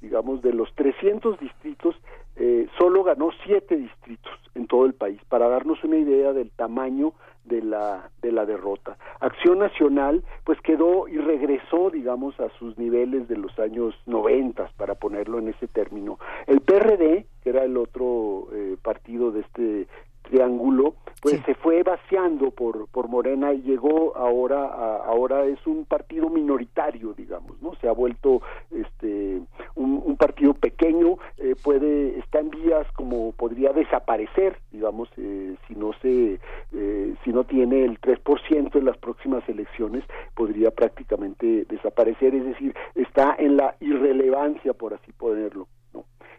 digamos, 0.00 0.42
de 0.42 0.52
los 0.52 0.74
300 0.74 1.38
distritos, 1.38 1.94
eh, 2.36 2.66
solo 2.78 3.04
ganó 3.04 3.30
siete 3.44 3.76
distritos 3.76 4.32
en 4.54 4.66
todo 4.66 4.86
el 4.86 4.94
país, 4.94 5.20
para 5.28 5.48
darnos 5.48 5.82
una 5.84 5.98
idea 5.98 6.32
del 6.32 6.50
tamaño 6.50 7.12
de 7.44 7.62
la 7.62 8.10
de 8.22 8.32
la 8.32 8.46
derrota. 8.46 8.96
Acción 9.20 9.58
Nacional 9.58 10.22
pues 10.44 10.60
quedó 10.60 11.08
y 11.08 11.18
regresó 11.18 11.90
digamos 11.90 12.38
a 12.38 12.48
sus 12.58 12.78
niveles 12.78 13.28
de 13.28 13.36
los 13.36 13.58
años 13.58 13.94
90 14.06 14.70
para 14.76 14.94
ponerlo 14.94 15.38
en 15.38 15.48
ese 15.48 15.66
término. 15.66 16.18
El 16.46 16.60
PRD 16.60 17.26
que 17.42 17.50
era 17.50 17.64
el 17.64 17.76
otro 17.76 18.48
eh, 18.52 18.76
partido 18.80 19.32
de 19.32 19.40
este 19.40 19.88
triángulo, 20.32 20.94
pues 21.20 21.40
se 21.44 21.54
fue 21.54 21.82
vaciando 21.82 22.50
por, 22.50 22.88
por 22.88 23.08
Morena 23.08 23.52
y 23.52 23.62
llegó 23.62 24.16
ahora 24.16 24.64
ahora 25.04 25.44
es 25.44 25.64
un 25.66 25.84
partido 25.84 26.30
minoritario, 26.30 27.12
digamos, 27.12 27.60
¿no? 27.60 27.74
Se 27.76 27.88
ha 27.88 27.92
vuelto 27.92 28.40
este 28.70 29.42
un, 29.74 30.16
partido 30.16 30.54
pequeño, 30.54 31.18
eh, 31.38 31.56
puede 31.62 32.18
está 32.20 32.38
en 32.38 32.50
vías 32.50 32.86
como 32.94 33.32
podría 33.32 33.72
desaparecer, 33.72 34.56
digamos, 34.70 35.08
eh, 35.16 35.56
si 35.66 35.74
no 35.74 35.92
se 36.00 36.38
eh, 36.72 37.14
si 37.24 37.32
si 37.32 37.34
no 37.34 37.44
tiene 37.44 37.84
el 37.84 37.98
3% 37.98 38.76
en 38.76 38.84
las 38.84 38.98
próximas 38.98 39.42
elecciones, 39.48 40.04
podría 40.34 40.70
prácticamente 40.70 41.64
desaparecer, 41.64 42.34
es 42.34 42.44
decir, 42.44 42.74
está 42.94 43.34
en 43.38 43.56
la 43.56 43.74
irrelevancia, 43.80 44.74
por 44.74 44.92
así 44.92 45.12
ponerlo. 45.12 45.66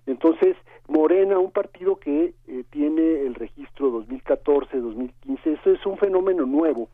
Entonces, 0.05 0.55
Morena, 0.87 1.39
un 1.39 1.51
partido 1.51 1.97
que 1.97 2.33
eh, 2.47 2.63
tiene 2.69 3.21
el 3.21 3.35
registro 3.35 3.89
2014, 3.89 4.77
2015, 4.77 5.53
eso 5.53 5.71
es 5.71 5.85
un 5.85 5.97
fenómeno 5.97 6.45
nuevo. 6.45 6.89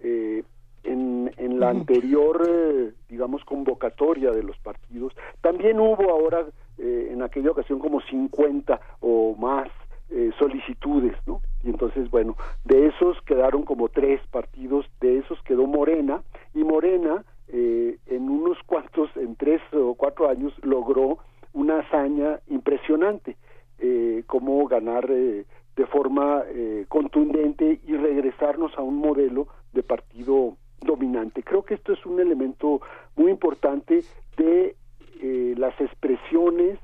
Eh, 0.00 0.42
en, 0.86 1.32
en, 1.36 1.60
la 1.60 1.70
anterior, 1.70 2.42
eh, 2.48 2.92
digamos, 3.08 3.44
convocatoria 3.44 4.30
de 4.30 4.42
los 4.42 4.56
partidos, 4.58 5.12
también 5.40 5.80
hubo 5.80 6.10
ahora, 6.10 6.46
eh, 6.78 7.08
en 7.12 7.22
aquella 7.22 7.50
ocasión, 7.50 7.78
como 7.78 8.00
50 8.00 8.80
o 9.00 9.34
más 9.36 9.68
eh, 10.10 10.30
solicitudes, 10.38 11.16
¿no? 11.26 11.42
Y 11.64 11.70
entonces, 11.70 12.08
bueno, 12.10 12.36
de 12.64 12.86
esos 12.86 13.20
quedaron 13.22 13.64
como 13.64 13.88
tres 13.88 14.20
partidos, 14.30 14.86
de 15.00 15.18
esos 15.18 15.42
quedó 15.42 15.66
Morena, 15.66 16.22
y 16.54 16.62
Morena, 16.64 17.24
en 17.48 18.28
unos 18.28 18.58
cuantos, 18.66 19.08
en 19.16 19.34
tres 19.36 19.62
o 19.72 19.94
cuatro 19.94 20.28
años, 20.28 20.52
logró 20.62 21.18
una 21.56 21.80
hazaña 21.80 22.40
impresionante, 22.48 23.36
como 24.26 24.66
ganar 24.66 25.06
de 25.08 25.86
forma 25.90 26.42
contundente 26.88 27.80
y 27.86 27.96
regresarnos 27.96 28.72
a 28.78 28.82
un 28.82 28.96
modelo 28.96 29.48
de 29.72 29.82
partido 29.82 30.56
dominante. 30.80 31.42
Creo 31.42 31.62
que 31.62 31.74
esto 31.74 31.92
es 31.92 32.04
un 32.06 32.20
elemento 32.20 32.80
muy 33.16 33.30
importante 33.30 34.02
de 34.36 34.76
eh, 35.20 35.54
las 35.56 35.78
expresiones 35.80 36.78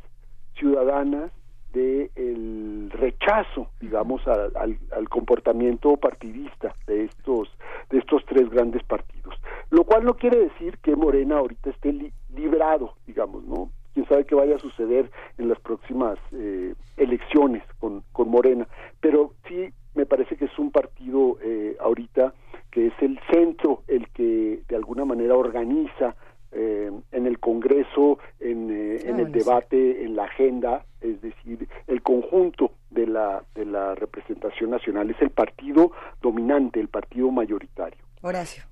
ciudadanas 0.55 1.31
de 1.73 2.11
el 2.17 2.91
rechazo, 2.91 3.69
digamos, 3.81 4.21
al, 4.29 5.09
comportamiento 5.09 5.97
partidista 5.97 6.75
de 6.87 7.05
estos 7.05 7.49
de 7.89 7.99
estos 7.99 8.25
tres 8.27 8.51
grandes 8.51 8.83
partidos. 8.85 9.35
Lo 9.71 9.85
cual 9.85 10.05
no 10.05 10.15
quiere 10.15 10.39
decir 10.39 10.79
que 10.79 10.95
Morena 10.95 11.39
ahorita 11.39 11.71
esté 11.71 12.13
librado, 12.35 12.95
digamos, 13.07 13.45
¿no? 13.45 13.71
Quién 13.95 14.07
sabe 14.07 14.25
qué 14.25 14.35
vaya 14.35 14.57
a 14.57 14.59
suceder 14.59 15.11
en 15.39 15.49
las 15.49 15.61
próximas 15.61 16.19
eh, 16.33 16.75
elecciones 16.97 17.63
con, 17.79 18.03
con 18.13 18.29
Morena, 18.29 18.67
pero 19.01 19.35
sí 19.49 19.69
me 19.95 20.07
parece 20.07 20.37
que 20.37 20.47
es 20.47 20.59
un 20.59 20.71
partido 20.71 21.39
eh, 21.43 21.77
ahorita 21.81 22.35
que 22.71 22.87
es 22.87 22.95
el 23.01 23.21
centro 23.31 23.83
el 23.87 24.09
que 24.09 24.63
de 24.67 24.77
alguna 24.77 25.05
manera 25.05 25.37
organiza 25.37 26.17
eh, 26.55 26.91
en 27.13 27.27
el 27.27 27.39
Congreso, 27.39 28.19
en, 28.39 28.71
eh, 28.71 29.01
en 29.05 29.21
el 29.21 29.33
debate, 29.33 30.05
en 30.05 30.17
la 30.17 30.25
agenda, 30.25 30.85
es 31.01 31.21
decir, 31.23 31.67
el 31.87 32.03
conjunto 32.03 32.73
de 32.91 33.07
la, 33.07 33.43
de 33.55 33.65
la 33.65 33.95
representación 33.95 34.71
nacional, 34.71 35.11
es 35.11 35.21
el 35.23 35.31
partido 35.31 35.93
dominante, 36.21 36.79
el 36.79 36.89
partido 36.89 37.31
mayoritario. 37.31 37.99
Horacio. 38.21 38.65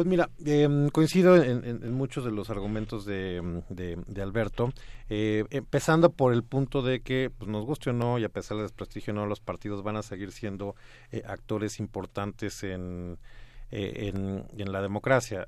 Pues 0.00 0.08
mira, 0.08 0.30
eh, 0.46 0.88
coincido 0.94 1.36
en, 1.36 1.92
muchos 1.92 2.24
de 2.24 2.30
los 2.30 2.48
argumentos 2.48 3.04
de, 3.04 3.62
de, 3.68 3.98
de 4.06 4.22
Alberto, 4.22 4.72
eh, 5.10 5.44
empezando 5.50 6.08
por 6.08 6.32
el 6.32 6.42
punto 6.42 6.80
de 6.80 7.02
que, 7.02 7.30
pues 7.36 7.50
nos 7.50 7.66
guste 7.66 7.90
o 7.90 7.92
no, 7.92 8.18
y 8.18 8.24
a 8.24 8.30
pesar 8.30 8.56
del 8.56 8.64
desprestigio 8.64 9.12
no, 9.12 9.26
los 9.26 9.40
partidos 9.40 9.82
van 9.82 9.96
a 9.96 10.02
seguir 10.02 10.32
siendo 10.32 10.74
eh, 11.12 11.22
actores 11.26 11.80
importantes 11.80 12.62
en, 12.62 13.18
eh, 13.70 14.10
en, 14.14 14.46
en, 14.56 14.72
la 14.72 14.80
democracia. 14.80 15.46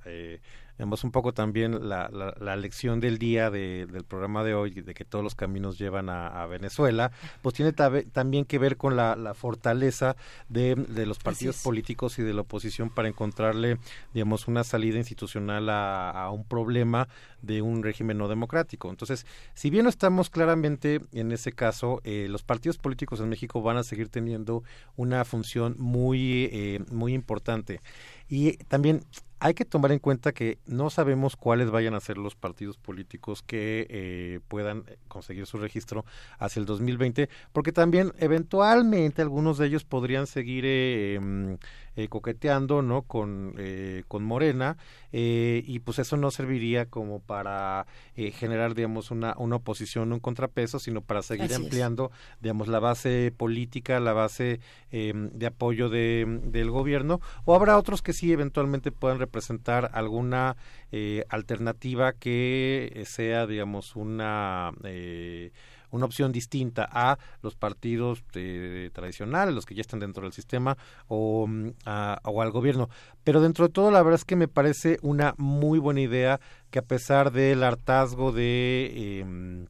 Vemos 0.78 1.05
un 1.05 1.10
poco 1.10 1.33
también 1.33 1.89
la, 1.89 2.09
la, 2.12 2.34
la 2.41 2.57
lección 2.57 3.01
del 3.01 3.18
día 3.18 3.51
de, 3.51 3.86
del 3.86 4.05
programa 4.05 4.42
de 4.42 4.55
hoy, 4.55 4.70
de 4.70 4.94
que 4.94 5.05
todos 5.05 5.23
los 5.23 5.34
caminos 5.34 5.78
llevan 5.78 6.09
a, 6.09 6.42
a 6.42 6.47
Venezuela, 6.47 7.12
pues 7.42 7.55
tiene 7.55 7.73
también 7.73 8.44
que 8.44 8.59
ver 8.59 8.76
con 8.76 8.97
la, 8.97 9.17
la 9.17 9.34
fortaleza 9.34 10.17
de, 10.49 10.75
de, 10.75 11.07
los 11.07 11.18
partidos 11.18 11.62
políticos 11.62 12.18
y 12.18 12.23
de 12.23 12.34
la 12.34 12.42
oposición 12.42 12.91
para 12.91 13.09
encontrarle, 13.09 13.78
digamos, 14.15 14.49
una 14.49 14.65
salida 14.65 14.99
institucional 14.99 15.68
a, 15.68 16.10
a, 16.10 16.31
un 16.31 16.44
problema 16.44 17.09
de 17.42 17.62
un 17.62 17.83
régimen 17.83 18.18
no 18.18 18.28
democrático. 18.28 18.91
Entonces, 18.91 19.26
si 19.55 19.70
bien 19.70 19.84
no 19.84 19.91
estamos 19.91 20.31
claramente 20.31 21.01
en 21.12 21.33
ese 21.33 21.52
caso, 21.52 22.01
eh, 22.05 22.26
los 22.28 22.42
partidos 22.42 22.78
políticos 22.78 23.20
en 23.20 23.28
México 23.28 23.62
van 23.62 23.76
a 23.76 23.83
seguir 23.84 24.09
teniendo 24.09 24.62
una 24.97 25.25
función 25.25 25.76
muy, 25.78 26.49
eh, 26.52 26.81
muy 26.91 27.15
importante. 27.15 27.81
Y 28.28 28.57
también 28.68 29.05
hay 29.44 29.54
que 29.54 29.64
tomar 29.64 29.90
en 29.90 29.98
cuenta 29.98 30.30
que 30.30 30.58
no 30.66 30.88
sabemos 30.88 31.34
cuáles 31.34 31.68
vayan 31.72 31.94
a 31.94 32.00
ser 32.00 32.16
los 32.16 32.36
partidos 32.36 32.76
políticos 32.76 33.42
que 33.42 33.88
eh, 33.90 34.38
puedan 34.46 34.84
conseguir 35.08 35.46
su 35.46 35.58
registro 35.58 36.04
hacia 36.38 36.60
el 36.60 36.66
2020, 36.66 37.28
porque 37.52 37.72
también 37.72 38.12
eventualmente 38.18 39.20
algunos 39.20 39.58
de 39.58 39.66
ellos 39.66 39.82
podrían 39.82 40.28
seguir 40.28 40.62
eh, 40.64 41.58
eh, 41.96 42.08
coqueteando 42.08 42.82
no 42.82 43.02
con 43.02 43.54
eh, 43.58 44.04
con 44.08 44.24
Morena 44.24 44.76
eh, 45.12 45.62
y 45.66 45.80
pues 45.80 45.98
eso 45.98 46.16
no 46.16 46.30
serviría 46.30 46.86
como 46.86 47.20
para 47.20 47.86
eh, 48.16 48.30
generar 48.30 48.74
digamos 48.74 49.10
una 49.10 49.34
una 49.38 49.56
oposición 49.56 50.12
un 50.12 50.20
contrapeso 50.20 50.78
sino 50.78 51.00
para 51.02 51.22
seguir 51.22 51.52
Así 51.52 51.54
ampliando 51.54 52.10
es. 52.12 52.40
digamos 52.42 52.68
la 52.68 52.78
base 52.80 53.32
política 53.36 54.00
la 54.00 54.12
base 54.12 54.60
eh, 54.90 55.12
de 55.14 55.46
apoyo 55.46 55.88
de, 55.88 56.40
del 56.44 56.70
gobierno 56.70 57.20
o 57.44 57.54
habrá 57.54 57.76
otros 57.78 58.02
que 58.02 58.12
sí 58.12 58.32
eventualmente 58.32 58.92
puedan 58.92 59.18
representar 59.18 59.90
alguna 59.94 60.56
eh, 60.92 61.24
alternativa 61.28 62.12
que 62.12 63.02
sea 63.06 63.46
digamos 63.46 63.96
una 63.96 64.72
eh, 64.84 65.50
una 65.92 66.06
opción 66.06 66.32
distinta 66.32 66.88
a 66.90 67.18
los 67.42 67.54
partidos 67.54 68.24
eh, 68.34 68.90
tradicionales, 68.92 69.54
los 69.54 69.64
que 69.64 69.76
ya 69.76 69.82
están 69.82 70.00
dentro 70.00 70.24
del 70.24 70.32
sistema, 70.32 70.76
o, 71.06 71.48
a, 71.86 72.20
o, 72.24 72.42
al 72.42 72.50
gobierno. 72.50 72.88
Pero 73.22 73.40
dentro 73.40 73.68
de 73.68 73.72
todo, 73.72 73.90
la 73.90 74.02
verdad 74.02 74.18
es 74.18 74.24
que 74.24 74.36
me 74.36 74.48
parece 74.48 74.98
una 75.02 75.34
muy 75.38 75.78
buena 75.78 76.00
idea 76.00 76.40
que 76.70 76.80
a 76.80 76.82
pesar 76.82 77.30
del 77.30 77.62
hartazgo 77.62 78.32
de... 78.32 78.90
Eh, 78.94 79.66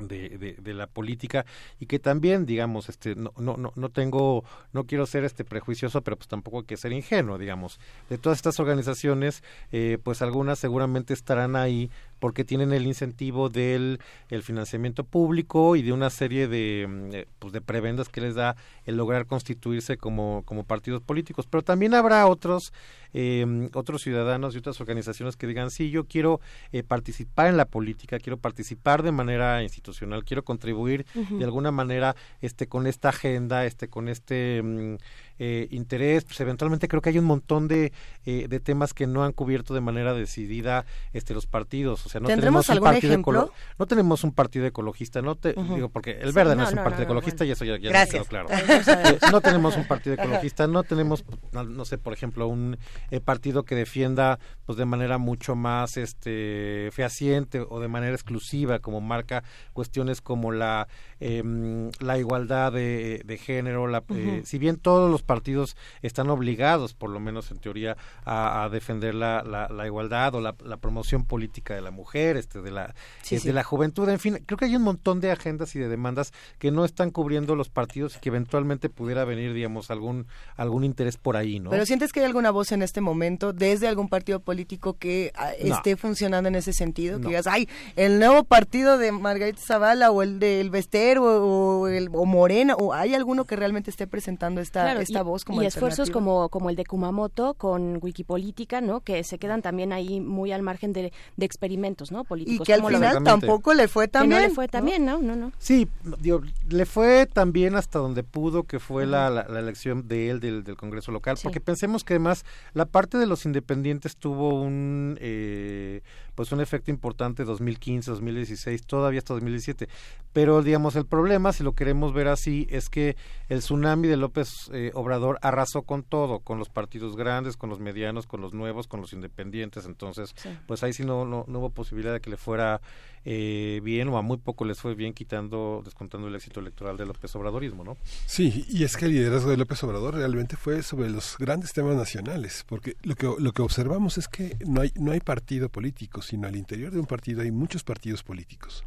de, 0.00 0.28
de, 0.38 0.54
de, 0.54 0.74
la 0.74 0.86
política 0.86 1.44
y 1.78 1.86
que 1.86 1.98
también 1.98 2.46
digamos 2.46 2.88
este 2.88 3.14
no, 3.14 3.32
no 3.36 3.56
no 3.56 3.72
no 3.74 3.88
tengo 3.88 4.44
no 4.72 4.84
quiero 4.84 5.06
ser 5.06 5.24
este 5.24 5.44
prejuicioso 5.44 6.02
pero 6.02 6.16
pues 6.16 6.28
tampoco 6.28 6.60
hay 6.60 6.64
que 6.64 6.76
ser 6.76 6.92
ingenuo 6.92 7.38
digamos 7.38 7.80
de 8.08 8.18
todas 8.18 8.38
estas 8.38 8.60
organizaciones 8.60 9.42
eh, 9.72 9.98
pues 10.02 10.22
algunas 10.22 10.58
seguramente 10.58 11.14
estarán 11.14 11.56
ahí 11.56 11.90
porque 12.18 12.44
tienen 12.44 12.72
el 12.72 12.86
incentivo 12.86 13.48
del 13.48 14.00
el 14.28 14.42
financiamiento 14.42 15.04
público 15.04 15.76
y 15.76 15.82
de 15.82 15.92
una 15.92 16.10
serie 16.10 16.48
de 16.48 17.26
pues 17.38 17.52
de 17.52 17.60
prebendas 17.60 18.08
que 18.08 18.20
les 18.20 18.34
da 18.34 18.56
el 18.84 18.96
lograr 18.96 19.26
constituirse 19.26 19.96
como 19.96 20.42
como 20.44 20.64
partidos 20.64 21.02
políticos 21.02 21.46
pero 21.46 21.62
también 21.62 21.94
habrá 21.94 22.26
otros 22.26 22.72
eh, 23.14 23.68
otros 23.74 24.02
ciudadanos 24.02 24.54
y 24.54 24.58
otras 24.58 24.80
organizaciones 24.80 25.36
que 25.36 25.46
digan 25.46 25.70
sí 25.70 25.90
yo 25.90 26.04
quiero 26.04 26.40
eh, 26.72 26.82
participar 26.82 27.48
en 27.48 27.56
la 27.56 27.64
política 27.64 28.18
quiero 28.18 28.36
participar 28.38 29.02
de 29.02 29.12
manera 29.12 29.62
institucional 29.62 30.24
quiero 30.24 30.44
contribuir 30.44 31.06
uh 31.14 31.20
-huh. 31.20 31.38
de 31.38 31.44
alguna 31.44 31.70
manera 31.70 32.16
este 32.40 32.66
con 32.66 32.86
esta 32.86 33.10
agenda 33.10 33.64
este 33.64 33.88
con 33.88 34.08
este 34.08 34.98
eh, 35.38 35.68
interés, 35.70 36.24
pues 36.24 36.40
eventualmente 36.40 36.88
creo 36.88 37.02
que 37.02 37.10
hay 37.10 37.18
un 37.18 37.24
montón 37.24 37.68
de, 37.68 37.92
eh, 38.26 38.46
de 38.48 38.60
temas 38.60 38.94
que 38.94 39.06
no 39.06 39.24
han 39.24 39.32
cubierto 39.32 39.74
de 39.74 39.80
manera 39.80 40.14
decidida 40.14 40.84
este 41.12 41.34
los 41.34 41.46
partidos, 41.46 42.04
o 42.06 42.08
sea, 42.08 42.20
no 42.20 42.28
tenemos 42.28 42.68
un 42.68 42.80
partido 42.80 43.12
ejemplo? 43.12 43.52
no 43.78 43.86
tenemos 43.86 44.24
un 44.24 44.32
partido 44.32 44.66
ecologista, 44.66 45.22
no 45.22 45.34
te 45.34 45.50
uh 45.50 45.62
-huh. 45.62 45.74
digo 45.74 45.88
porque 45.88 46.18
el 46.20 46.32
verde 46.32 46.54
no, 46.56 46.62
no, 46.62 46.68
es 46.68 46.70
un 46.70 46.76
no, 46.76 46.84
partido 46.84 47.04
ecologista 47.04 47.44
y 47.44 47.50
eso 47.50 47.64
ya, 47.64 47.78
ya 47.78 48.06
quedó 48.06 48.24
claro. 48.24 48.48
eh, 48.50 49.18
no 49.30 49.40
tenemos 49.40 49.76
un 49.76 49.86
partido 49.86 50.14
ecologista, 50.14 50.66
no 50.66 50.82
tenemos 50.82 51.24
no, 51.52 51.84
sé, 51.84 51.98
por 51.98 52.12
ejemplo, 52.12 52.48
un 52.48 52.78
eh, 53.10 53.20
partido 53.20 53.64
que 53.64 53.74
defienda 53.74 54.38
pues 54.66 54.76
de 54.78 54.84
manera 54.84 55.18
mucho 55.18 55.54
más 55.54 55.96
este 55.96 56.90
fehaciente 56.92 57.60
o 57.60 57.80
de 57.80 57.88
manera 57.88 58.14
exclusiva 58.14 58.78
como 58.80 59.00
marca 59.00 59.42
cuestiones 59.72 60.20
como 60.20 60.52
la 60.52 60.88
em, 61.20 61.90
la 62.00 62.18
igualdad 62.18 62.72
de, 62.72 63.22
de 63.24 63.38
género, 63.38 63.86
la, 63.86 63.98
uh 64.00 64.14
-huh. 64.14 64.44
si 64.44 64.58
bien 64.58 64.76
todos 64.76 65.10
los 65.10 65.22
partidos 65.28 65.76
están 66.00 66.30
obligados, 66.30 66.94
por 66.94 67.10
lo 67.10 67.20
menos 67.20 67.50
en 67.50 67.58
teoría, 67.58 67.98
a, 68.24 68.64
a 68.64 68.68
defender 68.70 69.14
la, 69.14 69.42
la, 69.42 69.68
la, 69.68 69.86
igualdad 69.86 70.34
o 70.34 70.40
la, 70.40 70.54
la, 70.64 70.78
promoción 70.78 71.26
política 71.26 71.74
de 71.74 71.82
la 71.82 71.90
mujer, 71.90 72.38
este, 72.38 72.62
de 72.62 72.70
la, 72.70 72.94
sí, 73.22 73.34
eh, 73.34 73.40
sí. 73.40 73.48
de 73.48 73.52
la 73.52 73.62
juventud, 73.62 74.08
en 74.08 74.18
fin, 74.18 74.42
creo 74.46 74.56
que 74.56 74.64
hay 74.64 74.74
un 74.74 74.82
montón 74.82 75.20
de 75.20 75.30
agendas 75.30 75.76
y 75.76 75.78
de 75.78 75.88
demandas 75.88 76.32
que 76.58 76.70
no 76.70 76.86
están 76.86 77.10
cubriendo 77.10 77.54
los 77.56 77.68
partidos 77.68 78.16
y 78.16 78.20
que 78.20 78.30
eventualmente 78.30 78.88
pudiera 78.88 79.26
venir, 79.26 79.52
digamos, 79.52 79.90
algún, 79.90 80.26
algún 80.56 80.82
interés 80.82 81.18
por 81.18 81.36
ahí, 81.36 81.60
¿no? 81.60 81.68
Pero 81.68 81.84
sientes 81.84 82.10
que 82.10 82.20
hay 82.20 82.26
alguna 82.26 82.50
voz 82.50 82.72
en 82.72 82.80
este 82.80 83.02
momento 83.02 83.52
desde 83.52 83.86
algún 83.86 84.08
partido 84.08 84.40
político 84.40 84.96
que 84.96 85.32
uh, 85.38 85.66
esté 85.66 85.96
funcionando 85.96 86.48
en 86.48 86.54
ese 86.54 86.72
sentido, 86.72 87.18
no. 87.18 87.22
que 87.22 87.28
digas, 87.28 87.46
ay, 87.46 87.68
el 87.96 88.18
nuevo 88.18 88.44
partido 88.44 88.96
de 88.96 89.12
Margarita 89.12 89.60
Zavala 89.60 90.10
o 90.10 90.22
el 90.22 90.38
del 90.38 90.70
Vester 90.70 91.18
o, 91.18 91.82
o, 91.82 91.88
el, 91.88 92.08
o 92.14 92.24
Morena, 92.24 92.74
o 92.76 92.94
hay 92.94 93.14
alguno 93.14 93.44
que 93.44 93.56
realmente 93.56 93.90
esté 93.90 94.06
presentando 94.06 94.62
esta, 94.62 94.84
claro, 94.84 95.00
esta 95.00 95.17
esa 95.18 95.22
voz 95.24 95.44
como 95.44 95.62
y 95.62 95.66
esfuerzos 95.66 96.10
como 96.10 96.48
como 96.48 96.70
el 96.70 96.76
de 96.76 96.84
Kumamoto 96.84 97.54
con 97.54 97.98
Wikipolítica, 98.02 98.80
¿no? 98.80 99.00
Que 99.00 99.24
se 99.24 99.38
quedan 99.38 99.62
también 99.62 99.92
ahí 99.92 100.20
muy 100.20 100.52
al 100.52 100.62
margen 100.62 100.92
de, 100.92 101.12
de 101.36 101.46
experimentos, 101.46 102.12
¿no? 102.12 102.22
y 102.22 102.24
Políticos. 102.24 102.66
que 102.66 102.74
al 102.74 102.80
¿Cómo 102.80 102.90
lo 102.90 102.98
final 102.98 103.24
tampoco 103.24 103.74
le 103.74 103.88
fue 103.88 104.08
tan 104.08 104.22
Que 104.22 104.28
no 104.28 104.40
le 104.40 104.50
fue 104.50 104.68
tan 104.68 104.84
bien, 104.84 105.04
¿no? 105.04 105.18
No, 105.18 105.34
no. 105.34 105.52
Sí, 105.58 105.88
digo, 106.20 106.42
le 106.68 106.86
fue 106.86 107.26
también 107.26 107.74
hasta 107.74 107.98
donde 107.98 108.22
pudo, 108.22 108.64
que 108.64 108.78
fue 108.78 109.06
la, 109.06 109.30
la, 109.30 109.46
la 109.48 109.60
elección 109.60 110.08
de 110.08 110.30
él 110.30 110.40
del, 110.40 110.64
del 110.64 110.76
Congreso 110.76 111.12
local, 111.12 111.36
porque 111.42 111.60
pensemos 111.60 112.04
que 112.04 112.14
además 112.14 112.44
la 112.74 112.86
parte 112.86 113.18
de 113.18 113.26
los 113.26 113.44
independientes 113.46 114.16
tuvo 114.16 114.60
un 114.60 115.18
eh, 115.20 116.02
pues 116.38 116.52
un 116.52 116.60
efecto 116.60 116.92
importante 116.92 117.42
2015, 117.44 118.12
2016, 118.12 118.86
todavía 118.86 119.18
hasta 119.18 119.34
2017, 119.34 119.88
pero 120.32 120.62
digamos 120.62 120.94
el 120.94 121.04
problema, 121.04 121.52
si 121.52 121.64
lo 121.64 121.72
queremos 121.72 122.12
ver 122.12 122.28
así, 122.28 122.68
es 122.70 122.88
que 122.88 123.16
el 123.48 123.58
tsunami 123.58 124.06
de 124.06 124.16
López 124.16 124.70
eh, 124.72 124.92
Obrador 124.94 125.40
arrasó 125.42 125.82
con 125.82 126.04
todo, 126.04 126.38
con 126.38 126.60
los 126.60 126.68
partidos 126.68 127.16
grandes, 127.16 127.56
con 127.56 127.70
los 127.70 127.80
medianos, 127.80 128.28
con 128.28 128.40
los 128.40 128.54
nuevos, 128.54 128.86
con 128.86 129.00
los 129.00 129.12
independientes, 129.12 129.84
entonces 129.84 130.32
Sí. 130.36 130.50
pues 130.68 130.84
ahí 130.84 130.92
sí 130.92 131.04
no, 131.04 131.24
no, 131.24 131.44
no 131.48 131.58
hubo 131.58 131.70
posibilidad 131.70 132.12
de 132.12 132.20
que 132.20 132.30
le 132.30 132.36
fuera 132.36 132.80
eh, 133.24 133.80
bien 133.82 134.08
o 134.08 134.16
a 134.16 134.22
muy 134.22 134.36
poco 134.36 134.64
les 134.64 134.78
fue 134.78 134.94
bien 134.94 135.12
quitando, 135.12 135.82
descontando 135.84 136.28
el 136.28 136.34
éxito 136.36 136.60
electoral 136.60 136.96
de 136.96 137.04
López 137.04 137.34
Obradorismo, 137.34 137.82
¿no? 137.82 137.96
Sí, 138.26 138.64
y 138.68 138.84
es 138.84 138.96
que 138.96 139.06
el 139.06 139.10
liderazgo 139.12 139.50
de 139.50 139.56
López 139.56 139.82
Obrador 139.82 140.14
realmente 140.14 140.56
fue 140.56 140.82
sobre 140.84 141.10
los 141.10 141.36
grandes 141.36 141.72
temas 141.72 141.96
nacionales, 141.96 142.64
porque 142.68 142.94
lo 143.02 143.16
que, 143.16 143.28
lo 143.38 143.52
que 143.52 143.62
observamos 143.62 144.18
es 144.18 144.28
que 144.28 144.56
no 144.64 144.82
hay, 144.82 144.92
no 144.94 145.10
hay 145.12 145.20
partido 145.20 145.68
político, 145.68 146.22
sino 146.28 146.46
al 146.46 146.56
interior 146.56 146.92
de 146.92 147.00
un 147.00 147.06
partido 147.06 147.40
hay 147.40 147.50
muchos 147.50 147.82
partidos 147.82 148.22
políticos. 148.22 148.84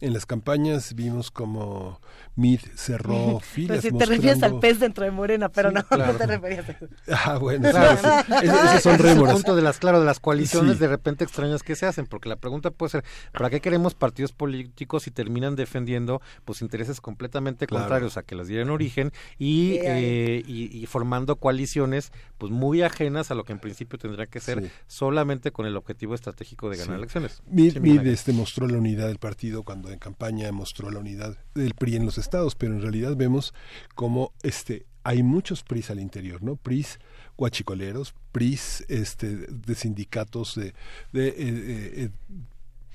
En 0.00 0.12
las 0.12 0.26
campañas 0.26 0.94
vimos 0.94 1.30
como 1.30 2.00
Mid 2.34 2.60
cerró 2.74 3.40
filas. 3.40 3.78
Pues 3.80 3.92
si 3.92 3.98
te 3.98 4.04
refieres 4.04 4.42
al 4.42 4.58
pez 4.60 4.78
dentro 4.78 5.04
de 5.04 5.10
Morena, 5.10 5.48
pero 5.48 5.70
no, 5.70 5.82
claro. 5.84 6.12
no 6.12 6.18
te 6.18 6.26
referías 6.26 6.68
a 6.68 6.72
eso. 6.72 6.86
Ah, 7.10 7.38
bueno, 7.38 7.70
Claro, 7.70 7.98
claro, 7.98 8.22
sí. 8.26 8.32
sí. 8.40 8.46
Ese- 8.46 8.46
esos 8.46 8.58
son 8.60 8.76
Ese 8.76 8.76
es 8.76 8.86
el 8.86 8.98
rémoras. 8.98 9.34
punto 9.34 9.56
de 9.56 9.62
las, 9.62 9.78
claro, 9.78 9.98
de 10.00 10.04
las 10.06 10.20
coaliciones 10.20 10.74
Sí. 10.74 10.80
de 10.80 10.88
repente 10.88 11.24
extrañas 11.24 11.62
que 11.62 11.76
se 11.76 11.86
hacen, 11.86 12.06
porque 12.06 12.28
la 12.28 12.36
pregunta 12.36 12.70
puede 12.70 12.90
ser, 12.90 13.04
¿para 13.32 13.48
qué 13.48 13.60
queremos 13.62 13.94
partidos 13.94 14.32
políticos 14.32 15.04
si 15.04 15.10
terminan 15.10 15.56
defendiendo 15.56 16.20
pues 16.44 16.60
intereses 16.60 17.00
completamente 17.00 17.66
Claro. 17.66 17.84
contrarios 17.84 18.18
a 18.18 18.22
que 18.22 18.34
les 18.34 18.48
dieran 18.48 18.68
origen 18.68 19.12
y, 19.38 19.78
eh, 19.82 20.42
y, 20.46 20.76
y 20.76 20.84
formando 20.86 21.36
coaliciones 21.36 22.12
pues 22.36 22.52
muy 22.52 22.82
ajenas 22.82 23.30
a 23.30 23.34
lo 23.34 23.44
que 23.44 23.52
en 23.52 23.60
principio 23.60 23.98
tendría 23.98 24.26
que 24.26 24.40
ser 24.40 24.62
Sí. 24.62 24.70
solamente 24.88 25.52
con 25.52 25.64
el 25.64 25.74
objetivo 25.74 26.14
estratégico 26.14 26.68
de 26.68 26.76
ganar 26.76 26.96
Sí. 26.96 26.98
elecciones? 26.98 27.42
Mid, 27.50 27.72
Sí, 27.72 27.80
Mid, 27.80 28.06
este, 28.06 28.34
mostró 28.34 28.66
la 28.68 28.76
unidad 28.76 29.06
del 29.08 29.18
partido 29.18 29.62
en 29.90 29.98
campaña 29.98 30.50
mostró 30.52 30.90
la 30.90 31.00
unidad 31.00 31.36
del 31.54 31.74
PRI 31.74 31.96
en 31.96 32.06
los 32.06 32.18
estados, 32.18 32.54
pero 32.54 32.74
en 32.74 32.82
realidad 32.82 33.16
vemos 33.16 33.54
como 33.94 34.32
este 34.42 34.86
hay 35.06 35.22
muchos 35.22 35.62
PRIs 35.62 35.90
al 35.90 36.00
interior, 36.00 36.42
¿no? 36.42 36.56
PRIs 36.56 36.98
guachicoleros, 37.36 38.12
PRIs 38.32 38.84
este, 38.88 39.36
de 39.36 39.74
sindicatos 39.76 40.56
de, 40.56 40.74
de, 41.12 41.28
eh, 41.28 41.34
eh, 41.38 42.10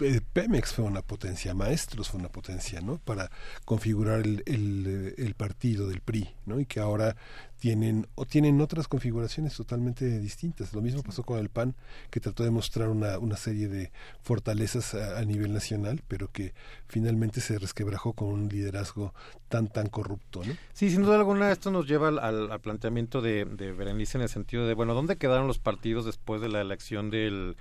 eh, 0.01 0.21
Pemex 0.33 0.73
fue 0.73 0.83
una 0.83 1.03
potencia, 1.03 1.53
Maestros 1.53 2.09
fue 2.09 2.19
una 2.19 2.27
potencia, 2.27 2.81
¿no? 2.81 2.97
Para 2.97 3.31
configurar 3.63 4.21
el, 4.21 4.43
el, 4.45 5.15
el 5.17 5.33
partido 5.35 5.87
del 5.87 6.01
PRI, 6.01 6.35
¿no? 6.45 6.59
Y 6.59 6.65
que 6.65 6.81
ahora 6.81 7.15
tienen 7.61 8.07
o 8.15 8.25
tienen 8.25 8.59
otras 8.59 8.87
configuraciones 8.87 9.55
totalmente 9.55 10.19
distintas. 10.19 10.73
Lo 10.73 10.81
mismo 10.81 11.03
pasó 11.03 11.21
con 11.21 11.37
el 11.37 11.49
PAN, 11.49 11.75
que 12.09 12.19
trató 12.19 12.43
de 12.43 12.49
mostrar 12.49 12.89
una, 12.89 13.19
una 13.19 13.37
serie 13.37 13.67
de 13.67 13.91
fortalezas 14.23 14.95
a, 14.95 15.19
a 15.19 15.25
nivel 15.25 15.53
nacional, 15.53 16.01
pero 16.07 16.27
que 16.31 16.55
finalmente 16.87 17.39
se 17.39 17.59
resquebrajó 17.59 18.13
con 18.13 18.29
un 18.29 18.49
liderazgo 18.49 19.13
tan 19.47 19.67
tan 19.67 19.87
corrupto, 19.89 20.41
¿no? 20.43 20.53
Sí, 20.73 20.89
sin 20.89 21.03
duda 21.03 21.17
alguna 21.17 21.51
esto 21.51 21.69
nos 21.69 21.85
lleva 21.87 22.07
al, 22.07 22.17
al- 22.17 22.51
al 22.51 22.59
planteamiento 22.61 23.21
de, 23.21 23.45
de 23.45 23.71
Berenice 23.73 24.17
en 24.17 24.23
el 24.23 24.29
sentido 24.29 24.65
de, 24.65 24.73
bueno, 24.73 24.95
¿dónde 24.95 25.17
quedaron 25.17 25.45
los 25.45 25.59
partidos 25.59 26.03
después 26.05 26.41
de 26.41 26.49
la 26.49 26.61
elección 26.61 27.11
del 27.11 27.57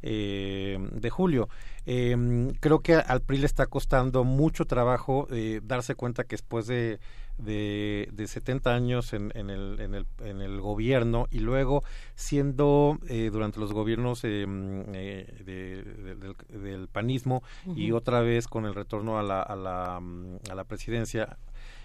eh, 0.00 0.78
de 0.92 1.10
julio? 1.10 1.50
Eh, 1.84 2.16
creo 2.60 2.80
que 2.80 2.94
al 2.94 3.20
PRI 3.20 3.38
le 3.38 3.46
está 3.46 3.66
costando 3.66 4.24
mucho 4.24 4.64
trabajo 4.64 5.28
eh, 5.30 5.60
darse 5.62 5.94
cuenta 5.94 6.24
que 6.24 6.36
después 6.36 6.66
de, 6.66 6.98
de, 7.38 8.08
de 8.12 8.26
70 8.26 8.74
años 8.74 9.12
en, 9.12 9.32
en, 9.34 9.50
el, 9.50 9.80
en, 9.80 9.94
el, 9.94 10.06
en 10.24 10.40
el 10.40 10.60
gobierno 10.60 11.26
y 11.30 11.38
luego 11.40 11.82
siendo 12.14 12.98
eh, 13.08 13.30
durante 13.32 13.58
los 13.60 13.72
gobiernos 13.72 14.20
eh, 14.24 14.46
mm, 14.46 14.80
eh, 14.94 15.26
de- 15.44 15.82
de- 15.82 16.14
del, 16.14 16.34
del 16.62 16.88
panismo 16.88 17.42
y 17.76 17.92
otra 17.92 18.20
vez 18.20 18.46
con 18.48 18.64
el 18.66 18.74
retorno 18.74 19.18
a 19.18 19.22
la, 19.22 19.42
a 19.42 19.56
la, 19.56 19.98
mm, 20.00 20.36
a 20.50 20.54
la 20.54 20.64
presidencia, 20.64 21.36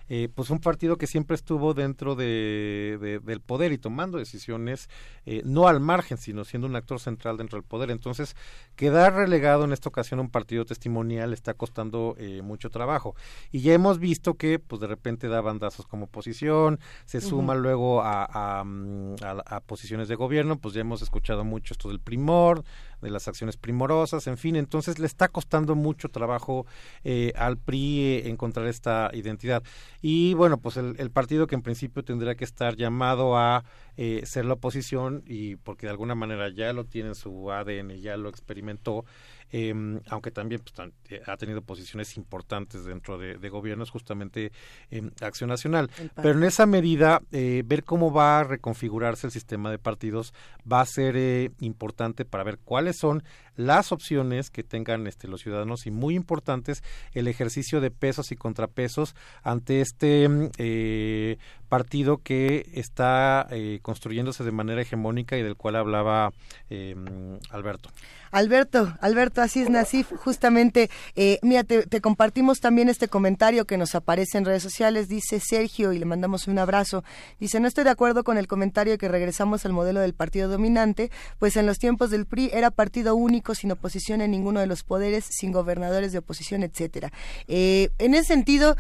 eh, 0.10 0.30
pues 0.34 0.50
un 0.50 0.60
partido 0.60 0.98
que 0.98 1.08
siempre 1.08 1.36
estuvo 1.36 1.74
dentro 1.74 2.16
de, 2.16 2.98
de- 3.02 3.20
del 3.20 3.42
poder 3.42 3.72
y 3.72 3.78
tomando 3.78 4.18
decisiones 4.18 4.90
eh, 5.26 5.42
no 5.46 5.68
al 5.68 5.80
margen, 5.80 6.18
sino 6.18 6.46
siendo 6.46 6.68
un 6.68 6.76
actor 6.76 7.00
central 7.00 7.38
dentro 7.38 7.58
del 7.58 7.64
poder. 7.68 7.92
Entonces, 7.92 8.36
quedar 8.76 9.14
relegado 9.16 9.64
en 9.66 9.74
esta 9.74 9.90
ocasión 9.90 10.20
a 10.20 10.24
un 10.24 10.30
partido 10.30 10.66
testimonial 10.66 11.34
está 11.34 11.54
costando 11.54 12.16
eh, 12.18 12.42
mucho 12.42 12.70
trabajo. 12.70 13.16
Y 13.52 13.62
ya 13.62 13.74
hemos 13.74 14.00
visto 14.00 14.36
que, 14.36 14.60
pues 14.60 14.80
de 14.82 14.88
repente 14.88 15.28
da 15.28 15.42
bandazos 15.42 15.86
como 15.88 16.06
oposición, 16.06 16.80
se 17.06 17.20
suma 17.22 17.56
luego 17.56 18.02
a, 18.02 18.60
a, 18.60 18.64
mm, 18.64 19.16
a- 19.24 19.56
a 19.58 19.60
posiciones 19.62 20.08
de 20.08 20.16
gobierno, 20.16 20.58
pues 20.60 20.74
ya 20.74 20.82
hemos 20.82 21.02
escuchado 21.02 21.44
mucho 21.44 21.74
esto 21.74 21.90
del 21.90 22.00
primor, 22.00 22.64
de 23.02 23.10
las 23.10 23.28
acciones 23.28 23.58
primorosas, 23.58 24.28
en 24.28 24.38
fin, 24.38 24.56
entonces 24.56 25.00
le 25.00 25.06
está 25.06 25.28
costando 25.28 25.76
mucho 25.76 26.10
trabajo 26.10 26.66
eh, 27.04 27.34
al 27.36 27.58
PRI 27.58 28.00
eh, 28.00 28.30
encontrar 28.30 28.68
esta 28.68 29.10
identidad. 29.14 29.64
Y 30.02 30.34
bueno, 30.34 30.58
pues 30.58 30.78
el, 30.78 31.12
partido 31.12 31.48
que 31.48 31.56
en 31.56 31.62
principio 31.62 32.04
tendría 32.04 32.36
que 32.36 32.44
estar 32.44 32.76
llamado 32.76 33.38
a 33.38 33.64
eh, 33.96 34.22
ser 34.26 34.46
la 34.46 34.54
oposición 34.54 35.24
y 35.26 35.56
porque 35.56 35.88
de 35.88 35.92
alguna 35.92 36.16
manera 36.16 36.50
ya 36.50 36.74
lo 36.74 36.86
tiene 36.86 37.10
en 37.10 37.16
su 37.16 37.52
ADN, 37.52 37.98
ya 38.02 38.18
lo 38.18 38.30
experimentó, 38.30 39.06
eh, 39.52 39.74
aunque 40.10 40.32
también 40.32 40.62
pues, 40.62 40.90
eh, 41.10 41.22
ha 41.26 41.38
tenido 41.38 41.62
posiciones 41.62 42.18
importantes 42.18 42.86
dentro 42.86 43.18
de, 43.18 43.36
de 43.36 43.50
gobiernos, 43.50 43.90
justamente 43.90 44.52
eh, 44.92 45.10
Acción 45.22 45.50
Nacional. 45.50 45.90
Pero 46.16 46.32
en 46.32 46.44
esa 46.44 46.66
medida, 46.66 47.22
eh, 47.32 47.64
ver 47.66 47.84
cómo 47.84 48.12
va 48.12 48.40
a 48.40 48.44
reconfigurarse 48.44 49.28
el 49.28 49.32
sistema 49.32 49.72
de 49.72 49.80
partidos 49.80 50.34
va 50.72 50.82
a 50.82 50.86
ser 50.86 51.16
eh, 51.18 51.52
importante 51.60 52.26
para 52.26 52.44
ver 52.44 52.60
cuáles 52.60 52.98
son 52.98 53.24
las 53.58 53.92
opciones 53.92 54.50
que 54.50 54.64
tengan 54.64 55.06
este, 55.08 55.28
los 55.28 55.42
ciudadanos 55.42 55.86
y 55.86 55.92
muy 55.92 56.16
importantes 56.16 56.84
el 57.14 57.28
ejercicio 57.28 57.82
de 57.82 57.92
pesos 57.92 58.32
y 58.32 58.36
contrapesos 58.36 59.16
ante 59.44 59.82
este 59.82 60.30
mm, 60.30 60.50
eh, 60.58 61.38
partido 61.68 62.18
que 62.24 62.70
está 62.74 63.48
eh, 63.52 63.80
construyéndose 63.82 64.44
de 64.44 64.52
manera 64.52 64.82
hegemónica 64.82 65.38
y 65.38 65.44
del 65.44 65.56
cual 65.56 65.76
hablaba 65.76 66.32
eh, 66.70 66.96
mm, 66.96 67.54
Alberto. 67.54 67.90
Alberto, 68.32 68.94
Alberto 69.00 69.42
Asís 69.42 69.70
Nasif, 69.70 70.12
justamente, 70.12 70.90
eh, 71.16 71.40
mira, 71.42 71.64
te, 71.64 71.86
te 71.88 72.02
compartimos 72.02 72.60
también 72.60 72.90
este 72.90 73.08
comentario 73.08 73.66
que 73.66 73.78
nos 73.78 73.96
aparece 73.96 74.38
en 74.38 74.46
redes 74.46 74.64
sociales, 74.64 75.08
dice 75.08 75.40
Sergio, 75.40 75.94
y 75.94 76.00
le 76.00 76.06
mandamos 76.06 76.48
un 76.48 76.60
abrazo, 76.60 77.04
dice, 77.40 77.60
no 77.60 77.68
estoy 77.68 77.86
de 77.86 77.90
acuerdo 77.90 78.24
con 78.24 78.38
el 78.38 78.48
comentario 78.48 78.98
que 78.98 79.08
regresamos 79.08 79.66
al 79.66 79.74
modelo 79.74 80.02
del 80.02 80.14
partido 80.14 80.50
dominante, 80.50 81.10
pues 81.40 81.56
en 81.56 81.66
los 81.66 81.78
tiempos 81.78 82.10
del 82.10 82.26
PRI 82.26 82.50
era 82.54 82.70
partido 82.72 83.16
único, 83.16 83.47
sin 83.56 83.72
oposición 83.72 84.22
en 84.22 84.32
ninguno 84.32 84.60
de 84.60 84.68
los 84.68 84.84
poderes, 84.84 85.26
sin 85.30 85.52
gobernadores 85.52 86.12
de 86.12 86.20
oposición, 86.20 86.64
etcétera. 86.64 87.12
Eh, 87.48 87.90
en 88.00 88.14
ese 88.14 88.26
sentido, 88.26 88.76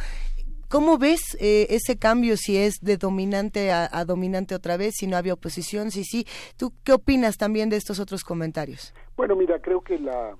¿Cómo 0.70 0.98
ves 0.98 1.38
eh, 1.40 1.68
ese 1.70 1.98
cambio 1.98 2.36
si 2.36 2.58
es 2.58 2.82
de 2.82 2.98
dominante 2.98 3.72
a, 3.72 3.88
a 3.90 4.04
dominante 4.04 4.54
otra 4.54 4.76
vez, 4.76 4.96
si 4.98 5.08
no 5.08 5.16
había 5.16 5.34
oposición, 5.34 5.92
si 5.92 6.04
sí? 6.04 6.26
¿Tú 6.58 6.74
qué 6.84 6.92
opinas 6.92 7.38
también 7.38 7.70
de 7.70 7.78
estos 7.78 8.02
otros 8.02 8.26
comentarios? 8.26 8.94
Bueno, 9.16 9.38
mira, 9.38 9.62
creo 9.62 9.80
que 9.80 9.98
la, 9.98 10.36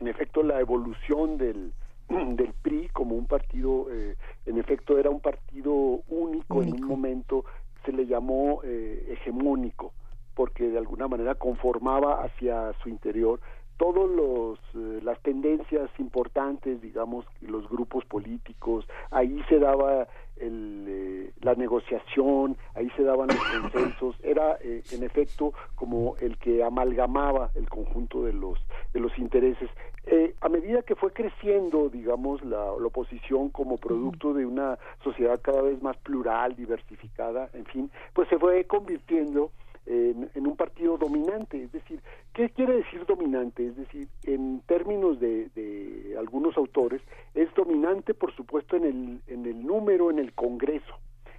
en 0.00 0.08
efecto, 0.08 0.42
la 0.42 0.60
evolución 0.60 1.38
del, 1.38 1.72
del 2.08 2.52
PRI 2.62 2.88
como 2.88 3.14
un 3.16 3.26
partido, 3.26 3.86
eh, 3.90 4.16
en 4.46 4.58
efecto, 4.58 4.98
era 4.98 5.10
un 5.10 5.20
partido 5.20 5.72
único, 6.08 6.62
en 6.62 6.74
un 6.74 6.88
momento 6.88 7.44
se 7.84 7.92
le 7.92 8.06
llamó 8.06 8.60
eh, 8.64 9.06
hegemónico, 9.12 9.92
porque 10.38 10.68
de 10.68 10.78
alguna 10.78 11.08
manera 11.08 11.34
conformaba 11.34 12.22
hacia 12.22 12.72
su 12.80 12.88
interior 12.88 13.40
todos 13.76 14.08
los 14.08 14.56
eh, 14.76 15.00
las 15.02 15.18
tendencias 15.20 15.90
importantes 15.98 16.80
digamos 16.80 17.26
los 17.40 17.68
grupos 17.68 18.04
políticos. 18.04 18.86
Ahí 19.10 19.42
se 19.48 19.58
daba 19.58 20.06
el, 20.36 20.84
eh, 20.86 21.32
la 21.40 21.54
negociación 21.56 22.56
ahí 22.76 22.88
se 22.90 23.02
daban 23.02 23.26
los 23.26 23.44
consensos. 23.60 24.14
Era 24.22 24.58
eh, 24.62 24.84
en 24.92 25.02
efecto 25.02 25.54
como 25.74 26.14
el 26.20 26.38
que 26.38 26.62
amalgamaba 26.62 27.50
el 27.56 27.68
conjunto 27.68 28.22
de 28.22 28.32
los 28.32 28.60
de 28.92 29.00
los 29.00 29.18
intereses. 29.18 29.68
Eh, 30.06 30.36
a 30.40 30.48
medida 30.48 30.82
que 30.82 30.94
fue 30.94 31.12
creciendo 31.12 31.88
digamos 31.88 32.44
la, 32.44 32.58
la 32.78 32.86
oposición 32.86 33.48
como 33.48 33.76
producto 33.76 34.34
de 34.34 34.46
una 34.46 34.78
sociedad 35.02 35.40
cada 35.42 35.62
vez 35.62 35.82
más 35.82 35.96
plural 35.96 36.54
diversificada 36.54 37.50
en 37.52 37.64
fin 37.66 37.90
pues 38.14 38.28
se 38.28 38.38
fue 38.38 38.64
convirtiendo 38.64 39.50
en, 39.88 40.46
un 40.46 40.56
partido 40.56 40.96
dominante. 40.98 41.62
Es 41.62 41.72
decir, 41.72 42.00
¿qué 42.34 42.50
quiere 42.50 42.76
decir 42.76 43.04
dominante? 43.06 43.66
Es 43.66 43.76
decir, 43.76 44.08
en 44.24 44.60
términos 44.66 45.18
de, 45.18 45.48
de 45.54 46.16
algunos 46.18 46.56
autores, 46.56 47.00
es 47.34 47.52
dominante, 47.54 48.14
por 48.14 48.34
supuesto, 48.34 48.76
en 48.76 48.84
el, 48.84 49.20
en 49.26 49.46
el 49.46 49.66
número, 49.66 50.10
en 50.10 50.18
el 50.18 50.32
Congreso. 50.34 50.94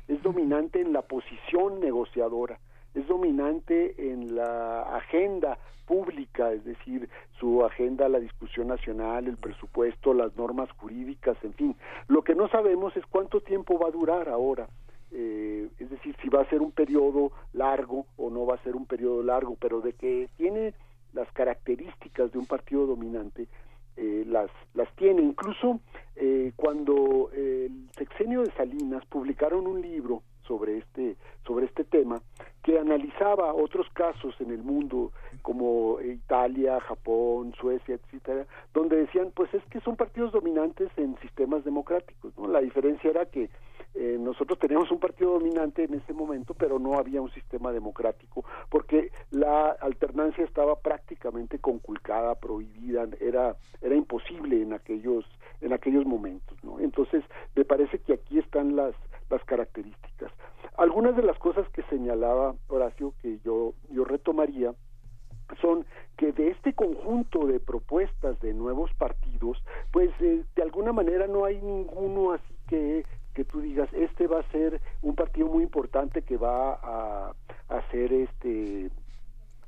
Es 0.08 0.22
dominante 0.24 0.82
en 0.82 0.94
la 0.94 1.04
negociadora, 1.80 2.60
es 2.96 3.08
dominante 3.08 4.12
en 4.12 4.36
la 4.36 4.82
agenda 4.96 5.58
pública, 5.86 6.52
es 6.52 6.64
decir, 6.64 7.10
su 7.40 7.66
agenda, 7.66 8.10
la 8.10 8.20
discusión 8.20 8.68
nacional, 8.68 9.28
el 9.28 9.38
presupuesto, 9.38 10.14
las 10.14 10.36
normas 10.36 10.70
jurídicas, 10.74 11.38
en 11.44 11.54
fin. 11.54 11.76
Lo 12.08 12.24
que 12.24 12.36
no 12.36 12.48
sabemos 12.48 12.96
es 12.96 13.06
cuánto 13.08 13.42
tiempo 13.42 13.80
va 13.80 13.88
a 13.88 13.92
durar 13.92 14.30
ahora. 14.30 14.68
Eh, 15.12 15.70
es 15.80 15.90
decir, 15.90 16.16
si 16.22 16.30
va 16.30 16.42
a 16.42 16.50
ser 16.50 16.62
un 16.62 16.72
periodo 16.72 17.32
largo 17.54 18.06
o 18.18 18.30
no 18.30 18.46
va 18.46 18.56
a 18.56 18.64
ser 18.64 18.76
un 18.76 18.86
periodo 18.86 19.24
largo, 19.24 19.58
pero 19.60 19.82
de 19.82 19.94
que 19.94 20.30
tiene 20.38 20.74
las 21.14 21.32
características 21.32 22.32
de 22.32 22.38
un 22.38 22.46
partido 22.46 22.86
dominante, 22.86 23.48
eh, 23.98 24.24
las, 24.28 24.52
las 24.74 24.94
tiene. 24.96 25.22
Incluso 25.22 25.80
eh, 26.16 26.54
cuando 26.56 27.32
el 27.34 27.90
sexenio 27.98 28.44
de 28.44 28.52
Salinas 28.52 29.06
publicaron 29.06 29.68
un 29.68 29.82
libro 29.82 30.22
sobre 30.50 30.80
este 30.80 31.16
sobre 31.46 31.68
este 31.68 31.84
tema 31.84 32.22
que 32.64 32.78
analizaba 32.78 33.54
otros 33.54 33.88
casos 33.94 34.36
en 34.42 34.50
el 34.52 34.64
mundo 34.64 35.12
como 35.44 36.02
Italia, 36.02 36.80
Japón, 36.82 37.54
Suecia, 37.54 37.96
etcétera, 37.96 38.46
donde 38.74 38.98
decían 38.98 39.32
pues 39.34 39.54
es 39.54 39.64
que 39.66 39.80
son 39.82 39.96
partidos 39.96 40.34
dominantes 40.34 40.90
en 40.98 41.18
sistemas 41.20 41.64
democráticos, 41.64 42.38
¿no? 42.38 42.48
La 42.48 42.62
diferencia 42.62 43.12
era 43.12 43.26
que 43.28 43.50
eh, 43.96 44.18
nosotros 44.20 44.60
teníamos 44.60 44.92
un 44.92 45.00
partido 45.00 45.34
dominante 45.34 45.84
en 45.84 45.94
ese 45.96 46.14
momento, 46.14 46.54
pero 46.54 46.80
no 46.80 46.98
había 46.98 47.22
un 47.22 47.32
sistema 47.32 47.72
democrático, 47.72 48.46
porque 48.70 49.12
la 49.32 49.70
alternancia 49.70 50.44
estaba 50.44 50.80
prácticamente 50.80 51.60
conculcada, 51.60 52.36
prohibida, 52.36 53.08
era 53.20 53.56
era 53.82 53.96
imposible 53.96 54.62
en 54.62 54.74
aquellos 54.74 55.26
en 55.62 55.74
aquellos 55.74 56.06
momentos, 56.06 56.58
¿no? 56.64 56.80
Entonces, 56.80 57.24
me 57.56 57.66
parece 57.66 58.00
que 58.00 58.14
aquí 58.14 58.40
están 58.40 58.76
las 58.76 58.96
las 59.30 59.44
características. 59.46 60.32
Algunas 60.78 61.16
de 61.16 61.24
las 61.24 61.38
cosas 61.38 61.68
que 61.70 61.84
señalaba 61.84 62.56
Horacio 62.68 63.14
que 63.22 63.40
yo 63.44 63.74
yo 63.90 64.06
retomaría 64.06 64.74
son 65.62 65.86
que 66.18 66.32
de 66.32 66.50
este 66.50 66.74
conjunto 66.74 67.48
de 67.48 67.60
propuestas 67.60 68.40
de 68.40 68.54
nuevos 68.54 68.92
partidos, 68.94 69.58
pues 69.92 70.10
eh, 70.20 70.44
de 70.56 70.62
alguna 70.62 70.94
manera 70.94 71.28
no 71.28 71.46
hay 71.46 71.62
ninguno 71.62 72.34
así 72.34 72.56
que 72.68 73.06
que 73.34 73.46
tú 73.46 73.62
digas 73.62 73.90
este 73.94 74.28
va 74.28 74.40
a 74.40 74.52
ser 74.52 74.82
un 75.02 75.16
partido 75.16 75.48
muy 75.48 75.64
importante 75.64 76.24
que 76.24 76.38
va 76.38 76.74
a, 76.74 77.34
a 77.70 77.92
ser 77.92 78.12
este 78.12 78.90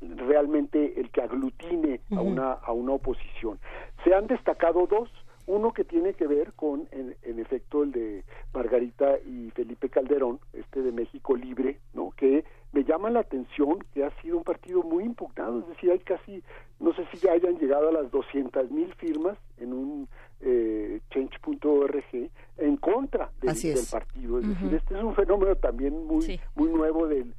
realmente 0.02 1.00
el 1.00 1.12
que 1.12 1.22
aglutine 1.22 2.02
a 2.16 2.22
una 2.22 2.54
a 2.54 2.72
una 2.72 2.94
oposición. 2.94 3.60
Se 4.04 4.14
han 4.14 4.28
destacado 4.28 4.88
dos, 4.88 5.10
uno 5.48 5.74
que 5.74 5.84
tiene 5.84 6.14
que 6.14 6.28
ver 6.28 6.54
con 6.54 6.88
en, 6.92 7.16
en, 7.24 7.40
efecto 7.40 7.84
el 7.84 7.92
de 7.92 8.24
Margarita 8.54 9.18
y 9.20 9.52
Felipe 9.52 9.90
Calderón, 9.90 10.40
este 10.54 10.82
de 10.82 10.92
México 10.92 11.36
Libre, 11.36 11.80
¿no? 11.94 12.12
Que 12.12 12.44
me 12.72 12.84
llama 12.84 13.10
la 13.10 13.22
atención 13.22 13.80
que 13.94 14.04
ha 14.04 14.12
sido 14.22 14.38
un 14.38 14.44
partido 14.44 14.84
muy 14.84 15.04
impugnado, 15.04 15.60
es 15.60 15.68
decir, 15.68 15.92
hay 15.92 16.00
casi 16.00 16.44
no 16.80 16.94
sé 16.94 17.06
si 17.12 17.18
ya 17.18 17.34
hayan 17.34 17.58
llegado 17.60 17.90
a 17.90 17.92
las 17.92 18.10
200 18.12 18.72
mil 18.72 18.94
firmas 18.96 19.38
en 19.58 19.74
un 19.74 20.08
eh, 20.42 21.00
change.org 21.12 22.30
en 22.58 22.78
contra 22.78 23.30
del, 23.42 23.54
del 23.54 23.86
partido, 23.92 24.40
es 24.40 24.48
decir, 24.48 24.74
este 24.74 24.96
es 24.96 25.04
un 25.04 25.14
fenómeno 25.16 25.56
también 25.56 26.06
muy 26.08 26.22
sí. 26.24 26.40
muy 26.56 26.70
nuevo 26.70 27.08
del 27.08 27.30
de 27.30 27.36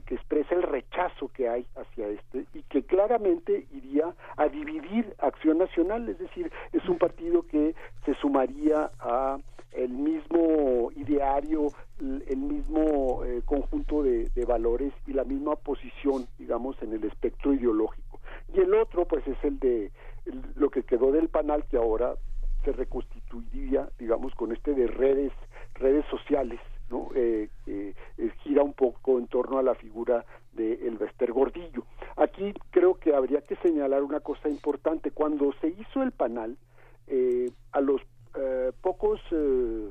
que 0.00 0.14
expresa 0.14 0.54
el 0.54 0.62
rechazo 0.62 1.28
que 1.28 1.48
hay 1.48 1.66
hacia 1.76 2.08
este 2.08 2.46
y 2.54 2.62
que 2.64 2.84
claramente 2.84 3.66
iría 3.72 4.14
a 4.36 4.48
dividir 4.48 5.14
Acción 5.18 5.58
Nacional, 5.58 6.08
es 6.08 6.18
decir, 6.18 6.50
es 6.72 6.88
un 6.88 6.98
partido 6.98 7.42
que 7.42 7.74
se 8.04 8.14
sumaría 8.14 8.90
a 9.00 9.38
el 9.72 9.90
mismo 9.90 10.90
ideario, 10.94 11.66
el 11.98 12.36
mismo 12.36 13.24
eh, 13.24 13.42
conjunto 13.44 14.04
de, 14.04 14.28
de, 14.34 14.44
valores 14.44 14.92
y 15.06 15.12
la 15.12 15.24
misma 15.24 15.56
posición, 15.56 16.26
digamos, 16.38 16.80
en 16.80 16.92
el 16.92 17.02
espectro 17.04 17.52
ideológico. 17.52 18.20
Y 18.54 18.60
el 18.60 18.72
otro, 18.74 19.04
pues, 19.04 19.26
es 19.26 19.36
el 19.42 19.58
de 19.58 19.90
lo 20.54 20.70
que 20.70 20.84
quedó 20.84 21.10
del 21.10 21.28
panal 21.28 21.64
que 21.66 21.76
ahora 21.76 22.14
se 22.64 22.72
reconstituiría, 22.72 23.88
digamos, 23.98 24.34
con 24.34 24.52
este 24.52 24.74
de 24.74 24.86
redes, 24.86 25.32
redes 25.74 26.04
sociales, 26.06 26.60
¿no? 26.90 27.08
Eh, 27.14 27.48
eh, 27.66 27.94
gira 28.42 28.62
un 28.62 28.74
poco 28.74 29.18
en 29.18 29.26
torno 29.26 29.58
a 29.58 29.62
la 29.62 29.74
figura 29.74 30.24
de 30.52 30.74
Elvester 30.86 31.32
Gordillo. 31.32 31.84
Aquí 32.16 32.52
creo 32.70 32.94
que 32.94 33.14
habría 33.14 33.40
que 33.42 33.56
señalar 33.56 34.02
una 34.02 34.20
cosa 34.20 34.48
importante. 34.48 35.10
Cuando 35.10 35.52
se 35.60 35.68
hizo 35.68 36.02
el 36.02 36.12
panal, 36.12 36.56
eh, 37.06 37.50
a 37.72 37.80
los 37.80 38.00
eh, 38.36 38.72
pocos 38.80 39.20
eh, 39.30 39.90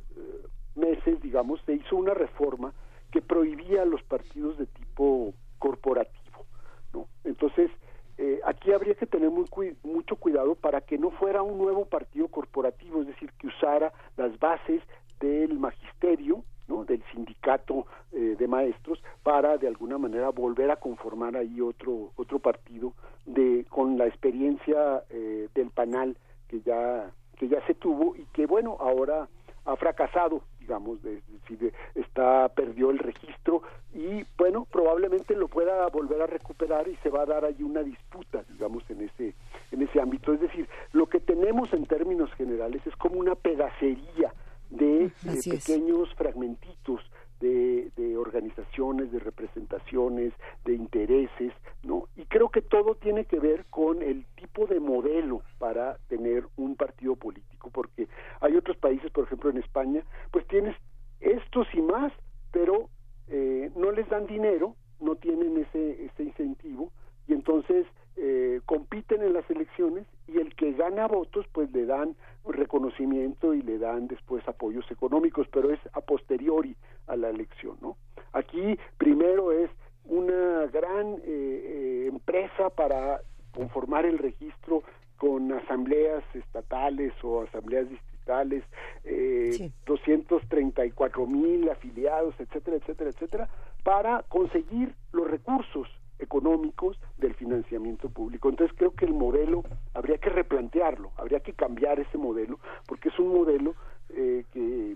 meses, 0.76 1.22
digamos, 1.22 1.62
se 1.66 1.74
hizo 1.74 1.96
una 1.96 2.14
reforma 2.14 2.74
que 3.12 3.22
prohibía 3.22 3.86
los 3.86 4.02
partidos 4.04 4.58
de 4.58 4.66
tipo 4.66 5.34
corporativo. 5.60 6.46
¿no? 6.94 7.08
Entonces, 7.24 7.70
eh, 8.18 8.40
aquí 8.46 8.72
habría 8.72 8.96
que 8.96 9.06
tener 9.06 9.30
mucho 9.30 10.16
cuidado 10.18 10.56
para 10.56 10.82
que 10.82 10.98
no 10.98 11.12
fuera 11.12 11.42
un 11.42 11.58
nuevo 11.58 11.86
partido 11.86 12.28
corporativo, 12.28 13.02
es 13.02 13.08
decir, 13.08 13.32
que 13.40 13.48
usara 13.48 13.94
las 14.18 14.38
bases 14.40 14.82
del 15.20 15.58
magisterio, 15.58 16.44
¿no? 16.68 16.86
del 16.86 17.04
sindicato 17.12 17.86
eh, 18.12 18.36
de 18.38 18.48
maestros 18.48 19.02
para 19.22 19.58
de 19.58 19.68
alguna 19.68 19.98
manera 19.98 20.30
volver 20.30 20.72
a 20.72 20.78
conformar 20.78 21.36
ahí 21.36 21.62
otro 21.62 22.12
otro 22.16 22.40
partido 22.40 22.94
de 23.26 23.66
con 23.70 23.98
la 23.98 24.08
experiencia 24.08 25.04
eh, 25.10 25.50
del 25.54 25.70
panal 25.70 26.18
que 26.48 26.62
ya 26.62 27.12
que 27.38 27.48
ya 27.48 27.66
se 27.66 27.74
tuvo 27.74 28.16
y 28.16 28.26
que 28.34 28.46
bueno 28.46 28.78
ahora 28.80 29.28
ha 29.66 29.76
fracasado 29.76 30.44
digamos 30.60 31.02
de, 31.04 31.22
decir 31.28 31.74
está 31.96 32.50
perdió 32.50 32.90
el 32.90 33.00
registro 33.00 33.64
y 33.94 34.24
bueno 34.38 34.66
probablemente 34.72 35.36
lo 35.36 35.48
pueda 35.48 35.88
volver 35.88 36.22
a 36.22 36.28
recuperar 36.28 36.88
y 36.88 36.96
se 36.98 37.10
va 37.10 37.24
a 37.24 37.26
dar 37.26 37.46
ahí 37.46 37.62
una 37.64 37.84
disputa 37.84 38.44
digamos 38.50 38.90
en 38.90 39.02
ese 39.02 39.36
en 39.72 39.82
ese 39.82 40.00
ámbito 40.00 40.34
es 40.34 40.40
decir 40.40 40.68
lo 40.94 41.08
que 41.08 41.20
tenemos 41.20 41.72
en 41.74 41.86
términos 41.86 42.32
generales 42.34 42.82
es 42.86 42.96
como 42.96 43.20
una 43.20 43.36
pedacería 43.36 44.34
de, 44.74 45.12
de 45.22 45.42
pequeños 45.44 46.14
fragmentitos 46.16 47.02
de, 47.40 47.92
de, 47.98 48.18
organizaciones, 48.18 49.12
de 49.12 49.20
representaciones, 49.20 50.34
de 50.64 50.76
intereses, 50.76 51.54
¿no? 51.84 52.08
Y 52.16 52.26
creo 52.26 52.50
que 52.50 52.62
todo 52.62 52.96
tiene 52.96 53.26
que 53.26 53.40
ver 53.40 53.66
con 53.70 54.02
el 54.02 54.26
tipo 54.36 54.66
de 54.66 54.80
modelo 54.80 55.44
para 55.60 55.98
tener 56.08 56.46
un 56.56 56.76
partido 56.76 57.16
político, 57.16 57.70
porque 57.70 58.08
hay 58.40 58.56
otros 58.56 58.78
países, 58.78 59.12
por 59.12 59.26
ejemplo 59.26 59.50
en 59.50 59.58
España, 59.58 60.04
pues 60.32 60.48
tienes 60.48 60.76
estos 61.20 61.68
y 61.74 61.82
más, 61.82 62.14
pero 62.52 62.90
eh, 63.28 63.72
no 63.76 63.92
les 63.92 64.08
dan 64.10 64.26
dinero, 64.26 64.76
no 65.00 65.16
tienen 65.16 65.58
ese, 65.58 66.06
ese 66.06 66.24
incentivo, 66.24 66.92
y 67.28 67.34
entonces 67.34 67.86
eh, 68.16 68.62
compiten 68.66 69.22
en 69.22 69.34
las 69.34 69.50
elecciones 69.50 70.06
y 70.28 70.40
el 70.40 70.56
que 70.56 70.74
gana 70.74 71.08
votos 71.08 71.46
pues 71.52 71.72
le 71.72 71.86
dan 71.86 72.16
reconocimiento 72.46 73.54
y 73.54 73.62
le 73.62 73.78
dan 73.78 74.08
después 74.08 74.48
apoyos 74.48 74.90
económicos, 74.92 75.48
pero 75.52 75.72
es 75.72 75.80
a 75.94 76.02
posteriori 76.02 76.76
a 77.08 77.16
la 77.16 77.30
elección, 77.30 77.78
¿no? 77.82 77.98
Aquí 78.34 78.78
primero 78.98 79.52
es 79.52 79.70
una 80.06 80.66
gran 80.68 81.14
eh, 81.14 81.22
eh, 81.26 82.08
empresa 82.08 82.70
para 82.70 83.22
conformar 83.54 84.06
el 84.06 84.18
registro 84.18 84.84
con 85.18 85.52
asambleas 85.52 86.24
estatales 86.34 87.14
o 87.24 87.44
asambleas 87.44 87.90
distritales, 87.90 88.64
eh, 89.06 89.52
sí. 89.54 89.74
234 89.86 91.28
mil 91.28 91.70
afiliados, 91.70 92.36
etcétera, 92.40 92.78
etcétera, 92.78 93.10
etcétera, 93.12 93.50
para 93.84 94.24
conseguir 94.24 94.96
los 95.12 95.30
recursos 95.30 95.88
económicos 96.24 97.00
del 97.18 97.34
financiamiento 97.36 98.10
público. 98.10 98.50
Entonces 98.50 98.76
creo 98.78 98.92
que 98.92 99.06
el 99.06 99.14
modelo 99.14 99.64
habría 99.94 100.18
que 100.18 100.30
replantearlo, 100.30 101.12
habría 101.18 101.42
que 101.42 101.54
cambiar 101.54 102.00
ese 102.00 102.18
modelo, 102.18 102.60
porque 102.88 103.10
es 103.10 103.20
un 103.20 103.30
modelo 103.30 103.76
eh, 104.10 104.46
que 104.52 104.96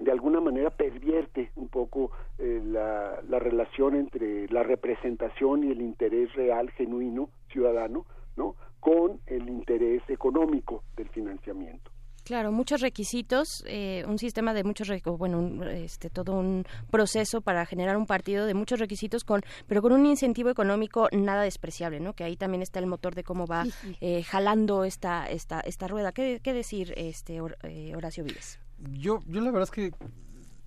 de 0.00 0.12
alguna 0.12 0.40
manera 0.40 0.70
pervierte 0.70 1.50
un 1.56 1.68
poco 1.68 2.12
eh, 2.38 2.60
la, 2.64 3.20
la 3.28 3.38
relación 3.38 3.96
entre 3.96 4.48
la 4.48 4.62
representación 4.62 5.64
y 5.64 5.72
el 5.72 5.80
interés 5.80 6.32
real, 6.34 6.70
genuino, 6.70 7.30
ciudadano, 7.50 8.06
¿no? 8.36 8.54
con 8.80 9.20
el 9.26 9.48
interés 9.48 10.02
económico 10.08 10.84
del 10.96 11.08
financiamiento. 11.08 11.90
Claro, 12.28 12.52
muchos 12.52 12.82
requisitos, 12.82 13.64
eh, 13.66 14.04
un 14.06 14.18
sistema 14.18 14.52
de 14.52 14.62
muchos, 14.62 14.90
bueno, 15.16 15.38
un, 15.38 15.66
este, 15.66 16.10
todo 16.10 16.34
un 16.34 16.66
proceso 16.90 17.40
para 17.40 17.64
generar 17.64 17.96
un 17.96 18.04
partido 18.04 18.44
de 18.44 18.52
muchos 18.52 18.78
requisitos, 18.78 19.24
con, 19.24 19.40
pero 19.66 19.80
con 19.80 19.92
un 19.92 20.04
incentivo 20.04 20.50
económico 20.50 21.08
nada 21.10 21.42
despreciable, 21.42 22.00
¿no? 22.00 22.12
Que 22.12 22.24
ahí 22.24 22.36
también 22.36 22.60
está 22.60 22.80
el 22.80 22.86
motor 22.86 23.14
de 23.14 23.24
cómo 23.24 23.46
va 23.46 23.64
eh, 24.02 24.22
jalando 24.24 24.84
esta, 24.84 25.26
esta, 25.26 25.60
esta 25.60 25.88
rueda. 25.88 26.12
¿Qué, 26.12 26.40
qué 26.42 26.52
decir, 26.52 26.92
este, 26.98 27.40
Horacio 27.40 28.24
Vives? 28.24 28.60
Yo, 28.76 29.20
yo 29.26 29.40
la 29.40 29.50
verdad 29.50 29.62
es 29.62 29.70
que 29.70 29.92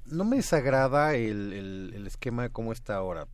no 0.08 0.26
me 0.26 0.38
desagrada 0.38 1.14
el, 1.14 1.54
el, 1.54 1.94
el 1.94 2.08
esquema 2.08 2.42
de 2.42 2.50
cómo 2.50 2.72
está 2.72 2.96
ahora. 2.96 3.28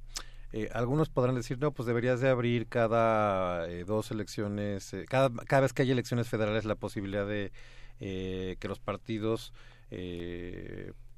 Eh, 0.52 0.70
algunos 0.74 1.08
podrán 1.08 1.36
decir, 1.36 1.60
no, 1.60 1.72
pues 1.72 1.88
deberías 1.88 2.20
de 2.20 2.28
abrir 2.28 2.68
cada 2.68 3.70
eh, 3.70 3.86
dos 3.86 4.12
elecciones, 4.12 4.94
eh, 4.94 5.06
cada, 5.08 5.30
cada 5.46 5.62
vez 5.62 5.72
que 5.72 5.84
hay 5.84 5.92
elecciones 5.92 6.28
federales 6.28 6.66
la 6.66 6.76
posibilidad 6.76 7.26
de 7.26 7.54
eh, 8.00 8.58
que 8.60 8.68
los 8.68 8.80
partidos 8.80 9.54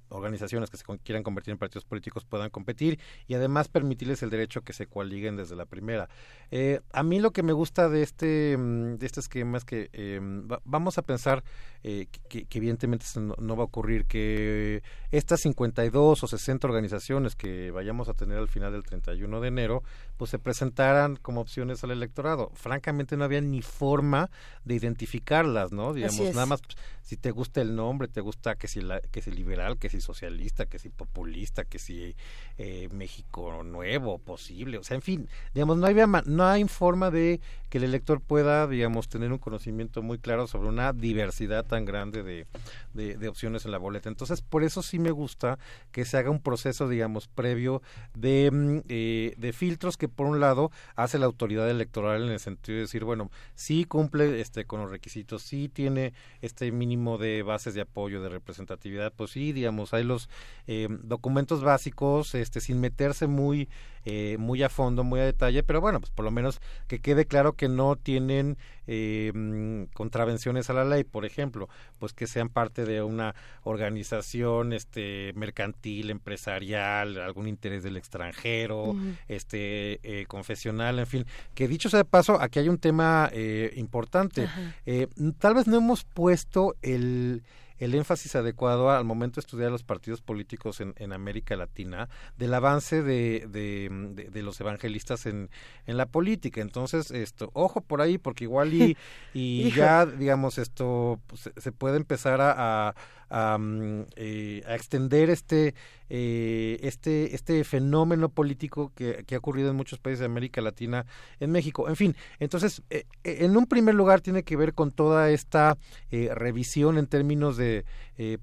organizaciones 0.10 0.70
que 0.70 0.78
se 0.78 0.84
quieran 1.04 1.24
convertir 1.24 1.52
en 1.52 1.58
partidos 1.58 1.86
políticos 1.86 2.26
puedan 2.26 2.50
competir 2.50 3.00
y 3.28 3.34
además 3.34 3.68
permitirles 3.68 4.24
el 4.24 4.30
derecho 4.30 4.62
que 4.62 4.74
se 4.74 4.88
coaliguen 4.88 5.36
desde 5.36 5.56
la 5.56 5.66
primera. 5.66 6.10
Eh, 6.52 6.82
a 6.92 7.04
mí 7.04 7.20
lo 7.20 7.32
que 7.32 7.44
me 7.44 7.54
gusta 7.54 7.90
de 7.90 8.02
este, 8.02 8.58
mm, 8.58 8.98
de 8.98 9.06
este 9.06 9.20
esquema 9.20 9.58
es 9.58 9.66
que 9.66 9.90
eh, 9.94 10.20
vamos 10.66 10.98
a 10.98 11.02
pensar 11.02 11.44
eh, 11.84 12.08
que, 12.28 12.46
evidentemente 12.52 13.06
no, 13.16 13.56
va 13.56 13.64
a 13.64 13.66
ocurrir, 13.66 14.06
que 14.06 14.84
estas 15.12 15.40
52 15.42 16.24
o 16.24 16.28
60 16.28 16.68
organizaciones 16.68 17.36
que 17.36 17.72
vayamos 17.72 18.10
a 18.10 18.14
tener 18.14 18.38
al 18.38 18.50
final 18.50 18.74
del 18.74 18.84
31 18.84 19.40
de 19.40 19.48
enero, 19.48 19.84
pues 20.18 20.32
se 20.32 20.40
presentaran 20.40 21.16
como 21.16 21.40
opciones 21.40 21.84
al 21.84 21.92
electorado. 21.92 22.52
Francamente 22.54 23.16
no 23.16 23.24
había 23.24 23.40
ni 23.40 23.62
forma 23.62 24.30
de 24.66 24.76
identificarlas, 24.76 25.72
¿no? 25.72 25.94
Digamos, 25.94 26.20
nada 26.34 26.46
más 26.46 26.62
pues, 26.62 26.76
si 27.02 27.16
te 27.16 27.32
gusta 27.32 27.62
el 27.62 27.76
nombre, 27.76 28.08
te 28.10 28.20
gusta 28.20 28.56
que 28.56 28.68
si, 28.68 28.82
la, 28.82 29.00
que 29.00 29.22
si 29.22 29.32
liberal, 29.32 29.78
que 29.78 29.90
si 29.90 29.99
socialista, 30.02 30.66
que 30.66 30.80
si 30.80 30.90
populista, 30.90 31.66
que 31.66 31.80
si 31.80 32.16
eh, 32.58 32.90
México 32.92 33.64
nuevo, 33.64 34.20
posible, 34.20 34.78
o 34.78 34.84
sea, 34.84 34.96
en 34.96 35.02
fin, 35.02 35.30
digamos, 35.54 35.78
no 35.78 35.88
había 35.88 36.08
no 36.08 36.46
hay 36.46 36.64
forma 36.68 37.12
de 37.12 37.40
que 37.70 37.78
el 37.78 37.84
elector 37.84 38.22
pueda, 38.22 38.68
digamos, 38.68 39.10
tener 39.10 39.32
un 39.32 39.38
conocimiento 39.38 40.02
muy 40.02 40.18
claro 40.18 40.48
sobre 40.48 40.70
una 40.70 40.92
diversidad 40.92 41.66
tan 41.66 41.86
grande 41.86 42.24
de, 42.24 42.48
de, 42.94 43.28
opciones 43.28 43.66
en 43.66 43.72
la 43.72 43.78
boleta. 43.78 44.10
Entonces, 44.10 44.42
por 44.42 44.64
eso 44.64 44.82
sí 44.82 44.98
me 44.98 45.12
gusta 45.12 45.60
que 45.92 46.04
se 46.06 46.18
haga 46.18 46.32
un 46.32 46.42
proceso, 46.42 46.90
digamos, 46.90 47.28
previo 47.28 47.82
de, 48.16 48.50
mm, 48.52 48.80
eh, 48.90 49.36
de 49.38 49.54
filtros 49.54 49.98
que, 49.98 50.10
por 50.10 50.26
un 50.26 50.40
lado, 50.40 50.72
hace 50.96 51.20
la 51.20 51.28
autoridad 51.28 51.70
electoral 51.70 52.24
en 52.24 52.32
el 52.32 52.40
sentido 52.40 52.78
de 52.78 52.82
decir, 52.82 53.04
bueno, 53.04 53.30
sí 53.54 53.86
cumple 53.86 54.42
este 54.42 54.66
con 54.66 54.82
los 54.82 54.90
requisitos, 54.90 55.44
sí 55.44 55.70
tiene 55.70 56.14
este 56.42 56.72
mínimo 56.72 57.18
de 57.18 57.44
bases 57.44 57.76
de 57.76 57.82
apoyo, 57.82 58.22
de 58.22 58.30
representatividad, 58.30 59.14
pues 59.16 59.32
sí, 59.32 59.54
digamos, 59.54 59.89
hay 59.94 60.04
los 60.04 60.30
eh, 60.68 60.88
documentos 61.04 61.64
básicos, 61.64 62.36
este, 62.36 62.62
sin 62.62 62.80
meterse 62.80 63.28
muy, 63.28 63.70
eh, 64.06 64.38
muy 64.40 64.64
a 64.64 64.70
fondo, 64.70 65.04
muy 65.04 65.20
a 65.20 65.26
detalle, 65.26 65.64
pero 65.64 65.82
bueno, 65.82 66.00
pues 66.00 66.12
por 66.12 66.26
lo 66.26 66.32
menos 66.32 66.62
que 66.88 67.00
quede 67.00 67.26
claro 67.26 67.54
que 67.54 67.68
no 67.68 67.96
tienen 67.96 68.58
eh, 68.88 69.32
mm, 69.34 69.94
contravenciones 69.94 70.70
a 70.70 70.74
la 70.74 70.84
ley, 70.84 71.04
por 71.04 71.26
ejemplo, 71.26 71.70
pues 72.00 72.14
que 72.14 72.28
sean 72.28 72.50
parte 72.50 72.86
de 72.86 73.04
una 73.04 73.36
organización 73.64 74.74
este 74.74 75.32
mercantil, 75.36 76.10
empresarial, 76.10 77.20
algún 77.20 77.48
interés 77.48 77.84
del 77.84 77.98
extranjero, 77.98 78.96
este 79.28 80.00
eh, 80.02 80.26
confesional, 80.28 81.00
en 81.00 81.08
fin, 81.08 81.26
que 81.54 81.68
dicho 81.68 81.90
sea 81.90 82.00
de 82.00 82.06
paso, 82.06 82.42
aquí 82.42 82.60
hay 82.60 82.70
un 82.70 82.80
tema 82.80 83.30
eh, 83.32 83.74
importante. 83.76 84.48
Eh, 84.86 85.08
tal 85.38 85.54
vez 85.54 85.68
no 85.68 85.78
hemos 85.78 86.04
puesto 86.04 86.76
el 86.82 87.44
el 87.80 87.96
énfasis 87.96 88.36
adecuado 88.36 88.92
al 88.92 89.06
momento 89.06 89.36
de 89.36 89.42
estudiar 89.42 89.72
los 89.72 89.84
partidos 89.84 90.22
políticos 90.22 90.80
en, 90.82 90.94
en 90.98 91.14
América 91.14 91.56
Latina, 91.56 92.10
del 92.38 92.54
avance 92.54 93.02
de, 93.02 93.48
de, 93.50 94.42
los 94.44 94.60
evangelistas 94.62 95.26
en, 95.26 95.50
en, 95.86 95.98
la 95.98 96.06
política. 96.06 96.62
Entonces, 96.62 97.12
esto, 97.12 97.50
ojo 97.54 97.82
por 97.82 98.02
ahí, 98.02 98.18
porque 98.18 98.44
igual 98.44 98.74
y, 98.74 98.98
y 99.34 99.72
ya, 99.72 100.06
digamos, 100.06 100.58
esto 100.58 101.20
pues, 101.28 101.50
se, 101.56 101.72
puede 101.72 101.98
empezar 101.98 102.40
a 102.42 102.96
Mm, 103.30 104.02
eh, 104.16 104.64
a, 104.68 104.76
extender 104.76 105.30
este, 105.30 105.76
eh, 106.10 106.80
este, 106.82 107.36
este 107.36 107.64
fenómeno 107.64 108.30
político 108.30 108.92
que, 108.96 109.24
ha 109.32 109.38
ocurrido 109.38 109.70
en 109.70 109.76
muchos 109.76 110.00
países 110.00 110.20
de 110.20 110.26
América 110.26 110.62
Latina, 110.62 111.06
en 111.40 111.52
México. 111.52 111.88
En 111.88 111.96
fin, 111.96 112.16
entonces, 112.40 112.82
eh, 112.90 113.06
en 113.24 113.56
un 113.56 113.68
primer 113.68 113.94
lugar 113.94 114.22
tiene 114.22 114.44
que 114.44 114.56
ver 114.56 114.74
con 114.74 114.92
toda 114.92 115.30
esta 115.30 115.78
revisión 116.12 116.98
en 116.98 117.08
términos 117.08 117.56
de, 117.58 117.86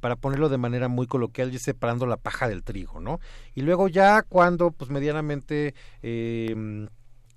para 0.00 0.16
ponerlo 0.16 0.48
de 0.48 0.58
manera 0.58 0.88
muy 0.88 1.06
coloquial, 1.06 1.52
y 1.52 1.58
separando 1.58 2.06
la 2.06 2.16
paja 2.16 2.48
del 2.48 2.62
trigo, 2.62 3.00
¿no? 3.00 3.20
Y 3.54 3.62
luego 3.62 3.88
ya 3.88 4.22
cuando, 4.22 4.70
pues 4.70 4.90
medianamente 4.90 5.74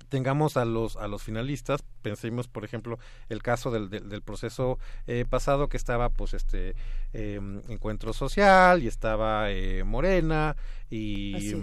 tengamos 0.10 0.58
a 0.58 0.66
los 0.66 0.96
a 0.98 1.08
los 1.08 1.24
finalistas 1.24 1.84
pensemos 2.02 2.48
por 2.48 2.66
ejemplo 2.66 3.00
el 3.30 3.42
caso 3.42 3.72
del, 3.72 3.90
del, 3.90 4.22
proceso 4.22 4.80
eh, 5.08 5.26
pasado 5.30 5.70
que 5.70 5.78
estaba 5.78 6.10
pues 6.10 6.34
este 6.34 6.76
em, 7.14 7.62
encuentro 7.70 8.14
social 8.14 8.84
y 8.84 8.88
estaba 8.88 9.52
eh, 9.52 9.84
Morena 9.84 10.56
y 10.90 11.54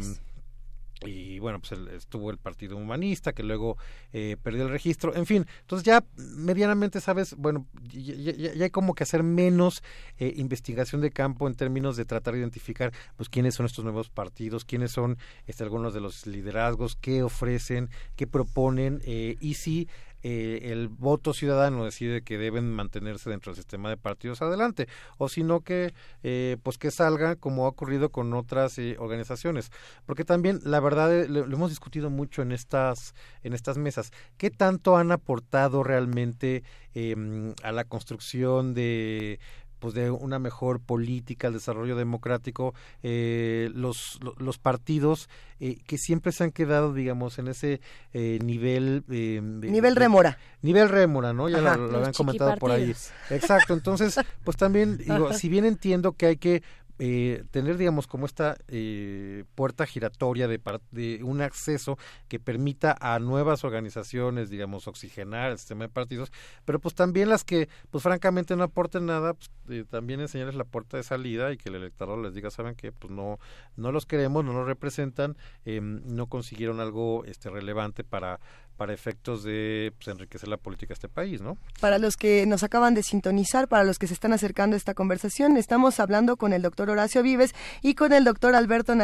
y 1.04 1.38
bueno, 1.40 1.60
pues 1.60 1.78
estuvo 1.92 2.30
el 2.30 2.38
Partido 2.38 2.76
Humanista 2.76 3.32
que 3.32 3.42
luego 3.42 3.76
eh, 4.12 4.36
perdió 4.42 4.62
el 4.62 4.70
registro, 4.70 5.14
en 5.14 5.26
fin, 5.26 5.46
entonces 5.60 5.84
ya 5.84 6.02
medianamente 6.16 7.00
sabes, 7.00 7.34
bueno, 7.36 7.66
ya, 7.92 8.64
hay 8.64 8.70
como 8.70 8.94
que 8.94 9.02
hacer 9.02 9.22
menos 9.22 9.82
eh, 10.18 10.32
investigación 10.36 11.02
de 11.02 11.10
campo 11.10 11.46
en 11.48 11.54
términos 11.54 11.96
de 11.96 12.06
tratar 12.06 12.32
de 12.32 12.40
identificar 12.40 12.92
pues 13.16 13.28
quiénes 13.28 13.54
son 13.54 13.66
estos 13.66 13.84
nuevos 13.84 14.08
partidos, 14.08 14.64
quiénes 14.64 14.92
son 14.92 15.18
este, 15.46 15.64
algunos 15.64 15.92
de 15.92 16.00
los 16.00 16.26
liderazgos, 16.26 16.96
qué 16.96 17.22
ofrecen, 17.22 17.90
qué 18.16 18.26
proponen 18.26 19.02
eh, 19.04 19.36
y 19.40 19.54
si 19.54 19.88
eh, 20.22 20.72
el 20.72 20.88
voto 20.88 21.32
ciudadano 21.32 21.84
decide 21.84 22.22
que 22.22 22.38
deben 22.38 22.72
mantenerse 22.72 23.30
dentro 23.30 23.52
del 23.52 23.56
sistema 23.56 23.90
de 23.90 23.96
partidos 23.96 24.42
adelante 24.42 24.88
o 25.18 25.28
sino 25.28 25.60
que 25.60 25.94
eh, 26.22 26.56
pues 26.62 26.78
que 26.78 26.90
salga 26.90 27.36
como 27.36 27.66
ha 27.66 27.68
ocurrido 27.68 28.10
con 28.10 28.34
otras 28.34 28.78
eh, 28.78 28.96
organizaciones. 28.98 29.70
Porque 30.04 30.24
también 30.24 30.60
la 30.64 30.80
verdad 30.80 31.26
lo, 31.28 31.44
hemos 31.44 31.70
discutido 31.70 32.10
mucho 32.10 32.42
en 32.42 32.52
estas 32.52 33.14
en 33.42 33.52
estas 33.52 33.78
mesas. 33.78 34.10
Qué 34.36 34.50
tanto 34.50 34.96
han 34.96 35.12
aportado 35.12 35.82
realmente 35.82 36.64
em, 36.94 37.54
a 37.62 37.72
la 37.72 37.84
construcción 37.84 38.74
de 38.74 39.38
pues 39.78 39.94
de 39.94 40.10
una 40.10 40.38
mejor 40.38 40.80
política, 40.80 41.48
el 41.48 41.54
desarrollo 41.54 41.96
democrático, 41.96 42.74
eh, 43.02 43.70
los, 43.74 44.18
los 44.38 44.58
partidos 44.58 45.28
eh, 45.60 45.78
que 45.86 45.98
siempre 45.98 46.32
se 46.32 46.44
han 46.44 46.50
quedado, 46.50 46.92
digamos, 46.92 47.38
en 47.38 47.48
ese 47.48 47.80
eh, 48.12 48.38
nivel... 48.42 49.04
nivel 49.08 49.96
rémora. 49.96 50.38
Nivel 50.62 50.88
rémora, 50.88 51.32
¿no? 51.32 51.48
Ya 51.48 51.60
lo, 51.60 51.88
lo 51.88 51.98
habían 51.98 52.12
comentado 52.12 52.56
por 52.56 52.70
ahí. 52.70 52.94
Exacto, 53.30 53.74
entonces, 53.74 54.18
pues 54.44 54.56
también, 54.56 54.98
digo, 54.98 55.32
si 55.34 55.48
bien 55.48 55.64
entiendo 55.64 56.12
que 56.12 56.26
hay 56.26 56.36
que 56.36 56.62
eh, 56.98 57.44
tener, 57.50 57.76
digamos, 57.76 58.06
como 58.06 58.26
esta 58.26 58.56
eh, 58.68 59.44
puerta 59.54 59.86
giratoria 59.86 60.48
de, 60.48 60.60
de, 60.90 61.22
un 61.22 61.42
acceso 61.42 61.98
que 62.28 62.40
permita 62.40 62.96
a 63.00 63.18
nuevas 63.18 63.64
organizaciones, 63.64 64.48
digamos, 64.48 64.88
oxigenar 64.88 65.52
el 65.52 65.58
sistema 65.58 65.84
de 65.84 65.90
partidos, 65.90 66.32
pero 66.64 66.80
pues 66.80 66.94
también 66.94 67.28
las 67.28 67.44
que, 67.44 67.68
pues 67.90 68.02
francamente 68.02 68.56
no 68.56 68.64
aporten 68.64 69.06
nada, 69.06 69.34
pues, 69.34 69.50
eh, 69.68 69.84
también 69.88 70.20
enseñarles 70.20 70.56
la 70.56 70.64
puerta 70.64 70.96
de 70.96 71.02
salida 71.02 71.52
y 71.52 71.58
que 71.58 71.68
el 71.68 71.74
electorado 71.74 72.20
les 72.20 72.34
diga, 72.34 72.50
saben 72.50 72.74
que 72.74 72.92
pues 72.92 73.12
no, 73.12 73.38
no 73.76 73.92
los 73.92 74.06
queremos, 74.06 74.44
no 74.44 74.52
nos 74.52 74.66
representan, 74.66 75.36
em, 75.64 76.02
no 76.06 76.28
consiguieron 76.28 76.80
algo 76.80 77.24
este 77.26 77.50
relevante 77.50 78.04
para 78.04 78.40
para 78.76 78.92
efectos 78.92 79.42
de 79.42 79.92
pues, 79.96 80.08
enriquecer 80.08 80.48
la 80.48 80.56
política 80.56 80.88
de 80.88 80.94
este 80.94 81.08
país, 81.08 81.40
¿no? 81.40 81.56
Para 81.80 81.98
los 81.98 82.16
que 82.16 82.46
nos 82.46 82.62
acaban 82.62 82.94
de 82.94 83.02
sintonizar, 83.02 83.68
para 83.68 83.84
los 83.84 83.98
que 83.98 84.06
se 84.06 84.14
están 84.14 84.32
acercando 84.32 84.74
a 84.74 84.76
esta 84.76 84.94
conversación, 84.94 85.56
estamos 85.56 86.00
hablando 86.00 86.36
con 86.36 86.52
el 86.52 86.62
doctor 86.62 86.90
Horacio 86.90 87.22
Vives 87.22 87.54
y 87.82 87.94
con 87.94 88.12
el 88.12 88.24
doctor 88.24 88.54
Alberto 88.54 88.94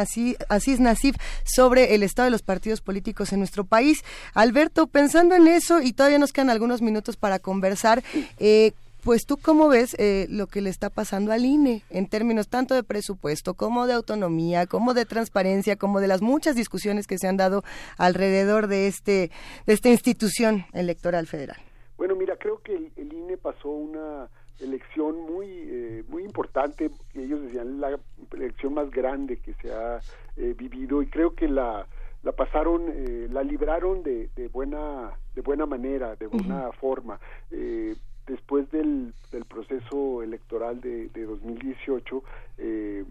Asís 0.49 0.79
Nasif 0.79 1.15
sobre 1.43 1.95
el 1.95 2.03
estado 2.03 2.25
de 2.25 2.31
los 2.31 2.43
partidos 2.43 2.81
políticos 2.81 3.33
en 3.33 3.39
nuestro 3.39 3.65
país. 3.65 4.03
Alberto, 4.33 4.87
pensando 4.87 5.35
en 5.35 5.47
eso, 5.47 5.81
y 5.81 5.93
todavía 5.93 6.19
nos 6.19 6.33
quedan 6.33 6.49
algunos 6.49 6.81
minutos 6.81 7.17
para 7.17 7.39
conversar, 7.39 8.03
eh, 8.37 8.73
pues 9.03 9.25
tú 9.25 9.37
cómo 9.37 9.67
ves 9.67 9.95
eh, 9.99 10.27
lo 10.29 10.47
que 10.47 10.61
le 10.61 10.69
está 10.69 10.89
pasando 10.89 11.31
al 11.31 11.45
INE 11.45 11.83
en 11.89 12.07
términos 12.07 12.47
tanto 12.47 12.73
de 12.73 12.83
presupuesto 12.83 13.53
como 13.53 13.85
de 13.85 13.93
autonomía, 13.93 14.65
como 14.65 14.93
de 14.93 15.05
transparencia, 15.05 15.75
como 15.75 15.99
de 15.99 16.07
las 16.07 16.21
muchas 16.21 16.55
discusiones 16.55 17.05
que 17.07 17.17
se 17.17 17.27
han 17.27 17.37
dado 17.37 17.63
alrededor 17.97 18.67
de 18.67 18.87
este 18.87 19.31
de 19.65 19.73
esta 19.73 19.89
institución 19.89 20.65
electoral 20.73 21.27
federal. 21.27 21.57
Bueno, 21.97 22.15
mira, 22.15 22.37
creo 22.37 22.61
que 22.61 22.75
el, 22.75 23.13
INE 23.13 23.37
pasó 23.37 23.69
una 23.69 24.29
elección 24.59 25.21
muy 25.21 25.47
eh, 25.47 26.03
muy 26.07 26.23
importante, 26.23 26.89
ellos 27.13 27.41
decían 27.41 27.81
la 27.81 27.99
elección 28.31 28.73
más 28.73 28.89
grande 28.89 29.37
que 29.37 29.53
se 29.55 29.73
ha 29.73 29.99
eh, 30.37 30.55
vivido 30.57 31.01
y 31.01 31.07
creo 31.07 31.35
que 31.35 31.47
la 31.47 31.85
la 32.23 32.31
pasaron, 32.31 32.85
la 33.33 33.43
libraron 33.43 34.01
de, 34.01 34.29
de 34.33 34.47
buena 34.47 35.11
de 35.35 35.41
buena 35.41 35.65
manera, 35.65 36.15
de 36.15 36.27
buena 36.27 36.71
forma. 36.71 37.19
Eh, 37.51 37.95
después 38.27 38.69
del, 38.71 39.13
del 39.31 39.45
proceso 39.45 40.23
electoral 40.23 40.81
de, 40.81 41.09
de 41.09 41.25
2018, 41.25 42.23
eh, 42.57 43.05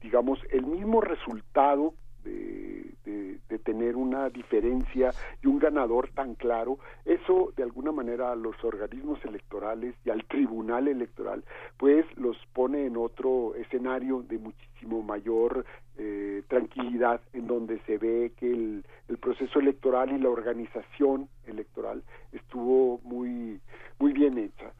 digamos, 0.00 0.38
el 0.50 0.66
mismo 0.66 1.00
resultado 1.00 1.94
de, 2.24 2.90
de, 3.04 3.58
tener 3.64 3.94
una 3.94 4.28
diferencia 4.28 5.12
y 5.40 5.46
un 5.46 5.60
ganador 5.60 6.08
tan 6.14 6.34
claro, 6.34 6.78
eso 7.04 7.52
de 7.56 7.62
alguna 7.62 7.92
manera 7.92 8.32
a 8.32 8.34
los 8.34 8.56
organismos 8.64 9.24
electorales 9.24 9.94
y 10.04 10.10
al 10.10 10.24
tribunal 10.24 10.88
electoral, 10.88 11.44
pues 11.76 12.04
los 12.16 12.36
pone 12.52 12.86
en 12.86 12.96
otro 12.96 13.54
escenario 13.54 14.22
de 14.22 14.38
muchísimo 14.38 15.02
mayor 15.02 15.64
eh, 15.96 16.42
tranquilidad, 16.48 17.20
en 17.34 17.46
donde 17.46 17.78
se 17.86 17.98
ve 17.98 18.32
que 18.36 18.50
el, 18.50 18.84
el 19.08 19.18
proceso 19.18 19.60
electoral 19.60 20.10
y 20.10 20.18
la 20.18 20.30
organización 20.30 21.28
electoral 21.46 22.02
estuvo 22.32 22.98
muy, 23.04 23.60
muy 23.98 24.12
bien 24.12 24.38
hecha. 24.38 24.72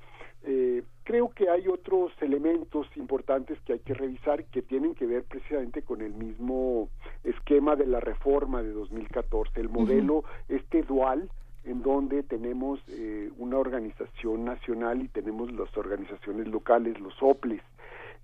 Eh, 0.45 0.83
creo 1.05 1.31
que 1.31 1.49
hay 1.49 1.69
otros 1.69 2.13
elementos 2.21 2.87
importantes 2.97 3.61
que 3.61 3.75
hay 3.75 3.79
que 3.79 3.95
revisar 3.95 4.45
que 4.47 4.63
tienen 4.63 4.95
que 4.95 5.07
ver 5.07 5.25
precisamente 5.25 5.83
con 5.83 6.01
el 6.01 6.13
mismo 6.13 6.89
esquema 7.23 7.77
de 7.77 7.87
la 7.87 8.01
reforma 8.01 8.63
de 8.63 8.73
2014, 8.73 9.61
el 9.61 9.69
modelo 9.69 10.25
este 10.49 10.83
dual 10.83 11.31
en 11.65 11.83
donde 11.83 12.25
tenemos 12.25 12.81
eh, 12.89 13.31
una 13.39 13.59
organización 13.59 14.45
nacional 14.45 15.03
y 15.03 15.09
tenemos 15.09 15.53
las 15.53 15.77
organizaciones 15.77 16.49
locales, 16.49 16.99
los 17.01 17.15
OPLES. 17.21 17.63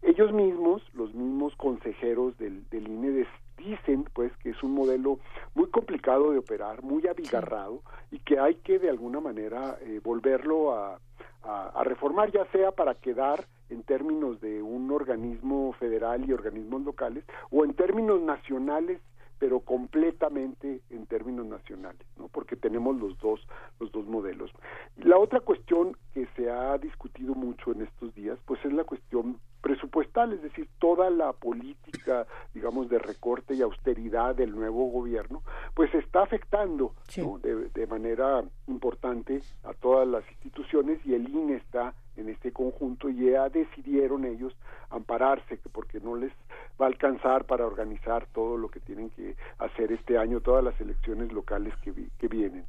Ellos 0.03 0.33
mismos, 0.33 0.83
los 0.95 1.15
mismos 1.15 1.55
consejeros 1.57 2.37
del, 2.39 2.69
del 2.71 2.89
INE, 2.89 3.27
dicen 3.59 4.05
pues 4.15 4.33
que 4.39 4.51
es 4.51 4.63
un 4.63 4.73
modelo 4.73 5.19
muy 5.55 5.69
complicado 5.69 6.31
de 6.31 6.39
operar, 6.39 6.83
muy 6.83 7.07
abigarrado 7.07 7.83
y 8.11 8.19
que 8.21 8.39
hay 8.39 8.57
que 8.57 8.79
de 8.79 8.89
alguna 8.89 9.21
manera 9.21 9.79
eh, 9.83 10.01
volverlo 10.03 10.73
a, 10.75 10.99
a, 11.43 11.85
reformar, 11.85 12.31
ya 12.31 12.45
sea 12.47 12.73
para 12.73 12.95
quedar 12.95 13.45
en 13.71 13.83
términos 13.83 14.41
de 14.41 14.63
un 14.63 14.91
organismo 14.91 15.73
federal 15.75 16.29
y 16.29 16.33
organismos 16.33 16.83
locales 16.83 17.25
o 17.51 17.65
en 17.65 17.75
términos 17.75 18.21
nacionales 18.21 19.01
pero 19.39 19.61
completamente 19.61 20.81
en 20.91 21.07
términos 21.07 21.47
nacionales, 21.47 22.07
¿no? 22.17 22.29
Porque 22.29 22.57
tenemos 22.57 22.99
los 22.99 23.19
dos 23.19 23.41
los 23.81 23.93
dos 23.93 24.07
modelos. 24.07 24.51
La 24.97 25.19
otra 25.19 25.41
cuestión 25.41 25.97
que 26.13 26.27
se 26.37 26.51
ha 26.51 26.77
discutido 26.79 27.35
mucho 27.35 27.73
en 27.73 27.83
estos 27.83 28.15
días, 28.15 28.39
pues 28.47 28.65
es 28.65 28.73
la 28.73 28.85
cuestión 28.85 29.39
presupuestal, 29.61 30.33
es 30.33 30.43
decir, 30.43 30.69
toda 30.79 31.11
la 31.11 31.33
política, 31.33 32.27
digamos, 32.55 32.89
de 32.89 32.99
recorte 32.99 33.55
y 33.55 33.63
austeridad 33.63 34.35
del 34.35 34.55
nuevo 34.55 34.87
gobierno, 34.87 35.43
pues 35.75 35.93
está 35.95 36.23
afectando 36.23 36.95
de, 37.43 37.69
de, 37.75 37.87
manera 37.87 38.45
importante 38.69 39.43
a 39.65 39.75
todas 39.75 40.07
las 40.07 40.29
instituciones 40.31 41.05
y 41.05 41.15
el 41.15 41.29
INE 41.29 41.57
está 41.57 41.95
en 42.19 42.29
este 42.29 42.53
conjunto 42.53 43.09
y 43.09 43.31
ya 43.31 43.49
decidieron 43.49 44.25
ellos 44.25 44.55
ampararse 44.91 45.59
porque 45.73 46.01
no 46.01 46.17
les 46.17 46.33
va 46.81 46.87
a 46.87 46.89
alcanzar 46.89 47.45
para 47.45 47.67
organizar 47.67 48.27
todo 48.33 48.57
lo 48.57 48.69
que 48.69 48.81
tienen 48.81 49.11
que 49.11 49.37
hacer 49.59 49.93
este 49.93 50.19
año, 50.19 50.41
todas 50.41 50.65
las 50.65 50.79
elecciones 50.81 51.33
locales 51.33 51.75
que, 51.83 51.93
que 52.19 52.29
vienen. 52.29 52.65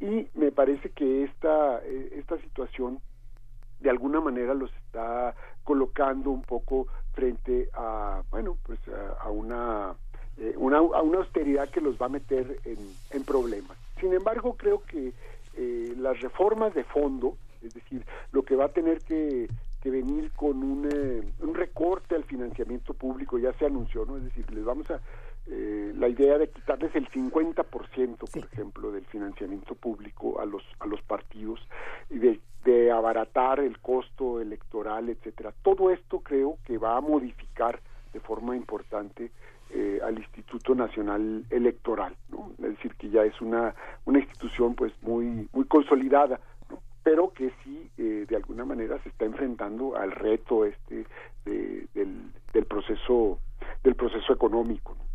Y 0.00 0.28
me 0.34 0.52
parece 0.52 0.90
que 0.90 1.24
esta, 1.24 1.82
eh, 1.84 2.14
esta 2.16 2.38
situación 2.38 3.00
de 3.80 3.90
alguna 3.90 4.20
manera 4.20 4.54
los 4.54 4.72
está 4.86 5.34
colocando 5.62 6.30
un 6.30 6.42
poco 6.42 6.86
frente 7.12 7.68
a 7.74 8.22
bueno 8.30 8.56
pues 8.64 8.78
a, 9.20 9.30
una, 9.30 9.94
eh, 10.38 10.54
una 10.56 10.78
a 10.78 11.02
una 11.02 11.18
austeridad 11.18 11.68
que 11.68 11.80
los 11.80 12.00
va 12.00 12.06
a 12.06 12.08
meter 12.08 12.60
en, 12.64 12.78
en 13.10 13.24
problemas 13.24 13.76
sin 14.00 14.12
embargo 14.12 14.56
creo 14.56 14.82
que 14.84 15.12
eh, 15.56 15.94
las 15.98 16.20
reformas 16.20 16.74
de 16.74 16.84
fondo 16.84 17.36
es 17.64 17.74
decir 17.74 18.04
lo 18.32 18.42
que 18.42 18.56
va 18.56 18.66
a 18.66 18.72
tener 18.72 18.98
que, 19.00 19.48
que 19.82 19.90
venir 19.90 20.30
con 20.32 20.62
un, 20.62 20.88
eh, 20.92 21.22
un 21.40 21.54
recorte 21.54 22.14
al 22.14 22.24
financiamiento 22.24 22.94
público 22.94 23.38
ya 23.38 23.52
se 23.54 23.66
anunció 23.66 24.04
no 24.04 24.16
es 24.16 24.24
decir 24.24 24.50
les 24.52 24.64
vamos 24.64 24.90
a 24.90 25.00
eh, 25.46 25.92
la 25.96 26.08
idea 26.08 26.38
de 26.38 26.48
quitarles 26.48 26.94
el 26.96 27.06
50%, 27.10 27.64
por 28.16 28.44
ejemplo, 28.50 28.90
del 28.90 29.04
financiamiento 29.04 29.74
público 29.74 30.40
a 30.40 30.46
los 30.46 30.62
a 30.78 30.86
los 30.86 31.02
partidos 31.02 31.60
y 32.08 32.18
de, 32.18 32.40
de 32.64 32.90
abaratar 32.90 33.60
el 33.60 33.78
costo 33.78 34.40
electoral, 34.40 35.10
etcétera. 35.10 35.52
Todo 35.62 35.90
esto 35.90 36.20
creo 36.20 36.56
que 36.64 36.78
va 36.78 36.96
a 36.96 37.02
modificar 37.02 37.78
de 38.14 38.20
forma 38.20 38.56
importante 38.56 39.30
eh, 39.68 40.00
al 40.02 40.18
Instituto 40.18 40.74
Nacional 40.74 41.44
Electoral, 41.50 42.16
¿no? 42.30 42.52
Es 42.58 42.76
decir, 42.76 42.94
que 42.94 43.10
ya 43.10 43.22
es 43.24 43.38
una 43.42 43.74
una 44.06 44.20
institución 44.20 44.74
pues 44.74 44.94
muy 45.02 45.46
muy 45.52 45.66
consolidada, 45.66 46.40
pero 47.04 47.32
que 47.32 47.52
sí 47.62 47.90
eh, 47.98 48.24
de 48.28 48.36
alguna 48.36 48.64
manera 48.64 49.00
se 49.02 49.10
está 49.10 49.26
enfrentando 49.26 49.96
al 49.96 50.10
reto 50.10 50.64
este 50.64 51.06
de, 51.44 51.86
del, 51.94 52.32
del 52.52 52.64
proceso 52.64 53.38
del 53.84 53.94
proceso 53.94 54.32
económico. 54.32 54.96
¿no? 54.98 55.13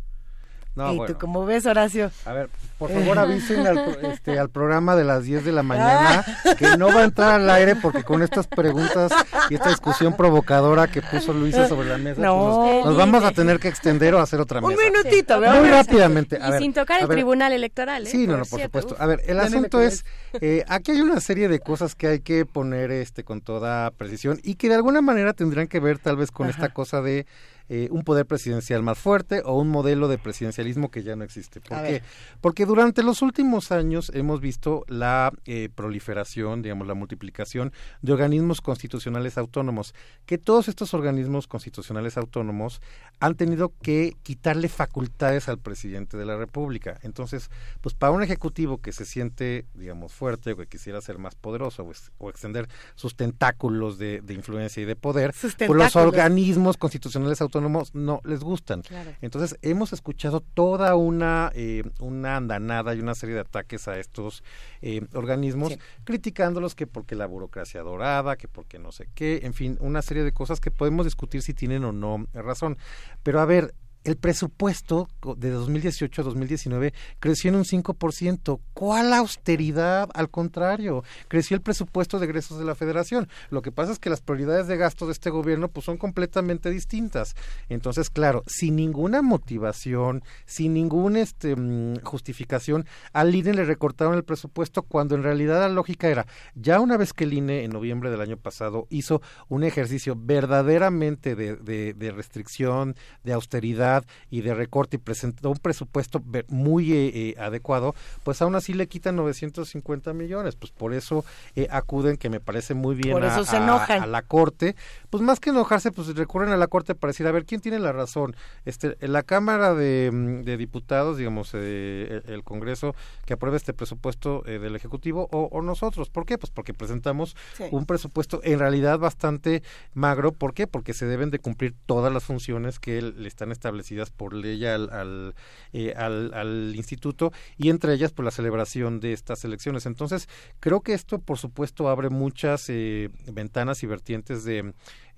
¿Y 0.76 1.06
tú 1.06 1.18
cómo 1.18 1.44
ves, 1.44 1.66
Horacio? 1.66 2.10
A 2.24 2.32
ver, 2.32 2.48
por 2.78 2.90
favor 2.90 3.18
avisen 3.18 3.66
al, 3.66 3.78
este, 4.02 4.38
al 4.38 4.48
programa 4.50 4.96
de 4.96 5.04
las 5.04 5.24
10 5.24 5.44
de 5.44 5.52
la 5.52 5.62
mañana 5.62 6.24
que 6.58 6.76
no 6.78 6.88
va 6.88 7.00
a 7.00 7.04
entrar 7.04 7.40
al 7.40 7.50
aire 7.50 7.76
porque 7.76 8.04
con 8.04 8.22
estas 8.22 8.46
preguntas 8.46 9.12
y 9.50 9.54
esta 9.54 9.68
discusión 9.68 10.16
provocadora 10.16 10.86
que 10.86 11.02
puso 11.02 11.32
Luisa 11.32 11.68
sobre 11.68 11.88
la 11.88 11.98
mesa, 11.98 12.16
pues 12.16 12.84
nos, 12.84 12.96
vamos 12.96 13.24
a 13.24 13.32
tener 13.32 13.58
que 13.58 13.68
extender 13.68 14.14
o 14.14 14.20
hacer 14.20 14.40
otra 14.40 14.60
mesa. 14.60 14.72
Un 14.72 14.92
minutito, 14.92 15.38
Muy 15.40 15.68
rápidamente. 15.68 16.38
y 16.38 16.58
sin 16.58 16.72
tocar 16.72 17.02
el 17.02 17.08
tribunal 17.08 17.52
electoral, 17.52 18.06
¿eh? 18.06 18.10
Sí, 18.10 18.26
no, 18.26 18.36
no, 18.36 18.44
por 18.44 18.60
supuesto. 18.60 18.96
A 18.98 19.06
ver, 19.06 19.20
el 19.26 19.40
asunto 19.40 19.80
es, 19.80 20.04
eh, 20.40 20.64
aquí 20.68 20.92
hay 20.92 21.00
una 21.00 21.20
serie 21.20 21.48
de 21.48 21.58
cosas 21.58 21.94
que 21.94 22.06
hay 22.06 22.20
que 22.20 22.46
poner 22.46 22.90
este 22.90 23.24
con 23.24 23.40
toda 23.40 23.90
precisión 23.90 24.38
y 24.42 24.54
que 24.54 24.68
de 24.68 24.76
alguna 24.76 25.00
manera 25.00 25.32
tendrían 25.32 25.66
que 25.66 25.80
ver 25.80 25.98
tal 25.98 26.16
vez 26.16 26.30
con 26.30 26.48
esta 26.48 26.68
cosa 26.70 27.02
de 27.02 27.26
eh, 27.72 27.86
un 27.92 28.02
poder 28.02 28.26
presidencial 28.26 28.82
más 28.82 28.98
fuerte 28.98 29.42
o 29.44 29.56
un 29.56 29.68
modelo 29.68 30.08
de 30.08 30.18
presidencialismo 30.18 30.90
que 30.90 31.04
ya 31.04 31.14
no 31.14 31.22
existe. 31.22 31.60
¿Por 31.60 31.80
qué? 31.84 32.02
Porque 32.40 32.66
durante 32.66 33.04
los 33.04 33.22
últimos 33.22 33.70
años 33.70 34.10
hemos 34.12 34.40
visto 34.40 34.84
la 34.88 35.32
eh, 35.44 35.68
proliferación, 35.72 36.62
digamos, 36.62 36.88
la 36.88 36.94
multiplicación 36.94 37.72
de 38.02 38.12
organismos 38.12 38.60
constitucionales 38.60 39.38
autónomos, 39.38 39.94
que 40.26 40.36
todos 40.36 40.66
estos 40.66 40.94
organismos 40.94 41.46
constitucionales 41.46 42.16
autónomos 42.16 42.82
han 43.20 43.36
tenido 43.36 43.72
que 43.80 44.16
quitarle 44.24 44.68
facultades 44.68 45.48
al 45.48 45.60
presidente 45.60 46.16
de 46.16 46.24
la 46.24 46.36
República. 46.36 46.98
Entonces, 47.04 47.50
pues 47.80 47.94
para 47.94 48.10
un 48.10 48.24
ejecutivo 48.24 48.78
que 48.78 48.90
se 48.90 49.04
siente, 49.04 49.66
digamos, 49.74 50.12
fuerte 50.12 50.54
o 50.54 50.56
que 50.56 50.66
quisiera 50.66 51.00
ser 51.00 51.18
más 51.18 51.36
poderoso 51.36 51.88
o, 52.18 52.30
extender 52.30 52.68
sus 52.96 53.14
tentáculos 53.14 53.96
de, 53.96 54.24
influencia 54.30 54.82
y 54.82 54.86
de 54.86 54.96
poder, 54.96 55.32
pues 55.40 55.56
los 55.70 55.94
organismos 55.94 56.76
constitucionales 56.76 57.40
autónomos 57.40 57.59
no 57.60 58.20
les 58.24 58.40
gustan. 58.40 58.82
Entonces 59.20 59.58
hemos 59.62 59.92
escuchado 59.92 60.40
toda 60.40 60.94
una, 60.94 61.50
eh, 61.54 61.82
una 62.00 62.36
andanada 62.36 62.94
y 62.94 63.00
una 63.00 63.14
serie 63.14 63.34
de 63.34 63.42
ataques 63.42 63.88
a 63.88 63.98
estos 63.98 64.42
eh, 64.82 65.06
organismos, 65.14 65.76
criticándolos 66.04 66.74
que 66.74 66.86
porque 66.86 67.14
la 67.14 67.26
burocracia 67.26 67.82
dorada, 67.82 68.36
que 68.36 68.48
porque 68.48 68.78
no 68.78 68.92
sé 68.92 69.08
qué, 69.14 69.40
en 69.42 69.54
fin, 69.54 69.76
una 69.80 70.02
serie 70.02 70.24
de 70.24 70.32
cosas 70.32 70.60
que 70.60 70.70
podemos 70.70 71.04
discutir 71.04 71.42
si 71.42 71.54
tienen 71.54 71.84
o 71.84 71.92
no 71.92 72.26
razón. 72.32 72.78
Pero 73.22 73.40
a 73.40 73.44
ver, 73.44 73.74
el 74.04 74.16
presupuesto 74.16 75.08
de 75.36 75.50
2018 75.50 76.22
a 76.22 76.24
2019 76.24 76.94
creció 77.18 77.50
en 77.50 77.56
un 77.56 77.64
5%. 77.64 78.60
¿Cuál 78.72 79.12
austeridad? 79.12 80.08
Al 80.14 80.30
contrario, 80.30 81.04
creció 81.28 81.54
el 81.54 81.62
presupuesto 81.62 82.18
de 82.18 82.24
egresos 82.24 82.58
de 82.58 82.64
la 82.64 82.74
federación. 82.74 83.28
Lo 83.50 83.60
que 83.60 83.72
pasa 83.72 83.92
es 83.92 83.98
que 83.98 84.08
las 84.08 84.22
prioridades 84.22 84.68
de 84.68 84.78
gasto 84.78 85.06
de 85.06 85.12
este 85.12 85.28
gobierno 85.28 85.68
pues 85.68 85.84
son 85.84 85.98
completamente 85.98 86.70
distintas. 86.70 87.34
Entonces, 87.68 88.08
claro, 88.08 88.42
sin 88.46 88.76
ninguna 88.76 89.20
motivación, 89.20 90.22
sin 90.46 90.72
ninguna 90.72 91.20
este, 91.20 91.54
mm, 91.56 92.00
justificación, 92.02 92.86
al 93.12 93.34
INE 93.34 93.52
le 93.52 93.64
recortaron 93.64 94.14
el 94.14 94.24
presupuesto 94.24 94.82
cuando 94.82 95.14
en 95.14 95.22
realidad 95.22 95.60
la 95.60 95.68
lógica 95.68 96.08
era, 96.08 96.26
ya 96.54 96.80
una 96.80 96.96
vez 96.96 97.12
que 97.12 97.24
el 97.24 97.34
INE 97.34 97.64
en 97.64 97.72
noviembre 97.72 98.10
del 98.10 98.22
año 98.22 98.38
pasado 98.38 98.86
hizo 98.88 99.20
un 99.48 99.64
ejercicio 99.64 100.16
verdaderamente 100.16 101.36
de, 101.36 101.56
de 101.56 102.12
restricción, 102.12 102.96
de 103.24 103.32
austeridad, 103.34 103.89
y 104.30 104.42
de 104.42 104.54
recorte 104.54 104.96
y 104.96 104.98
presentó 104.98 105.50
un 105.50 105.56
presupuesto 105.56 106.22
muy 106.48 106.92
eh, 106.92 107.12
eh, 107.14 107.34
adecuado, 107.38 107.94
pues 108.24 108.40
aún 108.42 108.54
así 108.54 108.72
le 108.72 108.86
quitan 108.86 109.16
950 109.16 110.12
millones. 110.12 110.56
Pues 110.56 110.72
por 110.72 110.94
eso 110.94 111.24
eh, 111.56 111.68
acuden, 111.70 112.16
que 112.16 112.28
me 112.28 112.40
parece 112.40 112.74
muy 112.74 112.94
bien, 112.94 113.16
a, 113.22 114.06
la 114.06 114.22
Corte. 114.22 114.76
Pues 115.08 115.22
más 115.22 115.40
que 115.40 115.50
enojarse, 115.50 115.92
pues 115.92 116.14
recurren 116.14 116.50
a 116.50 116.56
la 116.56 116.66
Corte 116.66 116.94
para 116.94 117.10
decir, 117.10 117.26
a 117.26 117.32
ver, 117.32 117.44
¿quién 117.44 117.60
tiene 117.60 117.78
la 117.78 117.92
razón? 117.92 118.36
Este, 118.64 118.96
la 119.00 119.22
Cámara 119.22 119.74
de, 119.74 120.10
mm, 120.12 120.60
Diputados, 120.60 121.16
digamos, 121.16 121.54
el, 121.54 122.42
Congreso, 122.44 122.94
que 123.24 123.34
apruebe 123.34 123.56
este 123.56 123.72
presupuesto 123.72 124.42
del 124.42 124.74
Ejecutivo, 124.76 125.28
o, 125.30 125.62
nosotros. 125.62 126.10
¿Por 126.10 126.26
qué? 126.26 126.38
Pues 126.38 126.50
porque 126.50 126.74
presentamos 126.74 127.36
un 127.70 127.86
presupuesto 127.86 128.40
en 128.42 128.58
realidad 128.58 128.98
bastante 128.98 129.62
magro. 129.94 130.32
¿Por 130.32 130.54
qué? 130.54 130.66
Porque 130.66 130.92
se 130.92 131.06
deben 131.06 131.30
de 131.30 131.38
cumplir 131.38 131.74
todas 131.86 132.12
las 132.12 132.24
funciones 132.24 132.78
que 132.78 133.00
le 133.00 133.28
están 133.28 133.52
estableciendo 133.80 134.10
por 134.16 134.34
ley 134.34 134.64
eh, 134.64 135.94
al, 135.96 136.34
al, 136.34 136.72
instituto 136.74 137.32
y 137.56 137.70
entre 137.70 137.94
ellas 137.94 138.10
por 138.10 138.16
pues, 138.16 138.26
la 138.26 138.30
celebración 138.30 139.00
de 139.00 139.12
estas 139.12 139.44
elecciones. 139.44 139.86
Entonces, 139.86 140.28
creo 140.60 140.80
que 140.80 140.94
esto, 140.94 141.18
por 141.18 141.38
supuesto, 141.38 141.88
abre 141.88 142.10
muchas 142.10 142.68
eh, 142.68 143.10
ventanas 143.32 143.82
y 143.82 143.86
vertientes 143.86 144.44
de, 144.44 144.72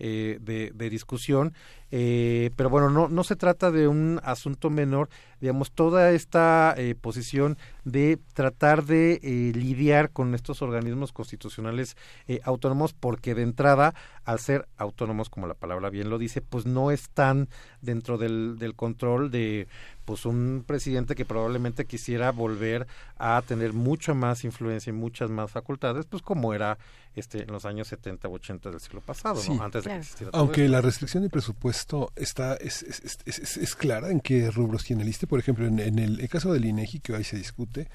eh, 0.04 0.38
de, 0.40 0.90
discusión, 0.90 1.54
pero 1.90 2.70
bueno, 2.70 2.90
no, 2.90 3.08
no 3.08 3.22
se 3.22 3.36
trata 3.36 3.70
de 3.70 3.86
un 3.86 4.18
asunto 4.24 4.68
menor, 4.70 5.08
digamos, 5.40 5.72
toda 5.72 6.10
esta 6.12 6.74
posición 7.00 7.58
de 7.84 8.18
tratar 8.34 8.84
de 8.84 9.20
lidiar 9.54 10.10
con 10.10 10.34
estos 10.34 10.62
organismos 10.62 11.12
constitucionales 11.12 11.96
autónomos, 12.44 12.94
porque 12.94 13.34
de 13.34 13.42
entrada, 13.42 13.94
al 14.24 14.38
ser 14.38 14.66
autónomos, 14.78 15.28
como 15.28 15.46
la 15.46 15.54
palabra 15.54 15.90
bien 15.90 16.08
lo 16.08 16.18
dice, 16.18 16.40
pues 16.40 16.64
no 16.66 16.90
están 16.90 17.48
dentro 17.82 18.16
del 18.16 18.42
del, 18.58 18.74
control 18.74 19.30
de, 19.30 19.68
pues 20.04 20.26
un 20.26 20.64
presidente 20.66 21.14
que 21.14 21.24
probablemente 21.24 21.84
quisiera 21.84 22.30
volver 22.32 22.86
a 23.18 23.42
tener 23.46 23.72
mucha 23.72 24.14
más 24.14 24.44
influencia 24.44 24.90
y 24.90 24.94
muchas 24.94 25.30
más 25.30 25.50
facultades, 25.50 26.06
pues 26.06 26.22
como 26.22 26.52
era 26.54 26.78
este 27.14 27.42
en 27.42 27.52
los 27.52 27.66
años 27.66 27.88
70 27.88 28.26
u 28.28 28.34
80 28.34 28.70
del 28.70 28.80
siglo 28.80 29.00
pasado, 29.02 29.36
Sí. 29.40 29.50
¿no? 29.52 29.62
antes 29.62 29.84
de 29.84 29.90
que 29.90 29.96
existiera 29.98 30.30
todo 30.32 30.40
Aunque 30.40 30.62
esto. 30.64 30.72
la 30.72 30.80
restricción 30.80 31.22
de 31.22 31.28
presupuesto 31.28 32.10
está 32.16 32.54
es, 32.54 32.82
es, 32.82 33.18
es- 33.26 33.38
es- 33.38 33.56
es 33.58 33.74
clara 33.74 34.10
en 34.10 34.20
qué 34.20 34.50
rubros 34.50 34.82
tiene 34.84 35.02
el 35.02 35.08
ISSSTE. 35.10 35.26
Por 35.26 35.38
ejemplo, 35.38 35.66
en, 35.66 35.78
en 35.78 35.98
el, 35.98 36.20
el 36.20 36.28
caso 36.30 36.52
del 36.52 36.64
INEGI, 36.64 37.00
que 37.00 37.12
hoy 37.12 37.24
se 37.24 37.36
discute, 37.36 37.88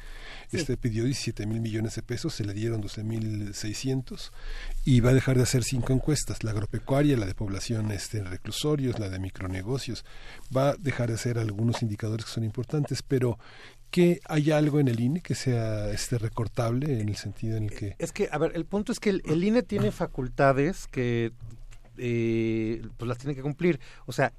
este 0.52 0.77
pidió 0.77 1.03
17 1.03 1.45
mil 1.48 1.60
millones 1.61 1.95
de 1.95 2.03
pesos, 2.03 2.34
se 2.36 2.45
le 2.45 2.53
dieron 2.53 2.80
12 2.80 3.03
mil 3.03 3.53
600 3.56 4.32
y 4.86 5.00
va 5.02 5.10
a 5.10 5.14
dejar 5.14 5.36
de 5.38 5.44
hacer 5.44 5.64
cinco 5.64 5.94
encuestas, 5.94 6.44
la 6.44 6.52
agropecuaria, 6.52 7.18
la 7.18 7.26
de 7.26 7.34
población 7.34 7.92
este, 7.92 8.19
en 8.19 8.26
reclusorios, 8.27 9.00
la 9.00 9.10
de 9.10 9.18
micronegocios. 9.19 10.06
Va 10.56 10.69
a 10.69 10.76
dejar 10.77 11.10
de 11.10 11.16
hacer 11.16 11.40
algunos 11.40 11.82
indicadores 11.82 11.97
que 11.98 12.32
son 12.32 12.43
importantes, 12.43 13.01
pero 13.03 13.38
que 13.90 14.19
hay 14.26 14.51
algo 14.51 14.80
en 14.80 14.88
el 14.88 15.00
INE 15.00 15.22
que 15.22 15.35
sea 15.35 15.90
este 15.92 16.17
recortable 16.17 17.00
en 17.00 17.09
el 17.09 17.16
sentido 17.16 17.58
en 17.58 17.66
el 17.66 17.72
que 17.72 17.95
Es 18.00 18.11
que, 18.11 18.30
a 18.32 18.38
ver, 18.38 18.51
el 18.56 18.66
punto 18.66 18.92
es 18.92 19.00
que 19.00 19.09
el, 19.09 19.22
el 19.26 19.43
INE 19.43 19.64
tiene 19.64 19.92
facultades 19.92 20.88
que 20.88 21.32
eh, 21.98 22.82
pues 22.98 23.08
las 23.08 23.17
tiene 23.17 23.35
que 23.35 23.42
cumplir. 23.42 23.80
O 24.06 24.11
sea, 24.11 24.34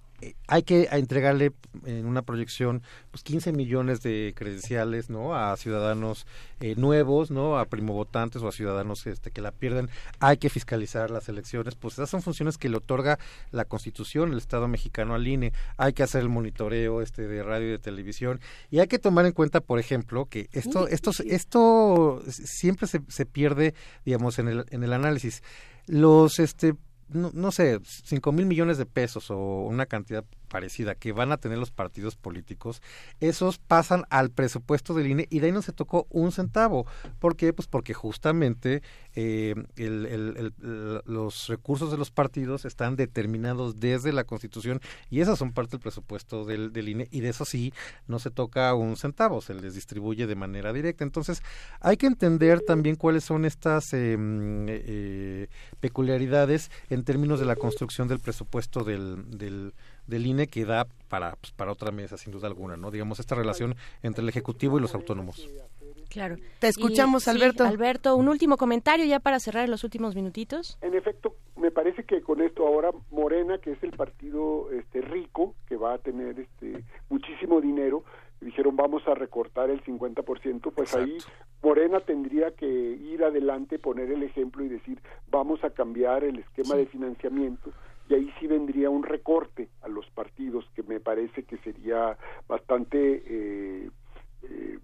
hay 0.48 0.62
que 0.64 0.88
entregarle 0.90 1.52
en 1.84 2.06
una 2.06 2.22
proyección 2.22 2.82
pues 3.10 3.22
15 3.22 3.52
millones 3.52 4.02
de 4.02 4.34
credenciales 4.36 5.10
no 5.10 5.34
a 5.34 5.56
ciudadanos 5.56 6.26
eh, 6.60 6.74
nuevos 6.76 7.30
no 7.30 7.58
a 7.58 7.66
primovotantes 7.66 8.42
o 8.42 8.48
a 8.48 8.52
ciudadanos 8.52 9.06
este 9.06 9.30
que 9.30 9.40
la 9.40 9.52
pierden. 9.52 9.90
Hay 10.18 10.38
que 10.38 10.50
fiscalizar 10.50 11.10
las 11.10 11.28
elecciones. 11.28 11.76
Pues 11.76 11.94
esas 11.94 12.10
son 12.10 12.22
funciones 12.22 12.58
que 12.58 12.68
le 12.68 12.78
otorga 12.78 13.18
la 13.52 13.64
constitución 13.64 14.32
el 14.32 14.38
estado 14.38 14.66
mexicano 14.66 15.14
al 15.14 15.26
INE 15.26 15.52
hay 15.76 15.92
que 15.92 16.02
hacer 16.02 16.22
el 16.22 16.28
monitoreo 16.28 17.00
este 17.00 17.26
de 17.28 17.42
radio 17.42 17.68
y 17.68 17.72
de 17.72 17.78
televisión. 17.78 18.40
Y 18.70 18.80
hay 18.80 18.88
que 18.88 18.98
tomar 18.98 19.26
en 19.26 19.32
cuenta 19.32 19.60
por 19.60 19.78
ejemplo 19.78 20.26
que 20.26 20.48
esto 20.52 20.88
esto 20.88 21.12
esto 21.26 22.22
siempre 22.28 22.88
se, 22.88 23.02
se 23.08 23.26
pierde 23.26 23.74
digamos 24.04 24.38
en 24.38 24.48
el 24.48 24.64
en 24.70 24.82
el 24.82 24.92
análisis. 24.92 25.42
Los 25.86 26.38
este 26.38 26.74
no, 27.10 27.30
no 27.34 27.52
sé, 27.52 27.80
cinco 27.84 28.32
mil 28.32 28.46
millones 28.46 28.78
de 28.78 28.86
pesos 28.86 29.30
o 29.30 29.36
una 29.36 29.86
cantidad 29.86 30.24
parecida 30.48 30.94
que 30.94 31.12
van 31.12 31.32
a 31.32 31.36
tener 31.36 31.58
los 31.58 31.70
partidos 31.70 32.16
políticos, 32.16 32.82
esos 33.20 33.58
pasan 33.58 34.04
al 34.10 34.30
presupuesto 34.30 34.94
del 34.94 35.06
INE 35.06 35.26
y 35.30 35.40
de 35.40 35.46
ahí 35.46 35.52
no 35.52 35.62
se 35.62 35.72
tocó 35.72 36.06
un 36.10 36.32
centavo. 36.32 36.86
¿Por 37.18 37.36
qué? 37.36 37.52
Pues 37.52 37.68
porque 37.68 37.94
justamente 37.94 38.82
eh, 39.14 39.54
los 41.04 41.48
recursos 41.48 41.90
de 41.90 41.98
los 41.98 42.10
partidos 42.10 42.64
están 42.64 42.96
determinados 42.96 43.78
desde 43.80 44.12
la 44.12 44.24
Constitución 44.24 44.80
y 45.10 45.20
esas 45.20 45.38
son 45.38 45.52
parte 45.52 45.72
del 45.72 45.80
presupuesto 45.80 46.44
del, 46.44 46.72
del 46.72 46.88
INE 46.88 47.08
y 47.10 47.20
de 47.20 47.28
eso 47.28 47.44
sí 47.44 47.72
no 48.06 48.18
se 48.18 48.30
toca 48.30 48.74
un 48.74 48.96
centavo, 48.96 49.40
se 49.40 49.54
les 49.54 49.74
distribuye 49.74 50.26
de 50.26 50.34
manera 50.34 50.72
directa. 50.72 51.04
Entonces 51.04 51.42
hay 51.80 51.96
que 51.96 52.06
entender 52.06 52.60
también 52.60 52.96
cuáles 52.96 53.24
son 53.24 53.44
estas 53.44 53.92
eh, 53.92 54.16
mm, 54.16 54.66
eh, 54.68 55.48
peculiaridades 55.80 56.70
en 56.90 57.04
términos 57.04 57.40
de 57.40 57.46
la 57.46 57.56
construcción 57.56 58.08
del 58.08 58.20
presupuesto 58.20 58.84
del, 58.84 59.38
del, 59.38 59.74
del 60.08 60.26
INE 60.26 60.48
que 60.48 60.64
da 60.64 60.86
para, 61.08 61.36
pues, 61.36 61.52
para 61.52 61.70
otra 61.70 61.92
mesa, 61.92 62.16
sin 62.16 62.32
duda 62.32 62.48
alguna, 62.48 62.76
¿no? 62.76 62.90
Digamos, 62.90 63.20
esta 63.20 63.34
relación 63.34 63.76
entre 64.02 64.22
el 64.22 64.28
Ejecutivo 64.28 64.78
y 64.78 64.80
los 64.82 64.94
autónomos. 64.94 65.48
Claro. 66.08 66.36
Te 66.58 66.68
escuchamos, 66.68 67.22
Y, 67.22 67.24
sí, 67.24 67.30
Alberto. 67.30 67.64
Alberto, 67.64 68.16
un 68.16 68.28
último 68.28 68.56
comentario 68.56 69.04
ya 69.04 69.20
para 69.20 69.38
cerrar 69.38 69.64
en 69.64 69.70
los 69.70 69.84
últimos 69.84 70.14
minutitos. 70.14 70.78
En 70.80 70.94
efecto, 70.94 71.36
me 71.56 71.70
parece 71.70 72.04
que 72.04 72.22
con 72.22 72.40
esto 72.40 72.66
ahora 72.66 72.90
Morena, 73.10 73.58
que 73.58 73.72
es 73.72 73.82
el 73.82 73.90
partido 73.90 74.70
este 74.72 75.02
rico, 75.02 75.54
que 75.66 75.76
va 75.76 75.94
a 75.94 75.98
tener 75.98 76.40
este 76.40 76.84
muchísimo 77.10 77.60
dinero, 77.60 78.04
dijeron 78.40 78.76
vamos 78.76 79.06
a 79.06 79.14
recortar 79.14 79.68
el 79.68 79.82
50%, 79.84 80.72
pues 80.72 80.94
ahí 80.94 81.18
Morena 81.62 82.00
tendría 82.00 82.52
que 82.52 82.66
ir 82.66 83.22
adelante, 83.24 83.78
poner 83.78 84.10
el 84.10 84.22
ejemplo 84.22 84.64
y 84.64 84.68
decir 84.68 85.02
vamos 85.30 85.62
a 85.64 85.70
cambiar 85.70 86.24
el 86.24 86.38
esquema 86.38 86.76
de 86.76 86.86
financiamiento 86.86 87.72
y 88.08 88.14
ahí 88.14 88.32
sí 88.38 88.46
vendría 88.46 88.90
un 88.90 89.02
recorte 89.02 89.68
a 89.82 89.88
los 89.88 90.08
partidos 90.10 90.64
que 90.74 90.82
me 90.82 91.00
parece 91.00 91.44
que 91.44 91.58
sería 91.58 92.16
bastante 92.46 93.22
eh, 93.26 93.90
eh, 94.42 94.78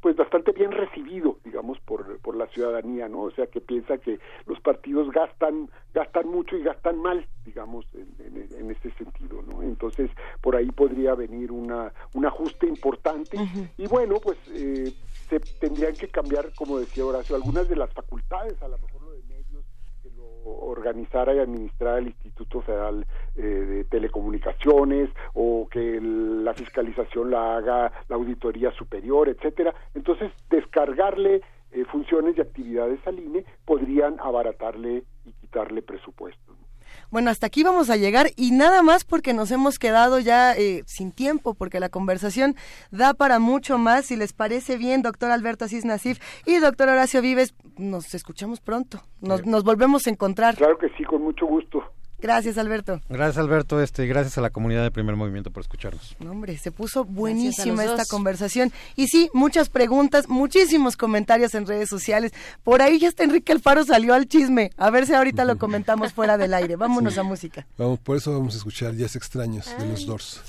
pues 0.00 0.14
bastante 0.14 0.52
bien 0.52 0.70
recibido 0.72 1.38
digamos 1.44 1.80
por, 1.80 2.18
por 2.20 2.36
la 2.36 2.46
ciudadanía 2.48 3.08
no 3.08 3.22
o 3.22 3.30
sea 3.30 3.46
que 3.46 3.60
piensa 3.60 3.98
que 3.98 4.20
los 4.46 4.60
partidos 4.60 5.10
gastan 5.10 5.70
gastan 5.94 6.28
mucho 6.28 6.56
y 6.56 6.62
gastan 6.62 6.98
mal 6.98 7.26
digamos 7.44 7.86
en, 7.94 8.14
en, 8.20 8.48
en 8.58 8.70
ese 8.70 8.90
sentido 8.92 9.42
no 9.42 9.62
entonces 9.62 10.10
por 10.40 10.54
ahí 10.54 10.70
podría 10.70 11.14
venir 11.14 11.50
una 11.50 11.92
un 12.14 12.26
ajuste 12.26 12.66
importante. 12.68 13.36
Y 13.76 13.86
bueno 13.86 14.16
pues 14.22 14.38
eh, 14.52 14.92
se 15.28 15.40
tendrían 15.40 15.94
que 15.94 16.08
cambiar 16.08 16.52
como 16.54 16.78
decía 16.78 17.04
Horacio 17.04 17.34
algunas 17.36 17.68
de 17.68 17.76
las 17.76 17.92
facultades 17.92 18.60
a 18.62 18.68
lo 18.68 18.78
mejor 18.78 19.02
lo 19.02 19.12
de 19.12 19.22
medios 19.22 19.64
que 20.02 20.10
lo 20.10 20.26
organizara 20.46 21.34
y 21.34 21.38
administrara 21.38 21.98
el 21.98 22.08
Instituto 22.08 22.60
Federal 22.62 23.06
eh, 23.36 23.42
de 23.42 23.84
Telecomunicaciones 23.84 25.10
o 25.34 25.68
que 25.70 26.00
la 26.00 26.54
fiscalización 26.54 27.30
la 27.30 27.56
haga 27.56 27.92
la 28.08 28.16
Auditoría 28.16 28.70
Superior, 28.72 29.28
etcétera. 29.28 29.74
Entonces, 29.94 30.30
descargarle 30.48 31.42
eh, 31.72 31.84
funciones 31.90 32.38
y 32.38 32.40
actividades 32.40 33.00
al 33.06 33.18
INE 33.18 33.44
podrían 33.64 34.16
abaratarle 34.20 35.04
y 35.24 35.32
quitarle 35.32 35.82
presupuesto. 35.82 36.54
Bueno, 37.16 37.30
hasta 37.30 37.46
aquí 37.46 37.62
vamos 37.62 37.88
a 37.88 37.96
llegar 37.96 38.26
y 38.36 38.50
nada 38.50 38.82
más 38.82 39.04
porque 39.06 39.32
nos 39.32 39.50
hemos 39.50 39.78
quedado 39.78 40.18
ya 40.18 40.52
eh, 40.52 40.82
sin 40.84 41.12
tiempo, 41.12 41.54
porque 41.54 41.80
la 41.80 41.88
conversación 41.88 42.56
da 42.90 43.14
para 43.14 43.38
mucho 43.38 43.78
más. 43.78 44.04
Si 44.04 44.16
les 44.16 44.34
parece 44.34 44.76
bien, 44.76 45.00
doctor 45.00 45.30
Alberto 45.30 45.64
Asís 45.64 45.86
Nasif 45.86 46.18
y 46.44 46.58
doctor 46.58 46.90
Horacio 46.90 47.22
Vives, 47.22 47.54
nos 47.78 48.14
escuchamos 48.14 48.60
pronto. 48.60 49.00
Nos, 49.22 49.46
nos 49.46 49.64
volvemos 49.64 50.06
a 50.06 50.10
encontrar. 50.10 50.56
Claro 50.56 50.76
que 50.76 50.90
sí, 50.90 51.04
con 51.04 51.22
mucho 51.22 51.46
gusto. 51.46 51.84
Gracias, 52.20 52.58
Alberto. 52.58 53.00
Gracias, 53.08 53.36
Alberto, 53.38 53.80
este, 53.80 54.04
y 54.04 54.08
gracias 54.08 54.38
a 54.38 54.40
la 54.40 54.50
comunidad 54.50 54.82
de 54.82 54.90
Primer 54.90 55.16
Movimiento 55.16 55.50
por 55.50 55.60
escucharnos. 55.60 56.16
No, 56.18 56.30
hombre, 56.30 56.56
se 56.58 56.72
puso 56.72 57.04
buenísima 57.04 57.84
esta 57.84 57.98
dos. 57.98 58.08
conversación. 58.08 58.72
Y 58.96 59.08
sí, 59.08 59.30
muchas 59.32 59.68
preguntas, 59.68 60.28
muchísimos 60.28 60.96
comentarios 60.96 61.54
en 61.54 61.66
redes 61.66 61.88
sociales. 61.88 62.32
Por 62.64 62.82
ahí 62.82 62.98
ya 62.98 63.08
está 63.08 63.24
Enrique 63.24 63.52
Alfaro 63.52 63.84
salió 63.84 64.14
al 64.14 64.26
chisme. 64.26 64.70
A 64.76 64.90
ver 64.90 65.06
si 65.06 65.14
ahorita 65.14 65.44
lo 65.44 65.58
comentamos 65.58 66.12
fuera 66.12 66.38
del 66.38 66.54
aire. 66.54 66.76
Vámonos 66.76 67.18
a 67.18 67.22
música. 67.22 67.66
Vamos, 67.76 67.98
por 68.00 68.16
eso 68.16 68.32
vamos 68.32 68.54
a 68.54 68.58
escuchar 68.58 68.94
Días 68.94 69.16
Extraños 69.16 69.66
de 69.78 69.86
los 69.86 70.06
Doors. 70.06 70.40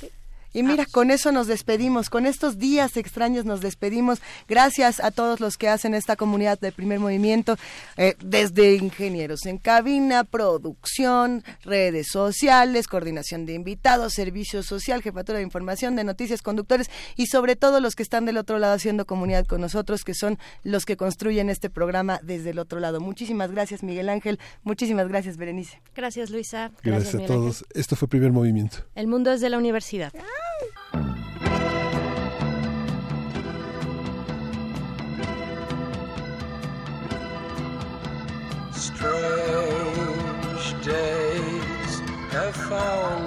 Y 0.54 0.64
mira, 0.64 0.86
con 0.86 1.12
eso 1.12 1.32
nos 1.32 1.48
despedimos, 1.48 2.10
con 2.10 2.26
estos 2.26 2.58
días 2.58 2.98
extraños 2.98 3.46
nos 3.46 3.62
despedimos. 3.62 4.20
Gracias 4.48 5.00
a 5.00 5.12
todos 5.12 5.40
los 5.40 5.58
que 5.58 5.70
hacen 5.70 5.94
esta 5.94 6.16
comunidad 6.16 6.60
de 6.60 6.72
primer 6.72 7.00
movimiento, 7.00 7.58
eh, 7.98 8.16
desde 8.24 8.76
ingenieros 8.76 9.46
en 9.46 9.58
cabina, 9.58 10.24
producción, 10.24 11.44
redes 11.64 12.08
sociales, 12.12 12.88
coordinación 12.88 13.46
de 13.46 13.54
invitados, 13.54 14.14
servicio 14.14 14.64
social, 14.64 15.02
jefatura 15.02 15.38
de 15.38 15.44
información, 15.44 15.96
de 15.96 16.04
noticias, 16.04 16.42
conductores 16.42 16.90
y 17.16 17.28
sobre 17.28 17.56
todo 17.56 17.80
los 17.80 17.96
que 17.96 18.04
están 18.04 18.26
del 18.26 18.38
otro 18.38 18.60
lado 18.60 18.74
haciendo 18.74 19.06
comunidad 19.06 19.46
con 19.46 19.62
nosotros, 19.62 20.04
que 20.04 20.14
son 20.14 20.38
los 20.64 20.86
que 20.86 20.98
construyen 20.98 21.50
este 21.50 21.70
programa 21.70 22.20
desde 22.24 22.52
el 22.52 22.60
otro 22.60 22.80
lado. 22.80 23.00
Muchísimas 23.00 23.52
gracias, 23.52 23.84
Miguel 23.84 24.10
Ángel. 24.10 24.40
Muchísimas 24.64 25.08
gracias, 25.08 25.38
Berenice. 25.38 25.82
Gracias, 25.96 26.30
Luisa. 26.30 26.72
Gracias, 26.84 27.16
a 27.16 27.18
Ángel. 27.18 27.28
todos. 27.28 27.66
Esto 27.74 27.96
fue 27.96 28.08
Primer 28.08 28.32
Movimiento. 28.32 28.78
El 28.96 29.08
mundo 29.08 29.32
es 29.32 29.42
de 29.42 29.50
la 29.50 29.58
universidad. 29.58 30.14
Strange 38.72 40.06
days 40.86 42.00
have 42.32 42.56
found 42.56 43.27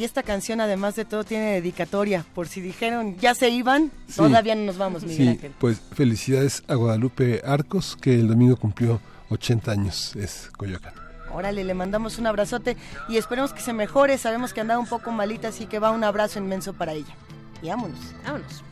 Y 0.00 0.04
esta 0.04 0.22
canción, 0.22 0.62
además 0.62 0.96
de 0.96 1.04
todo, 1.04 1.24
tiene 1.24 1.52
dedicatoria. 1.52 2.24
Por 2.34 2.48
si 2.48 2.62
dijeron 2.62 3.18
ya 3.18 3.34
se 3.34 3.50
iban, 3.50 3.90
todavía 4.16 4.54
no 4.54 4.64
nos 4.64 4.78
vamos, 4.78 5.02
Miguel 5.02 5.16
Sí, 5.18 5.28
Ángel. 5.28 5.52
pues 5.58 5.78
felicidades 5.94 6.62
a 6.68 6.74
Guadalupe 6.74 7.42
Arcos, 7.44 7.98
que 8.00 8.14
el 8.14 8.26
domingo 8.26 8.56
cumplió 8.56 8.98
80 9.28 9.70
años, 9.72 10.16
es 10.16 10.48
Coyoacán. 10.56 10.94
Órale, 11.34 11.64
le 11.64 11.74
mandamos 11.74 12.18
un 12.18 12.26
abrazote 12.26 12.78
y 13.10 13.18
esperemos 13.18 13.52
que 13.52 13.60
se 13.60 13.74
mejore. 13.74 14.16
Sabemos 14.16 14.54
que 14.54 14.62
andaba 14.62 14.80
un 14.80 14.86
poco 14.88 15.12
malita, 15.12 15.48
así 15.48 15.66
que 15.66 15.78
va 15.78 15.90
un 15.90 16.02
abrazo 16.02 16.38
inmenso 16.38 16.72
para 16.72 16.94
ella. 16.94 17.14
Y 17.62 17.68
vámonos. 17.68 17.98
Vámonos. 18.24 18.62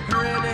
Grinning. 0.00 0.53